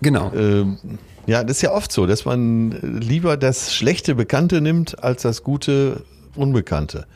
Genau. 0.00 0.32
Ähm, 0.32 0.78
ja, 1.26 1.44
das 1.44 1.58
ist 1.58 1.62
ja 1.62 1.72
oft 1.72 1.92
so, 1.92 2.06
dass 2.06 2.24
man 2.24 2.70
lieber 3.00 3.36
das 3.36 3.74
schlechte 3.74 4.14
Bekannte 4.14 4.62
nimmt 4.62 5.04
als 5.04 5.22
das 5.22 5.44
gute 5.44 6.04
Unbekannte. 6.34 7.06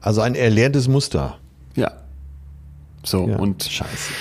Also 0.00 0.20
ein 0.20 0.34
erlerntes 0.34 0.88
Muster. 0.88 1.38
Ja. 1.76 1.92
So 3.04 3.28
ja, 3.28 3.36
und 3.36 3.62
Scheiße. 3.62 4.12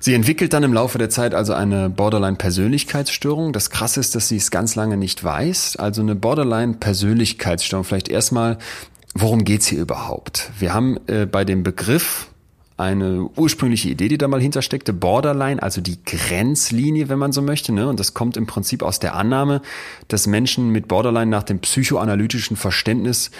Sie 0.00 0.14
entwickelt 0.14 0.52
dann 0.52 0.62
im 0.62 0.72
Laufe 0.72 0.98
der 0.98 1.10
Zeit 1.10 1.34
also 1.34 1.54
eine 1.54 1.90
Borderline-Persönlichkeitsstörung. 1.90 3.52
Das 3.52 3.70
Krasse 3.70 4.00
ist, 4.00 4.14
dass 4.14 4.28
sie 4.28 4.36
es 4.36 4.50
ganz 4.50 4.76
lange 4.76 4.96
nicht 4.96 5.22
weiß. 5.24 5.76
Also 5.76 6.02
eine 6.02 6.14
Borderline-Persönlichkeitsstörung. 6.14 7.84
Vielleicht 7.84 8.08
erstmal, 8.08 8.58
worum 9.14 9.44
geht's 9.44 9.66
hier 9.66 9.80
überhaupt? 9.80 10.50
Wir 10.58 10.72
haben 10.72 10.98
äh, 11.08 11.26
bei 11.26 11.44
dem 11.44 11.64
Begriff 11.64 12.28
eine 12.76 13.28
ursprüngliche 13.34 13.88
Idee, 13.88 14.06
die 14.06 14.18
da 14.18 14.28
mal 14.28 14.40
hintersteckte, 14.40 14.92
Borderline, 14.92 15.60
also 15.60 15.80
die 15.80 15.98
Grenzlinie, 16.04 17.08
wenn 17.08 17.18
man 17.18 17.32
so 17.32 17.42
möchte. 17.42 17.72
Ne? 17.72 17.88
Und 17.88 17.98
das 17.98 18.14
kommt 18.14 18.36
im 18.36 18.46
Prinzip 18.46 18.84
aus 18.84 19.00
der 19.00 19.16
Annahme, 19.16 19.62
dass 20.06 20.28
Menschen 20.28 20.70
mit 20.70 20.86
Borderline 20.86 21.28
nach 21.28 21.42
dem 21.42 21.58
psychoanalytischen 21.58 22.56
Verständnis 22.56 23.32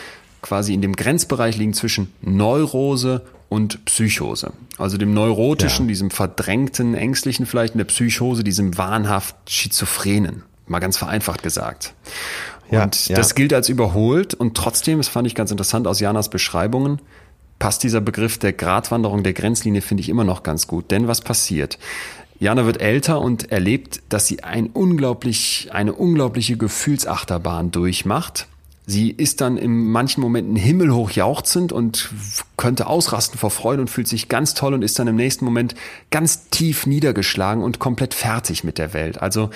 quasi 0.42 0.74
in 0.74 0.82
dem 0.82 0.96
Grenzbereich 0.96 1.56
liegen 1.56 1.72
zwischen 1.72 2.12
Neurose 2.20 3.22
und 3.49 3.84
Psychose. 3.86 4.53
Also 4.76 4.99
dem 4.99 5.14
neurotischen, 5.14 5.86
ja. 5.86 5.88
diesem 5.88 6.11
verdrängten, 6.11 6.94
ängstlichen 6.94 7.46
vielleicht, 7.46 7.74
in 7.74 7.78
der 7.78 7.86
Psychose, 7.86 8.44
diesem 8.44 8.76
wahnhaft 8.76 9.36
schizophrenen. 9.49 10.42
Mal 10.66 10.80
ganz 10.80 10.99
vereinfacht 10.99 11.42
gesagt. 11.42 11.94
Ja, 12.70 12.84
und 12.84 13.09
ja. 13.09 13.16
das 13.16 13.34
gilt 13.34 13.55
als 13.55 13.68
überholt 13.70 14.34
und 14.34 14.57
trotzdem, 14.57 14.99
das 14.99 15.09
fand 15.09 15.26
ich 15.26 15.34
ganz 15.34 15.51
interessant 15.51 15.86
aus 15.86 16.01
Janas 16.01 16.28
Beschreibungen, 16.28 17.01
passt 17.59 17.82
dieser 17.82 18.03
Begriff 18.03 18.38
der 18.38 18.53
Gratwanderung 18.53 19.22
der 19.22 19.32
Grenzlinie, 19.32 19.80
finde 19.80 20.03
ich 20.03 20.11
immer 20.11 20.24
noch 20.24 20.42
ganz 20.42 20.66
gut. 20.66 20.90
Denn 20.90 21.09
was 21.09 21.22
passiert? 21.22 21.78
Jana 22.38 22.66
wird 22.66 22.80
älter 22.80 23.20
und 23.20 23.51
erlebt, 23.51 24.01
dass 24.11 24.26
sie 24.26 24.44
ein 24.44 24.68
unglaublich, 24.68 25.70
eine 25.72 25.92
unglaubliche 25.92 26.57
Gefühlsachterbahn 26.57 27.72
durchmacht 27.72 28.46
Sie 28.91 29.11
ist 29.11 29.43
dann 29.43 29.59
in 29.59 29.91
manchen 29.91 30.22
Momenten 30.22 30.57
himmelhoch 30.57 31.11
jauchzend 31.11 31.72
und 31.72 32.09
könnte 32.57 32.86
ausrasten 32.86 33.39
vor 33.39 33.51
Freude 33.51 33.82
und 33.82 33.89
fühlt 33.89 34.09
sich 34.09 34.30
ganz 34.30 34.55
toll 34.55 34.72
und 34.72 34.80
ist 34.80 34.99
dann 34.99 35.07
im 35.09 35.16
nächsten 35.16 35.45
Moment 35.45 35.74
ganz 36.11 36.49
tief 36.49 36.86
niedergeschlagen 36.86 37.62
und 37.62 37.80
komplett 37.80 38.14
fertig 38.14 38.64
mit 38.64 38.78
der 38.78 38.95
Welt. 38.95 39.20
Also 39.20 39.51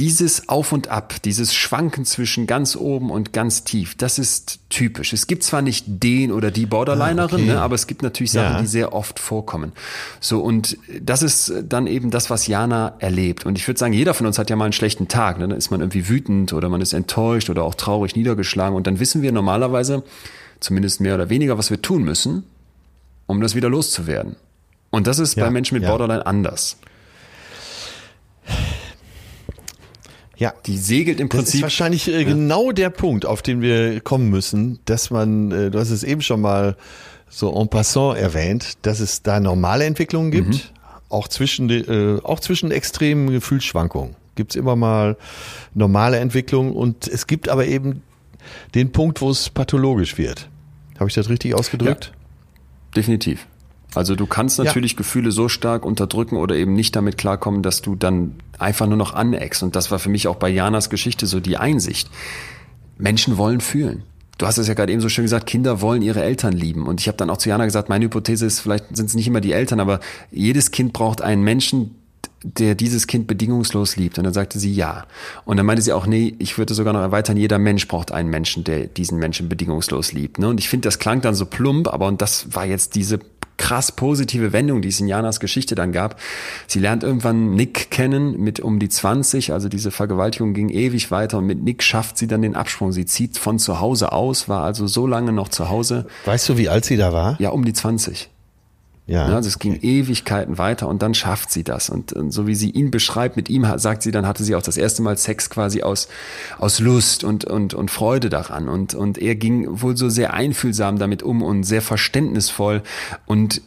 dieses 0.00 0.48
Auf 0.48 0.72
und 0.72 0.88
Ab, 0.88 1.20
dieses 1.24 1.52
Schwanken 1.54 2.06
zwischen 2.06 2.46
ganz 2.46 2.74
oben 2.74 3.10
und 3.10 3.34
ganz 3.34 3.64
tief, 3.64 3.94
das 3.96 4.18
ist 4.18 4.60
typisch. 4.70 5.12
Es 5.12 5.26
gibt 5.26 5.42
zwar 5.42 5.60
nicht 5.60 5.84
den 5.86 6.32
oder 6.32 6.50
die 6.50 6.64
Borderlinerin, 6.64 7.18
ah, 7.18 7.24
okay. 7.24 7.44
ne, 7.44 7.60
aber 7.60 7.74
es 7.74 7.86
gibt 7.86 8.02
natürlich 8.02 8.32
Sachen, 8.32 8.54
ja. 8.54 8.60
die 8.62 8.66
sehr 8.66 8.94
oft 8.94 9.18
vorkommen. 9.18 9.72
So, 10.18 10.40
und 10.40 10.78
das 11.02 11.22
ist 11.22 11.52
dann 11.68 11.86
eben 11.86 12.10
das, 12.10 12.30
was 12.30 12.46
Jana 12.46 12.94
erlebt. 12.98 13.44
Und 13.44 13.58
ich 13.58 13.68
würde 13.68 13.78
sagen, 13.78 13.92
jeder 13.92 14.14
von 14.14 14.26
uns 14.26 14.38
hat 14.38 14.48
ja 14.48 14.56
mal 14.56 14.64
einen 14.64 14.72
schlechten 14.72 15.06
Tag. 15.06 15.38
Ne? 15.38 15.46
Dann 15.46 15.58
ist 15.58 15.70
man 15.70 15.80
irgendwie 15.80 16.08
wütend 16.08 16.54
oder 16.54 16.70
man 16.70 16.80
ist 16.80 16.94
enttäuscht 16.94 17.50
oder 17.50 17.62
auch 17.64 17.74
traurig 17.74 18.16
niedergeschlagen. 18.16 18.74
Und 18.74 18.86
dann 18.86 19.00
wissen 19.00 19.20
wir 19.20 19.32
normalerweise, 19.32 20.02
zumindest 20.60 21.02
mehr 21.02 21.14
oder 21.14 21.28
weniger, 21.28 21.58
was 21.58 21.68
wir 21.68 21.82
tun 21.82 22.04
müssen, 22.04 22.44
um 23.26 23.42
das 23.42 23.54
wieder 23.54 23.68
loszuwerden. 23.68 24.36
Und 24.88 25.06
das 25.06 25.18
ist 25.18 25.36
ja, 25.36 25.44
bei 25.44 25.50
Menschen 25.50 25.74
mit 25.74 25.82
ja. 25.82 25.90
Borderline 25.90 26.24
anders. 26.24 26.78
Ja. 30.40 30.54
Die 30.64 30.78
segelt 30.78 31.20
im 31.20 31.28
Prinzip. 31.28 31.46
Das 31.46 31.54
ist 31.54 31.62
wahrscheinlich 31.62 32.08
äh, 32.08 32.24
genau 32.24 32.72
der 32.72 32.88
Punkt, 32.88 33.26
auf 33.26 33.42
den 33.42 33.60
wir 33.60 34.00
kommen 34.00 34.30
müssen, 34.30 34.78
dass 34.86 35.10
man, 35.10 35.52
äh, 35.52 35.70
du 35.70 35.78
hast 35.78 35.90
es 35.90 36.02
eben 36.02 36.22
schon 36.22 36.40
mal 36.40 36.76
so 37.28 37.54
en 37.54 37.68
passant 37.68 38.16
erwähnt, 38.16 38.78
dass 38.82 39.00
es 39.00 39.22
da 39.22 39.38
normale 39.38 39.84
Entwicklungen 39.84 40.30
gibt, 40.30 40.54
mhm. 40.54 40.60
auch 41.10 41.28
zwischen, 41.28 41.68
äh, 41.68 42.18
auch 42.22 42.40
zwischen 42.40 42.70
extremen 42.70 43.30
Gefühlsschwankungen. 43.30 44.16
Gibt 44.34 44.52
es 44.52 44.56
immer 44.56 44.76
mal 44.76 45.18
normale 45.74 46.18
Entwicklungen 46.18 46.72
und 46.72 47.06
es 47.06 47.26
gibt 47.26 47.50
aber 47.50 47.66
eben 47.66 48.02
den 48.74 48.92
Punkt, 48.92 49.20
wo 49.20 49.28
es 49.28 49.50
pathologisch 49.50 50.16
wird. 50.16 50.48
Habe 50.98 51.10
ich 51.10 51.14
das 51.14 51.28
richtig 51.28 51.54
ausgedrückt? 51.54 52.12
Ja, 52.14 52.92
definitiv. 52.96 53.46
Also 53.94 54.14
du 54.14 54.26
kannst 54.26 54.58
natürlich 54.58 54.92
ja. 54.92 54.98
Gefühle 54.98 55.32
so 55.32 55.48
stark 55.48 55.84
unterdrücken 55.84 56.36
oder 56.36 56.54
eben 56.54 56.74
nicht 56.74 56.94
damit 56.94 57.18
klarkommen, 57.18 57.62
dass 57.62 57.82
du 57.82 57.96
dann 57.96 58.36
einfach 58.58 58.86
nur 58.86 58.96
noch 58.96 59.14
aneckst. 59.14 59.62
Und 59.62 59.74
das 59.74 59.90
war 59.90 59.98
für 59.98 60.10
mich 60.10 60.28
auch 60.28 60.36
bei 60.36 60.48
Janas 60.48 60.90
Geschichte 60.90 61.26
so 61.26 61.40
die 61.40 61.56
Einsicht. 61.56 62.08
Menschen 62.98 63.36
wollen 63.36 63.60
fühlen. 63.60 64.04
Du 64.38 64.46
hast 64.46 64.58
es 64.58 64.68
ja 64.68 64.74
gerade 64.74 64.92
eben 64.92 65.02
so 65.02 65.08
schön 65.08 65.24
gesagt, 65.24 65.46
Kinder 65.46 65.82
wollen 65.82 66.00
ihre 66.00 66.22
Eltern 66.22 66.54
lieben. 66.54 66.86
Und 66.86 67.00
ich 67.00 67.08
habe 67.08 67.18
dann 67.18 67.28
auch 67.28 67.36
zu 67.36 67.50
Jana 67.50 67.66
gesagt, 67.66 67.88
meine 67.88 68.06
Hypothese 68.06 68.46
ist, 68.46 68.60
vielleicht 68.60 68.96
sind 68.96 69.06
es 69.06 69.14
nicht 69.14 69.26
immer 69.26 69.42
die 69.42 69.52
Eltern, 69.52 69.80
aber 69.80 70.00
jedes 70.30 70.70
Kind 70.70 70.92
braucht 70.94 71.20
einen 71.20 71.42
Menschen, 71.42 71.94
der 72.42 72.74
dieses 72.74 73.06
Kind 73.06 73.26
bedingungslos 73.26 73.96
liebt? 73.96 74.18
Und 74.18 74.24
dann 74.24 74.34
sagte 74.34 74.58
sie 74.58 74.72
ja. 74.72 75.06
Und 75.44 75.56
dann 75.56 75.66
meinte 75.66 75.82
sie 75.82 75.92
auch, 75.92 76.06
nee, 76.06 76.34
ich 76.38 76.58
würde 76.58 76.74
sogar 76.74 76.92
noch 76.92 77.00
erweitern, 77.00 77.36
jeder 77.36 77.58
Mensch 77.58 77.86
braucht 77.88 78.12
einen 78.12 78.30
Menschen, 78.30 78.64
der 78.64 78.86
diesen 78.86 79.18
Menschen 79.18 79.48
bedingungslos 79.48 80.12
liebt. 80.12 80.38
Ne? 80.38 80.48
Und 80.48 80.60
ich 80.60 80.68
finde, 80.68 80.86
das 80.86 80.98
klang 80.98 81.20
dann 81.20 81.34
so 81.34 81.46
plump, 81.46 81.88
aber 81.88 82.06
und 82.06 82.22
das 82.22 82.54
war 82.54 82.66
jetzt 82.66 82.94
diese 82.94 83.20
krass 83.60 83.92
positive 83.92 84.54
Wendung, 84.54 84.80
die 84.80 84.88
es 84.88 85.00
in 85.00 85.06
Janas 85.06 85.38
Geschichte 85.38 85.74
dann 85.74 85.92
gab. 85.92 86.18
Sie 86.66 86.80
lernt 86.80 87.02
irgendwann 87.02 87.54
Nick 87.54 87.90
kennen 87.90 88.40
mit 88.40 88.58
um 88.58 88.78
die 88.78 88.88
20, 88.88 89.52
also 89.52 89.68
diese 89.68 89.90
Vergewaltigung 89.90 90.54
ging 90.54 90.70
ewig 90.70 91.10
weiter 91.10 91.38
und 91.38 91.46
mit 91.46 91.62
Nick 91.62 91.82
schafft 91.82 92.16
sie 92.16 92.26
dann 92.26 92.40
den 92.40 92.56
Absprung. 92.56 92.90
Sie 92.90 93.04
zieht 93.04 93.36
von 93.36 93.58
zu 93.58 93.78
Hause 93.78 94.12
aus, 94.12 94.48
war 94.48 94.64
also 94.64 94.86
so 94.86 95.06
lange 95.06 95.32
noch 95.32 95.50
zu 95.50 95.68
Hause. 95.68 96.06
Weißt 96.24 96.48
du, 96.48 96.56
wie 96.56 96.70
alt 96.70 96.86
sie 96.86 96.96
da 96.96 97.12
war? 97.12 97.36
Ja, 97.38 97.50
um 97.50 97.64
die 97.64 97.74
20. 97.74 98.30
Ja. 99.10 99.26
Also 99.26 99.48
es 99.48 99.58
ging 99.58 99.80
Ewigkeiten 99.80 100.56
weiter 100.56 100.86
und 100.86 101.02
dann 101.02 101.14
schafft 101.14 101.50
sie 101.50 101.64
das. 101.64 101.90
Und, 101.90 102.12
und, 102.12 102.30
so 102.30 102.46
wie 102.46 102.54
sie 102.54 102.70
ihn 102.70 102.92
beschreibt, 102.92 103.36
mit 103.36 103.50
ihm 103.50 103.66
sagt 103.76 104.04
sie, 104.04 104.12
dann 104.12 104.24
hatte 104.24 104.44
sie 104.44 104.54
auch 104.54 104.62
das 104.62 104.76
erste 104.76 105.02
Mal 105.02 105.16
Sex 105.16 105.50
quasi 105.50 105.82
aus, 105.82 106.06
aus 106.58 106.78
Lust 106.78 107.24
und, 107.24 107.44
und, 107.44 107.74
und 107.74 107.90
Freude 107.90 108.30
daran. 108.30 108.68
Und, 108.68 108.94
und 108.94 109.18
er 109.18 109.34
ging 109.34 109.66
wohl 109.82 109.96
so 109.96 110.08
sehr 110.08 110.32
einfühlsam 110.32 111.00
damit 111.00 111.24
um 111.24 111.42
und 111.42 111.64
sehr 111.64 111.82
verständnisvoll. 111.82 112.82
Und 113.26 113.62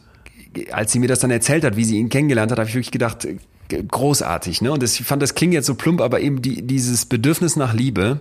als 0.72 0.92
sie 0.92 0.98
mir 0.98 1.08
das 1.08 1.18
dann 1.18 1.30
erzählt 1.30 1.64
hat, 1.64 1.76
wie 1.76 1.84
sie 1.84 1.98
ihn 1.98 2.08
kennengelernt 2.08 2.50
hat, 2.50 2.58
habe 2.58 2.70
ich 2.70 2.74
wirklich 2.74 2.90
gedacht, 2.90 3.28
großartig. 3.68 4.62
Ne? 4.62 4.72
Und 4.72 4.82
das, 4.82 4.98
ich 4.98 5.04
fand, 5.04 5.20
das 5.20 5.34
klingt 5.34 5.52
jetzt 5.52 5.66
so 5.66 5.74
plump, 5.74 6.00
aber 6.00 6.20
eben 6.20 6.40
die, 6.40 6.62
dieses 6.62 7.04
Bedürfnis 7.04 7.56
nach 7.56 7.74
Liebe, 7.74 8.20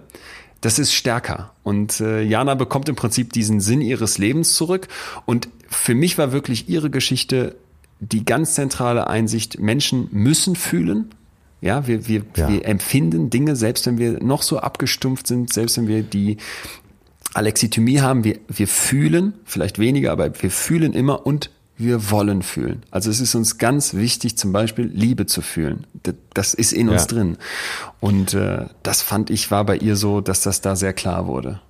das 0.59 0.77
ist 0.77 0.93
stärker. 0.93 1.53
Und 1.63 2.01
äh, 2.01 2.21
Jana 2.21 2.55
bekommt 2.55 2.89
im 2.89 2.95
Prinzip 2.95 3.31
diesen 3.31 3.61
Sinn 3.61 3.79
ihres 3.79 4.17
Lebens 4.17 4.55
zurück. 4.55 4.89
Und 5.25 5.47
für 5.73 5.95
mich 5.95 6.17
war 6.17 6.31
wirklich 6.31 6.69
ihre 6.69 6.89
Geschichte 6.89 7.55
die 7.99 8.25
ganz 8.25 8.55
zentrale 8.55 9.07
Einsicht, 9.07 9.59
Menschen 9.59 10.09
müssen 10.11 10.55
fühlen. 10.55 11.11
Ja, 11.61 11.87
wir, 11.87 12.07
wir, 12.07 12.23
ja. 12.35 12.49
wir 12.49 12.65
empfinden 12.65 13.29
Dinge, 13.29 13.55
selbst 13.55 13.85
wenn 13.85 13.97
wir 13.97 14.21
noch 14.21 14.41
so 14.41 14.59
abgestumpft 14.59 15.27
sind, 15.27 15.53
selbst 15.53 15.77
wenn 15.77 15.87
wir 15.87 16.03
die 16.03 16.37
Alexithymie 17.33 18.01
haben, 18.01 18.23
wir, 18.23 18.39
wir 18.49 18.67
fühlen, 18.67 19.33
vielleicht 19.45 19.79
weniger, 19.79 20.11
aber 20.11 20.41
wir 20.41 20.51
fühlen 20.51 20.93
immer 20.93 21.25
und 21.25 21.49
wir 21.77 22.11
wollen 22.11 22.43
fühlen. 22.43 22.83
Also 22.91 23.09
es 23.09 23.19
ist 23.19 23.33
uns 23.33 23.57
ganz 23.57 23.93
wichtig, 23.93 24.37
zum 24.37 24.51
Beispiel 24.51 24.85
Liebe 24.85 25.25
zu 25.25 25.41
fühlen. 25.41 25.87
Das 26.33 26.53
ist 26.53 26.71
in 26.71 26.89
uns 26.89 27.03
ja. 27.03 27.07
drin. 27.07 27.37
Und 27.99 28.33
äh, 28.33 28.65
das 28.83 29.01
fand 29.01 29.29
ich 29.29 29.49
war 29.49 29.65
bei 29.65 29.77
ihr 29.77 29.95
so, 29.95 30.21
dass 30.21 30.41
das 30.41 30.61
da 30.61 30.75
sehr 30.75 30.93
klar 30.93 31.27
wurde. 31.27 31.61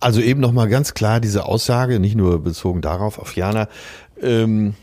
Also 0.00 0.20
eben 0.20 0.40
nochmal 0.40 0.68
ganz 0.68 0.94
klar 0.94 1.20
diese 1.20 1.44
Aussage, 1.44 2.00
nicht 2.00 2.16
nur 2.16 2.42
bezogen 2.42 2.80
darauf, 2.80 3.18
auf 3.18 3.34
Jana. 3.36 3.68
Ähm, 4.20 4.74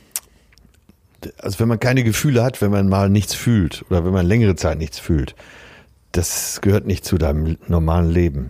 also 1.37 1.59
wenn 1.59 1.67
man 1.67 1.79
keine 1.79 2.03
Gefühle 2.03 2.43
hat, 2.43 2.61
wenn 2.61 2.71
man 2.71 2.87
mal 2.87 3.09
nichts 3.09 3.33
fühlt 3.33 3.85
oder 3.89 4.05
wenn 4.05 4.13
man 4.13 4.25
längere 4.25 4.55
Zeit 4.55 4.77
nichts 4.77 4.99
fühlt, 4.99 5.35
das 6.11 6.61
gehört 6.61 6.87
nicht 6.87 7.05
zu 7.05 7.17
deinem 7.17 7.57
normalen 7.67 8.09
Leben. 8.09 8.49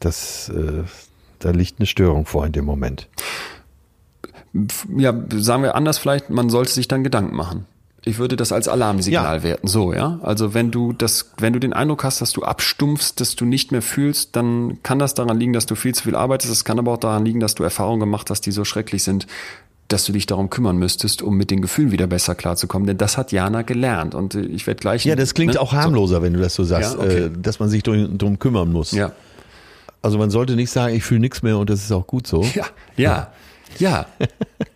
Das, 0.00 0.48
äh, 0.48 0.84
da 1.38 1.50
liegt 1.50 1.80
eine 1.80 1.86
Störung 1.86 2.24
vor 2.24 2.46
in 2.46 2.52
dem 2.52 2.64
Moment 2.64 3.08
ja, 4.96 5.14
sagen 5.30 5.62
wir 5.62 5.74
anders 5.74 5.98
vielleicht, 5.98 6.30
man 6.30 6.50
sollte 6.50 6.72
sich 6.72 6.88
dann 6.88 7.04
Gedanken 7.04 7.36
machen. 7.36 7.66
Ich 8.08 8.18
würde 8.18 8.36
das 8.36 8.52
als 8.52 8.68
Alarmsignal 8.68 9.38
ja. 9.38 9.42
werten, 9.42 9.68
so, 9.68 9.92
ja. 9.92 10.18
Also 10.22 10.54
wenn 10.54 10.70
du 10.70 10.92
das, 10.92 11.30
wenn 11.38 11.52
du 11.52 11.60
den 11.60 11.72
Eindruck 11.72 12.04
hast, 12.04 12.20
dass 12.20 12.32
du 12.32 12.42
abstumpfst, 12.42 13.14
dass 13.16 13.36
du 13.36 13.44
nicht 13.44 13.72
mehr 13.72 13.82
fühlst, 13.82 14.34
dann 14.36 14.78
kann 14.82 14.98
das 14.98 15.14
daran 15.14 15.38
liegen, 15.38 15.52
dass 15.52 15.66
du 15.66 15.74
viel 15.74 15.94
zu 15.94 16.04
viel 16.04 16.16
arbeitest. 16.16 16.50
Es 16.50 16.64
kann 16.64 16.78
aber 16.78 16.92
auch 16.92 16.98
daran 16.98 17.24
liegen, 17.24 17.40
dass 17.40 17.54
du 17.54 17.62
Erfahrungen 17.62 18.00
gemacht 18.00 18.30
hast, 18.30 18.42
die 18.42 18.52
so 18.52 18.64
schrecklich 18.64 19.02
sind, 19.02 19.26
dass 19.88 20.04
du 20.04 20.12
dich 20.12 20.26
darum 20.26 20.50
kümmern 20.50 20.76
müsstest, 20.76 21.22
um 21.22 21.36
mit 21.36 21.50
den 21.50 21.62
Gefühlen 21.62 21.90
wieder 21.90 22.06
besser 22.06 22.34
klarzukommen. 22.34 22.86
Denn 22.86 22.98
das 22.98 23.16
hat 23.16 23.32
Jana 23.32 23.62
gelernt. 23.62 24.14
Und 24.14 24.34
äh, 24.34 24.40
ich 24.42 24.66
werde 24.66 24.80
gleich. 24.80 25.04
Ja, 25.04 25.16
das 25.16 25.34
klingt 25.34 25.54
ne? 25.54 25.60
auch 25.60 25.72
harmloser, 25.72 26.22
wenn 26.22 26.34
du 26.34 26.40
das 26.40 26.54
so 26.54 26.64
sagst, 26.64 26.94
ja, 26.94 27.00
okay. 27.00 27.24
äh, 27.24 27.30
dass 27.30 27.58
man 27.58 27.68
sich 27.68 27.82
darum 27.82 28.38
kümmern 28.38 28.70
muss. 28.70 28.92
Ja. 28.92 29.12
Also 30.02 30.18
man 30.18 30.30
sollte 30.30 30.54
nicht 30.54 30.70
sagen, 30.70 30.94
ich 30.94 31.02
fühle 31.02 31.20
nichts 31.20 31.42
mehr 31.42 31.58
und 31.58 31.70
das 31.70 31.82
ist 31.82 31.90
auch 31.90 32.06
gut 32.06 32.26
so. 32.26 32.42
Ja, 32.54 32.66
ja. 32.96 33.02
Ja, 33.02 33.32
ja, 33.78 34.06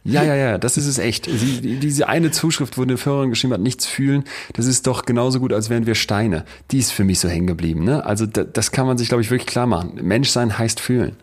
ja, 0.04 0.34
ja, 0.34 0.58
das 0.58 0.76
ist 0.76 0.86
es 0.86 0.98
echt. 0.98 1.26
Sie, 1.26 1.78
diese 1.78 2.08
eine 2.08 2.30
Zuschrift, 2.30 2.76
wo 2.78 2.82
eine 2.82 2.96
Führerin 2.96 3.30
geschrieben 3.30 3.54
hat, 3.54 3.60
nichts 3.60 3.86
fühlen, 3.86 4.24
das 4.52 4.66
ist 4.66 4.86
doch 4.86 5.04
genauso 5.04 5.40
gut, 5.40 5.52
als 5.52 5.70
wären 5.70 5.86
wir 5.86 5.94
Steine. 5.94 6.44
Die 6.70 6.78
ist 6.78 6.92
für 6.92 7.04
mich 7.04 7.20
so 7.20 7.28
hängen 7.28 7.46
geblieben. 7.46 7.84
Ne? 7.84 8.04
Also 8.04 8.26
da, 8.26 8.44
das 8.44 8.70
kann 8.70 8.86
man 8.86 8.98
sich, 8.98 9.08
glaube 9.08 9.22
ich, 9.22 9.30
wirklich 9.30 9.46
klar 9.46 9.66
machen. 9.66 9.98
Menschsein 10.02 10.58
heißt 10.58 10.80
fühlen. 10.80 11.16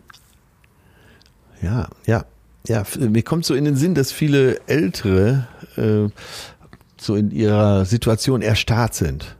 Ja, 1.62 1.88
ja, 2.06 2.24
ja. 2.66 2.84
Mir 2.98 3.22
kommt 3.22 3.44
so 3.44 3.54
in 3.54 3.64
den 3.64 3.76
Sinn, 3.76 3.94
dass 3.94 4.12
viele 4.12 4.60
Ältere 4.66 5.46
äh, 5.76 6.08
so 6.98 7.16
in 7.16 7.30
ihrer 7.30 7.84
Situation 7.84 8.42
erstarrt 8.42 8.94
sind. 8.94 9.36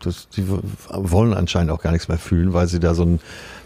Das, 0.00 0.28
die 0.30 0.44
wollen 0.48 1.34
anscheinend 1.34 1.70
auch 1.70 1.80
gar 1.80 1.92
nichts 1.92 2.08
mehr 2.08 2.18
fühlen, 2.18 2.52
weil 2.52 2.66
sie 2.66 2.80
da 2.80 2.94
so 2.94 3.04
ein, 3.04 3.20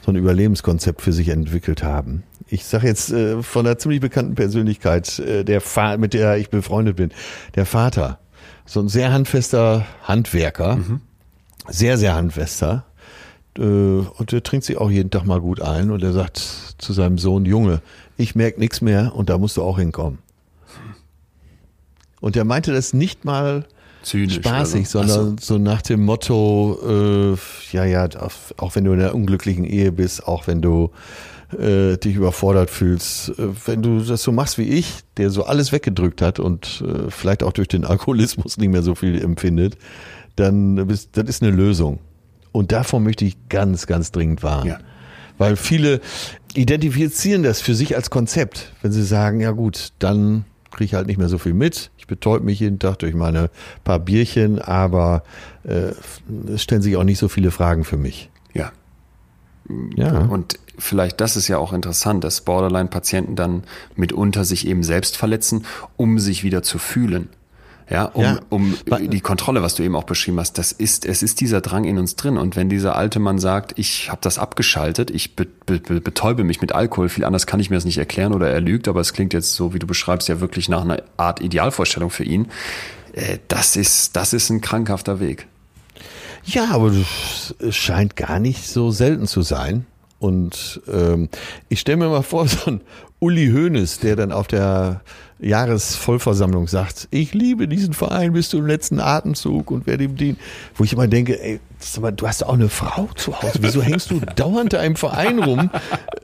so 0.05 0.13
ein 0.13 0.17
Überlebenskonzept 0.17 1.01
für 1.01 1.15
sich 1.15 1.29
entwickelt 1.29 1.83
haben 1.83 2.23
ich 2.49 2.65
sage 2.65 2.87
jetzt 2.87 3.11
äh, 3.13 3.43
von 3.43 3.67
einer 3.67 3.79
ziemlich 3.79 4.01
bekannten 4.01 4.35
Persönlichkeit, 4.35 5.19
äh, 5.19 5.45
der 5.45 5.61
Fa 5.61 5.97
mit 5.97 6.15
der 6.15 6.37
ich 6.39 6.51
befreundet 6.51 6.97
bin, 6.97 7.11
der 7.55 7.67
Vater, 7.67 8.19
so 8.65 8.81
ein 8.81 8.89
sehr 8.89 9.13
handfester 9.13 9.87
Handwerker, 10.03 10.77
mhm. 10.77 11.01
sehr, 11.69 11.99
sehr 11.99 12.15
handfester. 12.15 12.85
Äh, 13.59 13.63
und 13.63 14.33
der 14.33 14.43
trinkt 14.43 14.65
sich 14.65 14.79
auch 14.79 14.91
jeden 14.91 15.11
Tag 15.11 15.25
mal 15.25 15.41
gut 15.41 15.61
ein 15.61 15.91
und 15.91 16.03
er 16.03 16.13
sagt 16.13 16.39
zu 16.79 16.93
seinem 16.93 17.19
Sohn, 17.19 17.45
Junge, 17.45 17.81
ich 18.17 18.35
merk 18.35 18.59
nichts 18.59 18.81
mehr 18.81 19.15
und 19.15 19.29
da 19.29 19.39
musst 19.39 19.57
du 19.57 19.63
auch 19.63 19.79
hinkommen. 19.79 20.19
Und 22.21 22.37
er 22.37 22.45
meinte 22.45 22.73
das 22.73 22.93
nicht 22.93 23.25
mal 23.25 23.67
Zynisch, 24.03 24.37
spaßig, 24.37 24.87
also. 24.87 24.99
sondern 24.99 25.39
so. 25.39 25.55
so. 25.55 25.59
nach 25.59 25.83
dem 25.83 26.05
Motto, 26.05 27.35
äh, 27.35 27.37
ja, 27.73 27.85
ja, 27.85 28.09
auch 28.57 28.75
wenn 28.75 28.85
du 28.85 28.93
in 28.93 29.01
einer 29.01 29.15
unglücklichen 29.15 29.65
Ehe 29.65 29.93
bist, 29.93 30.27
auch 30.27 30.47
wenn 30.47 30.63
du 30.63 30.91
äh, 31.53 31.97
dich 31.97 32.17
überfordert 32.17 32.71
fühlst. 32.71 33.31
Äh, 33.31 33.49
wenn 33.67 33.83
du 33.83 34.01
das 34.01 34.23
so 34.23 34.33
machst 34.33 34.59
wie 34.59 34.69
ich, 34.69 35.03
der 35.17 35.31
so 35.31 35.45
alles 35.45 35.73
weggedrückt 35.73 36.23
hat 36.23 36.41
und 36.41 36.83
äh, 36.87 37.11
vielleicht 37.11 37.43
auch 37.43 37.53
durch 37.53 37.69
den 37.69 37.85
Alkoholismus 37.85 38.59
nicht 38.59 38.71
mehr 38.71 38.83
so 38.83 38.95
viel 38.95 39.21
empfindet, 39.21 39.77
dann 40.37 40.87
bist, 40.87 41.17
das 41.17 41.29
ist 41.29 41.43
eine 41.43 41.53
Lösung. 41.53 41.99
Und 42.53 42.73
davon 42.73 43.05
möchte 43.05 43.25
ich 43.25 43.37
ganz, 43.49 43.87
ganz 43.87 44.13
dringend 44.13 44.43
warnen. 44.43 44.69
Ja. 44.69 44.79
Weil 45.39 45.57
viele 45.57 46.01
identifizieren 46.55 47.43
das 47.43 47.61
für 47.61 47.75
sich 47.75 47.97
als 47.97 48.09
Konzept. 48.11 48.73
Wenn 48.81 48.93
sie 48.93 49.05
sagen, 49.05 49.41
ja 49.41 49.51
gut, 49.51 49.93
dann 49.99 50.47
kriege 50.71 50.85
ich 50.85 50.95
halt 50.95 51.07
nicht 51.07 51.19
mehr 51.19 51.29
so 51.29 51.39
viel 51.39 51.55
mit. 51.55 51.91
Ich 51.99 52.07
betäub 52.07 52.43
mich 52.43 52.61
jeden 52.61 52.79
Tag 52.79 52.99
durch 53.01 53.15
meine 53.15 53.51
paar 53.85 53.99
Bierchen, 53.99 54.59
aber 54.59 55.23
äh, 55.65 55.93
es 56.53 56.63
stellen 56.63 56.83
sich 56.83 56.97
auch 56.97 57.05
nicht 57.05 57.19
so 57.19 57.29
viele 57.29 57.51
Fragen 57.51 57.85
für 57.85 57.97
mich. 57.97 58.31
Ja. 58.55 58.73
Ja. 59.97 60.21
Und 60.21 60.59
vielleicht, 60.79 61.21
das 61.21 61.37
ist 61.37 61.49
ja 61.49 61.59
auch 61.59 61.73
interessant, 61.73 62.25
dass 62.25 62.41
Borderline-Patienten 62.41 63.37
dann 63.37 63.65
mitunter 63.95 64.45
sich 64.45 64.67
eben 64.67 64.83
selbst 64.83 65.17
verletzen, 65.17 65.67
um 65.97 66.19
sich 66.19 66.45
wieder 66.45 66.63
zu 66.63 66.79
fühlen. 66.79 67.29
Ja, 67.89 68.07
um, 68.07 68.25
ja. 68.25 68.41
um 68.49 68.77
die 69.09 69.21
Kontrolle, 69.21 69.63
was 69.63 69.77
du 69.77 69.85
eben 69.85 69.95
auch 69.95 70.05
beschrieben 70.05 70.41
hast, 70.41 70.59
das 70.59 70.73
ist, 70.73 71.05
es 71.05 71.23
ist 71.23 71.41
dieser 71.41 71.61
Drang 71.61 71.85
in 71.85 71.99
uns 71.99 72.17
drin. 72.17 72.37
Und 72.37 72.57
wenn 72.57 72.69
dieser 72.69 72.97
alte 72.97 73.21
Mann 73.21 73.39
sagt, 73.39 73.79
ich 73.79 74.11
habe 74.11 74.19
das 74.23 74.39
abgeschaltet, 74.39 75.11
ich 75.11 75.37
be, 75.37 75.47
be, 75.67 75.79
betäube 75.79 76.43
mich 76.43 76.61
mit 76.61 76.73
Alkohol, 76.73 77.09
viel 77.09 77.25
anders 77.25 77.47
kann 77.47 77.61
ich 77.61 77.71
mir 77.71 77.77
das 77.77 77.85
nicht 77.85 77.99
erklären 77.99 78.35
oder 78.35 78.51
er 78.51 78.61
lügt, 78.61 78.89
aber 78.89 79.01
es 79.01 79.13
klingt 79.13 79.33
jetzt 79.33 79.55
so, 79.55 79.73
wie 79.73 79.79
du 79.79 79.87
beschreibst, 79.87 80.29
ja 80.29 80.41
wirklich 80.41 80.69
nach 80.69 80.83
einer 80.83 81.01
Art 81.17 81.41
Idealvorstellung 81.41 82.11
für 82.11 82.25
ihn. 82.25 82.49
Äh, 83.13 83.39
das 83.47 83.77
ist, 83.77 84.17
das 84.17 84.33
ist 84.33 84.51
ein 84.51 84.61
krankhafter 84.61 85.21
Weg. 85.21 85.47
Ja, 86.45 86.71
aber 86.71 86.93
es 86.93 87.77
scheint 87.77 88.17
gar 88.17 88.41
nicht 88.41 88.67
so 88.67 88.91
selten 88.91 89.29
zu 89.29 89.43
sein. 89.43 89.87
Und 90.19 90.81
ähm, 90.93 91.29
ich 91.69 91.81
stelle 91.81 91.99
mir 91.99 92.09
mal 92.09 92.23
vor, 92.23 92.47
so 92.49 92.71
ein 92.71 92.81
Uli 93.19 93.51
Hoeneß, 93.51 94.01
der 94.01 94.17
dann 94.17 94.33
auf 94.33 94.47
der 94.47 95.03
Jahresvollversammlung 95.39 96.67
sagt, 96.67 97.09
ich 97.11 97.35
liebe 97.35 97.69
diesen 97.69 97.93
Verein 97.93 98.33
bis 98.33 98.49
zum 98.49 98.67
letzten 98.67 99.01
Atemzug 99.01 99.71
und 99.71 99.87
werde 99.87 100.05
ihm 100.05 100.17
dienen. 100.17 100.39
Wo 100.75 100.85
ich 100.85 100.95
immer 100.95 101.09
denke, 101.09 101.41
ey, 101.43 101.61
du 102.17 102.27
hast 102.27 102.45
auch 102.45 102.55
eine 102.55 102.71
Frau 102.71 103.09
zu 103.15 103.41
Hause. 103.43 103.59
Wieso 103.61 103.83
hängst 103.83 104.11
du 104.11 104.21
dauernd 104.37 104.73
da 104.73 104.83
im 104.83 104.97
Verein 104.97 105.39
rum? 105.39 105.71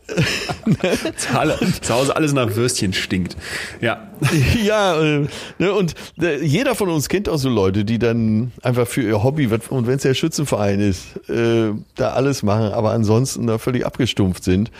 zu 1.82 1.94
Hause 1.94 2.16
alles 2.16 2.32
nach 2.32 2.54
Würstchen 2.56 2.92
stinkt. 2.92 3.36
Ja. 3.80 4.08
Ja, 4.62 5.00
äh, 5.02 5.26
ne, 5.58 5.72
und 5.72 5.94
äh, 6.20 6.42
jeder 6.44 6.74
von 6.74 6.88
uns 6.88 7.08
kennt 7.08 7.28
auch 7.28 7.38
so 7.38 7.48
Leute, 7.48 7.84
die 7.84 7.98
dann 7.98 8.52
einfach 8.62 8.86
für 8.86 9.02
ihr 9.02 9.22
Hobby, 9.22 9.46
und 9.46 9.86
wenn 9.86 9.96
es 9.96 10.02
der 10.02 10.14
Schützenverein 10.14 10.78
ist, 10.80 11.28
äh, 11.28 11.72
da 11.96 12.12
alles 12.12 12.42
machen, 12.42 12.72
aber 12.72 12.92
ansonsten 12.92 13.46
da 13.46 13.58
völlig 13.58 13.84
abgestumpft 13.84 14.44
sind. 14.44 14.70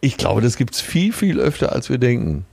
Ich 0.00 0.16
glaube, 0.16 0.40
das 0.40 0.56
gibt's 0.56 0.80
viel, 0.80 1.12
viel 1.12 1.38
öfter, 1.38 1.72
als 1.72 1.88
wir 1.88 1.98
denken. 1.98 2.44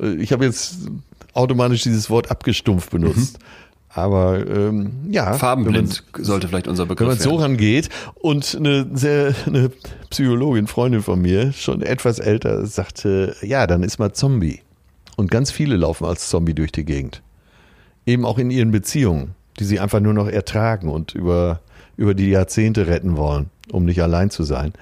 Äh, 0.00 0.14
ich 0.14 0.32
habe 0.32 0.44
jetzt 0.44 0.88
automatisch 1.32 1.82
dieses 1.82 2.10
Wort 2.10 2.30
abgestumpft 2.30 2.90
benutzt. 2.90 3.38
Mhm. 3.38 3.44
Aber 3.90 4.46
ähm, 4.46 4.92
ja. 5.10 5.32
Farbenblind 5.32 6.04
man, 6.12 6.24
sollte 6.24 6.46
vielleicht 6.48 6.68
unser 6.68 6.86
Begriff 6.86 7.08
sein. 7.08 7.18
Wenn 7.18 7.26
man 7.26 7.38
so 7.38 7.42
rangeht 7.42 7.88
und 8.14 8.54
eine 8.54 8.86
sehr 8.92 9.34
eine 9.46 9.70
Psychologin, 10.10 10.66
Freundin 10.66 11.02
von 11.02 11.20
mir, 11.20 11.52
schon 11.52 11.82
etwas 11.82 12.18
älter, 12.18 12.66
sagte, 12.66 13.34
ja, 13.42 13.66
dann 13.66 13.82
ist 13.82 13.98
man 13.98 14.12
Zombie. 14.14 14.60
Und 15.16 15.30
ganz 15.30 15.50
viele 15.50 15.76
laufen 15.76 16.04
als 16.04 16.28
Zombie 16.28 16.54
durch 16.54 16.70
die 16.70 16.84
Gegend. 16.84 17.22
Eben 18.06 18.24
auch 18.24 18.38
in 18.38 18.50
ihren 18.50 18.70
Beziehungen. 18.70 19.34
die 19.58 19.64
sie 19.64 19.80
einfach 19.80 20.00
nur 20.00 20.14
noch 20.14 20.28
ertragen 20.28 20.88
und 20.88 21.14
über, 21.14 21.60
über 21.96 22.14
die 22.14 22.28
Jahrzehnte 22.28 22.86
retten 22.86 23.16
wollen, 23.16 23.50
um 23.72 23.84
nicht 23.84 24.00
allein 24.02 24.30
zu 24.30 24.44
sein, 24.44 24.72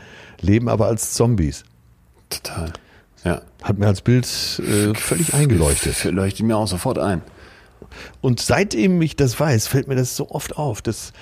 leben 0.40 0.68
aber 0.68 0.86
als 0.86 1.14
Zombies. 1.14 1.64
Total. 2.28 2.72
Ja. 3.26 3.42
Hat 3.62 3.78
mir 3.78 3.86
als 3.88 4.00
Bild 4.00 4.24
äh, 4.26 4.94
völlig 4.94 5.34
eingeleuchtet. 5.34 6.04
Leuchtet 6.12 6.46
mir 6.46 6.56
auch 6.56 6.68
sofort 6.68 6.98
ein. 6.98 7.22
Und 8.20 8.40
seitdem 8.40 9.00
ich 9.02 9.16
das 9.16 9.38
weiß, 9.38 9.66
fällt 9.66 9.88
mir 9.88 9.96
das 9.96 10.16
so 10.16 10.30
oft 10.30 10.56
auf, 10.56 10.80
dass 10.82 11.12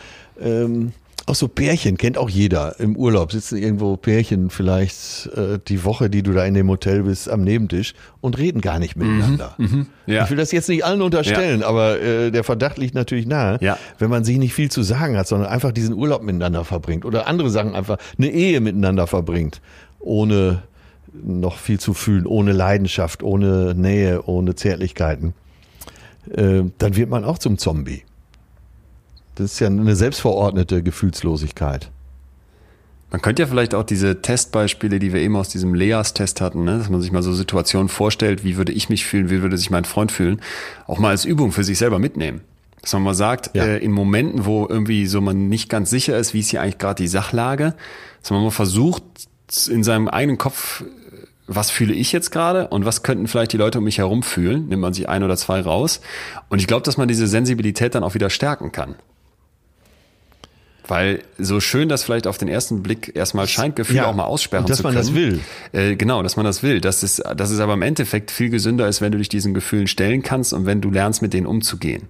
ähm, 0.41 0.93
auch 1.27 1.35
so 1.35 1.49
Pärchen 1.49 1.97
kennt 1.97 2.19
auch 2.19 2.29
jeder. 2.29 2.79
Im 2.81 2.97
Urlaub 2.97 3.33
sitzen 3.33 3.57
irgendwo 3.57 3.97
Pärchen 3.97 4.51
vielleicht 4.51 5.27
äh, 5.35 5.59
die 5.67 5.85
Woche, 5.85 6.11
die 6.11 6.23
du 6.23 6.33
da 6.33 6.45
in 6.45 6.53
dem 6.53 6.69
Hotel 6.69 7.05
bist, 7.05 7.31
am 7.31 7.43
Nebentisch 7.45 7.95
und 8.21 8.37
reden 8.37 8.61
gar 8.61 8.79
nicht 8.79 8.97
miteinander. 8.97 9.55
Mhm, 9.57 9.87
ja. 10.07 10.25
Ich 10.25 10.31
will 10.31 10.37
das 10.37 10.53
jetzt 10.53 10.69
nicht 10.69 10.85
allen 10.85 11.01
unterstellen, 11.01 11.63
aber 11.63 11.99
äh, 12.01 12.31
der 12.31 12.45
Verdacht 12.45 12.77
liegt 12.77 12.95
natürlich 12.95 13.27
nahe, 13.27 13.57
Ja. 13.63 13.79
wenn 13.99 14.11
man 14.11 14.25
sich 14.25 14.37
nicht 14.37 14.53
viel 14.53 14.71
zu 14.71 14.83
sagen 14.83 15.17
hat, 15.17 15.27
sondern 15.27 15.49
einfach 15.49 15.73
diesen 15.73 15.95
Urlaub 15.95 16.23
miteinander 16.23 16.65
verbringt 16.65 17.07
oder 17.07 17.27
andere 17.27 17.49
Sachen 17.49 17.75
einfach 17.75 17.97
eine 18.19 18.29
Ehe 18.31 18.61
miteinander 18.61 19.07
verbringt, 19.07 19.63
ohne 20.01 20.63
noch 21.23 21.59
viel 21.59 21.79
zu 21.79 21.95
fühlen, 21.95 22.27
ohne 22.27 22.53
Leidenschaft, 22.53 23.23
ohne 23.23 23.75
Nähe, 23.75 24.23
ohne 24.27 24.55
Zärtlichkeiten, 24.55 25.35
äh, 26.31 26.63
dann 26.79 26.97
wird 26.97 27.11
man 27.11 27.25
auch 27.25 27.39
zum 27.39 27.59
Zombie. 27.59 28.03
Das 29.37 29.53
ist 29.53 29.61
ja 29.61 29.67
eine 29.67 29.97
selbstverordnete 29.97 30.83
Gefühlslosigkeit. 30.83 31.91
Man 33.11 33.21
könnte 33.23 33.43
ja 33.43 33.47
vielleicht 33.49 33.75
auch 33.75 33.85
diese 33.85 34.23
Testbeispiele, 34.23 34.99
die 34.99 35.13
wir 35.13 35.21
eben 35.21 35.37
aus 35.37 35.49
diesem 35.49 35.75
Leas-Test 35.75 36.41
hatten, 36.41 36.65
ne, 36.65 36.79
dass 36.79 36.91
man 36.91 37.01
sich 37.01 37.13
mal 37.13 37.23
so 37.23 37.33
Situationen 37.33 37.89
vorstellt, 37.89 38.43
wie 38.43 38.57
würde 38.57 38.73
ich 38.73 38.89
mich 38.89 39.05
fühlen, 39.05 39.31
wie 39.31 39.41
würde 39.41 39.57
sich 39.57 39.71
mein 39.71 39.85
Freund 39.85 40.11
fühlen, 40.11 40.41
auch 40.87 40.99
mal 40.99 41.11
als 41.11 41.25
Übung 41.25 41.53
für 41.53 41.63
sich 41.63 41.79
selber 41.79 42.01
mitnehmen. 42.01 42.41
Dass 42.83 42.93
man 42.93 43.03
mal 43.03 43.15
sagt, 43.15 43.51
Ja. 43.55 43.65
äh, 43.65 43.79
in 43.79 43.93
Momenten, 43.93 44.47
wo 44.47 44.67
irgendwie 44.69 45.07
so 45.07 45.21
man 45.21 45.49
nicht 45.49 45.69
ganz 45.69 45.91
sicher 45.91 46.19
ist, 46.19 46.35
wie 46.35 46.41
ist 46.41 46.51
hier 46.51 46.61
eigentlich 46.61 46.79
gerade 46.79 47.03
die 47.03 47.09
Sachlage, 47.09 47.75
dass 48.21 48.31
man 48.31 48.43
mal 48.43 48.51
versucht, 48.51 49.05
in 49.71 49.85
seinem 49.85 50.09
eigenen 50.09 50.39
Kopf, 50.39 50.85
was 51.47 51.71
fühle 51.71 51.93
ich 51.95 52.13
jetzt 52.13 52.31
gerade 52.31 52.69
und 52.69 52.85
was 52.85 53.03
könnten 53.03 53.27
vielleicht 53.27 53.53
die 53.53 53.57
Leute 53.57 53.79
um 53.79 53.85
mich 53.85 53.99
herum 53.99 54.23
fühlen, 54.23 54.69
nimmt 54.69 54.81
man 54.83 54.95
sich 54.95 55.09
ein 55.09 55.23
oder 55.23 55.37
zwei 55.37 55.61
raus. 55.61 56.01
Und 56.49 56.61
ich 56.61 56.67
glaube, 56.67 56.83
dass 56.83 56.97
man 56.97 57.09
diese 57.09 57.27
Sensibilität 57.27 57.95
dann 57.95 58.03
auch 58.03 58.15
wieder 58.15 58.31
stärken 58.31 58.73
kann. 58.73 58.95
Weil 60.87 61.23
so 61.39 61.61
schön 61.61 61.89
das 61.89 62.05
vielleicht 62.05 62.27
auf 62.27 62.37
den 62.37 62.49
ersten 62.49 62.83
Blick 62.83 63.13
erstmal 63.15 63.49
scheint, 63.49 63.77
Gefühle 63.77 64.01
Ja, 64.01 64.07
auch 64.07 64.15
mal 64.15 64.25
aussperren 64.25 64.65
und 64.65 64.71
dass 64.71 64.79
zu 64.79 64.83
man 64.83 64.95
können. 64.95 65.07
das 65.07 65.15
will. 65.15 65.41
Äh, 65.73 65.97
genau, 65.97 66.23
dass 66.23 66.37
man 66.37 66.45
das 66.45 66.63
will. 66.63 66.81
Dass 66.81 67.03
es, 67.03 67.23
dass 67.37 67.51
es 67.51 67.59
aber 67.61 67.73
im 67.75 67.83
Endeffekt 67.83 68.31
viel 68.31 68.51
gesünder 68.51 68.87
ist, 68.87 69.01
wenn 69.01 69.11
du 69.11 69.19
dich 69.19 69.31
diesen 69.31 69.55
Gefühlen 69.55 69.87
stellen 69.87 70.23
kannst 70.23 70.53
und 70.53 70.67
wenn 70.67 70.83
du 70.83 70.91
lernst, 70.91 71.23
mit 71.23 71.33
denen 71.33 71.47
umzugehen. 71.47 72.09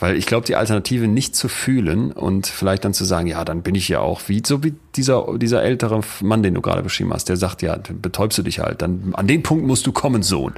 Weil 0.00 0.16
ich 0.16 0.26
glaube, 0.26 0.44
die 0.44 0.56
Alternative 0.56 1.06
nicht 1.06 1.36
zu 1.36 1.48
fühlen 1.48 2.10
und 2.10 2.48
vielleicht 2.48 2.84
dann 2.84 2.92
zu 2.94 3.04
sagen, 3.04 3.28
ja, 3.28 3.44
dann 3.44 3.62
bin 3.62 3.76
ich 3.76 3.88
ja 3.88 4.00
auch 4.00 4.22
wie, 4.26 4.42
so 4.44 4.64
wie 4.64 4.74
dieser, 4.96 5.26
dieser 5.38 5.62
ältere 5.62 6.00
Mann, 6.20 6.42
den 6.42 6.54
du 6.54 6.60
gerade 6.60 6.82
beschrieben 6.82 7.12
hast, 7.12 7.28
der 7.28 7.36
sagt, 7.36 7.62
ja, 7.62 7.78
betäubst 8.02 8.36
du 8.38 8.42
dich 8.42 8.58
halt. 8.58 8.82
Dann, 8.82 9.12
an 9.14 9.28
den 9.28 9.42
Punkt 9.44 9.64
musst 9.66 9.86
du 9.86 9.92
kommen, 9.92 10.22
Sohn. 10.24 10.54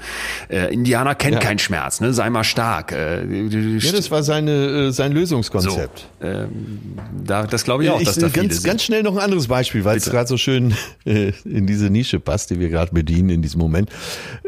Äh, 0.48 0.72
Indianer 0.72 1.14
kennt 1.14 1.34
Ja. 1.34 1.40
keinen 1.40 1.58
Schmerz, 1.58 2.00
ne? 2.00 2.14
Sei 2.14 2.30
mal 2.30 2.44
stark. 2.44 2.92
Äh, 2.92 3.24
Ja, 3.78 3.92
das 3.92 4.10
war 4.10 4.22
seine, 4.22 4.52
äh, 4.88 4.90
sein 4.90 5.12
so. 5.12 5.18
Lösungskonzept. 5.18 6.06
Ähm, 6.22 6.48
da, 7.24 7.46
das 7.46 7.64
glaube 7.64 7.84
ich 7.84 7.90
auch, 7.90 8.00
ich, 8.00 8.06
dass 8.06 8.16
da 8.18 8.28
viele 8.30 8.48
ganz, 8.48 8.62
ganz 8.62 8.82
schnell 8.82 9.02
noch 9.02 9.14
ein 9.16 9.22
anderes 9.22 9.48
Beispiel, 9.48 9.84
weil 9.84 9.98
es 9.98 10.10
gerade 10.10 10.28
so 10.28 10.38
schön 10.38 10.74
äh, 11.04 11.32
in 11.44 11.66
diese 11.66 11.90
Nische 11.90 12.20
passt, 12.20 12.50
die 12.50 12.58
wir 12.58 12.70
gerade 12.70 12.92
bedienen 12.92 13.28
in 13.30 13.42
diesem 13.42 13.60
Moment. 13.60 13.90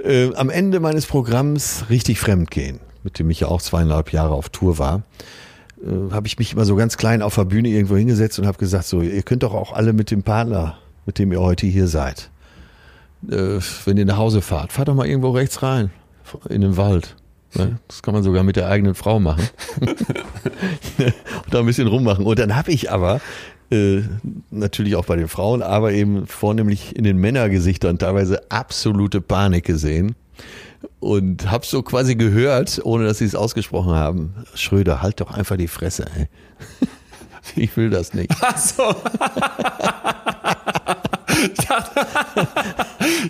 Äh, 0.02 0.34
am 0.34 0.48
Ende 0.50 0.80
meines 0.80 1.04
Programms 1.06 1.84
richtig 1.90 2.18
fremdgehen, 2.20 2.80
mit 3.02 3.18
dem 3.18 3.30
ich 3.30 3.40
ja 3.40 3.48
auch 3.48 3.62
zweieinhalb 3.62 4.12
Jahre 4.12 4.34
auf 4.34 4.48
Tour 4.48 4.78
war, 4.78 5.02
äh, 5.82 6.12
habe 6.12 6.26
ich 6.26 6.38
mich 6.38 6.52
immer 6.52 6.64
so 6.64 6.76
ganz 6.76 6.96
klein 6.96 7.22
auf 7.22 7.34
der 7.34 7.44
Bühne 7.44 7.68
irgendwo 7.68 7.96
hingesetzt 7.96 8.38
und 8.38 8.46
habe 8.46 8.58
gesagt, 8.58 8.84
so, 8.84 9.00
ihr 9.00 9.22
könnt 9.22 9.42
doch 9.42 9.54
auch 9.54 9.72
alle 9.72 9.92
mit 9.92 10.10
dem 10.10 10.22
Partner, 10.22 10.78
mit 11.06 11.18
dem 11.18 11.32
ihr 11.32 11.40
heute 11.40 11.66
hier 11.66 11.88
seid, 11.88 12.30
äh, 13.30 13.60
wenn 13.84 13.96
ihr 13.96 14.06
nach 14.06 14.18
Hause 14.18 14.42
fahrt, 14.42 14.72
fahrt 14.72 14.88
doch 14.88 14.94
mal 14.94 15.06
irgendwo 15.06 15.30
rechts 15.30 15.62
rein, 15.62 15.90
in 16.48 16.60
den 16.60 16.76
Wald. 16.76 17.16
Ne? 17.54 17.78
Das 17.88 18.02
kann 18.02 18.14
man 18.14 18.22
sogar 18.22 18.42
mit 18.42 18.56
der 18.56 18.68
eigenen 18.68 18.94
Frau 18.94 19.20
machen. 19.20 19.48
und 19.80 21.14
da 21.50 21.60
ein 21.60 21.66
bisschen 21.66 21.88
rummachen. 21.88 22.26
Und 22.26 22.38
dann 22.38 22.54
habe 22.54 22.70
ich 22.70 22.90
aber 22.90 23.20
äh, 23.70 24.02
natürlich 24.50 24.96
auch 24.96 25.06
bei 25.06 25.16
den 25.16 25.28
Frauen, 25.28 25.62
aber 25.62 25.92
eben 25.92 26.26
vornehmlich 26.26 26.94
in 26.96 27.04
den 27.04 27.16
Männergesichtern 27.18 27.98
teilweise 27.98 28.50
absolute 28.50 29.20
Panik 29.20 29.64
gesehen 29.64 30.14
und 31.00 31.50
habe 31.50 31.66
so 31.66 31.82
quasi 31.82 32.14
gehört, 32.16 32.80
ohne 32.84 33.06
dass 33.06 33.18
sie 33.18 33.24
es 33.24 33.34
ausgesprochen 33.34 33.92
haben, 33.92 34.34
Schröder, 34.54 35.02
halt 35.02 35.20
doch 35.20 35.30
einfach 35.30 35.56
die 35.56 35.68
Fresse, 35.68 36.06
ey. 36.16 36.28
Ich 37.56 37.76
will 37.78 37.88
das 37.88 38.12
nicht. 38.12 38.30
Ach 38.42 38.58
so. 38.58 38.82
ich 41.42 41.66
dachte, 41.66 42.06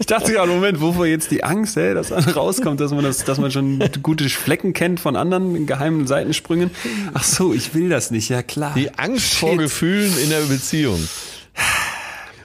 ich 0.01 0.07
dachte 0.07 0.33
gerade, 0.33 0.51
Moment, 0.51 0.81
wovor 0.81 1.07
jetzt 1.07 1.31
die 1.31 1.45
Angst, 1.45 1.77
ey, 1.77 1.95
dass 1.95 2.11
rauskommt, 2.35 2.81
dass 2.81 2.91
man 2.91 3.05
das, 3.05 3.25
dass 3.25 3.39
man 3.39 3.53
schon 3.53 3.79
gute 4.03 4.29
Flecken 4.29 4.73
kennt 4.73 4.99
von 4.99 5.15
anderen 5.15 5.67
geheimen 5.67 6.09
Seitensprüngen. 6.09 6.73
Ach 7.15 7.23
so, 7.23 7.53
ich 7.53 7.75
will 7.75 7.89
das 7.89 8.11
nicht, 8.11 8.29
ja 8.29 8.43
klar. 8.43 8.75
Die 8.75 8.99
Angst 8.99 9.27
Shit. 9.27 9.39
vor 9.39 9.57
Gefühlen 9.57 10.13
in 10.19 10.31
der 10.31 10.41
Beziehung. 10.41 10.99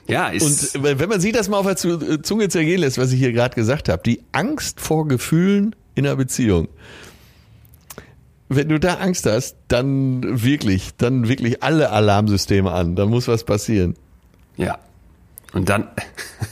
Ja, 0.06 0.28
ist, 0.28 0.76
Und 0.76 0.84
wenn 0.98 1.08
man 1.08 1.20
sich 1.20 1.32
das 1.32 1.48
mal 1.48 1.56
auf 1.58 1.66
der 1.66 1.76
Zu- 1.76 2.18
Zunge 2.22 2.48
zergehen 2.48 2.80
lässt, 2.80 2.98
was 2.98 3.12
ich 3.12 3.18
hier 3.18 3.32
gerade 3.32 3.54
gesagt 3.54 3.88
habe, 3.88 4.02
die 4.04 4.20
Angst 4.32 4.80
vor 4.80 5.08
Gefühlen 5.08 5.74
in 5.94 6.04
der 6.04 6.16
Beziehung. 6.16 6.68
Wenn 8.50 8.68
du 8.68 8.78
da 8.78 8.94
Angst 8.96 9.24
hast, 9.26 9.56
dann 9.68 10.42
wirklich, 10.44 10.90
dann 10.98 11.28
wirklich 11.28 11.62
alle 11.62 11.90
Alarmsysteme 11.90 12.70
an. 12.70 12.94
Da 12.94 13.06
muss 13.06 13.26
was 13.28 13.44
passieren. 13.44 13.94
Ja. 14.56 14.78
Und 15.54 15.68
dann, 15.68 15.86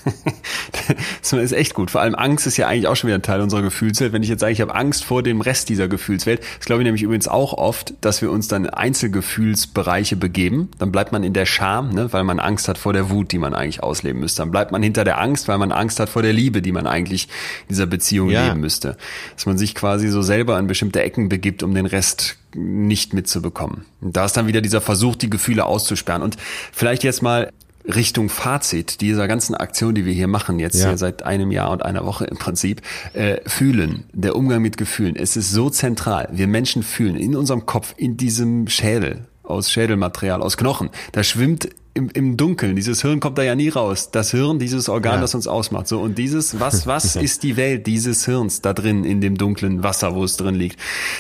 das 1.21 1.33
ist 1.33 1.53
echt 1.53 1.75
gut. 1.75 1.91
Vor 1.91 2.01
allem 2.01 2.15
Angst 2.15 2.47
ist 2.47 2.57
ja 2.57 2.69
eigentlich 2.69 2.87
auch 2.87 2.95
schon 2.95 3.09
wieder 3.09 3.19
ein 3.19 3.23
Teil 3.23 3.41
unserer 3.41 3.63
Gefühlswelt. 3.63 4.13
Wenn 4.13 4.23
ich 4.23 4.29
jetzt 4.29 4.41
sage, 4.41 4.53
ich 4.53 4.61
habe 4.61 4.75
Angst 4.75 5.05
vor 5.05 5.23
dem 5.23 5.41
Rest 5.41 5.69
dieser 5.69 5.89
Gefühlswelt, 5.89 6.41
das 6.59 6.67
glaube 6.67 6.83
ich 6.83 6.85
nämlich 6.85 7.03
übrigens 7.03 7.27
auch 7.27 7.53
oft, 7.53 7.95
dass 8.01 8.23
wir 8.23 8.31
uns 8.31 8.49
dann 8.49 8.65
in 8.65 8.71
Einzelgefühlsbereiche 8.71 10.17
begeben. 10.17 10.71
Dann 10.79 10.93
bleibt 10.93 11.13
man 11.13 11.25
in 11.25 11.33
der 11.33 11.47
Scham, 11.47 11.91
ne, 11.91 12.13
weil 12.13 12.25
man 12.25 12.39
Angst 12.39 12.69
hat 12.69 12.79
vor 12.79 12.93
der 12.93 13.11
Wut, 13.11 13.33
die 13.33 13.39
man 13.39 13.55
eigentlich 13.55 13.83
ausleben 13.83 14.21
müsste. 14.21 14.43
Dann 14.43 14.51
bleibt 14.51 14.71
man 14.73 14.83
hinter 14.83 15.05
der 15.05 15.21
Angst, 15.21 15.49
weil 15.49 15.59
man 15.59 15.73
Angst 15.73 15.99
hat 15.99 16.09
vor 16.09 16.23
der 16.23 16.33
Liebe, 16.33 16.63
die 16.63 16.73
man 16.73 16.87
eigentlich 16.87 17.25
in 17.63 17.69
dieser 17.71 17.87
Beziehung 17.87 18.31
Ja. 18.31 18.47
leben 18.49 18.61
müsste. 18.61 18.97
Dass 19.35 19.47
man 19.47 19.59
sich 19.59 19.75
quasi 19.75 20.09
so 20.09 20.23
selber 20.23 20.57
an 20.57 20.69
bestimmte 20.69 21.03
Ecken 21.03 21.29
begibt, 21.29 21.63
um 21.63 21.75
den 21.75 21.87
Rest 21.87 22.37
nicht 22.55 23.15
mitzubekommen. 23.15 23.85
Und 24.01 24.17
da 24.17 24.25
ist 24.27 24.37
dann 24.37 24.47
wieder 24.47 24.61
dieser 24.61 24.81
Versuch, 24.81 25.17
die 25.17 25.31
Gefühle 25.31 25.65
auszusperren. 25.65 26.23
Und 26.23 26.37
vielleicht 26.73 27.03
jetzt 27.03 27.23
mal 27.23 27.51
Richtung 27.85 28.29
Fazit 28.29 29.01
dieser 29.01 29.27
ganzen 29.29 29.55
Aktion, 29.55 29.95
die 29.95 30.05
wir 30.05 30.13
hier 30.13 30.29
machen, 30.29 30.59
jetzt 30.59 30.79
Ja. 30.81 30.89
hier 30.89 30.99
seit 30.99 31.23
einem 31.25 31.51
Jahr 31.51 31.71
und 31.71 31.85
einer 31.85 32.05
Woche 32.07 32.25
im 32.25 32.37
Prinzip, 32.39 32.83
äh, 33.15 33.39
fühlen, 33.47 34.05
der 34.13 34.37
Umgang 34.37 34.63
mit 34.63 34.77
Gefühlen, 34.77 35.17
es 35.17 35.37
ist 35.37 35.51
so 35.51 35.71
zentral. 35.71 36.29
Wir 36.33 36.47
Menschen 36.47 36.83
fühlen 36.83 37.17
in 37.17 37.35
unserem 37.37 37.67
Kopf, 37.67 37.95
in 37.97 38.17
diesem 38.17 38.69
Schädel, 38.69 39.27
aus 39.43 39.71
Schädelmaterial, 39.71 40.41
aus 40.43 40.57
Knochen, 40.57 40.91
da 41.13 41.23
schwimmt 41.23 41.69
im, 41.95 42.09
im 42.11 42.37
Dunkeln, 42.39 42.75
dieses 42.75 43.03
Hirn 43.03 43.21
kommt 43.21 43.37
da 43.37 43.43
ja 43.43 43.55
nie 43.55 43.69
raus. 43.69 44.11
Das 44.11 44.31
Hirn, 44.31 44.59
dieses 44.59 44.89
Organ, 44.89 45.17
Ja. 45.17 45.21
das 45.21 45.35
uns 45.35 45.47
ausmacht. 45.47 45.89
So, 45.89 46.01
und 46.01 46.17
dieses, 46.17 46.59
was, 46.59 46.87
was 46.87 47.17
ist 47.29 47.43
die 47.43 47.57
Welt 47.57 47.87
dieses 47.87 48.25
Hirns 48.25 48.63
da 48.63 48.73
drin, 48.73 49.05
in 49.05 49.21
dem 49.21 49.37
dunklen 49.37 49.83
Wasser, 49.83 50.15
wo 50.15 50.25
es 50.25 50.37
drin 50.37 50.55
liegt? 50.55 50.79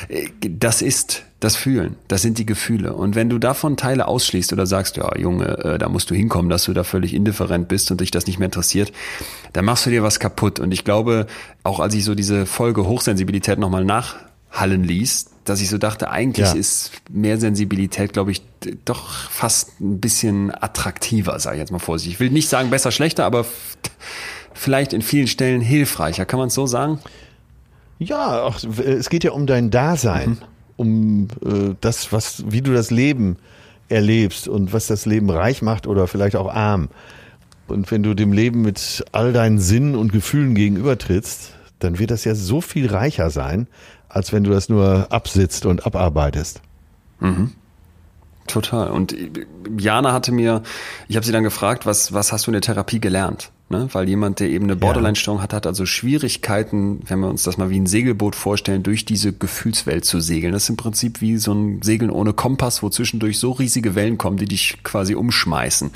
Äh, 0.08 0.28
Das 0.48 0.80
ist 0.80 1.24
das 1.40 1.56
Fühlen, 1.56 1.96
das 2.06 2.22
sind 2.22 2.38
die 2.38 2.46
Gefühle. 2.46 2.92
Und 2.94 3.16
wenn 3.16 3.28
du 3.28 3.38
davon 3.38 3.76
Teile 3.76 4.06
ausschließt 4.06 4.52
oder 4.52 4.64
sagst, 4.64 4.96
ja, 4.96 5.16
Junge, 5.18 5.58
äh, 5.58 5.78
da 5.78 5.88
musst 5.88 6.08
du 6.10 6.14
hinkommen, 6.14 6.48
dass 6.48 6.64
du 6.64 6.72
da 6.72 6.84
völlig 6.84 7.12
indifferent 7.14 7.66
bist 7.68 7.90
und 7.90 8.00
dich 8.00 8.10
das 8.12 8.26
nicht 8.28 8.38
mehr 8.38 8.46
interessiert, 8.46 8.92
dann 9.52 9.64
machst 9.64 9.84
du 9.84 9.90
dir 9.90 10.02
was 10.04 10.20
kaputt. 10.20 10.60
Und 10.60 10.72
ich 10.72 10.84
glaube, 10.84 11.26
auch 11.64 11.80
als 11.80 11.94
ich 11.94 12.04
so 12.04 12.14
diese 12.14 12.46
Folge 12.46 12.86
Hochsensibilität 12.86 13.58
nochmal 13.58 13.84
nachhallen 14.52 14.84
ließ, 14.84 15.26
dass 15.44 15.60
ich 15.60 15.68
so 15.70 15.78
dachte, 15.78 16.10
eigentlich 16.10 16.46
Ja. 16.46 16.52
ist 16.52 16.92
mehr 17.10 17.38
Sensibilität, 17.38 18.12
glaube 18.12 18.30
ich, 18.32 18.42
doch 18.84 19.08
fast 19.30 19.80
ein 19.80 20.00
bisschen 20.00 20.52
attraktiver, 20.54 21.38
sage 21.40 21.56
ich 21.56 21.60
jetzt 21.60 21.72
mal 21.72 21.78
vorsichtig. 21.78 22.14
Ich 22.14 22.20
will 22.20 22.30
nicht 22.30 22.48
sagen 22.48 22.70
besser, 22.70 22.92
schlechter, 22.92 23.24
aber 23.24 23.44
vielleicht 24.54 24.92
in 24.92 25.02
vielen 25.02 25.26
Stellen 25.26 25.60
hilfreicher. 25.60 26.24
Kann 26.26 26.38
man 26.38 26.48
es 26.48 26.54
so 26.54 26.66
sagen? 26.66 27.00
Ja, 27.98 28.42
auch, 28.42 28.62
es 28.62 29.08
geht 29.10 29.24
ja 29.24 29.32
um 29.32 29.46
dein 29.46 29.70
Dasein, 29.70 30.38
um 30.76 31.28
äh, 31.44 31.74
das, 31.80 32.12
was, 32.12 32.44
wie 32.48 32.60
du 32.62 32.72
das 32.72 32.90
Leben 32.90 33.36
erlebst 33.88 34.48
und 34.48 34.72
was 34.72 34.86
das 34.86 35.06
Leben 35.06 35.30
reich 35.30 35.62
macht 35.62 35.86
oder 35.86 36.06
vielleicht 36.06 36.36
auch 36.36 36.52
arm. 36.52 36.88
Und 37.68 37.90
wenn 37.90 38.02
du 38.02 38.14
dem 38.14 38.32
Leben 38.32 38.62
mit 38.62 39.04
all 39.12 39.32
deinen 39.32 39.58
Sinnen 39.58 39.94
und 39.94 40.12
Gefühlen 40.12 40.54
gegenübertrittst, 40.54 41.54
dann 41.78 41.98
wird 41.98 42.10
das 42.10 42.24
ja 42.24 42.34
so 42.34 42.60
viel 42.60 42.86
reicher 42.88 43.30
sein, 43.30 43.66
als 44.12 44.32
wenn 44.32 44.44
du 44.44 44.50
das 44.50 44.68
nur 44.68 45.06
absitzt 45.10 45.66
und 45.66 45.86
abarbeitest. 45.86 46.60
Total. 48.46 48.90
Und 48.90 49.14
Jana 49.78 50.12
hatte 50.12 50.32
mir, 50.32 50.62
ich 51.08 51.16
habe 51.16 51.24
sie 51.24 51.32
dann 51.32 51.44
gefragt, 51.44 51.86
was, 51.86 52.12
was 52.12 52.32
hast 52.32 52.46
du 52.46 52.50
in 52.50 52.54
der 52.54 52.60
Therapie 52.62 53.00
gelernt? 53.00 53.50
Ne? 53.72 53.88
Weil 53.92 54.06
jemand, 54.06 54.38
der 54.38 54.50
eben 54.50 54.66
eine 54.66 54.76
Borderline-Störung 54.76 55.42
hat, 55.42 55.54
hat 55.54 55.66
also 55.66 55.86
Schwierigkeiten, 55.86 57.00
wenn 57.06 57.20
wir 57.20 57.28
uns 57.28 57.42
das 57.42 57.56
mal 57.56 57.70
wie 57.70 57.80
ein 57.80 57.86
Segelboot 57.86 58.36
vorstellen, 58.36 58.82
durch 58.82 59.06
diese 59.06 59.32
Gefühlswelt 59.32 60.04
zu 60.04 60.20
segeln. 60.20 60.52
Das 60.52 60.64
ist 60.64 60.68
im 60.68 60.76
Prinzip 60.76 61.22
wie 61.22 61.38
so 61.38 61.54
ein 61.54 61.80
Segeln 61.80 62.10
ohne 62.10 62.34
Kompass, 62.34 62.82
wo 62.82 62.90
zwischendurch 62.90 63.38
so 63.38 63.52
riesige 63.52 63.94
Wellen 63.94 64.18
kommen, 64.18 64.36
die 64.36 64.44
dich 64.44 64.82
quasi 64.84 65.14
umschmeißen. 65.14 65.90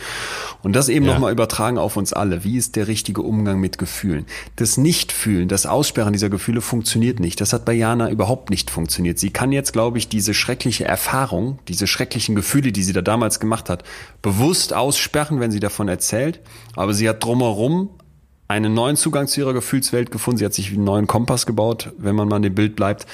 Und 0.62 0.72
das 0.74 0.88
eben 0.88 1.04
ja. 1.04 1.12
nochmal 1.12 1.32
übertragen 1.32 1.76
auf 1.76 1.98
uns 1.98 2.14
alle. 2.14 2.44
Wie 2.44 2.56
ist 2.56 2.76
der 2.76 2.88
richtige 2.88 3.20
Umgang 3.20 3.60
mit 3.60 3.76
Gefühlen? 3.76 4.24
Das 4.56 4.78
Nichtfühlen, 4.78 5.48
das 5.48 5.66
Aussperren 5.66 6.14
dieser 6.14 6.30
Gefühle 6.30 6.62
funktioniert 6.62 7.20
nicht. 7.20 7.42
Das 7.42 7.52
hat 7.52 7.66
bei 7.66 7.74
Jana 7.74 8.10
überhaupt 8.10 8.48
nicht 8.48 8.70
funktioniert. 8.70 9.18
Sie 9.18 9.30
kann 9.30 9.52
jetzt, 9.52 9.74
glaube 9.74 9.98
ich, 9.98 10.08
diese 10.08 10.32
schreckliche 10.32 10.86
Erfahrung, 10.86 11.58
diese 11.68 11.86
schrecklichen 11.86 12.34
Gefühle, 12.34 12.72
die 12.72 12.82
sie 12.82 12.94
da 12.94 13.02
damals 13.02 13.38
gemacht 13.38 13.68
hat, 13.68 13.84
bewusst 14.22 14.72
aussperren, 14.72 15.40
wenn 15.40 15.50
sie 15.50 15.60
davon 15.60 15.88
erzählt. 15.88 16.40
Aber 16.74 16.94
sie 16.94 17.08
hat 17.08 17.22
drumherum 17.22 17.65
einen 18.48 18.74
neuen 18.74 18.96
Zugang 18.96 19.26
zu 19.26 19.40
ihrer 19.40 19.52
Gefühlswelt 19.52 20.10
gefunden. 20.10 20.38
Sie 20.38 20.44
hat 20.44 20.54
sich 20.54 20.72
einen 20.72 20.84
neuen 20.84 21.06
Kompass 21.06 21.46
gebaut, 21.46 21.92
wenn 21.98 22.14
man 22.14 22.28
mal 22.28 22.36
an 22.36 22.42
dem 22.42 22.54
Bild 22.54 22.76
bleibt, 22.76 23.06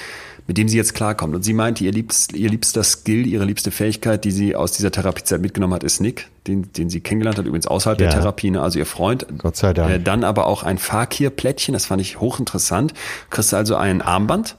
mit 0.45 0.57
dem 0.57 0.67
sie 0.67 0.77
jetzt 0.77 0.93
klarkommt. 0.93 1.33
Und 1.33 1.43
sie 1.43 1.53
meinte, 1.53 1.83
ihr, 1.83 1.91
liebst, 1.91 2.33
ihr 2.33 2.49
liebster 2.49 2.83
Skill, 2.83 3.25
ihre 3.25 3.45
liebste 3.45 3.71
Fähigkeit, 3.71 4.25
die 4.25 4.31
sie 4.31 4.55
aus 4.55 4.73
dieser 4.73 4.91
Therapiezeit 4.91 5.41
mitgenommen 5.41 5.73
hat, 5.73 5.83
ist 5.83 6.01
Nick, 6.01 6.29
den, 6.47 6.71
den 6.73 6.89
sie 6.89 6.99
kennengelernt 6.99 7.37
hat, 7.37 7.45
übrigens 7.45 7.65
außerhalb 7.65 7.99
ja. 7.99 8.09
der 8.09 8.19
Therapie, 8.19 8.51
ne, 8.51 8.61
also 8.61 8.77
ihr 8.77 8.85
Freund. 8.85 9.25
Gott 9.37 9.55
sei 9.55 9.73
Dank. 9.73 9.91
Äh, 9.91 9.99
dann 9.99 10.23
aber 10.23 10.45
auch 10.45 10.63
ein 10.63 10.77
Fakir-Plättchen, 10.77 11.73
das 11.73 11.85
fand 11.85 12.01
ich 12.01 12.19
hochinteressant. 12.19 12.93
Kriegst 13.29 13.53
du 13.53 13.57
also 13.57 13.75
ein 13.75 14.01
Armband, 14.01 14.57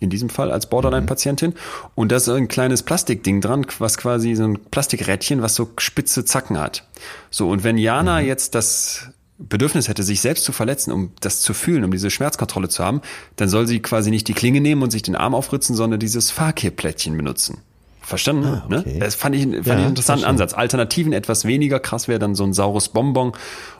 in 0.00 0.10
diesem 0.10 0.30
Fall 0.30 0.50
als 0.50 0.68
Borderline-Patientin. 0.68 1.54
Und 1.94 2.12
da 2.12 2.16
ist 2.16 2.28
ein 2.28 2.48
kleines 2.48 2.82
Plastikding 2.82 3.40
dran, 3.40 3.66
was 3.78 3.98
quasi 3.98 4.34
so 4.34 4.44
ein 4.44 4.58
Plastikrädchen, 4.70 5.42
was 5.42 5.54
so 5.54 5.70
spitze 5.78 6.24
Zacken 6.24 6.58
hat. 6.58 6.84
So, 7.30 7.48
und 7.48 7.64
wenn 7.64 7.78
Jana 7.78 8.20
mhm. 8.20 8.26
jetzt 8.26 8.54
das 8.54 9.10
Bedürfnis 9.38 9.88
hätte, 9.88 10.02
sich 10.02 10.20
selbst 10.20 10.44
zu 10.44 10.52
verletzen, 10.52 10.92
um 10.92 11.12
das 11.20 11.40
zu 11.40 11.54
fühlen, 11.54 11.84
um 11.84 11.92
diese 11.92 12.10
Schmerzkontrolle 12.10 12.68
zu 12.68 12.84
haben, 12.84 13.00
dann 13.36 13.48
soll 13.48 13.66
sie 13.66 13.80
quasi 13.80 14.10
nicht 14.10 14.26
die 14.26 14.34
Klinge 14.34 14.60
nehmen 14.60 14.82
und 14.82 14.90
sich 14.90 15.02
den 15.02 15.14
Arm 15.14 15.34
aufritzen, 15.34 15.76
sondern 15.76 16.00
dieses 16.00 16.30
Fakir-Plättchen 16.30 17.16
benutzen. 17.16 17.58
Verstanden? 18.00 18.46
Ah, 18.46 18.66
ne? 18.68 18.78
okay. 18.80 18.94
ne? 18.94 18.98
Das 19.00 19.14
fand 19.14 19.36
ich, 19.36 19.42
fand 19.42 19.54
ja, 19.54 19.60
ich 19.60 19.70
einen 19.70 19.88
interessanten 19.88 20.24
Ansatz. 20.24 20.54
Alternativen 20.54 21.12
etwas 21.12 21.44
weniger 21.44 21.78
krass 21.78 22.08
wäre 22.08 22.18
dann 22.18 22.34
so 22.34 22.42
ein 22.42 22.54
saures 22.54 22.88
Bonbon. 22.88 23.32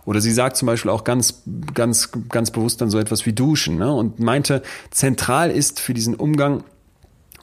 Oder 0.05 0.21
sie 0.21 0.33
sagt 0.33 0.59
zum 0.59 0.67
Beispiel 0.67 0.91
auch 0.91 1.03
ganz, 1.03 1.43
ganz, 1.73 2.11
ganz 2.29 2.51
bewusst 2.51 2.81
dann 2.83 2.91
so 2.91 2.99
etwas 2.99 3.25
wie 3.25 3.33
Duschen. 3.33 3.79
Ne? 3.79 3.93
Und 3.93 4.21
meinte, 4.21 4.63
zentral 4.91 5.51
ist 5.51 5.81
für 5.81 5.95
diesen 5.95 6.15
Umgang, 6.15 6.63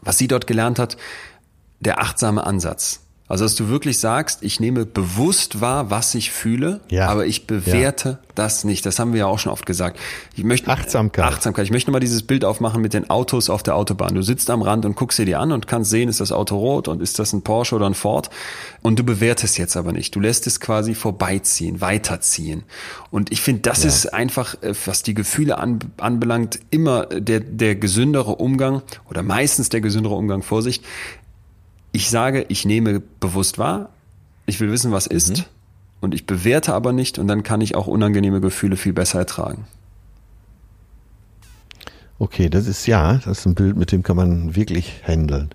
was 0.04 0.20
sie 0.20 0.28
dort 0.28 0.46
gelernt 0.46 0.78
hat, 0.78 0.96
der 1.80 2.00
achtsame 2.00 2.46
Ansatz. 2.46 3.02
Also, 3.28 3.44
dass 3.44 3.56
du 3.56 3.70
wirklich 3.70 3.98
sagst, 3.98 4.44
ich 4.44 4.60
nehme 4.60 4.86
bewusst 4.86 5.60
wahr, 5.60 5.90
was 5.90 6.14
ich 6.14 6.30
fühle, 6.30 6.82
ja. 6.90 7.08
aber 7.08 7.26
ich 7.26 7.48
bewerte 7.48 8.10
ja. 8.10 8.20
das 8.36 8.64
nicht. 8.66 8.86
Das 8.86 9.00
haben 9.00 9.14
wir 9.14 9.22
ja 9.22 9.26
auch 9.26 9.40
schon 9.40 9.52
oft 9.52 9.66
gesagt. 9.66 10.00
Ich 10.36 10.44
möchte 10.44 10.70
Achtsamkeit. 10.70 11.26
Achtsamkeit. 11.26 11.66
Ich 11.66 11.72
möchte 11.72 11.90
mal 11.90 12.00
dieses 12.00 12.22
Bild 12.22 12.46
aufmachen 12.46 12.84
mit 12.84 12.94
den 12.94 13.10
Autos 13.10 13.50
auf 13.50 13.64
der 13.64 13.78
Autobahn. 13.78 14.14
Du 14.14 14.22
sitzt 14.22 14.52
am 14.52 14.62
Rand 14.62 14.86
und 14.86 14.96
guckst 14.96 15.18
sie 15.18 15.26
dir 15.26 15.40
an 15.40 15.52
und 15.52 15.66
kannst 15.66 15.90
sehen, 15.90 16.08
ist 16.08 16.20
das 16.20 16.32
Auto 16.32 16.56
rot 16.60 16.88
und 16.88 17.02
ist 17.02 17.18
das 17.18 17.34
ein 17.34 17.42
Porsche 17.42 17.74
oder 17.74 17.88
ein 17.88 17.96
Ford? 17.96 18.30
Und 18.84 19.00
du 19.00 19.04
bewertest 19.04 19.58
jetzt 19.58 19.76
aber 19.76 19.92
nicht. 19.92 20.14
Du 20.14 20.20
lässt 20.20 20.46
es 20.46 20.60
quasi 20.60 20.94
vorbeiziehen, 20.94 21.82
weiterziehen. 21.82 22.64
Und 23.10 23.32
ich 23.32 23.42
finde, 23.42 23.62
das 23.62 23.82
ja. 23.82 23.90
ist 23.90 24.14
einfach, 24.14 24.62
äh, 24.62 24.76
was 24.86 25.02
die 25.02 25.16
Gefühle 25.16 25.58
an, 25.58 25.80
anbelangt, 25.98 26.60
immer 26.70 27.08
der, 27.08 27.40
der 27.40 27.76
gesündere 27.76 28.36
Umgang 28.36 28.84
oder 29.10 29.24
meistens 29.24 29.70
der 29.70 29.82
gesündere 29.82 30.14
Umgang, 30.14 30.44
Vorsicht, 30.44 30.84
ich 31.96 32.10
sage, 32.10 32.46
ich 32.50 32.66
nehme 32.66 33.00
bewusst 33.00 33.58
wahr, 33.58 33.90
ich 34.46 34.60
will 34.60 34.70
wissen, 34.70 34.92
was 34.92 35.08
ist 35.08 35.38
mhm. 35.38 35.44
und 36.02 36.14
ich 36.14 36.26
bewerte 36.26 36.74
aber 36.74 36.92
nicht 36.92 37.18
und 37.18 37.28
dann 37.28 37.42
kann 37.42 37.62
ich 37.62 37.76
auch 37.76 37.88
unangenehme 37.88 38.42
Gefühle 38.42 38.76
viel 38.76 38.92
besser 38.92 39.20
ertragen. 39.20 39.66
Okay, 42.20 42.50
das 42.50 42.68
ist 42.68 42.86
ja, 42.86 43.14
das 43.14 43.40
ist 43.40 43.46
ein 43.46 43.56
Bild, 43.56 43.78
mit 43.78 43.94
dem 43.94 44.04
kann 44.04 44.18
man 44.18 44.56
wirklich 44.56 45.02
handeln. 45.08 45.50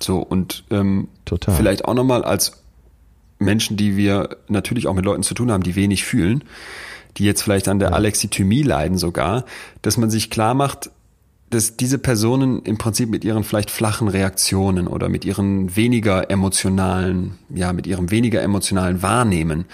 So, 0.00 0.18
und 0.18 0.64
ähm, 0.70 1.08
Total. 1.26 1.54
vielleicht 1.54 1.84
auch 1.84 1.94
nochmal 1.94 2.24
als 2.24 2.62
Menschen, 3.38 3.76
die 3.76 3.96
wir 3.96 4.38
natürlich 4.48 4.86
auch 4.86 4.94
mit 4.94 5.04
Leuten 5.04 5.22
zu 5.22 5.34
tun 5.34 5.50
haben, 5.50 5.62
die 5.62 5.76
wenig 5.76 6.04
fühlen, 6.04 6.44
die 7.18 7.24
jetzt 7.24 7.42
vielleicht 7.42 7.68
an 7.68 7.78
der 7.78 7.90
ja. 7.90 7.94
Alexithymie 7.94 8.62
leiden 8.62 8.96
sogar, 8.96 9.44
dass 9.82 9.98
man 9.98 10.10
sich 10.10 10.30
klar 10.30 10.54
macht, 10.54 10.90
dass 11.50 11.76
diese 11.76 11.98
Personen 11.98 12.62
im 12.62 12.78
Prinzip 12.78 13.10
mit 13.10 13.24
ihren 13.24 13.44
vielleicht 13.44 13.70
flachen 13.70 14.08
Reaktionen 14.08 14.88
oder 14.88 15.08
mit 15.08 15.24
ihren 15.24 15.76
weniger 15.76 16.30
emotionalen, 16.30 17.38
ja, 17.48 17.72
mit 17.72 17.86
ihrem 17.86 18.10
weniger 18.10 18.42
emotionalen 18.42 19.02
Wahrnehmen 19.02 19.66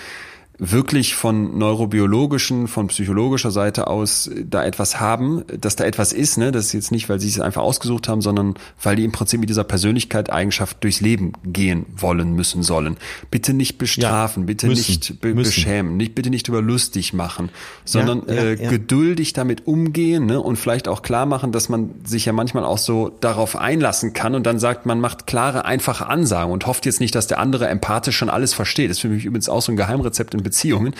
wirklich 0.61 1.15
von 1.15 1.57
neurobiologischen, 1.59 2.69
von 2.69 2.89
psychologischer 2.89 3.51
Seite 3.51 3.87
aus 3.87 4.31
da 4.45 4.63
etwas 4.63 5.01
haben, 5.01 5.43
dass 5.59 5.75
da 5.75 5.85
etwas 5.85 6.13
ist, 6.13 6.37
ne? 6.37 6.53
Das 6.53 6.67
ist 6.67 6.73
jetzt 6.75 6.93
nicht, 6.93 7.09
weil 7.09 7.19
sie 7.19 7.29
es 7.29 7.41
einfach 7.41 7.63
ausgesucht 7.63 8.09
haben, 8.09 8.21
sondern 8.21 8.55
weil 8.83 8.97
die 8.97 9.05
im 9.05 9.13
Prinzip 9.13 9.41
mit 9.41 9.49
dieser 9.49 9.65
Persönlichkeit 9.65 10.31
Eigenschaft 10.31 10.85
durchs 10.85 11.01
Leben 11.01 11.33
gehen 11.45 11.87
wollen, 11.97 12.35
müssen, 12.35 12.63
sollen. 12.63 12.99
Bitte 13.31 13.55
nicht 13.55 13.79
bestrafen, 13.79 14.43
ja, 14.43 14.47
bitte 14.49 14.67
müssen, 14.67 14.91
nicht 14.91 15.21
be 15.21 15.35
müssen. 15.35 15.49
beschämen, 15.49 15.97
nicht, 15.97 16.15
bitte 16.15 16.29
nicht 16.29 16.47
über 16.49 16.61
lustig 16.61 17.15
machen, 17.15 17.49
sondern 17.87 18.25
ja, 18.29 18.35
ja, 18.35 18.45
äh, 18.51 18.57
geduldig 18.57 19.33
damit 19.33 19.67
umgehen, 19.67 20.27
ne? 20.27 20.41
Und 20.41 20.57
vielleicht 20.57 20.89
auch 20.89 21.01
klar 21.01 21.25
machen, 21.25 21.53
dass 21.53 21.71
man 21.71 21.91
sich 22.05 22.27
ja 22.27 22.35
manchmal 22.35 22.67
auch 22.67 22.79
so 22.79 23.09
darauf 23.21 23.57
einlassen 23.57 24.13
kann 24.13 24.35
und 24.35 24.45
dann 24.45 24.59
sagt, 24.59 24.85
man 24.85 25.01
macht 25.01 25.27
klare, 25.27 25.65
einfache 25.65 26.07
Ansagen 26.07 26.53
und 26.53 26.67
hofft 26.67 26.85
jetzt 26.85 27.01
nicht, 27.01 27.15
dass 27.15 27.27
der 27.27 27.39
andere 27.39 27.67
empathisch 27.69 28.17
schon 28.17 28.29
alles 28.29 28.53
versteht. 28.53 28.91
Das 28.91 28.99
ist 28.99 29.01
für 29.01 29.09
mich 29.09 29.25
übrigens 29.25 29.49
auch 29.49 29.63
so 29.63 29.73
ein 29.73 29.77
Geheimrezept 29.77 30.35
in 30.35 30.50
Beziehungen, 30.51 30.95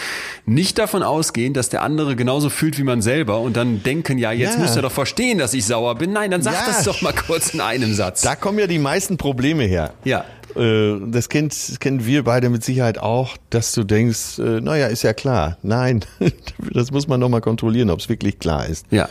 nicht 0.47 0.79
davon 0.79 1.03
ausgehen, 1.03 1.55
dass 1.55 1.69
der 1.69 1.83
andere 1.83 2.17
genauso 2.17 2.51
fühlt 2.51 2.79
wie 2.79 2.85
man 2.85 3.03
selber 3.03 3.41
und 3.41 3.57
dann 3.57 3.83
denken, 3.83 4.17
ja, 4.19 4.33
jetzt 4.33 4.55
ja. 4.55 4.61
müsst 4.61 4.77
ihr 4.77 4.83
doch 4.83 4.93
verstehen, 4.93 5.39
dass 5.39 5.55
ich 5.55 5.67
sauer 5.67 5.97
bin. 5.97 6.13
Nein, 6.13 6.31
dann 6.31 6.43
sag 6.43 6.55
ja. 6.55 6.67
das 6.67 6.85
doch 6.85 7.03
mal 7.03 7.13
kurz 7.13 7.53
in 7.53 7.61
einem 7.61 7.93
Satz. 7.95 8.23
Da 8.23 8.37
kommen 8.37 8.59
ja 8.59 8.67
die 8.67 8.79
meisten 8.79 9.17
Probleme 9.17 9.65
her. 9.65 9.93
Ja. 10.05 10.25
Äh, 10.57 10.99
das, 11.07 11.29
kennt, 11.29 11.53
das 11.53 11.81
kennen 11.81 12.07
wir 12.07 12.25
beide 12.25 12.49
mit 12.49 12.65
Sicherheit 12.65 12.99
auch, 12.99 13.37
dass 13.51 13.73
du 13.73 13.85
denkst, 13.85 14.39
äh, 14.39 14.61
naja, 14.61 14.87
ist 14.87 15.03
ja 15.03 15.13
klar. 15.13 15.59
Nein, 15.63 16.05
das 16.73 16.91
muss 16.91 17.09
man 17.09 17.21
nochmal 17.21 17.41
kontrollieren, 17.41 17.91
ob 17.91 18.01
es 18.01 18.09
wirklich 18.09 18.39
klar 18.39 18.67
ist. 18.67 18.87
Ja. 18.91 19.09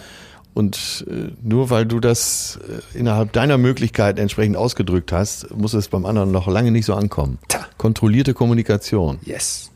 Und 0.54 1.06
äh, 1.10 1.32
nur 1.44 1.70
weil 1.70 1.86
du 1.86 2.00
das 2.00 2.60
innerhalb 2.94 3.34
deiner 3.34 3.58
Möglichkeit 3.58 4.20
entsprechend 4.20 4.58
ausgedrückt 4.58 5.12
hast, 5.12 5.56
muss 5.56 5.74
es 5.74 5.88
beim 5.90 6.06
anderen 6.06 6.32
noch 6.32 6.48
lange 6.48 6.72
nicht 6.72 6.86
so 6.86 6.96
ankommen. 6.96 7.38
Kontrollierte 7.78 8.34
Kommunikation. 8.34 9.20
Yes. 9.24 9.69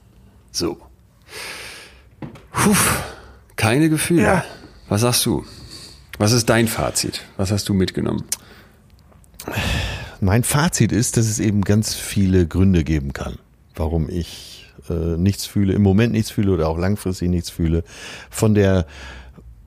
So. 0.53 0.77
Puh, 2.51 2.75
keine 3.55 3.89
Gefühle. 3.89 4.23
Ja. 4.23 4.45
Was 4.87 5.01
sagst 5.01 5.25
du? 5.25 5.43
Was 6.19 6.31
ist 6.31 6.47
dein 6.49 6.67
Fazit? 6.67 7.23
Was 7.37 7.51
hast 7.51 7.67
du 7.67 7.73
mitgenommen? 7.73 8.23
Mein 10.21 10.43
Fazit 10.43 10.91
ist, 10.91 11.17
dass 11.17 11.25
es 11.25 11.39
eben 11.39 11.63
ganz 11.63 11.95
viele 11.95 12.47
Gründe 12.47 12.83
geben 12.83 13.11
kann, 13.13 13.39
warum 13.75 14.09
ich 14.09 14.71
äh, 14.89 15.17
nichts 15.17 15.47
fühle, 15.47 15.73
im 15.73 15.81
Moment 15.81 16.13
nichts 16.13 16.29
fühle 16.29 16.51
oder 16.51 16.69
auch 16.69 16.77
langfristig 16.77 17.29
nichts 17.29 17.49
fühle. 17.49 17.83
Von 18.29 18.53
der 18.53 18.85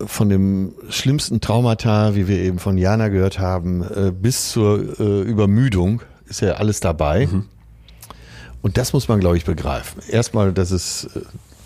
von 0.04 0.28
dem 0.28 0.74
schlimmsten 0.90 1.40
Traumata, 1.40 2.14
wie 2.14 2.28
wir 2.28 2.38
eben 2.38 2.58
von 2.58 2.76
Jana 2.76 3.08
gehört 3.08 3.38
haben, 3.38 3.82
äh, 3.82 4.12
bis 4.12 4.50
zur 4.50 5.00
äh, 5.00 5.22
Übermüdung 5.22 6.02
ist 6.26 6.42
ja 6.42 6.52
alles 6.52 6.80
dabei. 6.80 7.26
Mhm. 7.26 7.46
Und 8.66 8.76
das 8.76 8.92
muss 8.92 9.06
man, 9.06 9.20
glaube 9.20 9.36
ich, 9.36 9.44
begreifen. 9.44 10.02
Erstmal, 10.10 10.52
dass 10.52 10.72
es, 10.72 11.08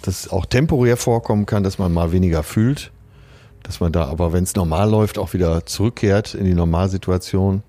dass 0.02 0.26
es 0.26 0.30
auch 0.30 0.44
temporär 0.44 0.98
vorkommen 0.98 1.46
kann, 1.46 1.62
dass 1.62 1.78
man 1.78 1.94
mal 1.94 2.12
weniger 2.12 2.42
fühlt, 2.42 2.90
dass 3.62 3.80
man 3.80 3.90
da 3.90 4.04
aber, 4.04 4.34
wenn 4.34 4.44
es 4.44 4.54
normal 4.54 4.90
läuft, 4.90 5.16
auch 5.16 5.32
wieder 5.32 5.64
zurückkehrt 5.64 6.34
in 6.34 6.44
die 6.44 6.52
Normalsituation. 6.52 7.62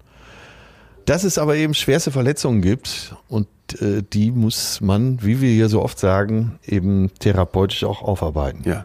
Dass 1.06 1.24
es 1.24 1.38
aber 1.38 1.56
eben 1.56 1.74
schwerste 1.74 2.12
Verletzungen 2.12 2.62
gibt 2.62 3.16
und 3.30 3.48
äh, 3.80 4.04
die 4.12 4.32
muss 4.32 4.82
man, 4.82 5.24
wie 5.24 5.40
wir 5.40 5.50
hier 5.50 5.70
so 5.70 5.82
oft 5.82 5.98
sagen, 5.98 6.60
eben 6.68 7.10
therapeutisch 7.20 7.86
auch 7.86 8.02
aufarbeiten. 8.02 8.64
Ja. 8.66 8.84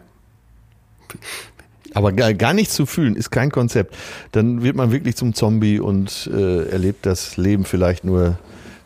Aber 1.93 2.13
gar, 2.13 2.33
gar 2.33 2.53
nichts 2.53 2.73
zu 2.73 2.85
fühlen 2.85 3.17
ist 3.17 3.31
kein 3.31 3.51
Konzept. 3.51 3.97
Dann 4.31 4.63
wird 4.63 4.77
man 4.77 4.93
wirklich 4.93 5.17
zum 5.17 5.33
Zombie 5.33 5.81
und 5.81 6.29
äh, 6.33 6.69
erlebt 6.69 7.05
das 7.05 7.35
Leben 7.35 7.65
vielleicht 7.65 8.05
nur 8.05 8.37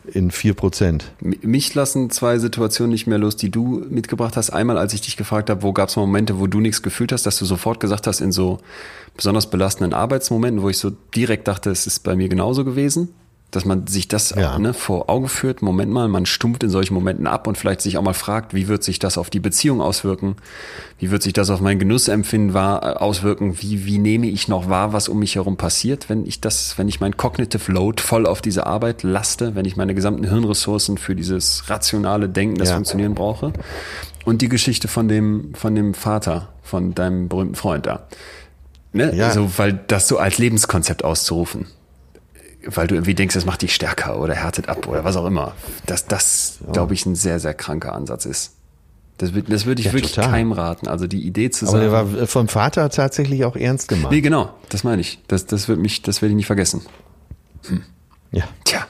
in 0.04 0.30
vier 0.30 0.54
Prozent. 0.54 1.12
Mich 1.20 1.74
lassen 1.74 2.10
zwei 2.10 2.38
Situationen 2.38 2.90
nicht 2.90 3.06
mehr 3.06 3.18
los, 3.18 3.36
die 3.36 3.50
du 3.50 3.84
mitgebracht 3.88 4.36
hast. 4.36 4.50
Einmal, 4.50 4.78
als 4.78 4.94
ich 4.94 5.00
dich 5.00 5.16
gefragt 5.16 5.50
habe, 5.50 5.62
wo 5.62 5.72
gab 5.72 5.88
es 5.88 5.96
Momente, 5.96 6.38
wo 6.40 6.46
du 6.46 6.60
nichts 6.60 6.82
gefühlt 6.82 7.12
hast, 7.12 7.24
dass 7.24 7.38
du 7.38 7.44
sofort 7.44 7.80
gesagt 7.80 8.06
hast, 8.06 8.20
in 8.20 8.32
so 8.32 8.58
besonders 9.16 9.48
belastenden 9.50 9.94
Arbeitsmomenten, 9.94 10.62
wo 10.62 10.68
ich 10.68 10.78
so 10.78 10.90
direkt 11.14 11.46
dachte, 11.48 11.70
es 11.70 11.86
ist 11.86 12.00
bei 12.00 12.16
mir 12.16 12.28
genauso 12.28 12.64
gewesen 12.64 13.14
dass 13.52 13.66
man 13.66 13.86
sich 13.86 14.08
das 14.08 14.30
ja. 14.30 14.58
ne, 14.58 14.72
vor 14.72 15.10
Augen 15.10 15.28
führt. 15.28 15.60
Moment 15.60 15.92
mal, 15.92 16.08
man 16.08 16.24
stumpft 16.24 16.64
in 16.64 16.70
solchen 16.70 16.94
Momenten 16.94 17.26
ab 17.26 17.46
und 17.46 17.58
vielleicht 17.58 17.82
sich 17.82 17.98
auch 17.98 18.02
mal 18.02 18.14
fragt, 18.14 18.54
wie 18.54 18.66
wird 18.66 18.82
sich 18.82 18.98
das 18.98 19.18
auf 19.18 19.28
die 19.28 19.40
Beziehung 19.40 19.82
auswirken? 19.82 20.36
Wie 20.98 21.10
wird 21.10 21.22
sich 21.22 21.34
das 21.34 21.50
auf 21.50 21.60
mein 21.60 21.78
Genussempfinden 21.78 22.54
wahr, 22.54 22.82
äh, 22.82 22.98
auswirken? 22.98 23.60
Wie, 23.60 23.84
wie 23.84 23.98
nehme 23.98 24.26
ich 24.26 24.48
noch 24.48 24.70
wahr, 24.70 24.94
was 24.94 25.10
um 25.10 25.18
mich 25.18 25.34
herum 25.34 25.58
passiert, 25.58 26.08
wenn 26.08 26.24
ich 26.26 26.40
das, 26.40 26.78
wenn 26.78 26.88
ich 26.88 27.00
mein 27.00 27.18
Cognitive 27.18 27.70
Load 27.70 28.02
voll 28.02 28.26
auf 28.26 28.40
diese 28.40 28.66
Arbeit 28.66 29.02
laste, 29.02 29.54
wenn 29.54 29.66
ich 29.66 29.76
meine 29.76 29.94
gesamten 29.94 30.24
Hirnressourcen 30.24 30.96
für 30.96 31.14
dieses 31.14 31.68
rationale 31.68 32.30
Denken, 32.30 32.56
das 32.56 32.70
ja. 32.70 32.76
Funktionieren 32.76 33.14
brauche? 33.14 33.52
Und 34.24 34.40
die 34.40 34.48
Geschichte 34.48 34.88
von 34.88 35.08
dem, 35.08 35.54
von 35.54 35.74
dem 35.74 35.92
Vater, 35.92 36.48
von 36.62 36.94
deinem 36.94 37.28
berühmten 37.28 37.56
Freund 37.56 37.84
da. 37.84 38.06
Ne? 38.94 39.14
Ja. 39.14 39.28
Also, 39.28 39.58
weil 39.58 39.78
das 39.88 40.08
so 40.08 40.16
als 40.16 40.38
Lebenskonzept 40.38 41.04
auszurufen. 41.04 41.66
Weil 42.66 42.86
du 42.86 42.94
irgendwie 42.94 43.14
denkst, 43.14 43.34
das 43.34 43.44
macht 43.44 43.62
dich 43.62 43.74
stärker 43.74 44.20
oder 44.20 44.34
härtet 44.34 44.68
ab 44.68 44.86
oder 44.86 45.04
was 45.04 45.16
auch 45.16 45.26
immer. 45.26 45.52
Dass 45.86 46.06
das, 46.06 46.58
glaube 46.72 46.94
ich, 46.94 47.04
ein 47.06 47.14
sehr, 47.14 47.40
sehr 47.40 47.54
kranker 47.54 47.92
Ansatz 47.94 48.24
ist. 48.26 48.54
Das, 49.18 49.30
das 49.48 49.66
würde 49.66 49.80
ich 49.80 49.86
Ja, 49.86 49.92
wirklich 49.92 50.12
total. 50.14 50.30
keinem 50.30 50.52
raten. 50.52 50.88
Also 50.88 51.06
die 51.06 51.22
Idee 51.26 51.50
zu 51.50 51.66
Aber 51.66 51.78
sagen. 51.78 51.82
der 51.82 51.92
war 52.20 52.26
vom 52.26 52.48
Vater 52.48 52.88
tatsächlich 52.90 53.44
auch 53.44 53.56
ernst 53.56 53.88
gemeint. 53.88 54.10
nee, 54.12 54.20
genau, 54.20 54.50
das 54.68 54.84
meine 54.84 55.00
ich. 55.00 55.20
Das, 55.28 55.46
das 55.46 55.68
wird 55.68 55.78
mich, 55.78 56.02
das 56.02 56.22
werde 56.22 56.30
ich 56.30 56.36
nicht 56.36 56.46
vergessen. 56.46 56.82
Ja. 58.32 58.44
Tja. 58.64 58.86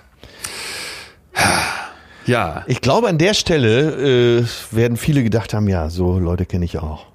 Ja, 2.27 2.63
Ich 2.69 2.81
glaube, 2.81 3.09
an 3.09 3.19
der 3.19 3.35
Stelle 3.35 4.39
äh, 4.41 4.45
werden 4.71 4.97
viele 4.97 5.25
gedacht 5.25 5.55
haben, 5.55 5.67
ja, 5.69 5.91
so 5.91 6.19
Leute 6.21 6.47
kenne 6.47 6.65
ich 6.65 6.79
auch. 6.79 7.07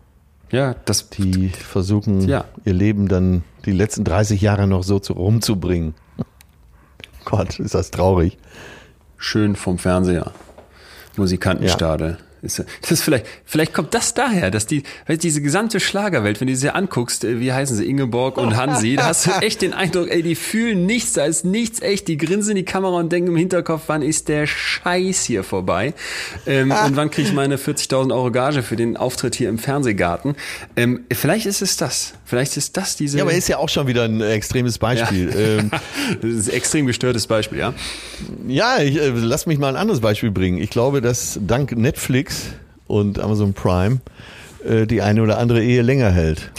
ja, 0.52 0.76
das, 0.86 1.10
Die 1.10 1.48
versuchen, 1.50 2.28
Ja. 2.28 2.44
ihr 2.66 2.74
Leben 2.74 3.08
dann 3.08 3.44
die 3.66 3.72
letzten 3.72 4.04
30 4.04 4.42
Jahre 4.42 4.68
noch 4.68 4.84
so 4.84 5.00
zu, 5.00 5.14
rumzubringen. 5.14 5.94
Gott, 7.30 7.60
ist 7.60 7.74
das 7.76 7.92
traurig. 7.92 8.38
schön 9.18 9.56
vom 9.56 9.78
Fernseher. 9.78 10.32
Musikantenstadel. 11.18 12.18
Ist, 12.44 12.60
ja- 12.60 12.66
das 12.82 12.92
ist 12.92 13.02
vielleicht, 13.02 13.26
vielleicht 13.46 13.74
kommt 13.74 13.96
das 13.96 14.14
daher, 14.14 14.52
dass 14.52 14.68
die, 14.68 14.84
weil 15.08 15.18
diese 15.18 15.42
gesamte 15.42 15.80
Schlagerwelt, 15.80 16.40
wenn 16.40 16.48
du 16.48 16.56
sie 16.56 16.70
anguckst, 16.70 17.24
äh, 17.24 17.40
wie 17.40 17.52
heißen 17.52 17.76
sie, 17.76 17.90
Ingeborg 17.90 18.38
und 18.38 18.56
Hansi, 18.56 18.96
da 18.96 19.08
hast 19.08 19.26
du 19.26 19.32
echt 19.42 19.64
den 19.64 19.74
Eindruck, 19.74 20.12
ey, 20.12 20.22
die 20.22 20.36
fühlen 20.36 20.86
nichts, 20.86 21.14
da 21.14 21.26
ist 21.26 21.46
nichts 21.46 21.82
echt, 21.82 22.08
die 22.08 22.16
grinsen 22.16 22.52
in 22.52 22.58
die 22.58 22.66
Kamera 22.66 22.98
und 23.00 23.12
denken 23.12 23.30
im 23.32 23.36
Hinterkopf, 23.38 23.84
wann 23.88 24.04
ist 24.04 24.28
der 24.28 24.46
Scheiß 24.46 25.24
hier 25.24 25.44
vorbei? 25.44 25.96
Ähm, 26.46 26.70
und 26.72 26.96
wann 26.96 27.10
kriege 27.10 27.28
ich 27.28 27.34
meine 27.34 27.58
40.000 27.58 28.14
Euro 28.14 28.32
Gage 28.32 28.62
für 28.62 28.76
den 28.76 28.98
Auftritt 28.98 29.34
hier 29.34 29.50
im 29.50 29.58
Fernsehgarten? 29.58 30.36
Ähm, 30.76 31.06
vielleicht 31.12 31.48
ist 31.48 31.64
es 31.64 31.76
das. 31.76 32.14
Vielleicht 32.28 32.58
ist 32.58 32.76
das 32.76 32.98
diese. 32.98 33.18
Ja, 33.18 33.24
aber 33.24 33.32
ist 33.32 33.48
ja 33.48 33.58
auch 33.58 33.70
schon 33.70 33.88
wieder 33.88 34.04
ein 34.04 34.20
extremes 34.20 34.78
Beispiel. 34.78 35.32
Ähm, 35.38 35.72
das 36.22 36.32
ist 36.32 36.50
ein 36.50 36.56
extrem 36.56 36.88
gestörtes 36.88 37.28
Beispiel, 37.28 37.60
ja? 37.60 37.74
ja, 38.48 38.80
ich, 38.80 38.98
äh, 38.98 39.10
lass 39.10 39.46
mich 39.46 39.60
mal 39.60 39.70
ein 39.70 39.76
anderes 39.76 40.02
Beispiel 40.02 40.32
bringen. 40.32 40.58
Ich 40.58 40.70
glaube, 40.70 41.02
dass 41.02 41.40
dank 41.42 41.78
Netflix 41.78 42.48
und 42.88 43.20
Amazon 43.20 43.54
Prime 43.54 44.00
äh, 44.66 44.88
die 44.88 45.02
eine 45.02 45.22
oder 45.22 45.38
andere 45.38 45.64
Ehe 45.64 45.82
länger 45.82 46.12
hält. 46.12 46.52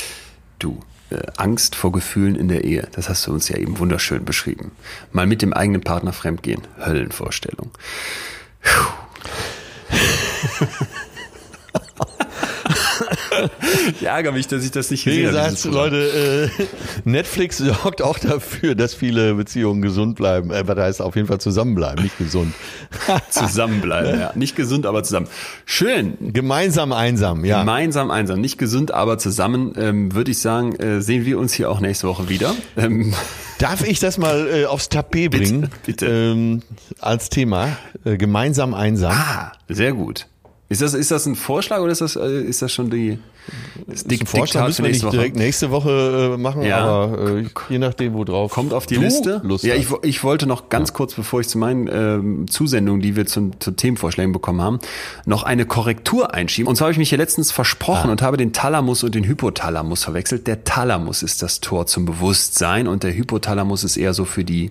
Du, 0.59 0.81
äh, 1.11 1.17
Angst 1.37 1.75
vor 1.75 1.93
Gefühlen 1.93 2.37
in 2.37 2.49
der 2.49 2.65
Ehe, 2.65 2.89
das 2.93 3.09
hast 3.09 3.27
du 3.27 3.33
uns 3.33 3.49
ja 3.49 3.57
eben 3.57 3.79
wunderschön 3.79 4.25
beschrieben. 4.25 4.73
Mal 5.13 5.27
mit 5.27 5.43
dem 5.43 5.53
eigenen 5.53 5.83
Partner 5.83 6.13
fremdgehen, 6.13 6.63
Höllenvorstellung. 6.85 7.71
ich 14.01 14.07
ärgere 14.07 14.33
mich, 14.33 14.47
dass 14.49 14.65
ich 14.65 14.71
das 14.71 14.91
nicht 14.91 15.07
Wie 15.07 15.11
gesehen 15.11 15.27
habe. 15.27 15.37
gesagt, 15.37 15.51
dieses 15.53 15.63
Programm. 15.71 15.85
Leute, 15.93 16.51
äh, 16.59 16.65
Netflix 17.05 17.59
sorgt 17.83 18.03
auch 18.03 18.19
dafür, 18.19 18.75
dass 18.75 18.95
viele 18.95 19.35
Beziehungen 19.35 19.83
gesund 19.83 20.17
bleiben. 20.17 20.51
Äh, 20.51 20.67
was 20.67 20.79
heißt 20.79 21.03
auf 21.03 21.17
jeden 21.17 21.29
Fall 21.29 21.41
zusammenbleiben, 21.41 22.03
nicht 22.03 22.19
gesund. 22.19 22.55
Zusammenbleiben, 23.31 24.21
ja. 24.21 24.33
Nicht 24.35 24.57
gesund, 24.57 24.87
aber 24.87 25.03
zusammen. 25.05 25.29
Schön. 25.65 26.33
Gemeinsam 26.33 26.93
einsam, 26.93 27.45
ja. 27.45 27.61
Gemeinsam 27.61 28.11
einsam, 28.11 28.41
nicht 28.41 28.59
gesund, 28.59 28.93
aber 28.93 29.19
zusammen, 29.19 29.73
ähm, 29.77 30.15
würde 30.15 30.31
ich 30.31 30.39
sagen, 30.39 30.75
äh, 30.77 31.01
sehen 31.01 31.25
wir 31.25 31.39
uns 31.39 31.53
hier 31.53 31.71
auch 31.71 31.81
nächste 31.81 32.09
Woche 32.09 32.29
wieder. 32.29 32.55
Ähm, 32.77 33.15
Darf 33.59 33.85
ich 33.85 33.99
das 33.99 34.19
mal 34.19 34.49
äh, 34.49 34.65
aufs 34.67 34.89
Tapet 34.89 35.33
bringen? 35.33 35.69
bitte. 35.85 36.07
Ähm, 36.07 36.63
als 37.01 37.29
Thema. 37.29 37.77
Äh, 38.05 38.17
gemeinsam 38.17 38.73
einsam. 38.75 39.13
ah, 39.13 39.53
sehr 39.69 39.93
gut. 39.93 40.27
Ist 40.69 40.83
das, 40.83 40.95
ist 40.95 41.11
das 41.11 41.27
ein 41.27 41.35
Vorschlag 41.35 41.81
oder 41.81 41.93
ist 41.93 42.01
das, 42.01 42.17
äh, 42.17 42.43
ist 42.43 42.61
das 42.63 42.73
schon 42.73 42.91
die, 42.91 43.19
das 43.87 44.05
Ein 44.05 44.27
Vorschlag 44.27 44.67
müssen 44.67 44.85
wir 44.85 44.91
nicht 44.93 45.13
direkt 45.13 45.37
nächste 45.37 45.71
Woche 45.71 46.35
äh, 46.35 46.37
machen, 46.37 46.63
Ja. 46.63 46.79
aber 46.79 47.39
äh, 47.39 47.45
je 47.69 47.79
nachdem, 47.79 48.15
wo 48.15 48.25
drauf 48.25 48.53
Kommt 48.53 48.73
auf 48.73 48.87
die 48.87 48.97
du 48.97 49.01
Liste. 49.03 49.41
Lust 49.45 49.65
ja, 49.65 49.75
ich, 49.75 49.87
ich 50.03 50.25
wollte 50.25 50.47
noch 50.47 50.69
ganz 50.69 50.93
kurz, 50.93 51.15
bevor 51.15 51.41
ich 51.41 51.49
zu 51.49 51.59
meinen 51.59 51.89
ähm, 51.91 52.49
Zusendungen, 52.49 53.01
die 53.01 53.17
wir 53.17 53.27
zum, 53.27 53.59
zu 53.61 53.71
Themenvorschlägen 53.71 54.33
bekommen 54.33 54.61
haben, 54.61 54.79
noch 55.25 55.43
eine 55.43 55.65
Korrektur 55.67 56.35
einschieben. 56.35 56.69
Und 56.69 56.77
zwar 56.77 56.87
habe 56.87 56.93
ich 56.93 56.99
mich 56.99 57.09
hier 57.09 57.19
letztens 57.19 57.53
versprochen 57.53 58.11
und 58.11 58.23
habe 58.23 58.37
den 58.37 58.53
Thalamus 58.53 59.03
und 59.05 59.15
den 59.15 59.25
Hypothalamus 59.25 60.05
verwechselt. 60.05 60.47
Der 60.47 60.65
Thalamus 60.65 61.23
ist 61.23 61.43
das 61.43 61.61
Tor 61.61 61.87
zum 61.87 62.05
Bewusstsein 62.05 62.87
und 62.89 63.03
der 63.03 63.15
Hypothalamus 63.15 63.85
ist 63.85 63.97
eher 63.97 64.15
so 64.15 64.25
für 64.25 64.45
die 64.45 64.71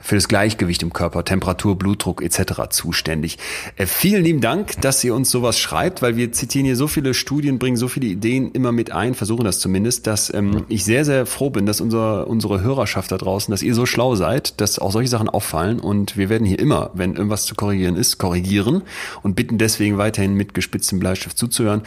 für 0.00 0.14
das 0.16 0.28
Gleichgewicht 0.28 0.82
im 0.82 0.92
Körper, 0.92 1.24
Temperatur, 1.24 1.76
Blutdruck 1.76 2.22
etc. 2.22 2.68
zuständig. 2.70 3.38
Äh, 3.76 3.86
vielen 3.86 4.24
lieben 4.24 4.40
Dank, 4.40 4.80
dass 4.80 5.02
ihr 5.04 5.14
uns 5.14 5.30
sowas 5.30 5.58
schreibt, 5.58 6.02
weil 6.02 6.16
wir 6.16 6.32
zitieren 6.32 6.66
hier 6.66 6.76
so 6.76 6.86
viele 6.86 7.14
Studien, 7.14 7.58
bringen 7.58 7.76
so 7.76 7.88
viele 7.88 8.09
Ideen 8.12 8.50
immer 8.52 8.72
mit 8.72 8.92
ein, 8.92 9.14
versuchen 9.14 9.44
das 9.44 9.58
zumindest, 9.58 10.06
dass 10.06 10.32
ähm, 10.32 10.64
ich 10.68 10.84
sehr, 10.84 11.04
sehr 11.04 11.26
froh 11.26 11.50
bin, 11.50 11.66
dass 11.66 11.80
unser, 11.80 12.26
unsere 12.26 12.60
Hörerschaft 12.62 13.12
da 13.12 13.18
draußen, 13.18 13.50
dass 13.52 13.62
ihr 13.62 13.74
so 13.74 13.86
schlau 13.86 14.14
seid, 14.14 14.60
dass 14.60 14.78
auch 14.78 14.92
solche 14.92 15.08
Sachen 15.08 15.28
auffallen 15.28 15.80
und 15.80 16.16
wir 16.16 16.28
werden 16.28 16.46
hier 16.46 16.58
immer, 16.58 16.90
wenn 16.94 17.14
irgendwas 17.14 17.44
zu 17.44 17.54
korrigieren 17.54 17.96
ist, 17.96 18.18
korrigieren 18.18 18.82
und 19.22 19.36
bitten 19.36 19.58
deswegen 19.58 19.98
weiterhin 19.98 20.34
mit 20.34 20.54
gespitztem 20.54 20.98
Bleistift 20.98 21.38
zuzuhören. 21.38 21.82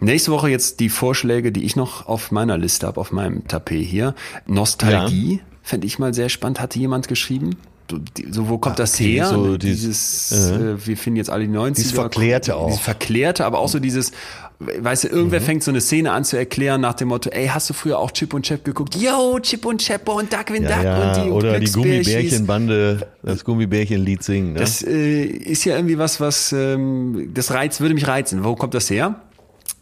Nächste 0.00 0.32
Woche 0.32 0.48
jetzt 0.48 0.80
die 0.80 0.88
Vorschläge, 0.88 1.52
die 1.52 1.64
ich 1.64 1.76
noch 1.76 2.06
auf 2.06 2.30
meiner 2.30 2.58
Liste 2.58 2.86
habe, 2.86 3.00
auf 3.00 3.12
meinem 3.12 3.46
Tapet 3.48 3.84
hier. 3.86 4.14
Nostalgie, 4.46 5.40
fände 5.62 5.86
ich 5.86 5.98
mal 5.98 6.14
sehr 6.14 6.28
spannend, 6.28 6.60
hatte 6.60 6.78
jemand 6.78 7.08
geschrieben. 7.08 7.56
So, 8.32 8.48
wo 8.48 8.58
kommt 8.58 8.80
das 8.80 8.94
okay, 8.94 9.12
her? 9.14 9.26
so 9.26 9.56
dieses, 9.56 10.28
dieses- 10.30 10.50
äh, 10.50 10.86
wir 10.86 10.96
finden 10.96 11.18
jetzt 11.18 11.30
alle 11.30 11.46
die 11.46 11.52
90er. 11.54 11.74
Dieses 11.76 11.92
Verklärte 11.92 12.56
auch. 12.56 12.66
Dieses 12.66 12.82
Verklärte, 12.82 13.44
aber 13.44 13.58
auch 13.60 13.68
so 13.68 13.78
dieses, 13.78 14.10
weißt 14.58 15.04
du, 15.04 15.08
irgendwer 15.08 15.40
fängt 15.40 15.62
so 15.62 15.70
eine 15.70 15.80
Szene 15.80 16.12
an 16.12 16.24
zu 16.24 16.36
erklären 16.36 16.80
nach 16.80 16.94
dem 16.94 17.08
Motto, 17.08 17.28
ey, 17.30 17.48
hast 17.48 17.68
du 17.68 17.74
früher 17.74 17.98
auch 17.98 18.10
Chip 18.10 18.32
und 18.32 18.46
Chap 18.46 18.64
geguckt? 18.64 18.94
Yo, 18.96 19.38
Chip 19.40 19.66
und 19.66 19.82
Chap 19.82 20.08
und 20.08 20.32
Duckwin 20.32 20.62
ja, 20.62 20.76
Duck 20.76 20.84
ja, 20.84 21.06
und 21.06 21.24
die 21.24 21.30
oder 21.30 21.60
die. 21.60 21.70
Gummibärchenbande, 21.70 23.06
das 23.22 23.44
Gummibärchenlied 23.44 24.22
singen. 24.22 24.54
Ne? 24.54 24.60
Das 24.60 24.82
äh, 24.82 25.24
ist 25.24 25.64
ja 25.64 25.76
irgendwie 25.76 25.98
was, 25.98 26.20
was 26.20 26.52
ähm, 26.52 27.30
das 27.34 27.52
reizt, 27.52 27.80
würde 27.80 27.94
mich 27.94 28.06
reizen. 28.06 28.44
Wo 28.44 28.56
kommt 28.56 28.74
das 28.74 28.88
her? 28.88 29.20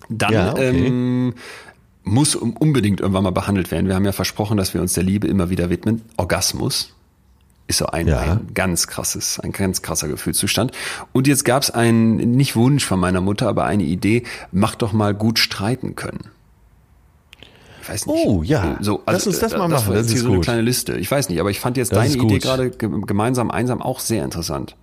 Dann 0.08 0.32
Ja, 0.32 0.52
okay. 0.52 0.86
ähm, 0.86 1.34
muss 2.02 2.34
unbedingt 2.34 3.00
irgendwann 3.00 3.24
mal 3.24 3.30
behandelt 3.30 3.70
werden. 3.70 3.86
Wir 3.86 3.94
haben 3.94 4.04
ja 4.04 4.12
versprochen, 4.12 4.56
dass 4.56 4.74
wir 4.74 4.80
uns 4.80 4.92
der 4.92 5.04
Liebe 5.04 5.26
immer 5.28 5.50
wieder 5.50 5.70
widmen. 5.70 6.02
Orgasmus 6.16 6.94
ist 7.66 7.78
so 7.78 7.86
ein, 7.86 8.06
Ja. 8.08 8.20
ein 8.20 8.48
ganz 8.54 8.86
krasses, 8.86 9.40
ein 9.40 9.52
ganz 9.52 9.80
krasser 9.82 10.08
Gefühlszustand. 10.08 10.72
Und 11.12 11.26
jetzt 11.26 11.44
gab 11.44 11.62
es 11.62 11.70
einen, 11.70 12.16
nicht 12.32 12.56
Wunsch 12.56 12.84
von 12.84 13.00
meiner 13.00 13.20
Mutter, 13.20 13.48
aber 13.48 13.64
eine 13.64 13.84
Idee, 13.84 14.24
mach 14.52 14.74
doch 14.74 14.92
mal 14.92 15.14
gut 15.14 15.38
streiten 15.38 15.94
können. 15.96 16.24
Ich 17.82 17.88
weiß 17.88 18.06
nicht. 18.06 18.16
Oh, 18.26 18.42
ja. 18.42 18.78
So, 18.80 19.02
Lass 19.06 19.26
uns 19.26 19.38
das 19.40 19.52
mal 19.52 19.60
war 19.60 19.68
machen, 19.68 19.92
das 19.94 20.06
hier 20.06 20.16
ist 20.16 20.22
so 20.22 20.28
eine 20.28 20.36
gut. 20.36 20.44
kleine 20.44 20.62
Liste. 20.62 20.94
Ich 20.96 21.10
weiß 21.10 21.28
nicht, 21.28 21.38
aber 21.40 21.50
ich 21.50 21.60
fand 21.60 21.76
jetzt 21.76 21.92
Das 21.92 21.98
deine 22.12 22.22
Idee 22.22 22.38
gerade 22.38 22.70
ge- 22.70 22.90
gemeinsam 23.06 23.50
einsam 23.50 23.82
auch 23.82 24.00
sehr 24.00 24.24
interessant. 24.24 24.74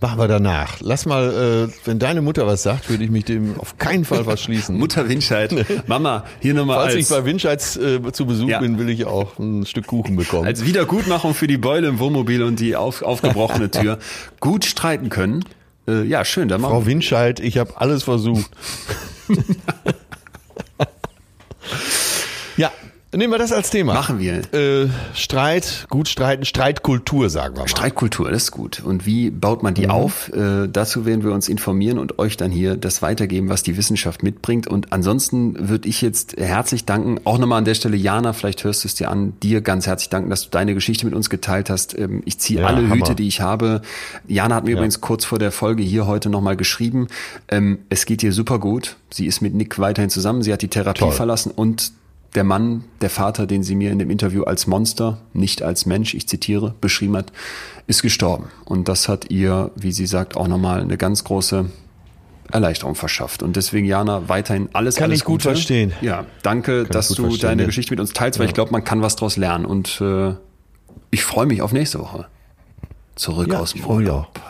Machen 0.00 0.18
wir 0.18 0.28
danach. 0.28 0.78
Lass 0.80 1.04
mal, 1.04 1.68
äh, 1.68 1.72
wenn 1.84 1.98
deine 1.98 2.22
Mutter 2.22 2.46
was 2.46 2.62
sagt, 2.62 2.88
würde 2.88 3.04
ich 3.04 3.10
mich 3.10 3.26
dem 3.26 3.60
auf 3.60 3.76
keinen 3.76 4.06
Fall 4.06 4.24
verschließen. 4.24 4.78
Mutter 4.78 5.06
Winscheid, 5.10 5.54
Mama, 5.86 6.24
hier 6.40 6.54
nochmal 6.54 6.78
Falls 6.78 6.94
ich 6.94 7.00
als, 7.00 7.08
bei 7.10 7.26
Windscheids 7.26 7.76
äh, 7.76 8.00
zu 8.10 8.24
Besuch 8.24 8.48
Ja. 8.48 8.60
bin, 8.60 8.78
will 8.78 8.88
ich 8.88 9.04
auch 9.04 9.38
ein 9.38 9.66
Stück 9.66 9.86
Kuchen 9.86 10.16
bekommen. 10.16 10.46
als 10.46 10.64
Wiedergutmachung 10.64 11.34
für 11.34 11.46
die 11.46 11.58
Beule 11.58 11.88
im 11.88 11.98
Wohnmobil 11.98 12.42
und 12.42 12.60
die 12.60 12.76
auf, 12.76 13.02
aufgebrochene 13.02 13.70
Tür 13.70 13.98
gut 14.40 14.64
streiten 14.64 15.10
können. 15.10 15.44
Äh, 15.86 16.04
ja, 16.04 16.24
schön, 16.24 16.48
dann 16.48 16.62
machen 16.62 16.72
Frau 16.72 16.86
Windscheid, 16.86 17.38
ich 17.38 17.58
habe 17.58 17.78
alles 17.78 18.02
versucht. 18.02 18.50
ja, 22.56 22.70
nehmen 23.18 23.32
wir 23.32 23.38
das 23.38 23.52
als 23.52 23.70
Thema. 23.70 23.94
Machen 23.94 24.18
wir. 24.20 24.42
Äh, 24.54 24.88
Streit, 25.14 25.86
gut 25.90 26.08
streiten, 26.08 26.44
Streitkultur, 26.44 27.28
sagen 27.30 27.56
wir 27.56 27.62
mal. 27.62 27.68
Streitkultur, 27.68 28.30
das 28.30 28.44
ist 28.44 28.50
gut. 28.52 28.82
Und 28.84 29.04
wie 29.06 29.30
baut 29.30 29.62
man 29.62 29.74
die 29.74 29.86
Mhm. 29.86 29.90
auf? 29.90 30.28
Äh, 30.32 30.68
dazu 30.68 31.06
werden 31.06 31.24
wir 31.24 31.32
uns 31.32 31.48
informieren 31.48 31.98
und 31.98 32.18
euch 32.18 32.36
dann 32.36 32.50
hier 32.50 32.76
das 32.76 33.02
weitergeben, 33.02 33.48
was 33.48 33.62
die 33.62 33.76
Wissenschaft 33.76 34.22
mitbringt. 34.22 34.66
Und 34.68 34.92
ansonsten 34.92 35.68
würde 35.68 35.88
ich 35.88 36.02
jetzt 36.02 36.36
herzlich 36.36 36.84
danken, 36.84 37.18
auch 37.24 37.38
nochmal 37.38 37.58
an 37.58 37.64
der 37.64 37.74
Stelle, 37.74 37.96
Jana, 37.96 38.32
vielleicht 38.32 38.62
hörst 38.64 38.84
du 38.84 38.88
es 38.88 38.94
dir 38.94 39.10
an, 39.10 39.32
dir 39.42 39.60
ganz 39.60 39.86
herzlich 39.86 40.08
danken, 40.10 40.30
dass 40.30 40.44
du 40.44 40.50
deine 40.50 40.74
Geschichte 40.74 41.04
mit 41.04 41.14
uns 41.14 41.30
geteilt 41.30 41.68
hast. 41.70 41.98
Ähm, 41.98 42.22
ich 42.24 42.38
ziehe 42.38 42.60
Ja, 42.60 42.66
alle 42.66 42.82
Hammer. 42.88 42.94
Hüte, 42.94 43.14
die 43.14 43.26
ich 43.26 43.40
habe. 43.40 43.82
Jana 44.28 44.54
hat 44.56 44.64
mir 44.64 44.72
übrigens 44.72 45.00
kurz 45.00 45.24
vor 45.24 45.38
der 45.38 45.50
Folge 45.52 45.82
hier 45.82 46.06
heute 46.06 46.30
nochmal 46.30 46.56
geschrieben, 46.56 47.08
ähm, 47.48 47.78
es 47.88 48.06
geht 48.06 48.22
ihr 48.22 48.32
super 48.32 48.58
gut. 48.58 48.96
Sie 49.10 49.26
ist 49.26 49.40
mit 49.40 49.54
Nick 49.54 49.78
weiterhin 49.78 50.10
zusammen. 50.10 50.42
Sie 50.42 50.52
hat 50.52 50.62
die 50.62 50.68
Therapie 50.68 51.00
Toll. 51.00 51.12
verlassen 51.12 51.50
und 51.54 51.92
der 52.34 52.44
Mann, 52.44 52.84
der 53.00 53.10
Vater, 53.10 53.46
den 53.46 53.62
sie 53.62 53.74
mir 53.74 53.90
in 53.90 53.98
dem 53.98 54.10
Interview 54.10 54.44
als 54.44 54.66
Monster, 54.66 55.18
nicht 55.32 55.62
als 55.62 55.84
Mensch, 55.86 56.14
ich 56.14 56.28
zitiere, 56.28 56.74
beschrieben 56.80 57.16
hat, 57.16 57.32
ist 57.86 58.02
gestorben. 58.02 58.46
Und 58.64 58.88
das 58.88 59.08
hat 59.08 59.30
ihr, 59.30 59.70
wie 59.74 59.90
sie 59.92 60.06
sagt, 60.06 60.36
auch 60.36 60.46
nochmal 60.46 60.80
eine 60.80 60.96
ganz 60.96 61.24
große 61.24 61.66
Erleichterung 62.52 62.94
verschafft. 62.94 63.42
Und 63.42 63.56
deswegen, 63.56 63.86
Jana, 63.86 64.28
weiterhin 64.28 64.68
alles, 64.72 64.96
Kann 64.96 65.04
alles 65.04 65.20
ich 65.20 65.24
gut 65.24 65.40
Gute. 65.42 65.54
verstehen. 65.54 65.92
Ja, 66.00 66.24
danke, 66.42 66.84
dass 66.84 67.08
gut 67.08 67.18
du 67.18 67.22
verstehen, 67.24 67.48
deine 67.48 67.62
ja. 67.62 67.66
Geschichte 67.66 67.92
mit 67.92 68.00
uns 68.00 68.12
teilst, 68.12 68.38
weil 68.38 68.46
ich 68.46 68.54
glaube, 68.54 68.70
man 68.72 68.84
kann 68.84 69.02
was 69.02 69.16
daraus 69.16 69.36
lernen. 69.36 69.64
Und 69.64 70.00
äh, 70.00 70.34
ich 71.10 71.24
freue 71.24 71.46
mich 71.46 71.62
auf 71.62 71.72
nächste 71.72 71.98
Woche. 71.98 72.26
Zurück 73.16 73.48
Ja, 73.52 73.58
aus 73.58 73.72
dem 73.72 73.84
Urlaub, 73.84 74.40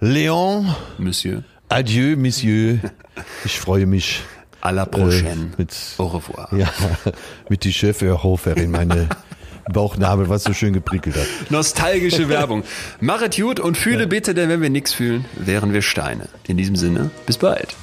Leon, 0.00 0.74
Monsieur. 0.98 1.44
Adieu, 1.68 2.16
Monsieur. 2.16 2.78
Ich 3.44 3.58
freue 3.60 3.84
mich. 3.86 4.22
À 4.60 4.72
la 4.72 4.84
prochaine. 4.86 5.52
Äh, 5.52 5.58
mit, 5.58 5.74
Au 5.98 6.06
revoir. 6.06 6.48
ja, 6.54 6.68
mit 7.48 7.64
die 7.64 7.72
Chefhofer 7.72 8.56
in 8.56 8.70
meine 8.70 9.08
Bauchnabel, 9.72 10.28
was 10.28 10.44
so 10.44 10.52
schön 10.52 10.72
geprickelt 10.72 11.16
hat. 11.16 11.26
Nostalgische 11.50 12.28
Werbung. 12.28 12.64
Machet 13.00 13.36
gut 13.36 13.60
und 13.60 13.76
fühle 13.76 14.06
bitte, 14.06 14.34
denn 14.34 14.48
wenn 14.48 14.60
wir 14.60 14.70
nichts 14.70 14.92
fühlen, 14.92 15.24
wären 15.36 15.72
wir 15.72 15.82
Steine. 15.82 16.28
In 16.46 16.56
diesem 16.56 16.76
Sinne, 16.76 17.10
bis 17.26 17.38
bald. 17.38 17.74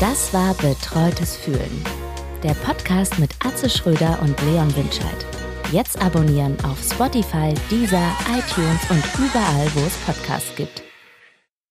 Das 0.00 0.32
war 0.32 0.54
Betreutes 0.54 1.36
Fühlen. 1.36 1.84
Der 2.42 2.54
Podcast 2.54 3.18
mit 3.18 3.32
Atze 3.44 3.68
Schröder 3.68 4.18
und 4.22 4.40
Leon 4.42 4.74
Winscheid. 4.74 5.26
Jetzt 5.72 6.00
abonnieren 6.02 6.56
auf 6.64 6.78
Spotify, 6.82 7.52
Deezer, 7.70 8.10
iTunes 8.30 8.80
und 8.88 9.04
überall, 9.18 9.66
wo 9.74 9.80
es 9.80 9.94
Podcasts 10.06 10.56
gibt. 10.56 10.82